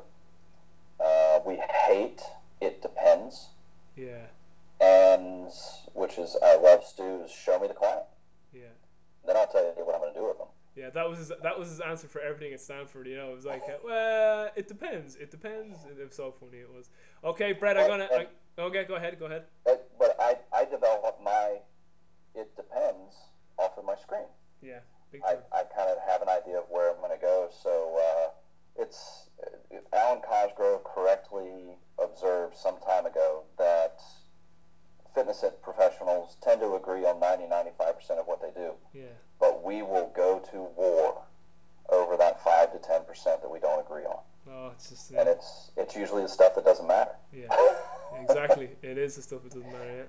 Uh, 0.99 1.40
we 1.45 1.57
hate 1.88 2.22
it 2.61 2.80
depends, 2.82 3.49
Yeah, 3.95 4.28
which 6.11 6.25
is 6.25 6.35
I 6.43 6.57
love 6.57 6.83
Stu's. 6.83 7.31
show 7.31 7.59
me 7.59 7.67
the 7.67 7.73
client. 7.73 8.03
yeah. 8.53 8.75
Then 9.25 9.38
I'll 9.38 9.47
tell 9.47 9.63
you 9.63 9.85
what 9.85 9.95
I'm 9.95 10.01
going 10.01 10.13
to 10.13 10.19
do 10.19 10.27
with 10.27 10.38
them. 10.38 10.47
Yeah, 10.75 10.89
that 10.89 11.07
was 11.07 11.19
his, 11.19 11.31
that 11.43 11.59
was 11.59 11.69
his 11.69 11.79
answer 11.79 12.07
for 12.07 12.21
everything 12.21 12.53
at 12.53 12.61
Stanford. 12.61 13.05
You 13.07 13.17
know, 13.17 13.31
it 13.31 13.35
was 13.35 13.45
like, 13.45 13.61
well, 13.83 14.49
it 14.55 14.67
depends. 14.67 15.15
It 15.15 15.29
depends. 15.29 15.77
It 15.85 16.03
was 16.03 16.15
so 16.15 16.31
funny. 16.31 16.57
It 16.57 16.69
was. 16.73 16.89
Okay, 17.23 17.51
Brett, 17.51 17.77
I'm 17.77 17.88
gonna. 17.88 18.07
I, 18.11 18.27
okay, 18.59 18.85
go 18.85 18.95
ahead. 18.95 19.19
Go 19.19 19.25
ahead. 19.25 19.43
But, 19.65 19.91
but 19.99 20.15
I 20.19 20.38
I 20.53 20.63
develop 20.65 21.19
my 21.23 21.57
it 22.33 22.55
depends 22.55 23.15
off 23.57 23.77
of 23.77 23.85
my 23.85 23.95
screen. 23.95 24.27
Yeah, 24.61 24.79
big 25.11 25.21
I, 25.27 25.33
time. 25.33 25.43
I 25.51 25.63
kind 25.75 25.89
of 25.91 25.97
have 26.07 26.21
an 26.21 26.29
idea 26.29 26.59
of 26.59 26.65
where 26.69 26.89
I'm 26.89 26.97
going 26.97 27.11
to 27.11 27.21
go. 27.21 27.49
So 27.51 27.99
uh, 27.99 28.81
it's 28.81 29.29
uh, 29.43 29.77
Alwyn 29.93 30.21
Cosgrove 30.21 30.85
correctly 30.85 31.75
observed 32.01 32.55
some 32.55 32.79
time 32.79 33.05
ago 33.05 33.40
fitness 35.33 35.53
professionals 35.61 36.37
tend 36.41 36.61
to 36.61 36.75
agree 36.75 37.05
on 37.05 37.19
90 37.19 37.45
95% 37.45 38.19
of 38.19 38.27
what 38.27 38.41
they 38.41 38.51
do, 38.59 38.73
Yeah, 38.93 39.03
but 39.39 39.63
we 39.63 39.81
will 39.81 40.11
go 40.15 40.39
to 40.51 40.57
war 40.75 41.21
over 41.89 42.17
that 42.17 42.43
5 42.43 42.71
to 42.73 42.77
10% 42.79 43.41
that 43.41 43.49
we 43.51 43.59
don't 43.59 43.79
agree 43.79 44.03
on, 44.03 44.19
Oh, 44.49 44.71
it's 44.73 44.89
just 44.89 45.11
and 45.11 45.27
it's 45.29 45.71
it's 45.77 45.95
usually 45.95 46.23
the 46.23 46.29
stuff 46.29 46.55
that 46.55 46.65
doesn't 46.65 46.87
matter. 46.87 47.15
yeah. 47.31 47.47
exactly. 48.21 48.71
It 48.81 48.97
is 48.97 49.15
the 49.15 49.21
stuff 49.21 49.43
that 49.43 49.53
doesn't 49.53 49.71
matter. 49.71 49.95
Yeah. 49.97 50.03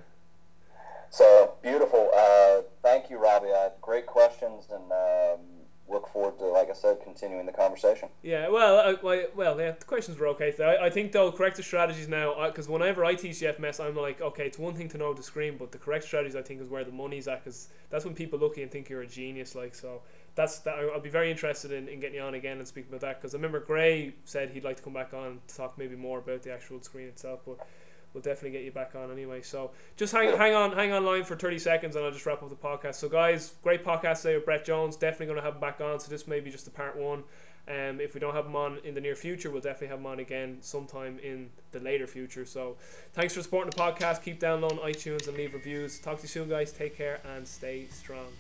So 1.11 1.55
beautiful. 1.63 2.11
Uh, 2.17 2.63
thank 2.83 3.11
you, 3.11 3.19
Robbie. 3.19 3.51
Uh, 3.53 3.71
great 3.83 4.07
questions, 4.07 4.65
and 4.73 4.91
um, 4.91 5.41
look 5.93 6.09
forward 6.09 6.39
to, 6.39 6.47
like 6.47 6.71
I 6.71 6.73
said, 6.73 6.99
continuing 7.03 7.47
the 7.47 7.53
conversation. 7.53 8.09
Yeah, 8.23 8.49
well, 8.49 8.79
uh, 8.79 8.97
well, 9.03 9.61
yeah, 9.61 9.73
the 9.73 9.85
questions 9.85 10.19
were 10.19 10.27
okay. 10.29 10.53
So 10.57 10.65
I, 10.65 10.87
I 10.87 10.91
think 10.91 11.13
though 11.13 11.31
corrective 11.31 11.65
strategies 11.65 12.09
now, 12.09 12.47
because 12.47 12.69
whenever 12.69 13.05
I 13.05 13.15
teach 13.15 13.39
the 13.41 13.47
FMS, 13.47 13.85
I'm 13.85 13.97
like, 13.97 14.21
okay, 14.21 14.47
it's 14.47 14.59
one 14.59 14.75
thing 14.75 14.89
to 14.91 14.99
know 14.99 15.15
the 15.15 15.23
screen, 15.23 15.57
but 15.59 15.73
the 15.73 15.79
correct 15.79 16.05
strategies 16.05 16.37
I 16.37 16.43
think 16.43 16.61
is 16.61 16.69
where 16.69 16.85
the 16.85 16.93
money's 16.93 17.29
at, 17.29 17.45
because 17.45 17.69
that's 17.91 18.05
when 18.05 18.15
people 18.15 18.39
look 18.39 18.53
at 18.53 18.59
you 18.59 18.63
and 18.65 18.73
think 18.73 18.89
you're 18.89 19.03
a 19.03 19.07
genius. 19.07 19.55
Like, 19.55 19.75
so 19.75 20.03
that's 20.35 20.59
that. 20.61 20.75
I'll 20.79 21.01
be 21.01 21.11
very 21.11 21.31
interested 21.31 21.71
in, 21.71 21.89
in 21.89 22.01
getting 22.01 22.17
you 22.17 22.23
on 22.23 22.35
again 22.35 22.59
and 22.59 22.67
speaking 22.67 22.91
about 22.91 23.03
that, 23.03 23.21
because 23.21 23.35
I 23.35 23.39
remember 23.39 23.61
Gray 23.61 24.15
said 24.25 24.51
he'd 24.51 24.65
like 24.65 24.79
to 24.79 24.83
come 24.83 24.95
back 24.95 25.15
on 25.15 25.41
to 25.47 25.57
talk 25.57 25.79
maybe 25.79 25.97
more 25.97 26.19
about 26.19 26.43
the 26.43 26.53
actual 26.53 26.81
screen 26.81 27.09
itself, 27.09 27.41
but. 27.47 27.59
We'll 28.15 28.23
definitely 28.23 28.51
get 28.51 28.65
you 28.65 28.73
back 28.73 28.95
on 28.95 29.11
anyway. 29.11 29.43
So 29.43 29.71
just 29.97 30.13
hang 30.13 30.37
hang 30.37 30.55
on 30.55 30.73
hang 30.73 30.93
on 30.93 31.05
line 31.05 31.25
for 31.25 31.37
thirty 31.37 31.59
seconds 31.59 31.97
and 31.97 32.05
I'll 32.05 32.11
just 32.11 32.27
wrap 32.27 32.43
up 32.43 32.49
the 32.51 32.57
podcast. 32.57 32.97
So 32.97 33.09
guys, 33.09 33.55
great 33.63 33.85
podcast 33.85 34.23
today 34.23 34.35
with 34.37 34.45
Brett 34.45 34.65
Jones. 34.65 34.97
Definitely 34.97 35.27
gonna 35.27 35.43
have 35.43 35.55
him 35.55 35.61
back 35.61 35.81
on. 35.81 35.99
So 36.01 36.11
this 36.11 36.27
may 36.27 36.41
be 36.41 36.51
just 36.51 36.67
a 36.67 36.71
part 36.71 36.97
one. 36.97 37.25
Um, 37.69 38.01
if 38.01 38.13
we 38.13 38.19
don't 38.21 38.35
have 38.35 38.47
him 38.47 38.57
on 38.57 38.79
in 38.83 38.95
the 38.95 39.01
near 39.01 39.15
future, 39.15 39.49
we'll 39.49 39.61
definitely 39.61 39.87
have 39.89 40.01
him 40.01 40.07
on 40.07 40.19
again 40.19 40.59
sometime 40.63 41.21
in 41.23 41.51
the 41.71 41.79
later 41.79 42.09
future. 42.09 42.45
So 42.45 42.77
thanks 43.13 43.35
for 43.35 43.43
supporting 43.43 43.71
the 43.71 43.77
podcast. 43.77 44.23
Keep 44.25 44.41
downloading 44.41 44.79
iTunes 44.79 45.29
and 45.29 45.37
leave 45.37 45.55
reviews. 45.55 46.01
Talk 46.01 46.17
to 46.19 46.23
you 46.23 46.29
soon, 46.29 46.49
guys. 46.49 46.73
Take 46.73 46.97
care 46.97 47.21
and 47.25 47.47
stay 47.47 47.87
strong. 47.91 48.33